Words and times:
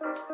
Hallo 0.00 0.30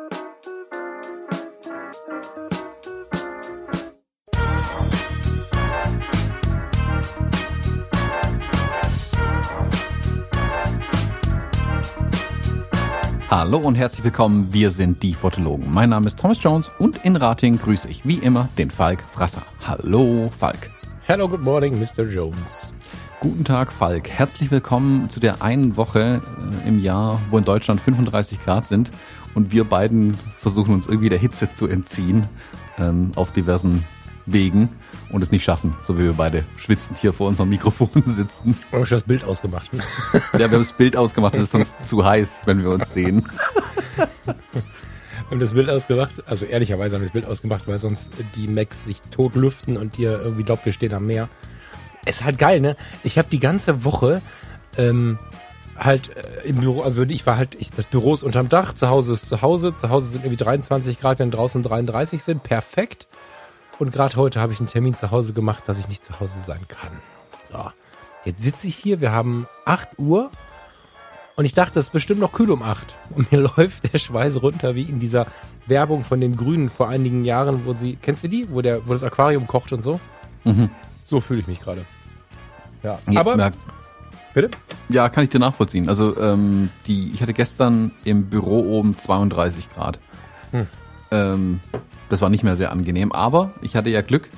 und 13.57 13.73
herzlich 13.75 14.03
willkommen, 14.03 14.49
wir 14.51 14.69
sind 14.69 15.01
die 15.01 15.15
Fotologen. 15.15 15.73
Mein 15.73 15.89
Name 15.89 16.05
ist 16.07 16.19
Thomas 16.19 16.41
Jones 16.43 16.69
und 16.77 17.03
in 17.03 17.15
Rating 17.15 17.57
grüße 17.57 17.87
ich 17.87 18.05
wie 18.05 18.17
immer 18.17 18.47
den 18.59 18.69
Falk 18.69 19.01
Frasser. 19.01 19.41
Hallo 19.65 20.31
Falk. 20.37 20.69
Hello, 21.07 21.27
good 21.27 21.41
morning, 21.41 21.79
Mr. 21.79 22.03
Jones. 22.03 22.75
Guten 23.19 23.43
Tag 23.43 23.73
Falk, 23.73 24.09
herzlich 24.09 24.51
willkommen 24.51 25.09
zu 25.09 25.19
der 25.19 25.41
einen 25.41 25.75
Woche 25.77 26.21
äh, 26.63 26.67
im 26.67 26.77
Jahr, 26.77 27.19
wo 27.31 27.39
in 27.39 27.43
Deutschland 27.43 27.81
35 27.81 28.43
Grad 28.43 28.67
sind 28.67 28.91
und 29.35 29.51
wir 29.51 29.65
beiden 29.65 30.17
versuchen 30.39 30.73
uns 30.73 30.87
irgendwie 30.87 31.09
der 31.09 31.19
Hitze 31.19 31.51
zu 31.51 31.67
entziehen 31.67 32.25
ähm, 32.79 33.11
auf 33.15 33.31
diversen 33.31 33.85
Wegen 34.25 34.69
und 35.11 35.21
es 35.21 35.31
nicht 35.31 35.43
schaffen, 35.43 35.75
so 35.83 35.97
wie 35.99 36.03
wir 36.03 36.13
beide 36.13 36.45
schwitzend 36.57 36.97
hier 36.97 37.13
vor 37.13 37.27
unserem 37.27 37.49
Mikrofon 37.49 37.89
sitzen. 38.05 38.57
Wir 38.71 38.79
haben 38.79 38.85
schon 38.85 38.95
das 38.95 39.03
Bild 39.03 39.23
ausgemacht. 39.23 39.69
Ja, 40.33 40.39
wir 40.39 40.45
haben 40.45 40.51
das 40.53 40.73
Bild 40.73 40.97
ausgemacht, 40.97 41.35
es 41.35 41.43
ist 41.43 41.51
sonst 41.51 41.75
zu 41.83 42.03
heiß, 42.03 42.41
wenn 42.45 42.63
wir 42.63 42.71
uns 42.71 42.91
sehen. 42.91 43.29
Haben 45.29 45.39
das 45.39 45.53
Bild 45.53 45.69
ausgemacht, 45.69 46.23
also 46.27 46.45
ehrlicherweise 46.45 46.95
haben 46.95 47.01
wir 47.01 47.07
das 47.07 47.13
Bild 47.13 47.27
ausgemacht, 47.27 47.67
weil 47.67 47.79
sonst 47.79 48.09
die 48.35 48.47
Macs 48.47 48.85
sich 48.85 49.01
tot 49.01 49.35
lüften 49.35 49.77
und 49.77 49.99
ihr 49.99 50.19
irgendwie 50.19 50.43
glaubt, 50.43 50.65
wir 50.65 50.73
stehen 50.73 50.93
am 50.93 51.05
Meer. 51.05 51.29
Ist 52.05 52.23
halt 52.23 52.37
geil, 52.37 52.61
ne? 52.61 52.75
Ich 53.03 53.17
habe 53.17 53.27
die 53.29 53.39
ganze 53.39 53.83
Woche 53.83 54.21
ähm, 54.77 55.17
halt 55.77 56.15
äh, 56.15 56.47
im 56.47 56.57
Büro, 56.57 56.81
also 56.81 57.03
ich 57.03 57.25
war 57.25 57.37
halt, 57.37 57.55
ich, 57.55 57.71
das 57.71 57.85
Büro 57.85 58.13
ist 58.13 58.23
unterm 58.23 58.49
Dach, 58.49 58.73
zu 58.73 58.89
Hause 58.89 59.13
ist 59.13 59.27
zu 59.27 59.41
Hause, 59.41 59.73
zu 59.73 59.89
Hause 59.89 60.07
sind 60.07 60.25
irgendwie 60.25 60.43
23 60.43 60.99
Grad, 60.99 61.19
wenn 61.19 61.31
draußen 61.31 61.63
33 61.63 62.23
sind, 62.23 62.43
perfekt. 62.43 63.07
Und 63.77 63.91
gerade 63.91 64.15
heute 64.15 64.39
habe 64.39 64.53
ich 64.53 64.59
einen 64.59 64.69
Termin 64.69 64.95
zu 64.95 65.11
Hause 65.11 65.33
gemacht, 65.33 65.63
dass 65.67 65.79
ich 65.79 65.89
nicht 65.89 66.05
zu 66.05 66.19
Hause 66.19 66.39
sein 66.39 66.61
kann. 66.67 67.01
So, 67.51 67.71
jetzt 68.23 68.41
sitze 68.41 68.67
ich 68.67 68.75
hier, 68.75 69.01
wir 69.01 69.11
haben 69.11 69.47
8 69.65 69.99
Uhr 69.99 70.31
und 71.35 71.43
ich 71.43 71.53
dachte, 71.53 71.79
es 71.79 71.87
ist 71.87 71.91
bestimmt 71.91 72.21
noch 72.21 72.31
kühl 72.31 72.49
um 72.51 72.63
8. 72.63 72.95
Und 73.13 73.31
mir 73.31 73.39
läuft 73.57 73.91
der 73.91 73.99
Schweiß 73.99 74.41
runter, 74.41 74.75
wie 74.75 74.83
in 74.83 74.99
dieser 74.99 75.27
Werbung 75.67 76.03
von 76.03 76.21
den 76.21 76.37
Grünen 76.37 76.69
vor 76.69 76.87
einigen 76.87 77.25
Jahren, 77.25 77.65
wo 77.65 77.73
sie, 77.73 77.97
kennst 78.01 78.23
du 78.23 78.29
die? 78.29 78.49
Wo, 78.49 78.61
der, 78.61 78.87
wo 78.87 78.93
das 78.93 79.03
Aquarium 79.03 79.47
kocht 79.47 79.73
und 79.73 79.83
so? 79.83 79.99
Mhm. 80.45 80.69
So 81.03 81.19
fühle 81.19 81.41
ich 81.41 81.47
mich 81.47 81.59
gerade. 81.59 81.85
Ja, 82.83 82.99
aber, 83.15 83.35
na, 83.35 83.51
bitte? 84.35 84.51
ja, 84.89 85.09
kann 85.09 85.23
ich 85.23 85.29
dir 85.29 85.39
nachvollziehen. 85.39 85.89
Also 85.89 86.17
ähm, 86.19 86.69
die, 86.85 87.11
ich 87.11 87.21
hatte 87.21 87.33
gestern 87.33 87.91
im 88.03 88.29
Büro 88.29 88.59
oben 88.77 88.97
32 88.97 89.69
Grad. 89.73 89.99
Hm. 90.51 90.67
Ähm, 91.11 91.59
das 92.09 92.21
war 92.21 92.29
nicht 92.29 92.43
mehr 92.43 92.55
sehr 92.55 92.71
angenehm, 92.71 93.11
aber 93.11 93.53
ich 93.61 93.75
hatte 93.75 93.89
ja 93.89 94.01
Glück. 94.01 94.29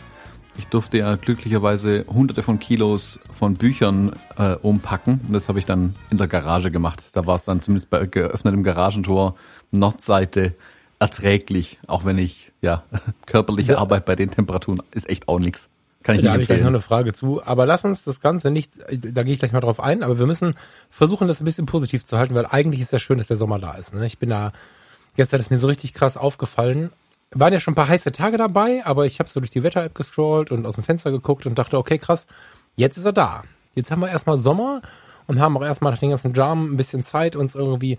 Ich 0.58 0.68
durfte 0.68 0.98
ja 0.98 1.16
glücklicherweise 1.18 2.06
hunderte 2.08 2.42
von 2.42 2.58
Kilos 2.58 3.20
von 3.32 3.56
Büchern 3.56 4.14
äh, 4.38 4.54
umpacken. 4.56 5.20
Und 5.28 5.34
das 5.34 5.50
habe 5.50 5.60
ich 5.60 5.66
dann 5.66 5.96
in 6.10 6.18
der 6.18 6.28
Garage 6.28 6.72
gemacht. 6.72 7.04
Da 7.14 7.28
war 7.28 7.36
es 7.36 7.44
dann 7.44 7.62
zumindest 7.62 7.90
bei 7.90 8.06
geöffnetem 8.08 8.64
Garagentor 8.64 9.36
Nordseite 9.72 10.56
erträglich, 11.00 11.78
auch 11.86 12.06
wenn 12.06 12.18
ich, 12.18 12.52
ja, 12.62 12.84
körperliche 13.28 13.74
Ja. 13.74 13.78
Arbeit 13.80 14.06
bei 14.06 14.16
den 14.16 14.32
Temperaturen 14.32 14.82
ist 14.92 15.10
echt 15.10 15.28
auch 15.28 15.40
nix. 15.40 15.70
Kann 16.08 16.16
ich 16.16 16.22
Da 16.22 16.32
habe 16.32 16.42
ich 16.42 16.48
gleich 16.48 16.62
noch 16.62 16.68
eine 16.68 16.80
Frage 16.80 17.12
zu. 17.12 17.44
Aber 17.44 17.66
lass 17.66 17.84
uns 17.84 18.02
das 18.06 18.22
Ganze 18.22 18.50
nicht, 18.50 18.72
da 18.90 19.24
gehe 19.24 19.34
ich 19.34 19.40
gleich 19.40 19.52
mal 19.52 19.60
drauf 19.60 19.82
ein, 19.82 20.04
aber 20.04 20.18
wir 20.18 20.26
müssen 20.26 20.56
versuchen, 20.90 21.28
das 21.28 21.42
ein 21.42 21.44
bisschen 21.44 21.66
positiv 21.66 22.06
zu 22.06 22.18
halten, 22.18 22.34
weil 22.34 22.46
eigentlich 22.46 22.80
ist 22.80 22.94
ja 22.94 23.00
schön, 23.00 23.18
dass 23.18 23.28
der 23.28 23.36
Sommer 23.36 23.60
da 23.60 23.74
ist. 23.74 23.94
Ne? 23.94 24.06
Ich 24.06 24.18
bin 24.18 24.30
da, 24.30 24.54
gestern 25.18 25.42
ist 25.42 25.52
mir 25.52 25.58
so 25.58 25.68
richtig 25.68 25.94
krass 25.94 26.16
aufgefallen. 26.16 26.92
Waren 27.32 27.52
ja 27.52 27.60
schon 27.60 27.74
ein 27.74 27.76
paar 27.76 27.90
heiße 27.90 28.14
Tage 28.14 28.38
dabei, 28.38 28.86
aber 28.86 29.06
ich 29.06 29.20
habe 29.20 29.28
so 29.28 29.42
durch 29.42 29.52
die 29.52 29.64
Wetter-App 29.64 29.96
gescrollt 29.96 30.50
und 30.50 30.66
aus 30.66 30.76
dem 30.76 30.86
Fenster 30.86 31.12
geguckt 31.12 31.46
und 31.46 31.60
dachte, 31.60 31.78
okay, 31.78 31.98
krass, 31.98 32.26
jetzt 32.78 32.96
ist 32.96 33.04
er 33.04 33.12
da. 33.12 33.44
Jetzt 33.76 33.92
haben 33.92 34.02
wir 34.02 34.08
erstmal 34.08 34.38
Sommer 34.38 34.82
und 35.26 35.42
haben 35.42 35.58
auch 35.58 35.66
erstmal 35.66 35.92
nach 35.92 36.00
den 36.00 36.12
ganzen 36.12 36.34
Jam 36.34 36.72
ein 36.72 36.78
bisschen 36.78 37.04
Zeit, 37.04 37.36
uns 37.36 37.54
irgendwie 37.54 37.98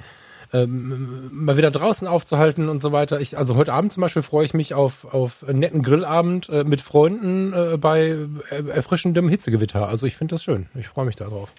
ähm, 0.53 1.31
mal 1.32 1.56
wieder 1.56 1.70
draußen 1.70 2.09
aufzuhalten 2.09 2.69
und 2.69 2.81
so 2.81 2.92
weiter. 2.92 3.20
Ich, 3.20 3.36
also 3.36 3.56
heute 3.56 3.72
Abend 3.72 3.92
zum 3.92 4.00
Beispiel 4.00 4.22
freue 4.22 4.44
ich 4.44 4.54
mich 4.54 4.75
auf, 4.75 5.04
auf 5.04 5.44
einen 5.47 5.59
netten 5.59 5.82
Grillabend 5.82 6.48
äh, 6.48 6.64
mit 6.64 6.81
Freunden 6.81 7.53
äh, 7.53 7.76
bei 7.76 8.16
äh, 8.50 8.69
erfrischendem 8.69 9.28
Hitzegewitter. 9.28 9.88
Also 9.88 10.06
ich 10.06 10.16
finde 10.16 10.34
das 10.34 10.42
schön. 10.42 10.66
Ich 10.75 10.88
freue 10.88 11.04
mich 11.04 11.16
darauf. 11.16 11.53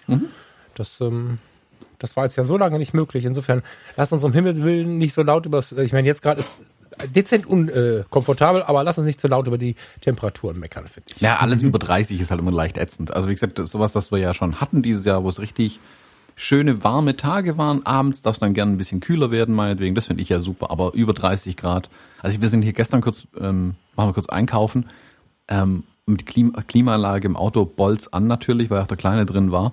Das, 0.74 1.00
ähm, 1.00 1.38
das 1.98 2.16
war 2.16 2.24
jetzt 2.24 2.36
ja 2.36 2.44
so 2.44 2.56
lange 2.56 2.78
nicht 2.78 2.94
möglich. 2.94 3.24
Insofern, 3.24 3.62
lass 3.96 4.12
uns 4.12 4.24
um 4.24 4.32
Himmels 4.32 4.62
Willen 4.62 4.98
nicht 4.98 5.14
so 5.14 5.22
laut 5.22 5.46
übers, 5.46 5.72
ich 5.72 5.92
meine, 5.92 6.08
jetzt 6.08 6.22
gerade 6.22 6.40
ist 6.40 6.60
dezent 7.14 7.46
unkomfortabel, 7.46 8.62
äh, 8.62 8.64
aber 8.64 8.82
lass 8.82 8.98
uns 8.98 9.06
nicht 9.06 9.20
zu 9.20 9.28
laut 9.28 9.46
über 9.46 9.58
die 9.58 9.76
Temperaturen 10.00 10.58
meckern, 10.58 10.88
finde 10.88 11.12
ich. 11.14 11.20
Ja, 11.20 11.36
alles 11.36 11.62
über 11.62 11.78
30 11.78 12.20
ist 12.20 12.30
halt 12.30 12.40
immer 12.40 12.50
leicht 12.50 12.78
ätzend. 12.78 13.14
Also 13.14 13.28
wie 13.28 13.34
gesagt, 13.34 13.58
das 13.58 13.66
ist 13.66 13.72
sowas, 13.72 13.92
das 13.92 14.10
wir 14.10 14.18
ja 14.18 14.34
schon 14.34 14.60
hatten 14.60 14.82
dieses 14.82 15.04
Jahr, 15.04 15.22
wo 15.22 15.28
es 15.28 15.38
richtig 15.38 15.78
schöne 16.40 16.82
warme 16.82 17.16
Tage 17.16 17.58
waren. 17.58 17.84
Abends 17.84 18.22
darf 18.22 18.36
es 18.36 18.40
dann 18.40 18.54
gerne 18.54 18.72
ein 18.72 18.78
bisschen 18.78 19.00
kühler 19.00 19.30
werden, 19.30 19.54
meinetwegen. 19.54 19.94
Das 19.94 20.06
finde 20.06 20.22
ich 20.22 20.28
ja 20.28 20.40
super. 20.40 20.70
Aber 20.70 20.94
über 20.94 21.12
30 21.12 21.56
Grad. 21.56 21.90
Also 22.20 22.40
wir 22.40 22.48
sind 22.48 22.62
hier 22.62 22.72
gestern 22.72 23.00
kurz, 23.00 23.26
ähm, 23.38 23.74
machen 23.96 24.08
wir 24.08 24.14
kurz 24.14 24.28
einkaufen. 24.28 24.88
Ähm, 25.48 25.84
mit 26.06 26.26
Klima 26.26 26.62
Klimaanlage 26.62 27.26
im 27.26 27.36
Auto 27.36 27.64
bolz 27.64 28.08
an 28.08 28.26
natürlich, 28.26 28.70
weil 28.70 28.80
auch 28.80 28.86
der 28.86 28.96
Kleine 28.96 29.26
drin 29.26 29.52
war. 29.52 29.72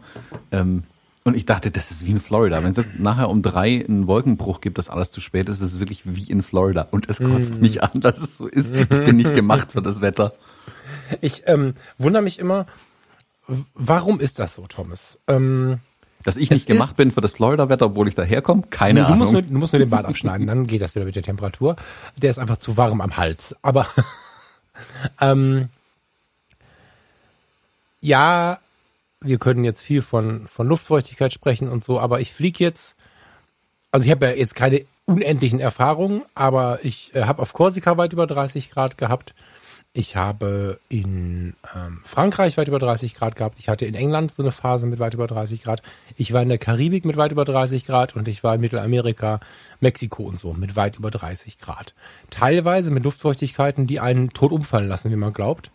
Ähm, 0.52 0.84
und 1.24 1.36
ich 1.36 1.46
dachte, 1.46 1.72
das 1.72 1.92
ist 1.92 2.06
wie 2.06 2.12
in 2.12 2.20
Florida. 2.20 2.64
Wenn 2.64 2.72
es 2.72 2.78
jetzt 2.78 3.00
nachher 3.00 3.30
um 3.30 3.42
drei 3.42 3.84
einen 3.86 4.08
Wolkenbruch 4.08 4.62
gibt, 4.62 4.78
dass 4.78 4.90
alles 4.90 5.12
zu 5.12 5.20
spät 5.20 5.50
ist, 5.50 5.60
ist 5.60 5.74
es 5.74 5.80
wirklich 5.80 6.04
wie 6.06 6.32
in 6.32 6.42
Florida. 6.42 6.88
Und 6.92 7.10
es 7.10 7.20
kotzt 7.20 7.60
mich 7.60 7.84
an, 7.84 8.00
dass 8.00 8.22
es 8.22 8.38
so 8.38 8.48
ist. 8.48 8.74
Ich 8.74 8.88
bin 8.88 9.18
nicht 9.18 9.34
gemacht 9.34 9.74
für 9.74 9.82
das 9.82 10.00
Wetter. 10.02 10.34
Ich 11.20 11.44
ähm, 11.46 11.74
wundere 11.98 12.24
mich 12.24 12.40
immer, 12.40 12.66
warum 13.74 14.20
ist 14.22 14.40
das 14.40 14.54
so, 14.54 14.68
Thomas? 14.68 15.20
Ähm, 15.28 15.80
Dass 16.28 16.36
ich 16.36 16.52
Es 16.52 16.58
nicht 16.58 16.68
gemacht 16.68 16.98
bin 16.98 17.14
für 17.14 17.22
das 17.22 17.32
Florida-Wetter, 17.32 17.86
obwohl 17.86 18.10
ich 18.10 18.14
daherkomme, 18.14 18.64
keine 18.70 19.04
Nee, 19.04 19.08
du, 19.08 19.14
musst 19.16 19.30
Ahnung. 19.30 19.32
nur, 19.32 19.42
du 19.44 19.58
musst 19.60 19.72
nur 19.72 19.80
den 19.80 19.90
Bart 19.90 20.06
abschneiden, 20.06 20.46
dann 20.46 20.68
geht 20.68 20.82
das 20.82 20.94
wieder 20.94 21.06
mit 21.06 21.16
der 21.16 21.24
Temperatur. 21.24 21.78
Der 22.18 22.30
ist 22.30 22.38
einfach 22.38 22.58
zu 22.58 22.76
warm 22.76 23.00
am 23.00 23.16
Hals. 23.16 23.56
Aber 23.62 23.88
ähm, 25.22 25.70
ja, 28.02 28.60
wir 29.22 29.38
können 29.38 29.64
jetzt 29.64 29.82
viel 29.82 30.02
von, 30.02 30.50
von 30.50 30.68
Luftfeuchtigkeit 30.68 31.32
sprechen 31.32 31.70
und 31.70 31.86
so, 31.86 31.98
aber 31.98 32.20
ich 32.20 32.34
fliege 32.34 32.62
jetzt, 32.62 32.98
also 33.94 34.04
ich 34.04 34.12
habe 34.12 34.26
ja 34.26 34.34
jetzt 34.34 34.54
keine 34.54 34.82
unendlichen 35.06 35.62
Erfahrungen, 35.62 36.24
aber 36.36 36.80
ich 36.84 37.16
äh, 37.16 37.24
habe 37.24 37.42
auf 37.42 37.54
Korsika 37.54 37.96
weit 37.96 38.12
über 38.12 38.28
30 38.28 38.70
Grad 38.70 38.98
gehabt. 38.98 39.34
Ich 39.98 40.16
habe 40.16 40.80
in 40.90 41.56
ähm, 41.76 42.02
Frankreich 42.04 42.56
weit 42.56 42.68
über 42.68 42.78
30 42.78 43.16
Grad 43.16 43.36
gehabt. 43.36 43.58
Ich 43.58 43.68
hatte 43.68 43.88
in 43.88 43.96
England 43.96 44.32
so 44.32 44.44
eine 44.44 44.52
Phase 44.52 44.86
mit 44.86 45.00
weit 45.00 45.16
über 45.16 45.26
30 45.26 45.64
Grad. 45.64 45.82
Ich 46.16 46.34
war 46.34 46.44
in 46.44 46.50
der 46.50 46.60
Karibik 46.60 47.04
mit 47.04 47.18
weit 47.18 47.32
über 47.32 47.46
30 47.46 47.84
Grad 47.84 48.16
und 48.16 48.28
ich 48.28 48.44
war 48.44 48.54
in 48.54 48.62
Mittelamerika, 48.62 49.40
Mexiko 49.80 50.22
und 50.22 50.40
so 50.40 50.54
mit 50.54 50.76
weit 50.76 50.98
über 51.00 51.10
30 51.10 51.58
Grad. 51.58 51.96
Teilweise 52.30 52.92
mit 52.92 53.06
Luftfeuchtigkeiten, 53.06 53.88
die 53.88 54.00
einen 54.00 54.30
tot 54.34 54.52
umfallen 54.52 54.88
lassen, 54.88 55.10
wie 55.10 55.16
man 55.16 55.34
glaubt. 55.34 55.72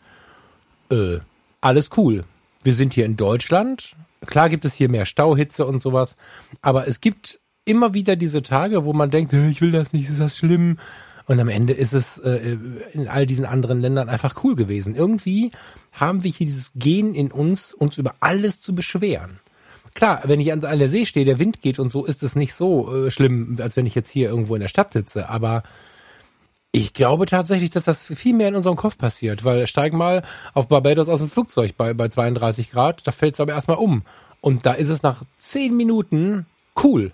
Äh, 0.93 1.19
alles 1.61 1.91
cool. 1.97 2.23
Wir 2.63 2.75
sind 2.75 2.95
hier 2.95 3.07
in 3.07 3.17
Deutschland. 3.17 3.97
Klar 4.25 4.49
gibt 4.49 4.65
es 4.65 4.75
hier 4.75 4.89
mehr 4.89 5.05
Stauhitze 5.05 5.67
und 5.67 5.83
sowas, 5.83 6.15
aber 6.61 6.87
es 6.87 7.01
gibt 7.01 7.41
immer 7.65 7.93
wieder 7.93 8.15
diese 8.15 8.43
Tage, 8.43 8.85
wo 8.85 8.93
man 8.93 9.11
denkt, 9.11 9.33
"Äh, 9.33 9.49
ich 9.49 9.61
will 9.61 9.73
das 9.73 9.93
nicht, 9.93 10.11
ist 10.11 10.21
das 10.21 10.37
schlimm? 10.37 10.79
Und 11.27 11.41
am 11.41 11.49
Ende 11.49 11.73
ist 11.73 11.93
es 11.93 12.19
äh, 12.19 12.57
in 12.93 13.09
all 13.09 13.27
diesen 13.27 13.45
anderen 13.45 13.81
Ländern 13.81 14.09
einfach 14.09 14.43
cool 14.45 14.55
gewesen. 14.55 14.95
Irgendwie 14.95 15.51
haben 15.93 16.25
wir 16.25 16.31
hier 16.31 16.47
dieses 16.47 16.73
Gen 16.75 17.15
in 17.15 17.31
uns, 17.31 17.73
uns 17.73 17.99
über 17.99 18.15
alles 18.21 18.61
zu 18.61 18.75
beschweren. 18.75 19.41
Klar, 19.95 20.23
wenn 20.25 20.41
ich 20.41 20.53
an, 20.53 20.65
an 20.65 20.79
der 20.79 20.89
See 20.89 21.07
stehe, 21.07 21.27
der 21.27 21.39
Wind 21.39 21.61
geht 21.61 21.79
und 21.79 21.93
so, 21.93 22.05
ist 22.05 22.23
es 22.23 22.35
nicht 22.35 22.55
so 22.55 23.07
äh, 23.07 23.11
schlimm, 23.11 23.59
als 23.61 23.77
wenn 23.77 23.87
ich 23.87 23.95
jetzt 23.95 24.11
hier 24.11 24.31
irgendwo 24.31 24.55
in 24.55 24.63
der 24.63 24.69
Stadt 24.69 24.93
sitze. 24.93 25.29
Aber 25.29 25.63
ich 26.73 26.95
glaube 26.95 27.27
tatsächlich, 27.27 27.71
dass 27.71 27.85
das 27.85 28.05
viel 28.05 28.35
mehr 28.35 28.49
in 28.49 28.55
unserem 28.55 28.77
Kopf 28.77 28.97
passiert, 28.97 29.45
weil 29.45 29.67
steig 29.67 29.93
mal 29.93 30.23
auf 30.55 30.69
Barbados 30.69 31.09
aus 31.11 31.21
dem 31.21 31.29
Flugzeug 31.29 31.77
bei, 31.77 31.93
bei 31.93 32.09
32 32.09 32.71
Grad, 32.71 33.07
da 33.07 33.13
fällt 33.13 33.35
es 33.35 33.41
aber 33.41 33.53
erstmal 33.53 33.77
um. 33.77 34.03
Und 34.41 34.65
da 34.65 34.73
ist 34.73 34.89
es 34.89 35.03
nach 35.03 35.23
10 35.37 35.77
Minuten 35.77 36.47
cool. 36.83 37.13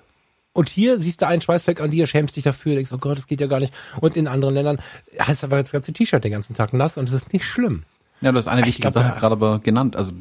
Und 0.58 0.69
hier 0.69 1.00
siehst 1.00 1.22
du 1.22 1.26
einen 1.28 1.40
Schweißfleck 1.40 1.81
an 1.81 1.90
dir, 1.90 2.06
schämst 2.08 2.34
dich 2.34 2.43
dafür, 2.44 2.75
denkst, 2.75 2.90
oh 2.93 2.99
Gott, 2.99 3.16
das 3.16 3.26
geht 3.28 3.40
ja 3.40 3.46
gar 3.46 3.60
nicht. 3.60 3.72
Und 4.00 4.16
in 4.16 4.26
anderen 4.26 4.55
Ländern 4.55 4.78
heißt 5.20 5.44
aber 5.44 5.62
das 5.62 5.70
ganze 5.70 5.93
T-Shirt 5.93 6.25
den 6.25 6.32
ganzen 6.32 6.55
Tag 6.55 6.72
nass 6.72 6.99
und 6.99 7.08
es 7.08 7.14
ist 7.14 7.32
nicht 7.32 7.44
schlimm. 7.44 7.84
Ja, 8.20 8.32
du 8.32 8.38
hast 8.38 8.49
eine 8.49 8.62
Ich 8.62 8.66
wichtige 8.66 8.90
glaub, 8.90 8.94
Sache 9.05 9.12
da- 9.14 9.20
gerade 9.20 9.32
aber 9.34 9.58
genannt. 9.60 9.94
Also 9.94 10.12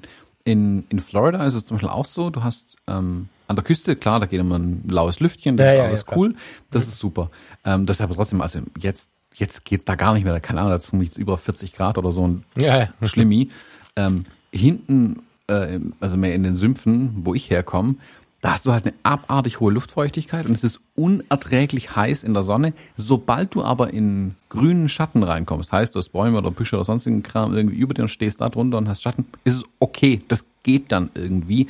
in, 0.43 0.83
in 0.89 0.99
Florida 0.99 1.43
ist 1.45 1.55
es 1.55 1.65
zum 1.65 1.77
Beispiel 1.77 1.89
auch 1.89 2.05
so, 2.05 2.29
du 2.29 2.43
hast 2.43 2.77
ähm, 2.87 3.29
an 3.47 3.55
der 3.55 3.65
Küste, 3.65 3.95
klar, 3.95 4.19
da 4.19 4.27
geht 4.27 4.39
immer 4.39 4.59
ein 4.59 4.81
blaues 4.83 5.19
Lüftchen, 5.19 5.57
das 5.57 5.65
Ja, 5.65 5.73
ist 5.73 5.79
alles 5.79 6.05
ja, 6.07 6.15
cool, 6.15 6.35
das 6.69 6.87
ist 6.87 6.99
super. 6.99 7.31
Ähm, 7.65 7.85
das 7.87 7.97
ist 7.97 8.01
aber 8.01 8.13
trotzdem, 8.13 8.41
also 8.41 8.59
jetzt, 8.79 9.09
jetzt 9.35 9.65
geht's 9.65 9.85
da 9.85 9.95
gar 9.95 10.13
nicht 10.13 10.23
mehr, 10.23 10.39
keine 10.39 10.61
Ahnung, 10.61 10.73
jetzt 10.73 10.91
jetzt 10.93 11.17
über 11.17 11.37
40 11.39 11.73
Grad 11.73 11.97
oder 11.97 12.11
so 12.11 12.27
ein 12.27 12.43
Ja, 12.55 12.77
ja. 12.77 12.89
Schlimmi. 13.07 13.49
Ähm, 13.95 14.25
hinten, 14.51 15.23
äh, 15.47 15.79
also 15.99 16.15
mehr 16.17 16.35
in 16.35 16.43
den 16.43 16.53
Sümpfen, 16.55 17.11
wo 17.25 17.33
ich 17.33 17.49
herkomme, 17.49 17.95
da 18.41 18.51
hast 18.53 18.65
du 18.67 18.71
halt 18.71 18.85
eine 18.85 18.93
abartig 19.03 19.59
hohe 19.59 19.71
Luftfeuchtigkeit 19.73 20.45
und 20.45 20.53
es 20.53 20.63
ist 20.63 20.79
unerträglich 20.95 21.95
heiß 21.95 22.23
in 22.23 22.33
der 22.33 22.43
Sonne. 22.43 22.73
Sobald 22.95 23.55
du 23.55 23.63
aber 23.63 23.91
in 23.93 24.35
grünen 24.49 24.89
Schatten 24.89 25.23
reinkommst, 25.23 25.71
heißt 25.71 25.95
du 25.95 25.99
hast 25.99 26.09
Bäume 26.09 26.37
oder 26.37 26.51
Büsche 26.51 26.75
oder 26.75 26.85
sonstigen 26.85 27.23
Kram 27.23 27.53
irgendwie 27.55 27.77
über 27.77 27.93
dir 27.93 28.03
und 28.03 28.09
stehst 28.09 28.39
da 28.41 28.49
drunter 28.49 28.77
und 28.77 28.87
hast 28.87 29.01
Schatten, 29.01 29.25
ist 29.43 29.55
es 29.55 29.63
okay. 29.79 30.21
Das 30.27 30.45
geht 30.63 30.91
dann 30.91 31.09
irgendwie. 31.15 31.67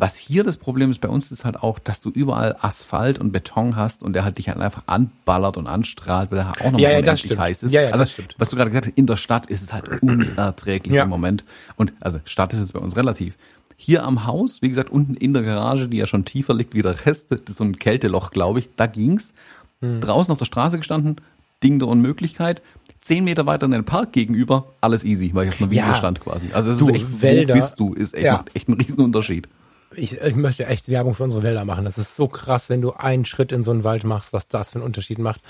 Was 0.00 0.14
hier 0.16 0.44
das 0.44 0.56
Problem 0.58 0.92
ist 0.92 1.00
bei 1.00 1.08
uns, 1.08 1.32
ist 1.32 1.44
halt 1.44 1.60
auch, 1.60 1.80
dass 1.80 2.00
du 2.00 2.10
überall 2.10 2.54
Asphalt 2.60 3.18
und 3.18 3.32
Beton 3.32 3.74
hast 3.74 4.04
und 4.04 4.12
der 4.12 4.22
halt 4.24 4.38
dich 4.38 4.48
halt 4.48 4.60
einfach 4.60 4.84
anballert 4.86 5.56
und 5.56 5.66
anstrahlt, 5.66 6.30
weil 6.30 6.38
er 6.38 6.52
auch 6.64 6.70
noch 6.70 6.78
Ja, 6.78 6.90
ja, 6.92 7.02
das 7.02 7.20
heiß 7.24 7.64
ist. 7.64 7.72
Ja, 7.72 7.82
ja, 7.82 7.88
also, 7.88 8.04
das 8.04 8.12
stimmt. 8.12 8.36
was 8.38 8.48
du 8.48 8.54
gerade 8.54 8.70
gesagt 8.70 8.86
hast, 8.86 8.96
in 8.96 9.08
der 9.08 9.16
Stadt 9.16 9.46
ist 9.46 9.60
es 9.60 9.72
halt 9.72 10.00
unerträglich 10.00 10.94
Ja. 10.94 11.02
im 11.02 11.08
Moment. 11.08 11.44
Und 11.74 11.92
also 11.98 12.20
Stadt 12.26 12.52
ist 12.52 12.60
jetzt 12.60 12.74
bei 12.74 12.78
uns 12.78 12.94
relativ. 12.94 13.36
Hier 13.80 14.02
am 14.04 14.26
Haus, 14.26 14.60
wie 14.60 14.68
gesagt, 14.68 14.90
unten 14.90 15.14
in 15.14 15.32
der 15.32 15.44
Garage, 15.44 15.86
die 15.88 15.98
ja 15.98 16.06
schon 16.06 16.24
tiefer 16.24 16.52
liegt 16.52 16.74
wie 16.74 16.82
der 16.82 17.06
Rest, 17.06 17.30
das 17.30 17.38
ist 17.48 17.56
so 17.58 17.64
ein 17.64 17.78
Kälteloch, 17.78 18.32
glaube 18.32 18.58
ich, 18.58 18.68
da 18.76 18.86
ging's. 18.86 19.34
Hm. 19.80 20.00
Draußen 20.00 20.32
auf 20.32 20.38
der 20.38 20.46
Straße 20.46 20.78
gestanden, 20.78 21.16
Ding 21.62 21.78
der 21.78 21.86
Unmöglichkeit. 21.86 22.60
Zehn 23.00 23.22
Meter 23.22 23.46
weiter 23.46 23.66
in 23.66 23.70
den 23.72 23.84
Park 23.84 24.12
gegenüber, 24.12 24.66
alles 24.80 25.04
easy, 25.04 25.30
weil 25.32 25.46
ich 25.46 25.54
auf 25.54 25.60
einer 25.60 25.70
Wiese 25.70 25.82
Ja. 25.82 25.94
stand 25.94 26.20
quasi. 26.20 26.48
Also 26.52 26.72
es 26.72 26.80
ist 26.80 26.88
echt, 26.88 27.22
Wälder- 27.22 27.54
wo 27.54 27.58
bist 27.60 27.78
du, 27.78 27.94
ist 27.94 28.14
echt, 28.14 28.24
Ja. 28.24 28.32
macht 28.32 28.56
echt 28.56 28.66
einen 28.68 28.80
riesen 28.80 29.04
Unterschied. 29.04 29.48
Ich, 29.94 30.20
ich 30.20 30.34
möchte 30.34 30.66
echt 30.66 30.88
Werbung 30.88 31.14
für 31.14 31.22
unsere 31.22 31.44
Wälder 31.44 31.64
machen. 31.64 31.84
Das 31.84 31.96
ist 31.96 32.16
so 32.16 32.26
krass, 32.26 32.68
wenn 32.68 32.80
du 32.82 32.92
einen 32.94 33.24
Schritt 33.24 33.52
in 33.52 33.62
so 33.62 33.70
einen 33.70 33.84
Wald 33.84 34.02
machst, 34.02 34.32
was 34.32 34.48
das 34.48 34.70
für 34.70 34.78
einen 34.80 34.84
Unterschied 34.84 35.18
macht. 35.20 35.40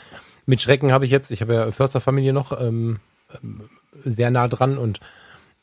Mit 0.44 0.60
Schrecken 0.60 0.92
habe 0.92 1.06
ich 1.06 1.10
jetzt, 1.10 1.30
ich 1.30 1.40
habe 1.40 1.54
ja 1.54 1.70
Försterfamilie 1.72 2.34
noch 2.34 2.52
ähm, 2.60 2.98
ähm, 3.42 3.62
sehr 4.04 4.30
nah 4.30 4.46
dran 4.46 4.76
und 4.78 5.00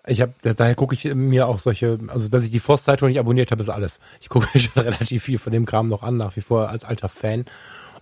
ich 0.08 0.22
habe, 0.22 0.34
daher 0.42 0.76
gucke 0.76 0.96
ich 0.96 1.06
mir 1.14 1.48
auch 1.48 1.60
solche, 1.60 2.00
also 2.08 2.28
dass 2.28 2.44
ich 2.44 2.52
die 2.52 2.60
Forstzeitung 2.60 3.10
nicht 3.10 3.20
abonniert 3.20 3.52
habe, 3.52 3.62
ist 3.62 3.70
alles. 3.70 4.00
Ich 4.22 4.30
gucke 4.30 4.48
mir 4.54 4.60
schon 4.60 4.84
relativ 4.84 5.24
viel 5.24 5.40
von 5.40 5.54
dem 5.54 5.66
Kram 5.66 5.90
noch 5.90 6.04
an, 6.04 6.18
nach 6.18 6.36
wie 6.36 6.42
vor 6.42 6.70
als 6.70 6.84
alter 6.84 7.10
Fan. 7.10 7.46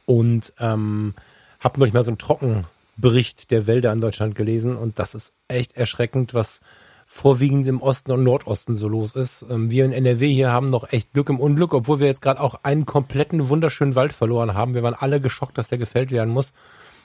Und 0.05 0.53
ähm, 0.59 1.13
habe 1.59 1.79
neulich 1.79 1.93
mal 1.93 2.03
so 2.03 2.11
einen 2.11 2.17
Trockenbericht 2.17 3.51
der 3.51 3.67
Wälder 3.67 3.93
in 3.93 4.01
Deutschland 4.01 4.35
gelesen 4.35 4.75
und 4.75 4.99
das 4.99 5.15
ist 5.15 5.33
echt 5.47 5.77
erschreckend, 5.77 6.33
was 6.33 6.59
vorwiegend 7.05 7.67
im 7.67 7.81
Osten 7.81 8.11
und 8.11 8.23
Nordosten 8.23 8.75
so 8.75 8.87
los 8.87 9.13
ist. 9.13 9.45
Ähm, 9.49 9.69
wir 9.69 9.85
in 9.85 9.93
NRW 9.93 10.33
hier 10.33 10.51
haben 10.51 10.69
noch 10.69 10.91
echt 10.91 11.13
Glück 11.13 11.29
im 11.29 11.39
Unglück, 11.39 11.73
obwohl 11.73 11.99
wir 11.99 12.07
jetzt 12.07 12.21
gerade 12.21 12.41
auch 12.41 12.59
einen 12.63 12.85
kompletten 12.85 13.49
wunderschönen 13.49 13.95
Wald 13.95 14.13
verloren 14.13 14.55
haben. 14.55 14.73
Wir 14.73 14.83
waren 14.83 14.95
alle 14.95 15.21
geschockt, 15.21 15.57
dass 15.57 15.69
der 15.69 15.77
gefällt 15.77 16.11
werden 16.11 16.33
muss. 16.33 16.53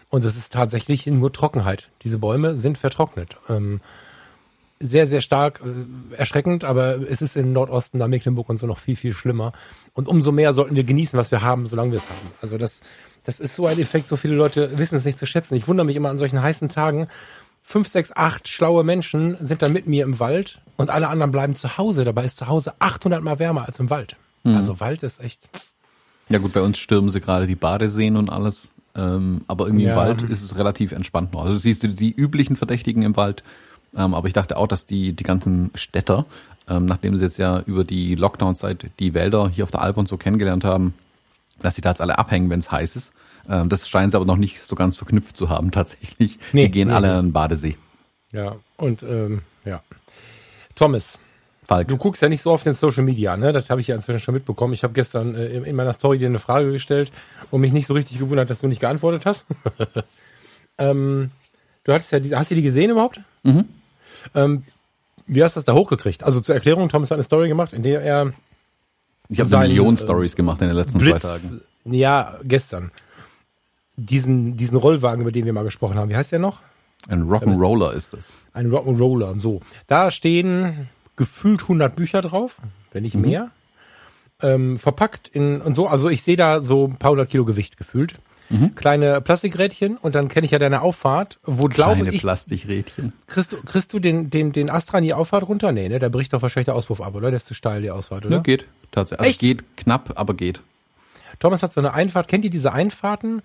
Und 0.09 0.25
es 0.25 0.37
ist 0.37 0.53
tatsächlich 0.53 1.07
nur 1.07 1.33
Trockenheit. 1.33 1.91
Diese 2.03 2.19
Bäume 2.19 2.57
sind 2.57 2.79
vertrocknet. 2.79 3.37
Ähm, 3.49 3.81
sehr, 4.81 5.07
sehr 5.07 5.21
stark 5.21 5.61
äh, 5.65 6.15
erschreckend, 6.17 6.65
aber 6.65 6.97
es 7.11 7.21
ist 7.23 7.37
im 7.37 7.53
Nordosten, 7.53 7.99
da 7.99 8.09
Mecklenburg 8.09 8.49
und 8.49 8.59
so 8.59 8.67
noch 8.67 8.79
viel, 8.79 8.97
viel 8.97 9.13
schlimmer. 9.13 9.53
Und 9.95 10.09
umso 10.09 10.33
mehr 10.33 10.53
sollten 10.53 10.77
wir 10.77 10.85
genießen, 10.85 11.19
was 11.19 11.31
wir 11.31 11.43
haben, 11.43 11.67
solange 11.67 11.91
wir 11.93 11.99
es 11.99 12.09
haben. 12.09 12.31
Also 12.41 12.59
das, 12.59 12.81
das 13.25 13.41
ist 13.41 13.57
so 13.57 13.67
ein 13.67 13.79
Effekt, 13.79 14.09
so 14.09 14.17
viele 14.17 14.35
Leute 14.35 14.79
wissen 14.79 14.95
es 14.97 15.05
nicht 15.05 15.19
zu 15.19 15.27
schätzen. 15.27 15.55
Ich 15.55 15.67
wundere 15.69 15.85
mich 15.87 15.97
immer 15.97 16.11
an 16.11 16.19
solchen 16.19 16.41
heißen 16.43 16.69
Tagen. 16.69 17.09
Fünf, 17.63 17.89
sechs, 17.89 18.13
acht 18.15 18.49
schlaue 18.49 18.83
Menschen 18.85 19.37
sind 19.45 19.61
dann 19.63 19.73
mit 19.73 19.87
mir 19.87 20.05
im 20.05 20.19
Wald 20.21 20.61
und 20.77 20.89
alle 20.91 21.09
anderen 21.09 21.33
bleiben 21.33 21.55
zu 21.55 21.77
Hause. 21.77 22.05
Dabei 22.05 22.25
ist 22.25 22.39
zu 22.39 22.47
Hause 22.49 22.73
800 22.79 23.23
mal 23.23 23.39
wärmer 23.39 23.67
als 23.67 23.79
im 23.79 23.91
Wald. 23.91 24.17
Also 24.45 24.81
Wald 24.81 25.03
ist 25.03 25.21
echt, 25.21 25.51
Ja 26.31 26.39
gut, 26.39 26.55
bei 26.55 26.63
uns 26.63 26.79
stürmen 26.79 27.11
sie 27.11 27.21
gerade 27.21 27.47
die 27.47 27.57
Badeseen 27.57 28.17
und 28.17 28.31
alles. 28.31 28.71
Ähm, 28.95 29.43
aber 29.49 29.67
irgendwie 29.67 29.85
Ja. 29.85 29.91
im 29.91 29.97
Wald 29.97 30.23
ist 30.23 30.43
es 30.43 30.57
relativ 30.57 30.93
entspannt 30.93 31.35
noch. 31.35 31.45
Also 31.45 31.59
siehst 31.59 31.83
du 31.83 31.89
die 31.89 32.13
üblichen 32.15 32.57
Verdächtigen 32.57 33.03
im 33.03 33.17
Wald. 33.17 33.43
Ähm, 33.99 34.15
aber 34.15 34.29
ich 34.29 34.33
dachte 34.33 34.57
auch, 34.57 34.69
dass 34.69 34.87
die, 34.87 35.13
die 35.13 35.25
ganzen 35.25 35.71
Städter, 35.75 36.25
ähm, 36.69 36.87
nachdem 36.87 37.17
sie 37.17 37.25
jetzt 37.25 37.39
ja 37.39 37.61
über 37.61 37.83
die 37.83 38.15
Lockdown-Zeit 38.15 38.91
die 39.01 39.13
Wälder 39.13 39.49
hier 39.49 39.65
auf 39.65 39.73
der 39.73 39.83
Alp 39.83 39.97
und 39.97 40.07
so 40.07 40.17
kennengelernt 40.17 40.65
haben, 40.65 40.95
dass 41.61 41.75
die 41.75 41.81
da 41.81 41.91
jetzt 41.91 42.01
alle 42.01 42.19
abhängen, 42.19 42.49
wenn 42.49 42.61
es 42.61 42.71
heiß 42.71 42.95
ist. 42.95 43.13
Ähm, 43.49 43.69
das 43.69 43.89
scheinen 43.89 44.11
sie 44.13 44.17
aber 44.17 44.27
noch 44.27 44.37
nicht 44.37 44.65
so 44.65 44.77
ganz 44.77 44.97
verknüpft 44.97 45.37
zu 45.37 45.49
haben 45.49 45.71
tatsächlich. 45.73 46.39
Nee, 46.53 46.67
die 46.67 46.71
gehen 46.71 46.89
nee, 46.89 46.95
alle 46.95 47.09
nee. 47.09 47.15
an 47.15 47.27
den 47.27 47.33
Badesee. 47.33 47.77
ja. 48.33 48.57
Und 48.77 49.03
ähm, 49.03 49.43
ja. 49.65 49.83
Thomas, 50.77 51.19
Falk. 51.65 51.89
Du 51.89 51.97
guckst 51.97 52.23
ja 52.23 52.29
nicht 52.29 52.41
so 52.41 52.53
oft 52.53 52.65
in 52.67 52.73
Social 52.73 53.03
Media, 53.03 53.37
ne? 53.37 53.53
Das 53.53 53.69
habe 53.69 53.81
ich 53.81 53.89
ja 53.89 53.97
inzwischen 53.97 54.21
schon 54.21 54.33
mitbekommen. 54.35 54.73
Ich 54.73 54.85
habe 54.85 54.95
gestern 54.95 55.35
äh, 55.35 55.49
in 55.49 55.65
in 55.65 55.77
meiner 55.77 55.93
Story 55.93 56.17
dir 56.17 56.29
eine 56.29 56.39
Frage 56.39 56.71
gestellt 56.71 57.13
und 57.51 57.61
mich 57.61 57.73
nicht 57.73 57.87
so 57.87 57.95
richtig 57.95 58.19
gewundert, 58.19 58.49
dass 58.49 58.61
du 58.61 58.69
nicht 58.69 58.81
geantwortet 58.81 59.27
hast. 59.27 59.45
ähm, 60.79 61.31
du 61.85 61.93
hattest 61.93 62.13
ja 62.13 62.21
diese, 62.21 62.39
hast 62.39 62.51
du 62.51 62.55
die 62.55 62.63
gesehen 62.63 62.91
überhaupt? 62.91 63.21
Mhm. 63.43 63.67
Ähm, 64.35 64.65
wie 65.27 65.43
hast 65.43 65.57
du 65.57 65.59
das 65.59 65.65
da 65.65 65.75
hochgekriegt? 65.75 66.23
Also 66.23 66.41
zur 66.41 66.55
Erklärung, 66.55 66.89
Thomas 66.89 67.11
hat 67.11 67.17
eine 67.17 67.25
Story 67.25 67.49
gemacht, 67.49 67.73
in 67.73 67.83
der 67.83 68.03
er 68.03 68.33
Ich 69.29 69.41
habe 69.41 69.57
eine 69.57 69.69
Million 69.69 69.95
äh, 69.95 69.99
Stories 69.99 70.35
gemacht 70.37 70.61
in 70.63 70.69
den 70.69 70.77
letzten 70.77 70.99
Blitz, 70.99 71.23
zwei 71.23 71.39
Tagen. 71.39 71.61
ja, 71.85 72.37
gestern, 72.45 72.91
diesen, 73.97 74.57
diesen 74.57 74.77
Rollwagen, 74.77 75.21
über 75.23 75.33
den 75.33 75.45
wir 75.45 75.53
mal 75.53 75.65
gesprochen 75.65 75.97
haben, 75.97 76.09
wie 76.09 76.17
heißt 76.17 76.33
der 76.33 76.39
noch? 76.39 76.61
Ein 77.07 77.25
Rock'n'Roller 77.25 77.93
ist 77.93 78.13
das. 78.13 78.37
Ein 78.53 78.71
Rock'n'Roller 78.71 79.31
und 79.31 79.41
so. 79.41 79.61
Da 79.87 80.11
stehen 80.11 80.89
gefühlt 81.17 81.63
100 81.63 81.95
Bücher 81.97 82.23
drauf, 82.23 82.57
wenn 82.93 83.03
nicht 83.03 83.15
mehr. 83.15 83.51
Ähm, 84.41 84.79
verpackt 84.79 85.29
in 85.29 85.61
und 85.61 85.75
so. 85.75 85.87
Also 85.89 86.09
ich 86.09 86.23
sehe 86.23 86.37
da 86.37 86.63
so 86.63 86.87
ein 86.87 86.97
paar 86.97 87.11
hundert 87.11 87.29
Kilo 87.29 87.45
Gewicht 87.45 87.77
gefühlt. 87.77 88.15
Kleine 88.75 89.21
Plastikrädchen 89.21 89.97
und 89.99 90.15
dann 90.15 90.29
kenne 90.29 90.47
ich 90.47 90.53
ja 90.53 90.59
deine 90.59 90.81
Auffahrt, 90.81 91.39
wo 91.45 91.67
glaube 91.67 91.97
Kleine 91.97 92.11
ich, 92.11 92.21
Plastikrädchen. 92.21 93.13
kriegst 93.27 93.53
du, 93.53 93.63
kriegst 93.63 93.93
du 93.93 93.99
den, 93.99 94.31
den, 94.31 94.53
den 94.53 94.71
Astra 94.71 94.99
in 94.99 95.05
die 95.05 95.13
Auffahrt 95.13 95.47
runter? 95.49 95.73
Nee, 95.73 95.89
ne? 95.89 95.99
Der 95.99 96.09
bricht 96.09 96.33
doch 96.33 96.41
wahrscheinlich 96.41 96.67
der 96.67 96.75
Auspuff 96.75 97.01
ab, 97.01 97.15
oder? 97.15 97.31
Der 97.31 97.37
ist 97.37 97.47
zu 97.47 97.55
steil, 97.55 97.83
die 97.83 97.91
Ausfahrt, 97.91 98.25
oder? 98.25 98.37
Ja, 98.37 98.43
geht. 98.43 98.67
Tatsächlich. 98.91 99.21
Also 99.21 99.31
Echt? 99.31 99.41
geht 99.41 99.77
knapp, 99.77 100.13
aber 100.17 100.35
geht. 100.35 100.61
Thomas 101.41 101.63
hat 101.63 101.73
so 101.73 101.81
eine 101.81 101.93
Einfahrt. 101.93 102.29
Kennt 102.29 102.45
ihr 102.45 102.51
diese 102.51 102.73
Einfahrten, 102.73 103.43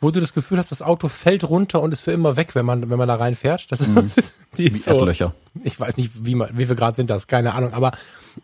wo 0.00 0.10
du 0.10 0.20
das 0.20 0.32
Gefühl 0.32 0.58
hast, 0.58 0.70
das 0.70 0.82
Auto 0.82 1.08
fällt 1.08 1.48
runter 1.48 1.80
und 1.82 1.92
ist 1.92 2.00
für 2.00 2.12
immer 2.12 2.36
weg, 2.36 2.54
wenn 2.54 2.64
man, 2.64 2.88
wenn 2.88 2.98
man 2.98 3.08
da 3.08 3.16
reinfährt? 3.16 3.70
Das 3.72 3.80
ist, 3.80 3.88
die 4.56 4.72
Wie 4.72 4.76
ist 4.76 4.84
so, 4.84 4.92
Erdlöcher. 4.92 5.34
ich 5.64 5.78
weiß 5.78 5.96
nicht, 5.96 6.24
wie, 6.24 6.34
man, 6.34 6.56
wie 6.56 6.66
viel 6.66 6.76
Grad 6.76 6.96
sind 6.96 7.10
das, 7.10 7.26
keine 7.26 7.54
Ahnung, 7.54 7.72
aber 7.72 7.92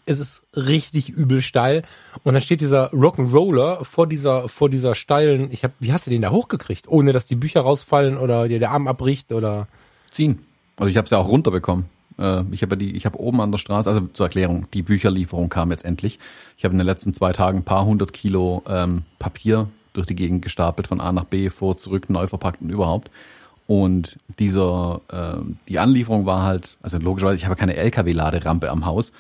es 0.06 0.18
ist 0.18 0.42
richtig 0.56 1.10
übel 1.10 1.42
steil. 1.42 1.82
Und 2.24 2.34
dann 2.34 2.42
steht 2.42 2.60
dieser 2.60 2.92
Rock'n'Roller 2.92 3.84
vor 3.84 4.06
dieser, 4.08 4.48
vor 4.48 4.68
dieser 4.68 4.94
steilen, 4.94 5.48
ich 5.52 5.62
hab, 5.64 5.72
wie 5.78 5.92
hast 5.92 6.06
du 6.06 6.10
den 6.10 6.22
da 6.22 6.30
hochgekriegt? 6.30 6.88
Ohne 6.88 7.12
dass 7.12 7.24
die 7.24 7.36
Bücher 7.36 7.60
rausfallen 7.60 8.18
oder 8.18 8.48
dir 8.48 8.58
der 8.58 8.72
Arm 8.72 8.88
abbricht 8.88 9.32
oder, 9.32 9.68
ziehen. 10.10 10.40
Also 10.76 10.90
ich 10.90 10.96
habe 10.96 11.04
es 11.04 11.10
ja 11.10 11.18
auch 11.18 11.28
runterbekommen. 11.28 11.86
Äh, 12.18 12.42
Ich 12.50 12.62
habe 12.62 12.76
die, 12.76 12.96
ich 12.96 13.06
habe 13.06 13.20
oben 13.20 13.40
an 13.40 13.52
der 13.52 13.58
Straße, 13.58 13.88
also 13.88 14.08
zur 14.12 14.26
Erklärung, 14.26 14.66
die 14.74 14.82
Bücherlieferung 14.82 15.48
kam 15.48 15.70
jetzt 15.70 15.84
endlich. 15.84 16.18
Ich 16.58 16.64
habe 16.64 16.72
in 16.72 16.78
den 16.78 16.86
letzten 16.86 17.14
zwei 17.14 17.32
Tagen 17.32 17.58
ein 17.58 17.64
paar 17.64 17.84
hundert 17.84 18.12
Kilo 18.12 18.62
ähm, 18.68 19.02
Papier 19.20 19.68
durch 19.94 20.06
die 20.06 20.14
Gegend 20.14 20.42
gestapelt, 20.42 20.86
von 20.86 21.00
A 21.00 21.10
nach 21.12 21.24
B, 21.24 21.48
vor, 21.48 21.78
zurück, 21.78 22.10
neu 22.10 22.26
verpackt 22.26 22.60
und 22.60 22.68
überhaupt. 22.68 23.10
Und 23.66 24.18
dieser, 24.38 25.00
ähm, 25.10 25.56
die 25.68 25.78
Anlieferung 25.78 26.26
war 26.26 26.42
halt, 26.42 26.76
also 26.82 26.98
logischerweise, 26.98 27.36
ich 27.36 27.46
habe 27.46 27.56
keine 27.56 27.76
LKW-Laderampe 27.76 28.70
am 28.70 28.84
Haus, 28.84 29.12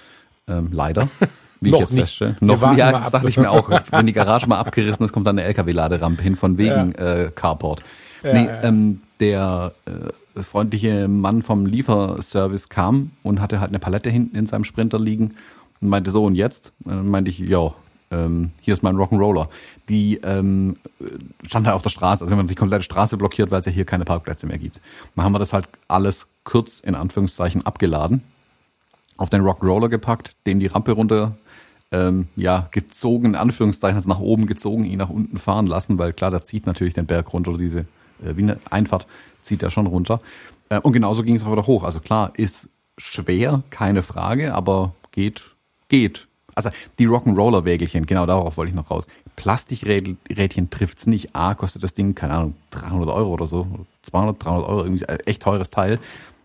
ähm, 0.46 0.68
leider. 0.70 1.08
Wie 1.60 1.70
Noch 1.70 1.78
ich 1.78 1.82
jetzt 1.84 1.92
nicht. 1.92 2.02
feststelle. 2.02 2.36
Wir 2.40 2.46
Noch, 2.46 2.76
ja, 2.76 2.92
das 2.92 3.06
ab. 3.06 3.12
dachte 3.12 3.28
ich 3.28 3.38
mir 3.38 3.50
auch. 3.50 3.70
Wenn 3.90 4.06
die 4.06 4.12
Garage 4.12 4.46
mal 4.46 4.58
abgerissen 4.58 5.06
ist, 5.06 5.12
kommt 5.12 5.26
dann 5.26 5.38
eine 5.38 5.48
LKW-Laderampe 5.48 6.22
hin, 6.22 6.36
von 6.36 6.58
wegen 6.58 6.94
äh, 6.96 7.30
Carport. 7.34 7.82
nee, 8.22 8.44
ja. 8.44 8.62
Ähm, 8.64 9.00
der 9.20 9.72
äh, 9.86 10.42
freundliche 10.42 11.08
Mann 11.08 11.42
vom 11.42 11.64
Lieferservice 11.64 12.68
kam 12.68 13.12
und 13.22 13.40
hatte 13.40 13.60
halt 13.60 13.70
eine 13.70 13.78
Palette 13.78 14.10
hinten 14.10 14.36
in 14.36 14.46
seinem 14.46 14.64
Sprinter 14.64 14.98
liegen 14.98 15.36
und 15.80 15.88
meinte 15.88 16.10
so 16.10 16.24
und 16.24 16.34
jetzt? 16.34 16.72
Und 16.84 16.96
dann 16.96 17.08
meinte 17.08 17.30
ich, 17.30 17.38
ja, 17.38 17.72
ähm, 18.10 18.50
hier 18.60 18.74
ist 18.74 18.82
mein 18.82 18.96
Rock'n'Roller. 18.96 19.48
Die 19.88 20.16
ähm, 20.22 20.76
stand 21.46 21.66
halt 21.66 21.76
auf 21.76 21.82
der 21.82 21.90
Straße, 21.90 22.24
also 22.24 22.34
wir 22.34 22.38
haben 22.38 22.48
die 22.48 22.54
komplette 22.54 22.84
Straße 22.84 23.16
blockiert, 23.16 23.50
weil 23.50 23.60
es 23.60 23.66
ja 23.66 23.72
hier 23.72 23.84
keine 23.84 24.04
Parkplätze 24.04 24.46
mehr 24.46 24.58
gibt. 24.58 24.80
Dann 25.14 25.24
haben 25.24 25.32
wir 25.32 25.38
das 25.38 25.52
halt 25.52 25.68
alles 25.88 26.26
kurz 26.44 26.80
in 26.80 26.94
Anführungszeichen 26.94 27.66
abgeladen, 27.66 28.22
auf 29.16 29.28
den 29.28 29.42
Rock'n'Roller 29.42 29.88
gepackt, 29.88 30.36
den 30.46 30.58
die 30.58 30.66
Rampe 30.68 30.92
runter 30.92 31.36
ähm, 31.92 32.28
ja, 32.34 32.68
gezogen, 32.70 33.28
in 33.28 33.34
Anführungszeichen, 33.36 33.96
also 33.96 34.08
nach 34.08 34.20
oben 34.20 34.46
gezogen, 34.46 34.84
ihn 34.84 34.98
nach 34.98 35.10
unten 35.10 35.38
fahren 35.38 35.66
lassen, 35.66 35.98
weil 35.98 36.12
klar, 36.12 36.30
der 36.30 36.44
zieht 36.44 36.66
natürlich 36.66 36.94
den 36.94 37.06
Berg 37.06 37.32
runter 37.32 37.50
oder 37.50 37.58
diese, 37.58 37.80
äh, 37.80 38.36
wie 38.36 38.42
eine 38.42 38.58
Einfahrt 38.70 39.06
zieht 39.40 39.62
er 39.62 39.70
schon 39.70 39.86
runter. 39.86 40.20
Äh, 40.70 40.80
und 40.80 40.92
genauso 40.92 41.22
ging 41.22 41.36
es 41.36 41.44
auch 41.44 41.52
wieder 41.52 41.66
hoch. 41.66 41.84
Also 41.84 42.00
klar, 42.00 42.32
ist 42.36 42.68
schwer, 42.98 43.62
keine 43.70 44.02
Frage, 44.02 44.54
aber 44.54 44.94
geht, 45.12 45.54
geht. 45.88 46.26
Also 46.54 46.70
die 46.98 47.06
Rock'n'Roller-Wägelchen, 47.06 48.06
genau 48.06 48.26
darauf 48.26 48.56
wollte 48.56 48.70
ich 48.70 48.76
noch 48.76 48.90
raus. 48.90 49.06
Plastikrädchen 49.36 50.70
trifft's 50.70 51.06
nicht. 51.06 51.34
A, 51.34 51.54
kostet 51.54 51.82
das 51.82 51.94
Ding, 51.94 52.14
keine 52.14 52.34
Ahnung, 52.34 52.54
300 52.70 53.08
Euro 53.08 53.30
oder 53.30 53.46
so, 53.46 53.66
200, 54.02 54.44
300 54.44 54.68
Euro, 54.68 54.84
irgendwie 54.84 55.04
echt 55.26 55.42
teures 55.42 55.70
Teil. 55.70 55.98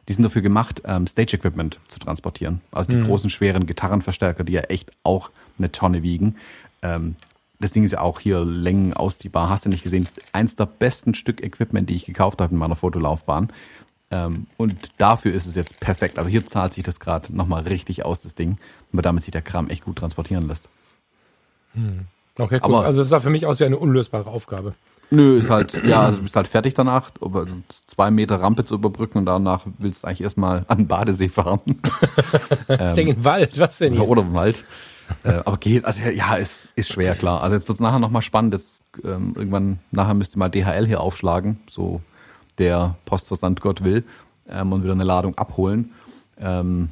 Die 0.08 0.14
sind 0.14 0.24
dafür 0.24 0.42
gemacht, 0.42 0.82
ähm, 0.86 1.06
Stage-Equipment 1.06 1.80
zu 1.88 2.00
transportieren. 2.00 2.62
Also 2.72 2.92
die 2.92 3.04
großen, 3.04 3.30
schweren 3.30 3.68
Gitarrenverstärker, 3.68 4.44
die 4.44 4.54
ja 4.54 4.62
echt 4.62 4.92
auch 5.04 5.30
eine 5.60 5.72
Tonne 5.72 6.02
wiegen. 6.02 6.36
Ähm, 6.82 7.16
das 7.60 7.74
Ding 7.74 7.84
ist 7.84 7.92
ja 7.92 8.02
auch 8.02 8.20
hier 8.20 8.44
Längen 8.44 8.94
ausziehbar. 8.94 9.50
Hast 9.50 9.66
du 9.66 9.70
nicht 9.70 9.84
gesehen? 9.84 10.08
Eins 10.32 10.56
der 10.56 10.66
besten 10.66 11.14
Stück 11.14 11.44
Equipment, 11.44 11.90
die 11.90 11.96
ich 11.96 12.06
gekauft 12.06 12.42
habe 12.42 12.54
in 12.54 12.58
meiner 12.58 12.76
Fotolaufbahn. 12.76 13.52
Ähm, 14.12 14.48
und 14.58 14.76
dafür 14.98 15.34
ist 15.34 15.46
es 15.46 15.56
jetzt 15.56 15.80
perfekt. 15.80 16.18
Also 16.18 16.30
hier 16.30 16.46
zahlt 16.46 16.74
sich 16.74 16.84
das 16.84 17.00
gerade 17.00 17.36
nochmal 17.36 17.64
richtig 17.64 18.06
aus, 18.06 18.22
das 18.22 18.34
Ding, 18.36 18.58
weil 18.92 19.02
damit 19.04 19.24
sich 19.24 19.32
der 19.32 19.42
Kram 19.44 19.70
echt 19.70 19.86
gut 19.86 19.98
transportieren 19.98 20.48
lässt. 20.48 20.68
Okay, 22.38 22.56
cool. 22.64 22.76
Aber- 22.76 22.86
also 22.86 23.00
das 23.00 23.10
sah 23.10 23.20
für 23.20 23.30
mich 23.30 23.46
aus 23.46 23.60
wie 23.60 23.66
eine 23.66 23.78
unlösbare 23.78 24.30
Aufgabe. 24.30 24.74
Nö, 25.12 25.40
ist 25.40 25.50
halt, 25.50 25.74
ja, 25.86 26.02
also 26.04 26.18
du 26.18 26.24
bist 26.24 26.36
halt 26.36 26.48
fertig 26.48 26.76
danach, 26.76 27.10
aber 27.22 27.40
also 27.40 27.56
zwei 27.88 28.12
Meter 28.12 28.42
Rampe 28.42 28.64
zu 28.64 28.76
überbrücken 28.76 29.18
und 29.20 29.26
danach 29.26 29.66
willst 29.80 30.04
du 30.04 30.08
eigentlich 30.08 30.22
erstmal 30.22 30.66
an 30.68 30.78
den 30.80 30.88
Badesee 30.88 31.30
fahren. 31.30 31.62
ich 32.68 32.94
denke, 32.94 33.14
im 33.14 33.24
Wald, 33.24 33.58
was 33.58 33.80
denn 33.80 33.94
jetzt? 33.96 34.04
Oder 34.04 34.22
im 34.22 34.34
Wald. 34.36 34.64
Äh, 35.24 35.42
aber 35.46 35.58
geht, 35.58 35.86
also 35.86 36.04
ja, 36.04 36.36
ist, 36.36 36.68
ist 36.76 36.90
schwer, 36.94 37.16
klar. 37.16 37.42
Also 37.42 37.56
jetzt 37.56 37.68
wird's 37.68 37.82
nachher 37.82 37.98
nochmal 37.98 38.22
spannend. 38.22 38.54
Jetzt, 38.54 38.84
ähm, 39.04 39.34
irgendwann, 39.36 39.80
nachher 39.90 40.14
müsste 40.14 40.38
mal 40.38 40.50
DHL 40.50 40.86
hier 40.86 41.02
aufschlagen, 41.02 41.60
so 41.68 42.02
der 42.60 42.96
Postversand 43.06 43.62
Gott 43.62 43.84
will, 43.84 44.04
ähm, 44.50 44.74
und 44.74 44.84
wieder 44.84 44.94
eine 44.94 45.04
Ladung 45.04 45.38
abholen. 45.38 45.92
Ähm, 46.40 46.90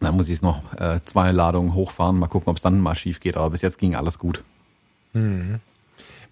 dann 0.00 0.16
muss 0.16 0.28
ich 0.28 0.34
es 0.34 0.42
noch 0.42 0.62
äh, 0.74 1.00
zwei 1.04 1.32
Ladungen 1.32 1.74
hochfahren, 1.74 2.18
mal 2.18 2.26
gucken, 2.28 2.50
ob 2.50 2.56
es 2.56 2.62
dann 2.62 2.80
mal 2.80 2.94
schief 2.94 3.20
geht. 3.20 3.36
Aber 3.36 3.50
bis 3.50 3.62
jetzt 3.62 3.78
ging 3.78 3.94
alles 3.94 4.18
gut. 4.18 4.42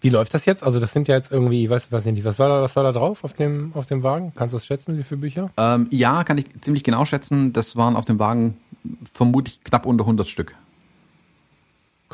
Wie 0.01 0.11
läuft 0.11 0.35
das 0.35 0.45
jetzt? 0.45 0.63
Also 0.63 0.81
das 0.81 0.93
sind 0.93 1.09
ja 1.09 1.15
jetzt 1.15 1.33
irgendwie, 1.33 1.65
ich 1.65 1.71
weiß, 1.71 1.91
weiß 1.91 2.05
nicht, 2.07 2.25
was 2.25 2.39
war 2.39 2.51
da, 2.51 2.63
was 2.63 2.77
war 2.77 2.83
da 2.83 2.93
drauf 2.93 3.25
auf 3.25 3.33
dem, 3.33 3.73
auf 3.75 3.87
dem 3.87 4.03
Wagen? 4.03 4.33
Kannst 4.35 4.53
du 4.53 4.57
das 4.57 4.67
schätzen, 4.67 4.99
wie 4.99 5.03
viele 5.03 5.21
Bücher? 5.23 5.51
Ähm, 5.57 5.87
ja, 5.91 6.25
kann 6.25 6.37
ich 6.37 6.45
ziemlich 6.61 6.85
genau 6.85 7.07
schätzen. 7.07 7.55
Das 7.55 7.77
waren 7.77 7.97
auf 7.97 8.05
dem 8.05 8.19
Wagen 8.19 8.59
vermutlich 9.11 9.65
knapp 9.65 9.87
unter 9.87 10.05
100 10.05 10.29
Stück. 10.29 10.55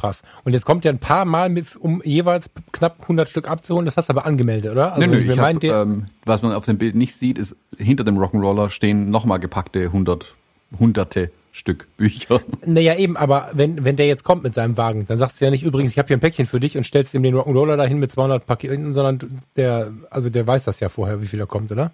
Krass. 0.00 0.22
Und 0.44 0.54
jetzt 0.54 0.64
kommt 0.64 0.86
ja 0.86 0.90
ein 0.90 0.98
paar 0.98 1.26
Mal, 1.26 1.50
mit, 1.50 1.76
um 1.76 2.00
jeweils 2.02 2.48
knapp 2.72 3.02
100 3.02 3.28
Stück 3.28 3.50
abzuholen. 3.50 3.84
Das 3.84 3.98
hast 3.98 4.08
du 4.08 4.14
aber 4.14 4.24
angemeldet, 4.24 4.72
oder? 4.72 4.94
Also 4.94 5.06
nö, 5.06 5.20
nö, 5.20 5.32
ich 5.32 5.38
hab, 5.38 5.62
ähm, 5.62 6.06
was 6.24 6.40
man 6.40 6.54
auf 6.54 6.64
dem 6.64 6.78
Bild 6.78 6.94
nicht 6.94 7.14
sieht, 7.14 7.36
ist 7.36 7.54
hinter 7.76 8.02
dem 8.02 8.16
Rock'n'Roller 8.16 8.70
stehen 8.70 9.10
nochmal 9.10 9.40
gepackte 9.40 9.80
100, 9.80 10.34
hunderte 10.78 11.30
Stück 11.52 11.86
Bücher. 11.98 12.40
Naja, 12.64 12.96
eben, 12.96 13.18
aber 13.18 13.50
wenn, 13.52 13.84
wenn 13.84 13.96
der 13.96 14.06
jetzt 14.06 14.24
kommt 14.24 14.42
mit 14.42 14.54
seinem 14.54 14.78
Wagen, 14.78 15.04
dann 15.06 15.18
sagst 15.18 15.38
du 15.38 15.44
ja 15.44 15.50
nicht, 15.50 15.64
übrigens, 15.64 15.92
ich 15.92 15.98
habe 15.98 16.08
hier 16.08 16.16
ein 16.16 16.20
Päckchen 16.20 16.46
für 16.46 16.60
dich 16.60 16.78
und 16.78 16.84
stellst 16.84 17.12
ihm 17.12 17.22
den 17.22 17.34
Rock'n'Roller 17.34 17.76
dahin 17.76 17.98
mit 17.98 18.10
200 18.10 18.46
Paketen, 18.46 18.94
sondern 18.94 19.42
der, 19.56 19.92
also 20.08 20.30
der 20.30 20.46
weiß 20.46 20.64
das 20.64 20.80
ja 20.80 20.88
vorher, 20.88 21.20
wie 21.20 21.26
viel 21.26 21.40
da 21.40 21.44
kommt, 21.44 21.72
oder? 21.72 21.92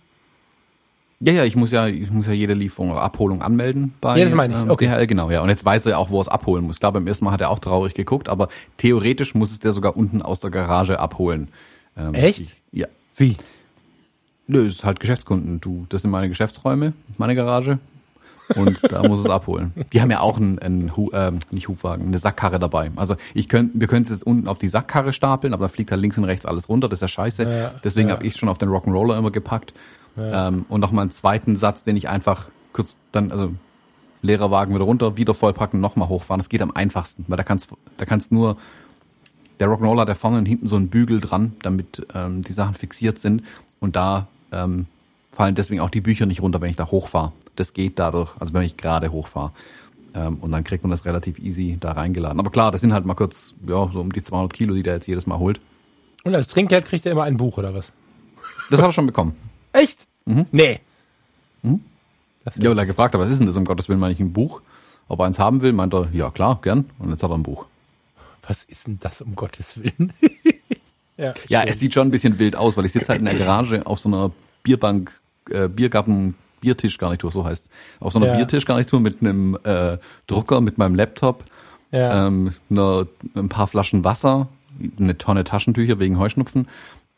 Ja, 1.20 1.32
ja, 1.32 1.44
ich 1.44 1.56
muss 1.56 1.70
ja, 1.70 1.86
ich 1.86 2.10
muss 2.10 2.26
ja 2.26 2.32
jede 2.34 2.52
Lieferung 2.52 2.90
oder 2.90 3.00
Abholung 3.00 3.40
anmelden 3.40 3.94
bei 4.02 4.18
Ja, 4.18 4.24
das 4.24 4.34
meine 4.34 4.52
ich. 4.54 4.60
ähm, 4.60 4.70
Okay. 4.70 4.86
DHL, 4.86 5.06
genau, 5.06 5.30
ja. 5.30 5.40
Und 5.40 5.48
jetzt 5.48 5.64
weiß 5.64 5.86
er 5.86 5.92
ja 5.92 5.96
auch, 5.98 6.10
wo 6.10 6.18
er 6.18 6.22
es 6.22 6.28
abholen 6.28 6.64
muss. 6.66 6.78
Klar, 6.78 6.92
beim 6.92 7.06
ersten 7.06 7.24
Mal 7.24 7.30
hat 7.32 7.40
er 7.40 7.48
auch 7.50 7.58
traurig 7.58 7.94
geguckt, 7.94 8.28
aber 8.28 8.48
theoretisch 8.76 9.34
muss 9.34 9.50
es 9.50 9.58
der 9.58 9.72
sogar 9.72 9.96
unten 9.96 10.20
aus 10.20 10.40
der 10.40 10.50
Garage 10.50 10.98
abholen. 10.98 11.48
Ähm, 11.96 12.12
Echt? 12.14 12.40
Ich, 12.40 12.56
ja. 12.72 12.86
Wie? 13.16 13.36
Nö, 14.46 14.66
es 14.66 14.74
ist 14.74 14.84
halt 14.84 15.00
Geschäftskunden. 15.00 15.60
Du, 15.60 15.86
das 15.88 16.02
sind 16.02 16.10
meine 16.10 16.28
Geschäftsräume, 16.28 16.92
meine 17.16 17.34
Garage. 17.34 17.78
Und 18.54 18.80
da 18.92 19.02
muss 19.02 19.20
es 19.20 19.26
abholen. 19.30 19.72
Die 19.92 20.00
haben 20.02 20.10
ja 20.10 20.20
auch 20.20 20.36
einen, 20.36 20.58
einen 20.60 20.92
ähm, 21.14 21.38
nicht 21.50 21.66
Hubwagen, 21.66 22.06
eine 22.06 22.18
Sackkarre 22.18 22.58
dabei. 22.60 22.92
Also 22.94 23.16
ich 23.34 23.48
könnt, 23.48 23.72
wir 23.74 23.88
können 23.88 24.04
es 24.04 24.10
jetzt 24.10 24.24
unten 24.24 24.46
auf 24.46 24.58
die 24.58 24.68
Sackkarre 24.68 25.12
stapeln, 25.12 25.52
aber 25.54 25.64
da 25.64 25.68
fliegt 25.68 25.90
halt 25.90 26.00
links 26.00 26.16
und 26.18 26.24
rechts 26.24 26.46
alles 26.46 26.68
runter. 26.68 26.88
Das 26.88 26.98
ist 26.98 27.00
ja 27.00 27.08
scheiße. 27.08 27.42
Ja, 27.42 27.70
Deswegen 27.82 28.10
ja. 28.10 28.14
habe 28.14 28.24
ich 28.26 28.36
schon 28.36 28.48
auf 28.48 28.58
den 28.58 28.68
Rock'n'Roller 28.68 29.18
immer 29.18 29.30
gepackt. 29.32 29.72
Ähm, 30.18 30.66
und 30.68 30.80
nochmal 30.80 31.02
einen 31.02 31.10
zweiten 31.10 31.56
Satz, 31.56 31.82
den 31.82 31.96
ich 31.96 32.08
einfach 32.08 32.48
kurz 32.72 32.96
dann, 33.12 33.30
also 33.30 33.52
leerer 34.22 34.50
Wagen 34.50 34.74
wieder 34.74 34.84
runter, 34.84 35.16
wieder 35.16 35.34
vollpacken, 35.34 35.80
nochmal 35.80 36.08
hochfahren. 36.08 36.38
Das 36.38 36.48
geht 36.48 36.62
am 36.62 36.70
einfachsten, 36.70 37.24
weil 37.28 37.36
da 37.36 37.42
kannst 37.42 37.68
da 37.96 38.04
kannst 38.04 38.32
nur 38.32 38.56
der 39.60 39.68
Rock'n'Roller 39.68 40.02
hat 40.02 40.08
da 40.08 40.14
vorne 40.14 40.38
und 40.38 40.46
hinten 40.46 40.66
so 40.66 40.76
einen 40.76 40.88
Bügel 40.88 41.20
dran, 41.20 41.56
damit 41.62 42.06
ähm, 42.14 42.42
die 42.42 42.52
Sachen 42.52 42.74
fixiert 42.74 43.18
sind. 43.18 43.42
Und 43.80 43.96
da 43.96 44.26
ähm, 44.52 44.86
fallen 45.30 45.54
deswegen 45.54 45.80
auch 45.80 45.90
die 45.90 46.00
Bücher 46.00 46.26
nicht 46.26 46.42
runter, 46.42 46.60
wenn 46.60 46.70
ich 46.70 46.76
da 46.76 46.90
hochfahre. 46.90 47.32
Das 47.56 47.72
geht 47.72 47.98
dadurch, 47.98 48.30
also 48.38 48.52
wenn 48.52 48.62
ich 48.62 48.76
gerade 48.76 49.10
hochfahre. 49.10 49.52
Ähm, 50.14 50.38
und 50.40 50.52
dann 50.52 50.64
kriegt 50.64 50.84
man 50.84 50.90
das 50.90 51.04
relativ 51.04 51.38
easy 51.38 51.78
da 51.80 51.92
reingeladen. 51.92 52.38
Aber 52.38 52.50
klar, 52.50 52.70
das 52.70 52.80
sind 52.80 52.92
halt 52.92 53.06
mal 53.06 53.14
kurz, 53.14 53.54
ja, 53.66 53.88
so 53.92 54.00
um 54.00 54.12
die 54.12 54.22
200 54.22 54.52
Kilo, 54.52 54.74
die 54.74 54.82
der 54.82 54.94
jetzt 54.94 55.06
jedes 55.06 55.26
Mal 55.26 55.38
holt. 55.38 55.60
Und 56.24 56.34
als 56.34 56.48
Trinkgeld 56.48 56.84
kriegt 56.84 57.06
er 57.06 57.12
immer 57.12 57.24
ein 57.24 57.36
Buch, 57.36 57.56
oder 57.58 57.74
was? 57.74 57.92
Das 58.70 58.80
hat 58.80 58.88
er 58.88 58.92
schon 58.92 59.06
bekommen. 59.06 59.36
Echt? 59.76 60.06
Nee. 60.24 60.80
Das 62.44 62.56
ist 62.56 62.62
Ja, 62.62 62.70
weil 62.70 62.78
er 62.78 62.86
gefragt 62.86 63.14
hat, 63.14 63.20
was 63.20 63.30
ist 63.30 63.38
denn 63.38 63.46
das, 63.46 63.56
um 63.56 63.64
Gottes 63.64 63.88
Willen, 63.88 64.00
meine 64.00 64.12
ich 64.12 64.20
ein 64.20 64.32
Buch? 64.32 64.60
Ob 65.08 65.20
er 65.20 65.26
eins 65.26 65.38
haben 65.38 65.60
will, 65.62 65.72
meint 65.72 65.94
er, 65.94 66.08
ja 66.12 66.30
klar, 66.30 66.58
gern. 66.62 66.90
Und 66.98 67.10
jetzt 67.10 67.22
hat 67.22 67.30
er 67.30 67.36
ein 67.36 67.42
Buch. 67.42 67.66
was 68.46 68.64
ist 68.64 68.86
denn 68.86 68.98
das, 69.00 69.20
um 69.20 69.34
Gottes 69.36 69.76
Willen? 69.82 70.12
ja, 71.16 71.34
Ja, 71.48 71.62
es 71.64 71.78
sieht 71.80 71.94
schon 71.94 72.08
ein 72.08 72.10
bisschen 72.10 72.38
wild 72.38 72.56
aus, 72.56 72.76
weil 72.76 72.86
ich 72.86 72.92
sitze 72.92 73.08
halt 73.08 73.18
in 73.20 73.24
der 73.26 73.34
Garage 73.34 73.84
auf 73.86 73.98
so 73.98 74.08
einer 74.08 74.30
Bierbank, 74.62 75.12
äh, 75.50 75.68
Biergarten, 75.68 76.34
Biertischgarnitur, 76.60 77.30
so 77.32 77.44
heißt. 77.44 77.68
Auf 78.00 78.12
so 78.12 78.18
einer 78.18 78.28
Ja. 78.28 78.36
Biertischgarnitur 78.36 79.00
mit 79.00 79.20
einem 79.20 79.56
äh, 79.64 79.98
Drucker, 80.26 80.60
mit 80.60 80.78
meinem 80.78 80.94
Laptop, 80.94 81.44
Ja. 81.92 82.26
ähm, 82.26 82.54
einer, 82.70 83.06
ein 83.34 83.48
paar 83.48 83.66
Flaschen 83.66 84.02
Wasser, 84.04 84.48
eine 84.98 85.16
Tonne 85.18 85.44
Taschentücher 85.44 85.98
wegen 85.98 86.18
Heuschnupfen. 86.18 86.68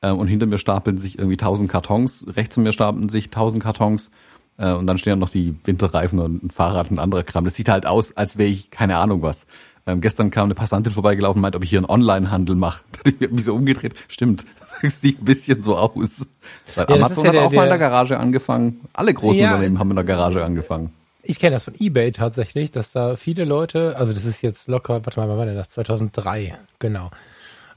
Äh, 0.00 0.10
und 0.10 0.28
hinter 0.28 0.46
mir 0.46 0.58
stapeln 0.58 0.98
sich 0.98 1.18
irgendwie 1.18 1.36
tausend 1.36 1.70
Kartons, 1.70 2.24
rechts 2.36 2.54
von 2.54 2.62
mir 2.62 2.72
stapeln 2.72 3.08
sich 3.08 3.30
tausend 3.30 3.62
Kartons. 3.62 4.10
Äh, 4.58 4.72
und 4.72 4.86
dann 4.86 4.98
stehen 4.98 5.18
noch 5.18 5.30
die 5.30 5.54
Winterreifen 5.64 6.18
und 6.18 6.42
ein 6.44 6.50
Fahrrad 6.50 6.90
und 6.90 6.98
anderer 6.98 7.22
Kram. 7.22 7.44
Das 7.44 7.54
sieht 7.54 7.68
halt 7.68 7.86
aus, 7.86 8.16
als 8.16 8.38
wäre 8.38 8.48
ich 8.48 8.70
keine 8.70 8.96
Ahnung 8.98 9.22
was. 9.22 9.46
Ähm, 9.86 10.00
gestern 10.02 10.30
kam 10.30 10.44
eine 10.44 10.54
Passantin 10.54 10.92
vorbeigelaufen 10.92 11.38
und 11.38 11.42
meint, 11.42 11.56
ob 11.56 11.64
ich 11.64 11.70
hier 11.70 11.78
einen 11.78 11.86
Online-Handel 11.88 12.56
mache. 12.56 12.82
Da 12.92 13.10
hab 13.10 13.22
ich 13.22 13.30
mich 13.30 13.44
so 13.44 13.54
umgedreht. 13.54 13.94
Stimmt, 14.08 14.44
das 14.82 15.00
sieht 15.00 15.22
ein 15.22 15.24
bisschen 15.24 15.62
so 15.62 15.76
aus. 15.78 16.26
Weil 16.74 16.86
das 16.86 16.96
Amazon 16.96 17.24
ja 17.24 17.28
hat 17.28 17.34
der- 17.36 17.42
auch 17.46 17.52
mal 17.52 17.62
in 17.64 17.68
der 17.70 17.78
der- 17.78 17.88
Garage 17.88 18.18
angefangen. 18.20 18.80
Alle 18.92 19.14
großen 19.14 19.40
Ja. 19.40 19.50
Unternehmen 19.54 19.78
haben 19.78 19.90
in 19.90 19.96
der 19.96 20.04
Garage 20.04 20.44
angefangen. 20.44 20.92
Ich 21.22 21.38
kenne 21.38 21.56
das 21.56 21.64
von 21.64 21.74
eBay 21.78 22.12
tatsächlich, 22.12 22.70
dass 22.70 22.92
da 22.92 23.16
viele 23.16 23.44
Leute, 23.44 23.96
also 23.96 24.12
das 24.12 24.24
ist 24.24 24.42
jetzt 24.42 24.68
locker, 24.68 25.04
warte 25.06 25.18
mal, 25.20 25.28
wann 25.28 25.38
war 25.38 25.46
denn 25.46 25.56
das? 25.56 25.70
2003, 25.70 26.58
genau. 26.78 27.10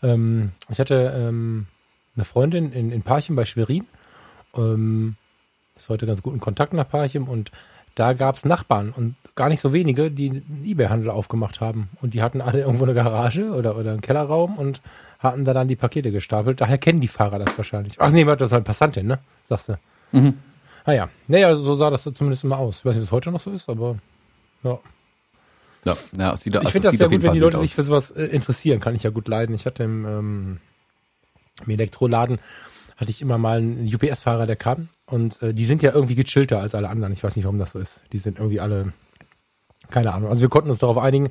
Ähm, 0.03 0.51
ich 0.69 0.79
hatte 0.79 1.13
ähm, 1.17 1.67
eine 2.15 2.25
Freundin 2.25 2.71
in, 2.71 2.91
in 2.91 3.01
Parchim 3.01 3.35
bei 3.35 3.45
Schwerin, 3.45 3.85
ähm, 4.55 5.15
ist 5.75 5.89
heute 5.89 6.05
ganz 6.05 6.21
gut 6.21 6.33
in 6.33 6.39
Kontakt 6.39 6.73
nach 6.73 6.87
Parchim 6.87 7.27
und 7.27 7.51
da 7.95 8.13
gab's 8.13 8.45
Nachbarn 8.45 8.93
und 8.95 9.15
gar 9.35 9.49
nicht 9.49 9.59
so 9.59 9.73
wenige, 9.73 10.11
die 10.11 10.29
einen 10.29 10.63
eBay-Handel 10.65 11.09
aufgemacht 11.09 11.59
haben. 11.61 11.89
Und 12.01 12.13
die 12.13 12.21
hatten 12.21 12.41
alle 12.41 12.61
irgendwo 12.61 12.83
eine 12.85 12.93
Garage 12.93 13.51
oder, 13.51 13.77
oder 13.77 13.91
einen 13.91 14.01
Kellerraum 14.01 14.57
und 14.57 14.81
hatten 15.19 15.43
da 15.43 15.53
dann 15.53 15.67
die 15.67 15.75
Pakete 15.75 16.11
gestapelt. 16.11 16.61
Daher 16.61 16.77
kennen 16.77 17.01
die 17.01 17.07
Fahrer 17.07 17.39
das 17.39 17.57
wahrscheinlich. 17.57 17.95
Ach 17.99 18.11
nee, 18.11 18.23
das 18.23 18.51
war 18.51 18.57
eine 18.57 18.63
Passantin, 18.63 19.07
ne? 19.07 19.19
Sagst 19.47 19.69
du. 19.69 19.79
Mhm. 20.11 20.37
Ah 20.85 20.93
ja. 20.93 21.09
Naja, 21.27 21.55
so 21.57 21.75
sah 21.75 21.89
das 21.89 22.03
zumindest 22.03 22.43
immer 22.43 22.57
aus. 22.57 22.79
Ich 22.79 22.85
weiß 22.85 22.95
nicht, 22.95 23.03
ob 23.03 23.07
es 23.07 23.11
heute 23.11 23.31
noch 23.31 23.41
so 23.41 23.51
ist, 23.51 23.69
aber 23.69 23.97
ja. 24.63 24.79
Ja, 25.83 25.97
ja, 26.17 26.33
es 26.33 26.41
sieht, 26.41 26.53
Ich 26.53 26.59
also 26.59 26.69
finde 26.69 26.87
es 26.87 26.91
das 26.93 26.99
sehr 26.99 27.09
gut, 27.09 27.23
wenn 27.23 27.33
die 27.33 27.39
Leute 27.39 27.59
sich 27.59 27.73
für 27.73 27.83
sowas 27.83 28.11
äh, 28.11 28.25
interessieren, 28.25 28.79
kann 28.79 28.95
ich 28.95 29.03
ja 29.03 29.09
gut 29.09 29.27
leiden. 29.27 29.55
Ich 29.55 29.65
hatte 29.65 29.83
im, 29.83 30.05
ähm, 30.05 30.57
im 31.65 31.71
Elektroladen 31.71 32.39
hatte 32.97 33.11
ich 33.11 33.21
immer 33.21 33.39
mal 33.39 33.57
einen 33.57 33.91
UPS-Fahrer, 33.93 34.45
der 34.45 34.55
kam 34.55 34.89
und 35.07 35.41
äh, 35.41 35.53
die 35.53 35.65
sind 35.65 35.81
ja 35.81 35.91
irgendwie 35.91 36.15
gechillter 36.15 36.59
als 36.59 36.75
alle 36.75 36.87
anderen. 36.87 37.13
Ich 37.13 37.23
weiß 37.23 37.35
nicht, 37.35 37.45
warum 37.45 37.57
das 37.57 37.71
so 37.71 37.79
ist. 37.79 38.03
Die 38.13 38.19
sind 38.19 38.37
irgendwie 38.37 38.59
alle, 38.59 38.93
keine 39.89 40.13
Ahnung. 40.13 40.29
Also 40.29 40.41
wir 40.41 40.49
konnten 40.49 40.69
uns 40.69 40.79
darauf 40.79 40.99
einigen, 40.99 41.29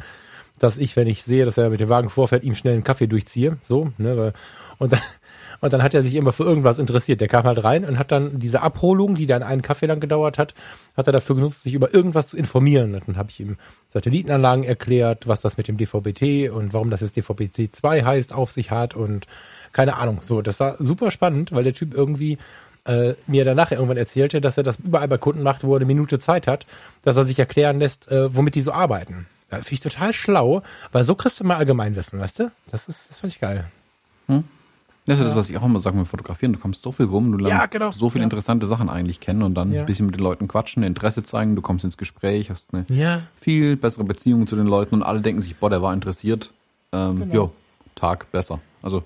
dass 0.59 0.79
ich, 0.79 0.95
wenn 0.95 1.07
ich 1.07 1.23
sehe, 1.23 1.45
dass 1.45 1.59
er 1.59 1.71
mit 1.71 1.81
dem 1.81 1.89
Wagen 1.89 2.11
vorfährt, 2.11 2.45
ihm 2.45 2.55
schnell 2.55 2.75
einen 2.75 2.85
Kaffee 2.85 3.07
durchziehe. 3.07 3.57
So, 3.63 3.93
ne? 3.99 4.17
Weil, 4.17 4.33
und, 4.79 4.93
dann, 4.93 5.01
und 5.61 5.73
dann 5.73 5.83
hat 5.83 5.95
er 5.95 6.03
sich 6.03 6.15
immer 6.15 6.33
für 6.33 6.45
irgendwas 6.45 6.79
interessiert. 6.79 7.21
Der 7.21 7.29
kam 7.29 7.45
halt 7.45 7.65
rein 7.65 7.85
und 7.85 7.99
hat 7.99 8.13
dann 8.13 8.39
diese 8.39 8.63
Abholung, 8.63 9.15
die 9.15 9.27
dann 9.27 9.43
einen 9.43 9.63
Kaffee 9.63 9.87
lang 9.87 10.01
gedauert 10.01 10.39
hat, 10.39 10.55
hat 10.97 11.07
er 11.07 11.13
dafür 11.13 11.37
genutzt, 11.37 11.63
sich 11.63 11.75
über 11.75 11.95
irgendwas 11.95 12.27
zu 12.27 12.37
informieren. 12.37 12.95
Und 12.95 13.09
dann 13.09 13.17
habe 13.17 13.31
ich 13.31 13.41
ihm 13.41 13.57
Satellitenanlagen 13.89 14.65
erklärt, 14.65 15.27
was 15.27 15.41
das 15.41 15.57
mit 15.57 15.67
dem 15.67 15.79
DVB-T 15.79 16.51
und 16.51 16.75
warum 16.75 16.91
das 16.91 17.01
jetzt 17.01 17.17
DVB-T 17.17 17.71
2 17.71 18.05
heißt, 18.05 18.33
auf 18.33 18.51
sich 18.51 18.71
hat 18.71 18.95
und 18.95 19.27
keine 19.73 19.97
Ahnung. 19.97 20.19
So, 20.23 20.43
das 20.43 20.59
war 20.61 20.77
super 20.79 21.11
spannend, 21.11 21.53
weil 21.53 21.65
der 21.65 21.75
Typ 21.75 21.95
irgendwie 21.95 22.39
äh, 22.85 23.15
mir 23.27 23.45
danach 23.45 23.71
irgendwann 23.73 23.97
erzählte, 23.99 24.41
dass 24.41 24.57
er 24.57 24.63
das 24.63 24.79
überall 24.79 25.09
bei 25.09 25.19
Kunden 25.19 25.43
macht, 25.43 25.65
wo 25.65 25.73
er 25.75 25.77
eine 25.77 25.85
Minute 25.87 26.19
Zeit 26.19 26.47
hat, 26.47 26.67
dass 27.03 27.17
er 27.17 27.25
sich 27.25 27.39
erklären 27.39 27.79
lässt, 27.79 28.09
äh, 28.11 28.35
womit 28.35 28.55
die 28.55 28.63
so 28.63 28.73
arbeiten. 28.73 29.27
Da 29.51 29.57
finde 29.57 29.73
ich 29.75 29.81
total 29.81 30.13
schlau, 30.13 30.63
weil 30.93 31.05
so 31.05 31.15
kriegst 31.15 31.41
du 31.41 31.45
mal 31.45 31.57
Allgemeinwissen, 31.57 32.19
weißt 32.21 32.39
du? 32.39 32.53
Das 32.71 32.89
ist, 32.89 33.11
das 33.11 33.19
fand 33.21 33.33
ich 33.33 33.41
geil. 33.41 33.65
Das 35.07 35.19
ist 35.19 35.25
das, 35.27 35.35
was 35.35 35.51
ich 35.51 35.57
auch 35.57 35.65
immer 35.65 35.81
sage 35.81 35.97
mit 35.97 36.07
Fotografieren. 36.07 36.53
Du 36.53 36.59
kommst 36.61 36.83
so 36.83 36.93
viel 36.93 37.07
rum, 37.07 37.33
du 37.33 37.39
lernst 37.39 37.65
Ja, 37.65 37.67
genau. 37.67 37.91
so 37.91 38.11
viele 38.11 38.23
Ja. 38.23 38.27
interessante 38.27 38.67
Sachen 38.67 38.89
eigentlich 38.89 39.19
kennen 39.19 39.43
und 39.43 39.55
dann 39.55 39.73
Ja. 39.73 39.81
ein 39.81 39.87
bisschen 39.87 40.07
mit 40.07 40.15
den 40.15 40.23
Leuten 40.23 40.47
quatschen, 40.47 40.83
Interesse 40.85 41.23
zeigen, 41.25 41.57
du 41.57 41.63
kommst 41.63 41.85
ins 41.85 41.97
Gespräch, 41.97 42.49
hast 42.51 42.67
eine 42.73 42.85
Ja. 42.89 43.23
viel 43.35 43.77
bessere 43.77 44.05
Beziehung 44.05 44.47
zu 44.47 44.55
den 44.57 44.67
Leuten 44.67 44.95
und 44.97 45.03
alle 45.03 45.21
denken 45.21 45.43
sich, 45.43 45.57
boah, 45.57 45.69
der 45.71 45.83
war 45.83 45.93
interessiert. 45.95 46.53
Ähm, 46.93 47.21
Genau. 47.21 47.35
Jo, 47.35 47.53
Tag 47.97 48.31
besser. 48.31 48.61
Also 48.83 49.03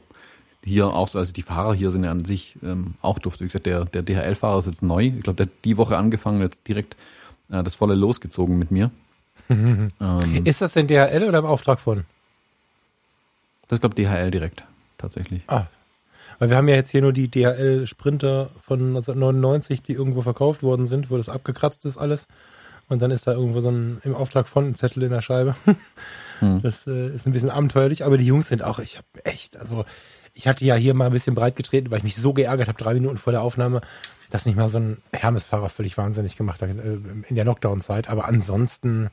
hier 0.64 0.87
auch 0.88 1.09
so, 1.09 1.18
also 1.18 1.33
die 1.33 1.42
Fahrer 1.42 1.75
hier 1.75 1.90
sind 1.90 2.04
ja 2.04 2.11
an 2.11 2.25
sich 2.25 2.56
ähm, 2.62 2.94
auch 3.02 3.18
dufte. 3.18 3.44
Wie 3.44 3.49
gesagt, 3.49 3.66
der, 3.66 3.85
der 3.85 4.02
DHL-Fahrer 4.02 4.59
ist 4.59 4.66
jetzt 4.66 4.83
neu. 4.83 5.06
Ich 5.06 5.23
glaube, 5.23 5.37
der 5.37 5.47
hat 5.47 5.64
die 5.64 5.76
Woche 5.76 5.97
angefangen, 5.97 6.40
jetzt 6.40 6.66
direkt 6.66 6.97
äh, 7.50 7.62
das 7.62 7.75
volle 7.75 7.94
losgezogen 7.94 8.59
mit 8.59 8.71
mir. 8.71 8.90
ähm, 9.50 9.90
Ist 10.44 10.62
das 10.62 10.73
denn 10.73 10.87
DHL 10.87 11.25
oder 11.28 11.38
im 11.38 11.47
Auftrag 11.47 11.80
von? 11.80 12.04
das 13.68 13.80
glaube 13.80 13.94
DHL 13.94 14.30
direkt, 14.30 14.64
tatsächlich. 14.99 15.42
Ah. 15.47 15.66
Weil 16.38 16.50
wir 16.50 16.56
haben 16.56 16.68
ja 16.68 16.76
jetzt 16.76 16.90
hier 16.90 17.02
nur 17.02 17.12
die 17.12 17.30
DHL 17.30 17.87
Sprinter 17.87 18.50
von 18.61 18.80
1999, 18.80 19.83
die 19.83 19.92
irgendwo 19.92 20.23
verkauft 20.23 20.62
worden 20.62 20.87
sind, 20.87 21.11
wo 21.11 21.16
das 21.16 21.28
abgekratzt 21.28 21.85
ist 21.85 21.97
alles. 21.97 22.26
Und 22.88 23.00
dann 23.00 23.11
ist 23.11 23.26
da 23.26 23.33
irgendwo 23.33 23.61
so 23.61 23.71
ein 23.71 24.00
im 24.04 24.14
Auftrag 24.14 24.47
von 24.47 24.66
ein 24.66 24.75
Zettel 24.75 25.02
in 25.04 25.11
der 25.11 25.23
Scheibe. 25.23 25.54
Hm. 26.40 26.62
Das 26.62 26.85
äh, 26.88 27.14
ist 27.14 27.28
ein 27.28 27.33
bisschen 27.33 27.49
abenteuerlich, 27.49 28.04
aber 28.04 28.18
die 28.18 28.26
Jungs 28.26 28.49
sind 28.49 28.64
auch, 28.64 28.80
ich 28.80 28.97
habe 28.97 29.06
echt, 29.23 29.56
also 29.56 29.85
ich 30.34 30.48
hatte 30.48 30.64
ja 30.64 30.74
hier 30.74 30.94
mal 30.94 31.06
ein 31.06 31.12
bisschen 31.12 31.34
breit 31.34 31.56
getreten, 31.56 31.90
weil 31.90 31.98
ich 31.98 32.04
mich 32.04 32.16
so 32.16 32.32
geärgert 32.32 32.68
habe, 32.68 32.78
drei 32.78 32.94
Minuten 32.94 33.18
vor 33.18 33.32
der 33.32 33.42
Aufnahme, 33.42 33.80
dass 34.30 34.46
nicht 34.46 34.56
mal 34.56 34.68
so 34.68 34.78
ein 34.78 34.98
Hermes-Fahrer 35.12 35.68
völlig 35.68 35.96
wahnsinnig 35.96 36.36
gemacht 36.36 36.60
hat 36.60 36.70
äh, 36.70 36.98
in 37.28 37.36
der 37.36 37.44
Lockdown-Zeit. 37.44 38.08
Aber 38.08 38.26
ansonsten, 38.26 39.10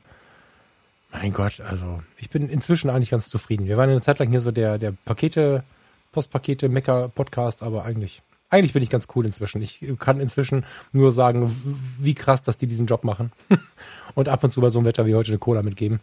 mein 1.12 1.32
Gott, 1.32 1.60
also 1.60 2.02
ich 2.16 2.28
bin 2.28 2.48
inzwischen 2.48 2.90
eigentlich 2.90 3.10
ganz 3.10 3.30
zufrieden. 3.30 3.66
Wir 3.66 3.76
waren 3.76 3.88
eine 3.88 4.00
Zeit 4.00 4.18
lang 4.18 4.30
hier 4.30 4.40
so 4.40 4.50
der, 4.50 4.78
der 4.78 4.92
Pakete, 5.04 5.62
Postpakete, 6.10 6.68
Mecker-Podcast, 6.68 7.62
aber 7.62 7.84
eigentlich, 7.84 8.22
eigentlich 8.50 8.72
bin 8.72 8.82
ich 8.82 8.90
ganz 8.90 9.06
cool 9.14 9.24
inzwischen. 9.24 9.62
Ich 9.62 9.80
kann 10.00 10.18
inzwischen 10.18 10.66
nur 10.90 11.12
sagen, 11.12 11.54
wie 12.00 12.14
krass, 12.14 12.42
dass 12.42 12.58
die 12.58 12.66
diesen 12.66 12.86
Job 12.86 13.04
machen. 13.04 13.30
und 14.14 14.28
ab 14.28 14.42
und 14.42 14.52
zu 14.52 14.60
bei 14.60 14.70
so 14.70 14.80
einem 14.80 14.86
Wetter 14.86 15.06
wie 15.06 15.14
heute 15.14 15.30
eine 15.30 15.38
Cola 15.38 15.62
mitgeben. 15.62 16.00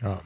Ja. 0.00 0.20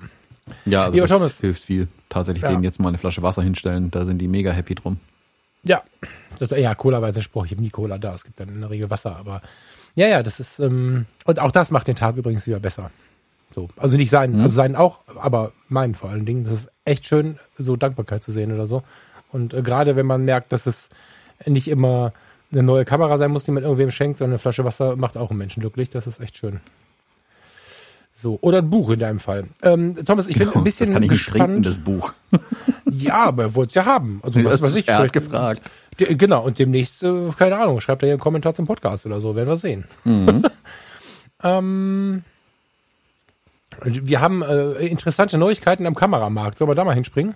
Ja, 0.64 0.84
also 0.84 0.94
Lieber 0.94 1.06
das 1.06 1.16
Thomas. 1.16 1.40
hilft 1.40 1.62
viel. 1.62 1.88
Tatsächlich 2.08 2.42
ja. 2.42 2.50
denen 2.50 2.64
jetzt 2.64 2.80
mal 2.80 2.88
eine 2.88 2.98
Flasche 2.98 3.22
Wasser 3.22 3.42
hinstellen, 3.42 3.90
da 3.90 4.04
sind 4.04 4.18
die 4.18 4.28
mega 4.28 4.52
happy 4.52 4.74
drum. 4.74 4.98
Ja, 5.62 5.82
das, 6.38 6.50
ja, 6.50 6.74
Cola 6.74 7.02
war 7.02 7.08
ein 7.08 7.22
Spruch. 7.22 7.44
Ich 7.44 7.52
habe 7.52 7.62
nie 7.62 7.70
Cola 7.70 7.98
da. 7.98 8.14
Es 8.14 8.24
gibt 8.24 8.40
dann 8.40 8.48
in 8.48 8.60
der 8.60 8.70
Regel 8.70 8.90
Wasser, 8.90 9.16
aber 9.16 9.42
ja, 9.94 10.06
ja, 10.06 10.22
das 10.22 10.40
ist 10.40 10.58
ähm, 10.60 11.06
und 11.24 11.38
auch 11.38 11.50
das 11.50 11.70
macht 11.70 11.86
den 11.86 11.96
Tag 11.96 12.16
übrigens 12.16 12.46
wieder 12.46 12.60
besser. 12.60 12.90
So, 13.52 13.68
also 13.76 13.96
nicht 13.96 14.10
sein, 14.10 14.32
mhm. 14.32 14.40
also 14.42 14.54
sein 14.54 14.76
auch, 14.76 15.00
aber 15.20 15.52
meinen 15.68 15.94
vor 15.94 16.10
allen 16.10 16.24
Dingen. 16.24 16.44
Das 16.44 16.54
ist 16.54 16.70
echt 16.84 17.06
schön, 17.06 17.38
so 17.58 17.76
Dankbarkeit 17.76 18.22
zu 18.22 18.32
sehen 18.32 18.52
oder 18.52 18.66
so. 18.66 18.82
Und 19.32 19.54
äh, 19.54 19.62
gerade 19.62 19.96
wenn 19.96 20.06
man 20.06 20.24
merkt, 20.24 20.52
dass 20.52 20.66
es 20.66 20.88
nicht 21.46 21.68
immer 21.68 22.12
eine 22.52 22.62
neue 22.62 22.84
Kamera 22.84 23.18
sein 23.18 23.30
muss, 23.30 23.44
die 23.44 23.50
man 23.50 23.62
irgendwem 23.62 23.90
schenkt, 23.90 24.18
sondern 24.18 24.32
eine 24.32 24.38
Flasche 24.38 24.64
Wasser 24.64 24.96
macht 24.96 25.16
auch 25.16 25.30
einen 25.30 25.38
Menschen 25.38 25.60
glücklich. 25.60 25.90
Das 25.90 26.06
ist 26.06 26.20
echt 26.20 26.36
schön. 26.36 26.60
So, 28.20 28.38
oder 28.42 28.58
ein 28.58 28.68
Buch 28.68 28.90
in 28.90 28.98
deinem 28.98 29.18
Fall. 29.18 29.44
Ähm, 29.62 29.96
Thomas, 30.04 30.28
ich 30.28 30.36
genau, 30.36 30.50
bin 30.50 30.60
ein 30.60 30.64
bisschen 30.64 30.88
das 30.88 30.94
kann 30.94 31.02
ich 31.02 31.08
gespannt. 31.08 31.38
Trinken, 31.38 31.62
das 31.62 31.78
Buch. 31.78 32.12
ja, 32.90 33.24
aber 33.24 33.44
er 33.44 33.54
wollte 33.54 33.70
es 33.70 33.74
ja 33.76 33.86
haben. 33.86 34.20
Also 34.22 34.44
was 34.44 34.60
weiß 34.60 34.74
ich. 34.76 34.88
Er 34.88 34.98
hat 34.98 35.12
gefragt. 35.14 35.62
De, 35.98 36.14
genau, 36.14 36.44
und 36.44 36.58
demnächst, 36.58 37.02
äh, 37.02 37.30
keine 37.38 37.56
Ahnung, 37.58 37.80
schreibt 37.80 38.02
er 38.02 38.08
hier 38.08 38.14
einen 38.14 38.20
Kommentar 38.20 38.52
zum 38.52 38.66
Podcast 38.66 39.06
oder 39.06 39.22
so, 39.22 39.36
werden 39.36 39.48
wir 39.48 39.56
sehen. 39.56 39.84
Mhm. 40.04 40.44
ähm, 41.42 42.24
wir 43.82 44.20
haben 44.20 44.42
äh, 44.42 44.72
interessante 44.86 45.38
Neuigkeiten 45.38 45.86
am 45.86 45.94
Kameramarkt. 45.94 46.58
Sollen 46.58 46.70
wir 46.70 46.74
da 46.74 46.84
mal 46.84 46.94
hinspringen? 46.94 47.34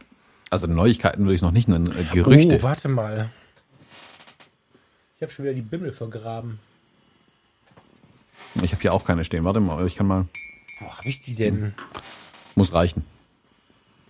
Also 0.50 0.66
Neuigkeiten 0.66 1.22
würde 1.22 1.34
ich 1.34 1.42
noch 1.42 1.52
nicht 1.52 1.66
nennen, 1.66 1.94
äh, 1.98 2.04
Gerüchte. 2.12 2.58
Oh, 2.60 2.62
warte 2.62 2.88
mal. 2.88 3.30
Ich 5.16 5.22
habe 5.22 5.32
schon 5.32 5.46
wieder 5.46 5.54
die 5.54 5.62
Bimmel 5.62 5.92
vergraben. 5.92 6.58
Ich 8.62 8.72
habe 8.72 8.82
hier 8.82 8.92
auch 8.92 9.06
keine 9.06 9.24
stehen. 9.24 9.44
Warte 9.44 9.60
mal, 9.60 9.86
ich 9.86 9.96
kann 9.96 10.06
mal. 10.06 10.26
Wo 10.84 10.92
habe 10.92 11.08
ich 11.08 11.20
die 11.20 11.34
denn? 11.34 11.74
Muss 12.54 12.72
reichen. 12.72 13.04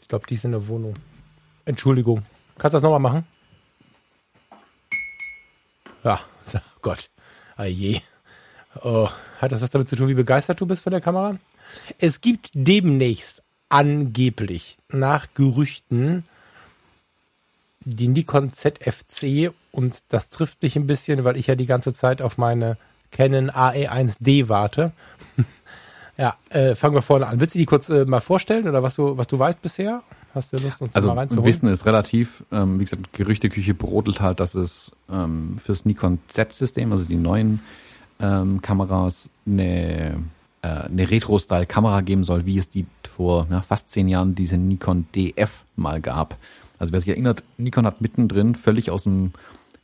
Ich 0.02 0.09
glaube, 0.09 0.26
die 0.26 0.35
ist 0.35 0.45
in 0.45 0.50
der 0.50 0.66
Wohnung. 0.66 0.95
Entschuldigung. 1.64 2.25
Kannst 2.59 2.75
du 2.75 2.76
das 2.76 2.83
nochmal 2.83 3.00
machen? 3.00 3.26
Ja, 6.02 6.21
oh 6.54 6.59
Gott. 6.83 7.11
Ah 7.57 7.64
je. 7.64 8.00
Oh, 8.83 9.09
hat 9.40 9.52
das 9.52 9.62
was 9.62 9.71
damit 9.71 9.88
zu 9.88 9.95
tun, 9.95 10.09
wie 10.09 10.14
begeistert 10.14 10.61
du 10.61 10.66
bist 10.66 10.83
von 10.83 10.90
der 10.90 11.00
Kamera? 11.00 11.38
Es 11.99 12.21
gibt 12.21 12.50
demnächst 12.54 13.43
angeblich 13.69 14.76
nach 14.88 15.28
Gerüchten 15.35 16.25
die 17.85 18.09
Nikon 18.09 18.52
ZFC 18.52 19.52
und 19.71 20.02
das 20.09 20.31
trifft 20.31 20.62
mich 20.62 20.75
ein 20.75 20.87
bisschen, 20.87 21.23
weil 21.23 21.37
ich 21.37 21.47
ja 21.47 21.54
die 21.54 21.66
ganze 21.66 21.95
Zeit 21.95 22.21
auf 22.21 22.37
meine 22.37 22.78
Canon 23.12 23.50
AE1D 23.50 24.49
warte. 24.49 24.93
Ja, 26.16 26.37
äh, 26.50 26.75
fangen 26.75 26.94
wir 26.94 27.02
vorne 27.02 27.26
an. 27.26 27.40
Willst 27.40 27.54
du 27.54 27.59
die 27.59 27.66
kurz 27.66 27.88
äh, 27.88 28.04
mal 28.04 28.21
vorstellen 28.21 28.68
oder 28.68 28.83
was 28.83 28.94
du, 28.97 29.16
was 29.16 29.26
du 29.26 29.38
weißt 29.38 29.61
bisher? 29.62 30.02
Hast 30.35 30.52
du 30.52 30.56
Lust, 30.59 30.80
uns 30.80 30.94
also, 30.94 31.09
mal 31.09 31.18
reinzuholen? 31.18 31.47
Wissen 31.47 31.68
ist 31.68 31.87
relativ, 31.87 32.44
ähm, 32.50 32.78
wie 32.78 32.85
gesagt, 32.85 33.12
Gerüchteküche 33.12 33.75
brodelt 33.75 34.21
halt, 34.21 34.40
dass 34.40 34.54
es 34.54 34.92
ähm, 35.11 35.59
fürs 35.62 35.85
Nikon 35.85 36.18
Z-System, 36.28 36.90
also 36.92 37.04
die 37.04 37.16
neuen 37.16 37.61
ähm, 38.21 38.61
Kameras, 38.62 39.29
eine, 39.46 40.22
äh, 40.62 40.68
eine 40.68 41.11
Retro-Style-Kamera 41.11 42.00
geben 42.00 42.24
soll, 42.24 42.46
wie 42.46 42.59
es 42.59 42.68
die 42.68 42.87
vor 43.09 43.46
ja, 43.50 43.62
fast 43.62 43.90
zehn 43.90 44.09
Jahren 44.09 44.35
diese 44.35 44.57
Nikon 44.57 45.07
DF 45.14 45.64
mal 45.77 46.00
gab. 46.00 46.37
Also 46.79 46.92
wer 46.92 47.00
sich 47.00 47.11
erinnert, 47.11 47.44
Nikon 47.57 47.87
hat 47.87 48.00
mittendrin 48.00 48.55
völlig 48.55 48.90
aus 48.90 49.05
dem 49.05 49.33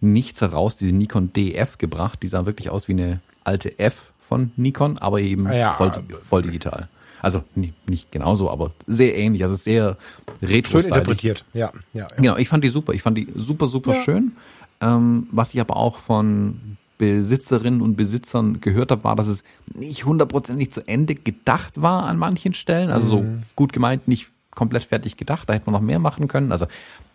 Nichts 0.02 0.40
heraus 0.40 0.76
diese 0.76 0.94
Nikon 0.94 1.32
DF 1.32 1.76
gebracht. 1.76 2.22
Die 2.22 2.28
sah 2.28 2.46
wirklich 2.46 2.70
aus 2.70 2.88
wie 2.88 2.92
eine 2.92 3.20
alte 3.44 3.78
F 3.78 4.12
von 4.30 4.52
Nikon, 4.56 4.96
aber 4.98 5.20
eben 5.20 5.52
ja, 5.52 5.72
voll, 5.72 5.92
voll 6.22 6.42
digital. 6.42 6.88
Also 7.20 7.42
nicht 7.56 8.12
genauso, 8.12 8.48
aber 8.48 8.70
sehr 8.86 9.18
ähnlich. 9.18 9.42
Also 9.42 9.56
sehr 9.56 9.96
retro 10.40 10.78
Schön 10.78 10.88
interpretiert, 10.88 11.44
ja, 11.52 11.72
ja, 11.92 12.04
ja. 12.04 12.08
Genau, 12.16 12.36
ich 12.36 12.48
fand 12.48 12.62
die 12.62 12.68
super. 12.68 12.94
Ich 12.94 13.02
fand 13.02 13.18
die 13.18 13.26
super, 13.34 13.66
super 13.66 13.94
ja. 13.94 14.02
schön. 14.04 14.32
Ähm, 14.80 15.26
was 15.32 15.52
ich 15.52 15.60
aber 15.60 15.76
auch 15.76 15.98
von 15.98 16.78
Besitzerinnen 16.96 17.82
und 17.82 17.96
Besitzern 17.96 18.60
gehört 18.60 18.92
habe, 18.92 19.02
war, 19.02 19.16
dass 19.16 19.26
es 19.26 19.42
nicht 19.74 20.04
hundertprozentig 20.04 20.70
zu 20.70 20.86
Ende 20.86 21.16
gedacht 21.16 21.82
war 21.82 22.04
an 22.04 22.16
manchen 22.16 22.54
Stellen. 22.54 22.90
Also 22.90 23.22
mhm. 23.22 23.38
so 23.38 23.42
gut 23.56 23.72
gemeint, 23.72 24.06
nicht 24.06 24.28
komplett 24.54 24.84
fertig 24.84 25.16
gedacht. 25.16 25.50
Da 25.50 25.54
hätte 25.54 25.66
man 25.66 25.72
noch 25.72 25.86
mehr 25.86 25.98
machen 25.98 26.28
können. 26.28 26.52
Also 26.52 26.68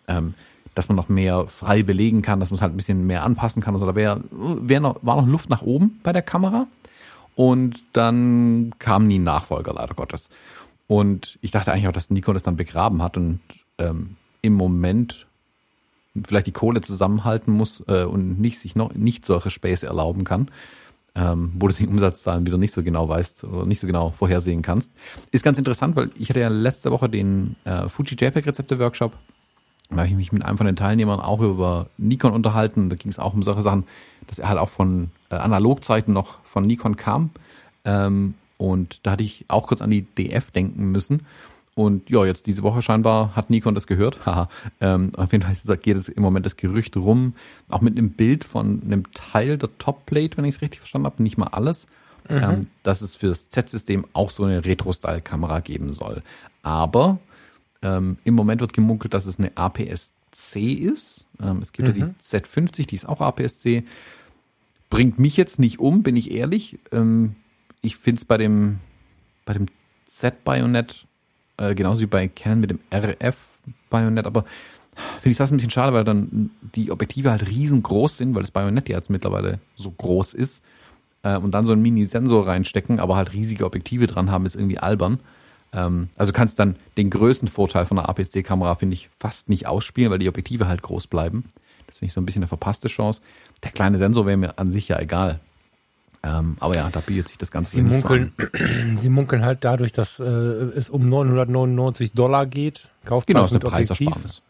ähm, 0.06 0.34
dass 0.74 0.90
man 0.90 0.96
noch 0.96 1.08
mehr 1.08 1.46
frei 1.48 1.82
belegen 1.82 2.20
kann, 2.20 2.38
dass 2.38 2.50
man 2.50 2.56
es 2.56 2.62
halt 2.62 2.74
ein 2.74 2.76
bisschen 2.76 3.06
mehr 3.06 3.24
anpassen 3.24 3.62
kann. 3.62 3.74
Also 3.74 3.86
da 3.86 3.94
wäre 3.94 4.22
wär 4.30 4.78
noch, 4.78 4.96
war 5.00 5.16
noch 5.16 5.26
Luft 5.26 5.48
nach 5.48 5.62
oben 5.62 5.98
bei 6.02 6.12
der 6.12 6.22
Kamera. 6.22 6.66
Und 7.36 7.84
dann 7.92 8.74
kam 8.78 9.06
nie 9.06 9.18
ein 9.18 9.24
Nachfolger, 9.24 9.74
leider 9.74 9.94
Gottes. 9.94 10.30
Und 10.88 11.38
ich 11.42 11.50
dachte 11.50 11.70
eigentlich 11.70 11.86
auch, 11.86 11.92
dass 11.92 12.10
Nikon 12.10 12.34
das 12.34 12.42
dann 12.42 12.56
begraben 12.56 13.02
hat 13.02 13.16
und 13.16 13.40
ähm, 13.78 14.16
im 14.40 14.54
Moment 14.54 15.26
vielleicht 16.24 16.46
die 16.46 16.52
Kohle 16.52 16.80
zusammenhalten 16.80 17.52
muss 17.52 17.84
äh, 17.88 18.04
und 18.04 18.40
nicht 18.40 18.58
sich 18.58 18.74
noch 18.74 18.94
nicht 18.94 19.26
solche 19.26 19.50
Späße 19.50 19.86
erlauben 19.86 20.24
kann, 20.24 20.50
ähm, 21.14 21.52
wo 21.58 21.68
du 21.68 21.74
die 21.74 21.86
Umsatzzahlen 21.86 22.46
wieder 22.46 22.56
nicht 22.56 22.72
so 22.72 22.82
genau 22.82 23.06
weißt 23.06 23.44
oder 23.44 23.66
nicht 23.66 23.80
so 23.80 23.86
genau 23.86 24.10
vorhersehen 24.10 24.62
kannst. 24.62 24.92
Ist 25.30 25.44
ganz 25.44 25.58
interessant, 25.58 25.94
weil 25.94 26.10
ich 26.16 26.30
hatte 26.30 26.40
ja 26.40 26.48
letzte 26.48 26.90
Woche 26.90 27.10
den 27.10 27.56
äh, 27.64 27.88
Fuji 27.88 28.16
JPEG 28.18 28.46
Rezepte 28.46 28.78
Workshop. 28.78 29.12
Da 29.90 29.98
habe 29.98 30.08
ich 30.08 30.14
mich 30.14 30.32
mit 30.32 30.42
einem 30.42 30.56
von 30.56 30.66
den 30.66 30.76
Teilnehmern 30.76 31.20
auch 31.20 31.40
über 31.40 31.88
Nikon 31.98 32.32
unterhalten. 32.32 32.88
Da 32.88 32.96
ging 32.96 33.10
es 33.10 33.18
auch 33.18 33.34
um 33.34 33.42
solche 33.42 33.62
Sachen, 33.62 33.84
dass 34.26 34.38
er 34.38 34.48
halt 34.48 34.58
auch 34.58 34.70
von 34.70 35.10
äh, 35.30 35.36
Analogzeiten 35.36 36.12
noch 36.12 36.38
von 36.44 36.66
Nikon 36.66 36.96
kam. 36.96 37.30
Ähm, 37.84 38.34
und 38.58 39.00
da 39.02 39.12
hatte 39.12 39.22
ich 39.22 39.44
auch 39.48 39.66
kurz 39.66 39.82
an 39.82 39.90
die 39.90 40.02
DF 40.02 40.50
denken 40.50 40.90
müssen. 40.90 41.26
Und 41.74 42.08
ja, 42.08 42.24
jetzt 42.24 42.46
diese 42.46 42.62
Woche 42.62 42.80
scheinbar 42.80 43.36
hat 43.36 43.50
Nikon 43.50 43.74
das 43.74 43.86
gehört. 43.86 44.24
Haha. 44.26 44.48
ähm, 44.80 45.12
auf 45.16 45.30
jeden 45.32 45.44
Fall 45.44 45.76
geht 45.82 45.96
es 45.96 46.08
im 46.08 46.22
Moment 46.22 46.46
das 46.46 46.56
Gerücht 46.56 46.96
rum, 46.96 47.34
auch 47.68 47.82
mit 47.82 47.96
einem 47.96 48.10
Bild 48.10 48.44
von 48.44 48.82
einem 48.82 49.12
Teil 49.12 49.58
der 49.58 49.76
Topplate, 49.78 50.38
wenn 50.38 50.46
ich 50.46 50.56
es 50.56 50.62
richtig 50.62 50.80
verstanden 50.80 51.06
habe, 51.06 51.22
nicht 51.22 51.36
mal 51.36 51.48
alles, 51.48 51.86
mhm. 52.30 52.36
ähm, 52.42 52.66
dass 52.82 53.02
es 53.02 53.14
fürs 53.14 53.50
Z-System 53.50 54.06
auch 54.14 54.30
so 54.30 54.44
eine 54.44 54.64
Retro-Style-Kamera 54.64 55.60
geben 55.60 55.92
soll. 55.92 56.22
Aber 56.62 57.18
ähm, 57.82 58.16
im 58.24 58.34
Moment 58.34 58.62
wird 58.62 58.72
gemunkelt, 58.72 59.12
dass 59.12 59.26
es 59.26 59.38
eine 59.38 59.52
APS-C 59.54 60.72
ist. 60.72 61.26
Ähm, 61.42 61.58
es 61.58 61.72
gibt 61.72 61.88
mhm. 61.88 62.00
ja 62.00 62.06
die 62.06 62.22
Z50, 62.22 62.86
die 62.86 62.94
ist 62.94 63.06
auch 63.06 63.20
APS-C. 63.20 63.84
Bringt 64.90 65.18
mich 65.18 65.36
jetzt 65.36 65.58
nicht 65.58 65.78
um, 65.78 66.02
bin 66.02 66.16
ich 66.16 66.30
ehrlich. 66.30 66.78
Ähm, 66.92 67.34
ich 67.80 67.96
finde 67.96 68.20
es 68.20 68.24
bei 68.24 68.36
dem, 68.36 68.78
bei 69.44 69.54
dem 69.54 69.66
Z-Bayonet, 70.06 71.06
äh, 71.56 71.74
genauso 71.74 72.02
wie 72.02 72.06
bei 72.06 72.28
Canon 72.28 72.60
mit 72.60 72.70
dem 72.70 72.80
RF-Bayonet, 72.92 74.26
aber 74.26 74.44
finde 75.20 75.30
ich 75.30 75.36
das 75.36 75.50
ein 75.50 75.56
bisschen 75.56 75.70
schade, 75.70 75.92
weil 75.92 76.04
dann 76.04 76.50
die 76.74 76.90
Objektive 76.90 77.30
halt 77.30 77.48
riesengroß 77.48 78.16
sind, 78.16 78.34
weil 78.34 78.42
das 78.42 78.50
Bayonet 78.50 78.88
ja 78.88 78.96
jetzt 78.96 79.10
mittlerweile 79.10 79.60
so 79.74 79.90
groß 79.90 80.34
ist. 80.34 80.62
Äh, 81.22 81.36
und 81.36 81.52
dann 81.52 81.66
so 81.66 81.72
einen 81.72 81.82
Mini-Sensor 81.82 82.46
reinstecken, 82.46 83.00
aber 83.00 83.16
halt 83.16 83.32
riesige 83.32 83.64
Objektive 83.66 84.06
dran 84.06 84.30
haben, 84.30 84.46
ist 84.46 84.54
irgendwie 84.54 84.78
albern. 84.78 85.20
Ähm, 85.72 86.08
also 86.16 86.32
kannst 86.32 86.58
dann 86.58 86.76
den 86.96 87.10
größten 87.10 87.48
Vorteil 87.48 87.84
von 87.84 87.98
einer 87.98 88.08
APS-C-Kamera, 88.08 88.76
finde 88.76 88.94
ich, 88.94 89.10
fast 89.18 89.48
nicht 89.48 89.66
ausspielen, 89.66 90.10
weil 90.10 90.18
die 90.18 90.28
Objektive 90.28 90.68
halt 90.68 90.82
groß 90.82 91.08
bleiben. 91.08 91.44
Das 91.86 91.98
finde 91.98 92.08
ich 92.08 92.12
so 92.14 92.20
ein 92.20 92.26
bisschen 92.26 92.42
eine 92.42 92.48
verpasste 92.48 92.88
Chance. 92.88 93.20
Der 93.62 93.70
kleine 93.70 93.98
Sensor 93.98 94.26
wäre 94.26 94.36
mir 94.36 94.58
an 94.58 94.70
sich 94.70 94.88
ja 94.88 94.98
egal. 94.98 95.40
Ähm, 96.22 96.56
aber 96.60 96.74
ja, 96.74 96.88
da 96.90 97.00
bietet 97.00 97.28
sich 97.28 97.38
das 97.38 97.50
Ganze 97.50 97.72
sie 97.72 97.82
munkeln, 97.82 98.32
so 98.36 98.46
Sie 98.98 99.08
munkeln 99.08 99.44
halt 99.44 99.64
dadurch, 99.64 99.92
dass 99.92 100.18
äh, 100.18 100.24
es 100.24 100.90
um 100.90 101.08
999 101.08 102.12
Dollar 102.12 102.46
geht. 102.46 102.88
Kauft 103.04 103.28
genau, 103.28 103.42
ist 103.42 103.50
eine 103.50 103.60
Preisersparnis. 103.60 104.42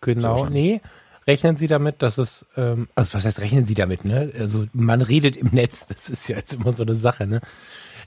Genau, 0.00 0.46
nee. 0.46 0.80
Rechnen 1.26 1.56
Sie 1.56 1.66
damit, 1.66 2.02
dass 2.02 2.18
es, 2.18 2.44
ähm, 2.56 2.88
also 2.94 3.14
was 3.14 3.24
heißt 3.24 3.40
rechnen 3.40 3.64
Sie 3.64 3.74
damit, 3.74 4.04
ne? 4.04 4.30
Also 4.38 4.66
man 4.74 5.00
redet 5.00 5.36
im 5.36 5.48
Netz, 5.52 5.86
das 5.88 6.10
ist 6.10 6.28
ja 6.28 6.36
jetzt 6.36 6.54
immer 6.54 6.72
so 6.72 6.82
eine 6.82 6.94
Sache, 6.94 7.26
ne? 7.26 7.40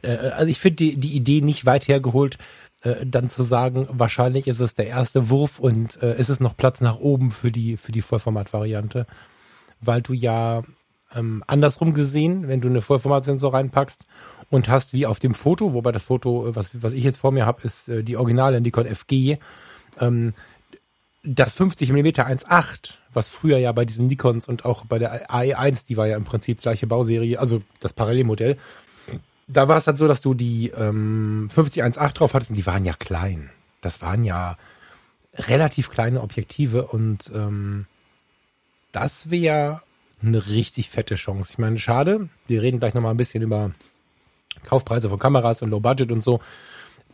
Äh, 0.03 0.15
also 0.17 0.47
ich 0.47 0.59
finde 0.59 0.75
die, 0.77 0.97
die 0.97 1.13
Idee 1.13 1.41
nicht 1.41 1.65
weit 1.65 1.87
hergeholt, 1.87 2.37
äh, 2.83 3.05
dann 3.05 3.29
zu 3.29 3.43
sagen, 3.43 3.87
wahrscheinlich 3.91 4.47
ist 4.47 4.59
es 4.59 4.75
der 4.75 4.87
erste 4.87 5.29
Wurf 5.29 5.59
und 5.59 6.01
äh, 6.01 6.17
ist 6.17 6.29
es 6.29 6.39
noch 6.39 6.55
Platz 6.55 6.79
nach 6.79 6.99
oben 6.99 7.31
für 7.31 7.51
die, 7.51 7.75
für 7.77 7.91
die 7.91 8.03
Vollformat-Variante. 8.03 9.07
Weil 9.81 10.01
du 10.01 10.13
ja 10.13 10.63
ähm, 11.15 11.43
andersrum 11.47 11.93
gesehen, 11.93 12.47
wenn 12.47 12.61
du 12.61 12.67
eine 12.67 12.81
Vollformatsensor 12.81 13.53
reinpackst 13.53 14.03
und 14.49 14.69
hast 14.69 14.93
wie 14.93 15.05
auf 15.05 15.19
dem 15.19 15.33
Foto, 15.33 15.73
wobei 15.73 15.91
das 15.91 16.03
Foto, 16.03 16.55
was, 16.55 16.69
was 16.73 16.93
ich 16.93 17.03
jetzt 17.03 17.19
vor 17.19 17.31
mir 17.31 17.45
habe, 17.45 17.61
ist 17.63 17.89
äh, 17.89 18.03
die 18.03 18.17
originale 18.17 18.61
Nikon 18.61 18.85
FG, 18.85 19.37
ähm, 19.99 20.33
das 21.23 21.53
50 21.53 21.91
mm 21.91 22.07
1.8, 22.07 22.93
was 23.13 23.27
früher 23.27 23.57
ja 23.57 23.71
bei 23.71 23.83
diesen 23.83 24.07
Nikons 24.07 24.47
und 24.47 24.63
auch 24.65 24.85
bei 24.85 24.99
der 24.99 25.29
AE1, 25.29 25.85
die 25.87 25.97
war 25.97 26.07
ja 26.07 26.15
im 26.15 26.23
Prinzip 26.23 26.61
gleiche 26.61 26.87
Bauserie, 26.87 27.37
also 27.37 27.61
das 27.79 27.93
Parallelmodell, 27.93 28.57
da 29.47 29.67
war 29.67 29.77
es 29.77 29.87
halt 29.87 29.97
so, 29.97 30.07
dass 30.07 30.21
du 30.21 30.33
die 30.33 30.69
ähm, 30.69 31.49
50 31.53 31.83
1.8 31.83 32.13
drauf 32.13 32.33
hattest 32.33 32.51
und 32.51 32.57
die 32.57 32.65
waren 32.65 32.85
ja 32.85 32.93
klein. 32.93 33.49
Das 33.81 34.01
waren 34.01 34.23
ja 34.23 34.57
relativ 35.35 35.89
kleine 35.89 36.21
Objektive 36.21 36.87
und 36.87 37.31
ähm, 37.33 37.85
das 38.91 39.29
wäre 39.29 39.81
eine 40.21 40.47
richtig 40.47 40.89
fette 40.89 41.15
Chance. 41.15 41.49
Ich 41.51 41.57
meine, 41.57 41.79
schade, 41.79 42.29
wir 42.47 42.61
reden 42.61 42.79
gleich 42.79 42.93
nochmal 42.93 43.13
ein 43.13 43.17
bisschen 43.17 43.43
über 43.43 43.71
Kaufpreise 44.65 45.09
von 45.09 45.19
Kameras 45.19 45.61
und 45.61 45.69
Low 45.69 45.79
Budget 45.79 46.11
und 46.11 46.23
so. 46.23 46.39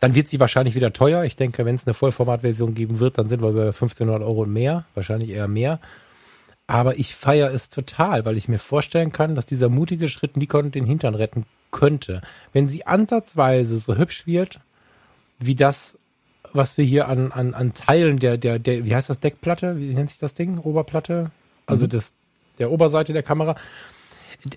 Dann 0.00 0.14
wird 0.14 0.28
sie 0.28 0.40
wahrscheinlich 0.40 0.74
wieder 0.74 0.92
teuer. 0.92 1.24
Ich 1.24 1.36
denke, 1.36 1.64
wenn 1.64 1.76
es 1.76 1.86
eine 1.86 1.94
Vollformatversion 1.94 2.74
geben 2.74 3.00
wird, 3.00 3.18
dann 3.18 3.28
sind 3.28 3.42
wir 3.42 3.52
bei 3.52 3.66
1500 3.66 4.22
Euro 4.22 4.42
und 4.42 4.52
mehr. 4.52 4.84
Wahrscheinlich 4.94 5.30
eher 5.30 5.48
mehr. 5.48 5.80
Aber 6.66 6.98
ich 6.98 7.14
feiere 7.14 7.52
es 7.52 7.68
total, 7.68 8.24
weil 8.24 8.36
ich 8.36 8.48
mir 8.48 8.58
vorstellen 8.58 9.12
kann, 9.12 9.34
dass 9.34 9.46
dieser 9.46 9.68
mutige 9.68 10.08
Schritt 10.08 10.36
Nikon 10.36 10.70
den 10.70 10.86
Hintern 10.86 11.14
retten 11.14 11.44
könnte. 11.70 12.22
Wenn 12.52 12.68
sie 12.68 12.86
ansatzweise 12.86 13.78
so 13.78 13.96
hübsch 13.96 14.26
wird, 14.26 14.60
wie 15.38 15.54
das, 15.54 15.98
was 16.52 16.78
wir 16.78 16.84
hier 16.84 17.08
an, 17.08 17.32
an, 17.32 17.52
an 17.52 17.74
Teilen 17.74 18.18
der, 18.18 18.38
der, 18.38 18.58
der, 18.58 18.84
wie 18.84 18.94
heißt 18.94 19.10
das, 19.10 19.20
Deckplatte? 19.20 19.78
Wie 19.78 19.92
nennt 19.92 20.10
sich 20.10 20.18
das 20.18 20.34
Ding? 20.34 20.58
Oberplatte? 20.58 21.30
Also 21.66 21.84
mhm. 21.86 21.90
das, 21.90 22.12
der 22.58 22.70
Oberseite 22.70 23.12
der 23.12 23.22
Kamera 23.22 23.56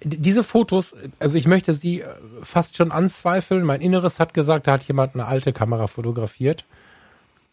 diese 0.04 0.43
Fotos, 0.43 0.96
also 1.20 1.38
ich 1.38 1.48
möchte 1.48 1.74
sie 1.74 2.02
äh, 2.02 2.08
fast 2.43 2.76
schon 2.76 2.91
anzweifeln. 2.91 3.63
Mein 3.63 3.82
Inneres 3.82 4.20
hat 4.20 4.34
gesagt, 4.34 4.67
da 4.67 4.74
hat 4.74 4.84
jemand 4.84 5.15
eine 5.15 5.26
alte 5.26 5.54
Kamera 5.54 5.88
fotografiert. 5.88 6.65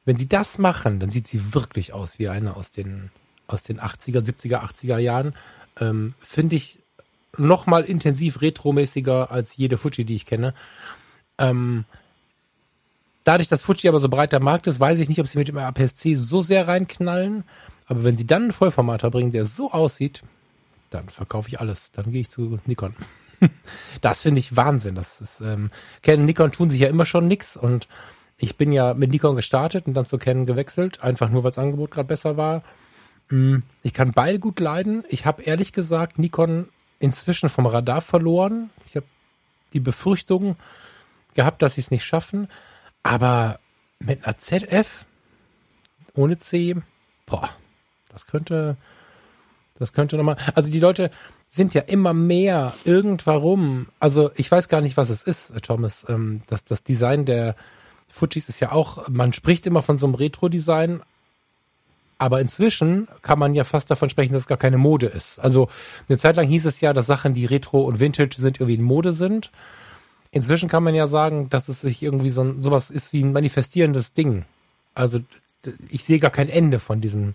Wenn 0.04 0.16
sie 0.16 0.28
das 0.28 0.58
machen, 0.58 0.98
dann 0.98 1.10
sieht 1.10 1.28
sie 1.28 1.54
wirklich 1.54 1.92
aus 1.92 2.18
wie 2.18 2.28
eine 2.28 2.56
aus 2.56 2.70
den, 2.70 3.10
aus 3.46 3.62
den 3.62 3.80
80er, 3.80 4.20
70er, 4.20 4.62
80er 4.62 4.98
Jahren. 4.98 5.34
Ähm, 5.80 6.14
Finde 6.18 6.56
ich 6.56 6.78
noch 7.36 7.66
mal 7.66 7.84
intensiv 7.84 8.40
retromäßiger 8.40 9.30
als 9.30 9.56
jede 9.56 9.78
Fuji, 9.78 10.04
die 10.04 10.16
ich 10.16 10.26
kenne. 10.26 10.54
Ähm, 11.38 11.84
dadurch, 13.22 13.48
dass 13.48 13.62
Fuji 13.62 13.88
aber 13.88 14.00
so 14.00 14.08
breit 14.08 14.32
der 14.32 14.42
Markt 14.42 14.66
ist, 14.66 14.78
weiß 14.80 14.98
ich 14.98 15.08
nicht, 15.08 15.20
ob 15.20 15.26
sie 15.26 15.38
mit 15.38 15.48
dem 15.48 15.58
APS-C 15.58 16.16
so 16.16 16.42
sehr 16.42 16.68
reinknallen. 16.68 17.44
Aber 17.86 18.04
wenn 18.04 18.16
sie 18.16 18.26
dann 18.26 18.44
einen 18.44 18.52
Vollformater 18.52 19.10
bringen, 19.10 19.32
der 19.32 19.44
so 19.44 19.70
aussieht, 19.70 20.22
dann 20.90 21.08
verkaufe 21.08 21.48
ich 21.48 21.60
alles. 21.60 21.90
Dann 21.92 22.12
gehe 22.12 22.22
ich 22.22 22.30
zu 22.30 22.58
Nikon. 22.66 22.94
das 24.00 24.22
finde 24.22 24.40
ich 24.40 24.56
Wahnsinn. 24.56 24.94
Das 24.94 25.20
ist, 25.20 25.40
ähm, 25.40 25.70
Canon, 26.02 26.24
Nikon 26.24 26.52
tun 26.52 26.70
sich 26.70 26.80
ja 26.80 26.88
immer 26.88 27.06
schon 27.06 27.26
nix 27.26 27.56
und 27.56 27.88
ich 28.38 28.56
bin 28.56 28.72
ja 28.72 28.94
mit 28.94 29.10
Nikon 29.10 29.36
gestartet 29.36 29.86
und 29.86 29.94
dann 29.94 30.06
zu 30.06 30.18
Canon 30.18 30.46
gewechselt, 30.46 31.02
einfach 31.02 31.30
nur, 31.30 31.44
weil 31.44 31.50
das 31.50 31.58
Angebot 31.58 31.90
gerade 31.90 32.08
besser 32.08 32.36
war. 32.36 32.62
Mm, 33.28 33.58
ich 33.82 33.92
kann 33.92 34.12
beide 34.12 34.38
gut 34.38 34.60
leiden. 34.60 35.04
Ich 35.08 35.26
habe 35.26 35.42
ehrlich 35.42 35.72
gesagt 35.72 36.18
Nikon 36.18 36.68
inzwischen 36.98 37.48
vom 37.48 37.66
Radar 37.66 38.00
verloren. 38.00 38.70
Ich 38.86 38.96
habe 38.96 39.06
die 39.72 39.80
Befürchtung 39.80 40.56
gehabt, 41.34 41.62
dass 41.62 41.74
sie 41.74 41.80
es 41.80 41.90
nicht 41.90 42.04
schaffen. 42.04 42.48
Aber 43.02 43.58
mit 43.98 44.24
einer 44.24 44.38
ZF 44.38 45.06
ohne 46.14 46.38
C, 46.38 46.76
boah, 47.26 47.50
das 48.14 48.26
könnte, 48.26 48.76
das 49.78 49.92
könnte 49.92 50.16
nochmal. 50.16 50.36
Also 50.54 50.70
die 50.70 50.80
Leute 50.80 51.10
sind 51.50 51.74
ja 51.74 51.82
immer 51.82 52.14
mehr 52.14 52.74
irgendwarum. 52.84 53.88
Also 54.00 54.30
ich 54.36 54.50
weiß 54.50 54.68
gar 54.68 54.80
nicht, 54.80 54.96
was 54.96 55.10
es 55.10 55.22
ist, 55.22 55.52
Thomas. 55.62 56.06
Ähm, 56.08 56.42
das, 56.48 56.64
das 56.64 56.82
Design 56.82 57.26
der 57.26 57.54
Fujis 58.08 58.48
ist 58.48 58.60
ja 58.60 58.72
auch, 58.72 59.08
man 59.08 59.32
spricht 59.32 59.66
immer 59.66 59.82
von 59.82 59.98
so 59.98 60.06
einem 60.06 60.14
Retro-Design, 60.14 61.02
aber 62.16 62.40
inzwischen 62.40 63.08
kann 63.22 63.38
man 63.38 63.54
ja 63.54 63.64
fast 63.64 63.90
davon 63.90 64.08
sprechen, 64.08 64.32
dass 64.32 64.42
es 64.42 64.48
gar 64.48 64.58
keine 64.58 64.78
Mode 64.78 65.06
ist. 65.06 65.38
Also 65.38 65.68
eine 66.08 66.18
Zeit 66.18 66.36
lang 66.36 66.46
hieß 66.46 66.64
es 66.66 66.80
ja, 66.80 66.92
dass 66.92 67.06
Sachen, 67.06 67.34
die 67.34 67.44
Retro 67.44 67.82
und 67.82 68.00
Vintage 68.00 68.36
sind, 68.38 68.60
irgendwie 68.60 68.76
in 68.76 68.82
Mode 68.82 69.12
sind. 69.12 69.50
Inzwischen 70.30 70.68
kann 70.68 70.82
man 70.82 70.94
ja 70.94 71.06
sagen, 71.06 71.50
dass 71.50 71.68
es 71.68 71.80
sich 71.80 72.02
irgendwie 72.02 72.30
so 72.30 72.60
sowas 72.60 72.90
ist 72.90 73.12
wie 73.12 73.22
ein 73.22 73.32
manifestierendes 73.32 74.12
Ding. 74.12 74.44
Also 74.94 75.20
ich 75.88 76.04
sehe 76.04 76.18
gar 76.18 76.30
kein 76.30 76.48
Ende 76.48 76.78
von 76.78 77.00
diesem, 77.00 77.34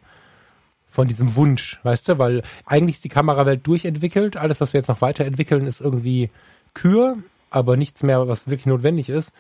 von 0.90 1.08
diesem 1.08 1.36
Wunsch, 1.36 1.80
weißt 1.84 2.10
du, 2.10 2.18
weil 2.18 2.42
eigentlich 2.66 2.98
ist 2.98 3.04
die 3.04 3.10
Kamerawelt 3.10 3.66
durchentwickelt. 3.66 4.38
Alles, 4.38 4.60
was 4.60 4.74
wir 4.74 4.80
jetzt 4.80 4.88
noch 4.88 5.02
weiterentwickeln, 5.02 5.68
ist 5.68 5.82
irgendwie 5.82 6.30
Kür, 6.74 7.18
aber 7.52 7.78
nichts 7.78 8.04
mehr, 8.04 8.28
was 8.28 8.48
wirklich 8.48 8.66
notwendig 8.66 9.10
ist. 9.10 9.32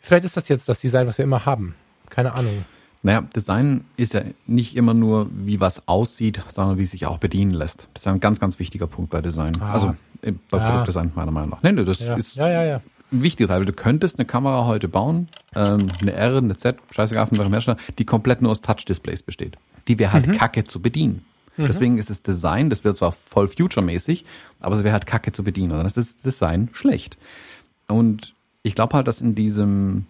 Vielleicht 0.00 0.24
ist 0.24 0.36
das 0.36 0.48
jetzt 0.48 0.68
das 0.68 0.80
Design, 0.80 1.06
was 1.06 1.18
wir 1.18 1.24
immer 1.24 1.46
haben. 1.46 1.74
Keine 2.10 2.34
Ahnung. 2.34 2.64
Naja, 3.02 3.22
Design 3.34 3.84
ist 3.96 4.14
ja 4.14 4.22
nicht 4.46 4.76
immer 4.76 4.94
nur, 4.94 5.28
wie 5.32 5.60
was 5.60 5.88
aussieht, 5.88 6.40
sondern 6.48 6.78
wie 6.78 6.82
es 6.82 6.92
sich 6.92 7.06
auch 7.06 7.18
bedienen 7.18 7.52
lässt. 7.52 7.88
Das 7.94 8.02
ist 8.02 8.06
ein 8.06 8.20
ganz, 8.20 8.38
ganz 8.38 8.58
wichtiger 8.58 8.86
Punkt 8.86 9.10
bei 9.10 9.20
Design. 9.20 9.60
Ah. 9.60 9.72
Also 9.72 9.96
äh, 10.20 10.32
bei 10.50 10.58
ja. 10.58 10.68
Produktdesign 10.68 11.12
meiner 11.14 11.32
Meinung 11.32 11.50
nach. 11.50 11.62
Nein, 11.62 11.76
das 11.76 11.98
ja. 11.98 12.14
ist 12.14 12.36
ja, 12.36 12.48
ja, 12.48 12.64
ja. 12.64 12.80
ein 13.10 13.22
wichtiger 13.22 13.48
Teil. 13.48 13.64
Du 13.64 13.72
könntest 13.72 14.18
eine 14.18 14.26
Kamera 14.26 14.66
heute 14.66 14.88
bauen, 14.88 15.28
ähm, 15.56 15.88
eine 16.00 16.12
R, 16.12 16.36
eine 16.36 16.56
Z, 16.56 16.76
scheißegal 16.92 17.26
von 17.26 17.38
welchem 17.38 17.52
Hersteller, 17.52 17.78
die 17.98 18.04
komplett 18.04 18.42
nur 18.42 18.52
aus 18.52 18.60
Touch-Displays 18.60 19.22
besteht 19.22 19.56
die 19.88 19.98
wäre 19.98 20.12
halt 20.12 20.26
mhm. 20.26 20.32
kacke 20.32 20.64
zu 20.64 20.80
bedienen. 20.80 21.24
Mhm. 21.56 21.66
Deswegen 21.66 21.98
ist 21.98 22.10
das 22.10 22.22
Design, 22.22 22.70
das 22.70 22.84
wird 22.84 22.96
zwar 22.96 23.12
voll 23.12 23.48
future-mäßig, 23.48 24.24
aber 24.60 24.76
es 24.76 24.84
wäre 24.84 24.92
halt 24.92 25.06
kacke 25.06 25.32
zu 25.32 25.44
bedienen. 25.44 25.72
Und 25.72 25.78
dann 25.78 25.86
ist 25.86 25.96
das 25.96 26.16
Design 26.16 26.70
schlecht. 26.72 27.16
Und 27.88 28.34
ich 28.62 28.74
glaube 28.74 28.94
halt, 28.94 29.08
dass 29.08 29.20
in 29.20 29.34
diesem 29.34 30.06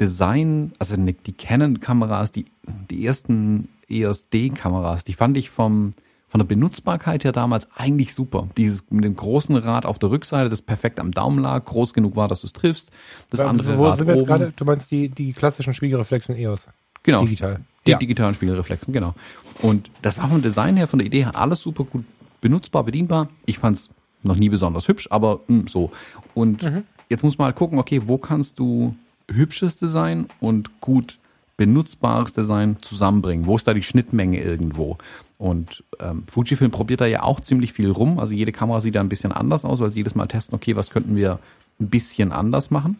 Design, 0.00 0.72
also 0.78 0.96
die 0.96 1.32
Canon-Kameras, 1.32 2.32
die, 2.32 2.46
die 2.90 3.06
ersten 3.06 3.68
EOS-D-Kameras, 3.88 5.04
die 5.04 5.14
fand 5.14 5.36
ich 5.36 5.48
vom, 5.48 5.94
von 6.28 6.40
der 6.40 6.46
Benutzbarkeit 6.46 7.24
her 7.24 7.32
damals 7.32 7.68
eigentlich 7.76 8.12
super. 8.14 8.48
Dieses 8.56 8.90
mit 8.90 9.04
dem 9.04 9.16
großen 9.16 9.56
Rad 9.56 9.86
auf 9.86 9.98
der 9.98 10.10
Rückseite, 10.10 10.50
das 10.50 10.60
perfekt 10.60 11.00
am 11.00 11.12
Daumen 11.12 11.38
lag, 11.38 11.64
groß 11.64 11.94
genug 11.94 12.16
war, 12.16 12.28
dass 12.28 12.42
du 12.42 12.48
es 12.48 12.52
triffst. 12.52 12.90
Das 13.30 13.40
ja, 13.40 13.46
andere 13.46 13.78
wo 13.78 13.86
Rad 13.86 13.98
sind 13.98 14.08
wir 14.08 14.16
jetzt 14.16 14.26
gerade? 14.26 14.52
Du 14.54 14.64
meinst 14.64 14.90
die, 14.90 15.08
die 15.08 15.32
klassischen 15.32 15.72
Spiegelreflexen 15.72 16.36
EOS? 16.36 16.68
Genau. 17.02 17.22
Digital. 17.22 17.60
Die 17.86 17.92
ja. 17.92 17.98
digitalen 17.98 18.34
Spiegelreflexen, 18.34 18.92
genau. 18.92 19.14
Und 19.62 19.90
das 20.02 20.18
war 20.18 20.28
vom 20.28 20.42
Design 20.42 20.76
her, 20.76 20.86
von 20.86 20.98
der 20.98 21.06
Idee 21.06 21.24
her 21.24 21.36
alles 21.36 21.62
super 21.62 21.84
gut 21.84 22.04
benutzbar, 22.40 22.84
bedienbar. 22.84 23.28
Ich 23.46 23.58
fand 23.58 23.76
es 23.76 23.90
noch 24.22 24.36
nie 24.36 24.48
besonders 24.48 24.88
hübsch, 24.88 25.08
aber 25.10 25.40
mh, 25.46 25.60
hm, 25.60 25.68
so. 25.68 25.90
Und 26.34 26.62
mhm. 26.62 26.82
jetzt 27.08 27.22
muss 27.22 27.38
man 27.38 27.46
halt 27.46 27.56
gucken, 27.56 27.78
okay, 27.78 28.02
wo 28.06 28.18
kannst 28.18 28.58
du 28.58 28.92
hübsches 29.30 29.76
Design 29.76 30.26
und 30.40 30.80
gut 30.80 31.18
benutzbares 31.56 32.32
Design 32.32 32.76
zusammenbringen? 32.82 33.46
Wo 33.46 33.56
ist 33.56 33.66
da 33.66 33.74
die 33.74 33.82
Schnittmenge 33.82 34.40
irgendwo? 34.40 34.98
Und 35.38 35.84
ähm, 36.00 36.24
Fujifilm 36.28 36.70
probiert 36.70 37.00
da 37.00 37.06
ja 37.06 37.22
auch 37.22 37.40
ziemlich 37.40 37.72
viel 37.72 37.90
rum. 37.90 38.18
Also 38.18 38.34
jede 38.34 38.52
Kamera 38.52 38.80
sieht 38.80 38.94
da 38.94 39.00
ein 39.00 39.08
bisschen 39.08 39.32
anders 39.32 39.64
aus, 39.64 39.80
weil 39.80 39.92
sie 39.92 40.00
jedes 40.00 40.14
Mal 40.14 40.26
testen, 40.26 40.54
okay, 40.54 40.76
was 40.76 40.90
könnten 40.90 41.16
wir 41.16 41.38
ein 41.80 41.88
bisschen 41.88 42.32
anders 42.32 42.70
machen? 42.70 42.98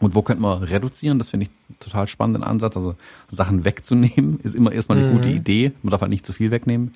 Und 0.00 0.14
wo 0.14 0.22
könnte 0.22 0.42
man 0.42 0.62
reduzieren? 0.62 1.18
Das 1.18 1.30
finde 1.30 1.46
ich 1.46 1.78
total 1.80 2.06
spannenden 2.06 2.44
Ansatz. 2.44 2.76
Also 2.76 2.94
Sachen 3.28 3.64
wegzunehmen 3.64 4.40
ist 4.40 4.54
immer 4.54 4.72
erstmal 4.72 4.98
eine 4.98 5.08
mhm. 5.08 5.16
gute 5.16 5.28
Idee. 5.28 5.72
Man 5.82 5.90
darf 5.90 6.00
halt 6.00 6.10
nicht 6.10 6.26
zu 6.26 6.32
viel 6.32 6.50
wegnehmen. 6.50 6.94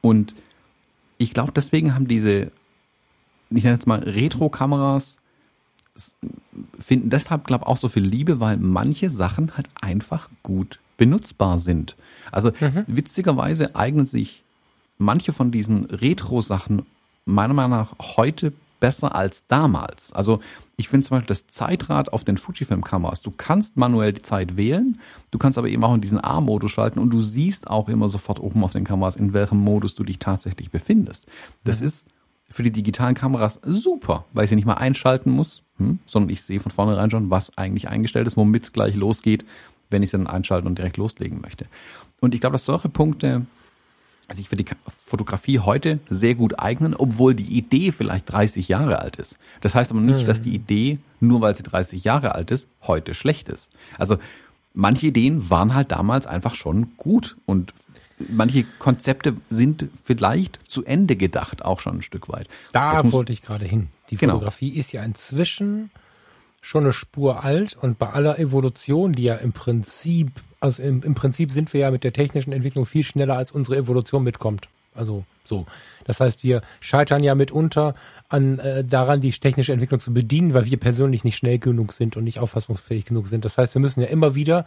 Und 0.00 0.34
ich 1.18 1.34
glaube, 1.34 1.52
deswegen 1.52 1.94
haben 1.94 2.06
diese, 2.06 2.52
ich 3.50 3.64
nenne 3.64 3.74
jetzt 3.74 3.86
mal 3.86 3.98
Retro-Kameras, 3.98 5.18
finden 6.78 7.10
deshalb, 7.10 7.44
glaube 7.44 7.64
ich, 7.64 7.68
auch 7.68 7.76
so 7.76 7.88
viel 7.88 8.04
Liebe, 8.04 8.38
weil 8.38 8.56
manche 8.56 9.10
Sachen 9.10 9.56
halt 9.56 9.68
einfach 9.80 10.28
gut 10.44 10.78
benutzbar 10.96 11.58
sind. 11.58 11.96
Also 12.30 12.50
mhm. 12.60 12.84
witzigerweise 12.86 13.74
eignen 13.74 14.06
sich 14.06 14.44
manche 14.96 15.32
von 15.32 15.50
diesen 15.50 15.86
Retro-Sachen 15.86 16.86
meiner 17.24 17.54
Meinung 17.54 17.78
nach 17.78 17.94
heute 18.16 18.52
besser 18.80 19.14
als 19.14 19.46
damals. 19.46 20.12
Also 20.12 20.40
ich 20.76 20.88
finde 20.88 21.06
zum 21.06 21.16
Beispiel 21.16 21.28
das 21.28 21.46
Zeitrad 21.46 22.12
auf 22.12 22.24
den 22.24 22.38
Fujifilm-Kameras. 22.38 23.22
Du 23.22 23.30
kannst 23.30 23.76
manuell 23.76 24.12
die 24.12 24.22
Zeit 24.22 24.56
wählen, 24.56 25.00
du 25.30 25.38
kannst 25.38 25.58
aber 25.58 25.68
eben 25.68 25.82
auch 25.84 25.94
in 25.94 26.00
diesen 26.00 26.22
A-Modus 26.22 26.70
schalten 26.70 27.00
und 27.00 27.10
du 27.10 27.20
siehst 27.20 27.68
auch 27.68 27.88
immer 27.88 28.08
sofort 28.08 28.38
oben 28.40 28.62
auf 28.62 28.72
den 28.72 28.84
Kameras, 28.84 29.16
in 29.16 29.32
welchem 29.32 29.58
Modus 29.58 29.94
du 29.94 30.04
dich 30.04 30.18
tatsächlich 30.18 30.70
befindest. 30.70 31.26
Das 31.64 31.80
mhm. 31.80 31.86
ist 31.86 32.06
für 32.50 32.62
die 32.62 32.70
digitalen 32.70 33.14
Kameras 33.14 33.60
super, 33.62 34.24
weil 34.32 34.44
ich 34.44 34.50
sie 34.50 34.56
nicht 34.56 34.64
mal 34.64 34.74
einschalten 34.74 35.30
muss, 35.30 35.62
hm, 35.76 35.98
sondern 36.06 36.30
ich 36.30 36.42
sehe 36.42 36.60
von 36.60 36.72
vornherein 36.72 37.10
schon, 37.10 37.30
was 37.30 37.56
eigentlich 37.58 37.88
eingestellt 37.88 38.26
ist, 38.26 38.36
womit 38.36 38.64
es 38.64 38.72
gleich 38.72 38.94
losgeht, 38.94 39.44
wenn 39.90 40.02
ich 40.02 40.10
sie 40.10 40.16
dann 40.16 40.26
einschalten 40.26 40.66
und 40.66 40.78
direkt 40.78 40.96
loslegen 40.96 41.40
möchte. 41.40 41.66
Und 42.20 42.34
ich 42.34 42.40
glaube, 42.40 42.54
dass 42.54 42.64
solche 42.64 42.88
Punkte 42.88 43.46
sich 44.30 44.48
für 44.48 44.56
die 44.56 44.66
Fotografie 44.88 45.60
heute 45.60 46.00
sehr 46.10 46.34
gut 46.34 46.58
eignen, 46.58 46.94
obwohl 46.94 47.34
die 47.34 47.56
Idee 47.56 47.92
vielleicht 47.92 48.30
30 48.30 48.68
Jahre 48.68 48.98
alt 48.98 49.16
ist. 49.16 49.38
Das 49.60 49.74
heißt 49.74 49.90
aber 49.90 50.00
nicht, 50.00 50.22
mhm. 50.22 50.26
dass 50.26 50.42
die 50.42 50.54
Idee, 50.54 50.98
nur 51.20 51.40
weil 51.40 51.54
sie 51.54 51.62
30 51.62 52.04
Jahre 52.04 52.34
alt 52.34 52.50
ist, 52.50 52.68
heute 52.82 53.14
schlecht 53.14 53.48
ist. 53.48 53.70
Also 53.96 54.18
manche 54.74 55.06
Ideen 55.06 55.48
waren 55.50 55.74
halt 55.74 55.92
damals 55.92 56.26
einfach 56.26 56.54
schon 56.54 56.96
gut 56.96 57.36
und 57.46 57.72
manche 58.28 58.64
Konzepte 58.78 59.34
sind 59.48 59.86
vielleicht 60.04 60.58
zu 60.68 60.84
Ende 60.84 61.16
gedacht, 61.16 61.64
auch 61.64 61.80
schon 61.80 61.96
ein 61.96 62.02
Stück 62.02 62.28
weit. 62.28 62.48
Da 62.72 63.10
wollte 63.12 63.32
ich 63.32 63.42
gerade 63.42 63.64
hin. 63.64 63.88
Die 64.10 64.16
Genau. 64.16 64.34
Fotografie 64.34 64.70
ist 64.70 64.92
ja 64.92 65.02
inzwischen 65.02 65.90
schon 66.60 66.84
eine 66.84 66.92
Spur 66.92 67.44
alt 67.44 67.76
und 67.80 67.98
bei 67.98 68.10
aller 68.10 68.38
Evolution, 68.38 69.12
die 69.12 69.22
ja 69.22 69.36
im 69.36 69.52
Prinzip, 69.52 70.32
also 70.60 70.82
im, 70.82 71.02
im 71.02 71.14
Prinzip 71.14 71.52
sind 71.52 71.72
wir 71.72 71.80
ja 71.80 71.90
mit 71.90 72.04
der 72.04 72.12
technischen 72.12 72.52
Entwicklung 72.52 72.86
viel 72.86 73.04
schneller, 73.04 73.36
als 73.36 73.52
unsere 73.52 73.76
Evolution 73.76 74.24
mitkommt. 74.24 74.68
Also 74.94 75.24
so. 75.44 75.66
Das 76.04 76.20
heißt, 76.20 76.42
wir 76.42 76.62
scheitern 76.80 77.22
ja 77.22 77.34
mitunter 77.34 77.94
an 78.28 78.58
äh, 78.58 78.84
daran, 78.84 79.20
die 79.20 79.30
technische 79.30 79.72
Entwicklung 79.72 80.00
zu 80.00 80.12
bedienen, 80.12 80.54
weil 80.54 80.66
wir 80.66 80.78
persönlich 80.78 81.24
nicht 81.24 81.36
schnell 81.36 81.58
genug 81.58 81.92
sind 81.92 82.16
und 82.16 82.24
nicht 82.24 82.40
auffassungsfähig 82.40 83.04
genug 83.04 83.28
sind. 83.28 83.44
Das 83.44 83.56
heißt, 83.56 83.74
wir 83.74 83.80
müssen 83.80 84.00
ja 84.00 84.08
immer 84.08 84.34
wieder 84.34 84.64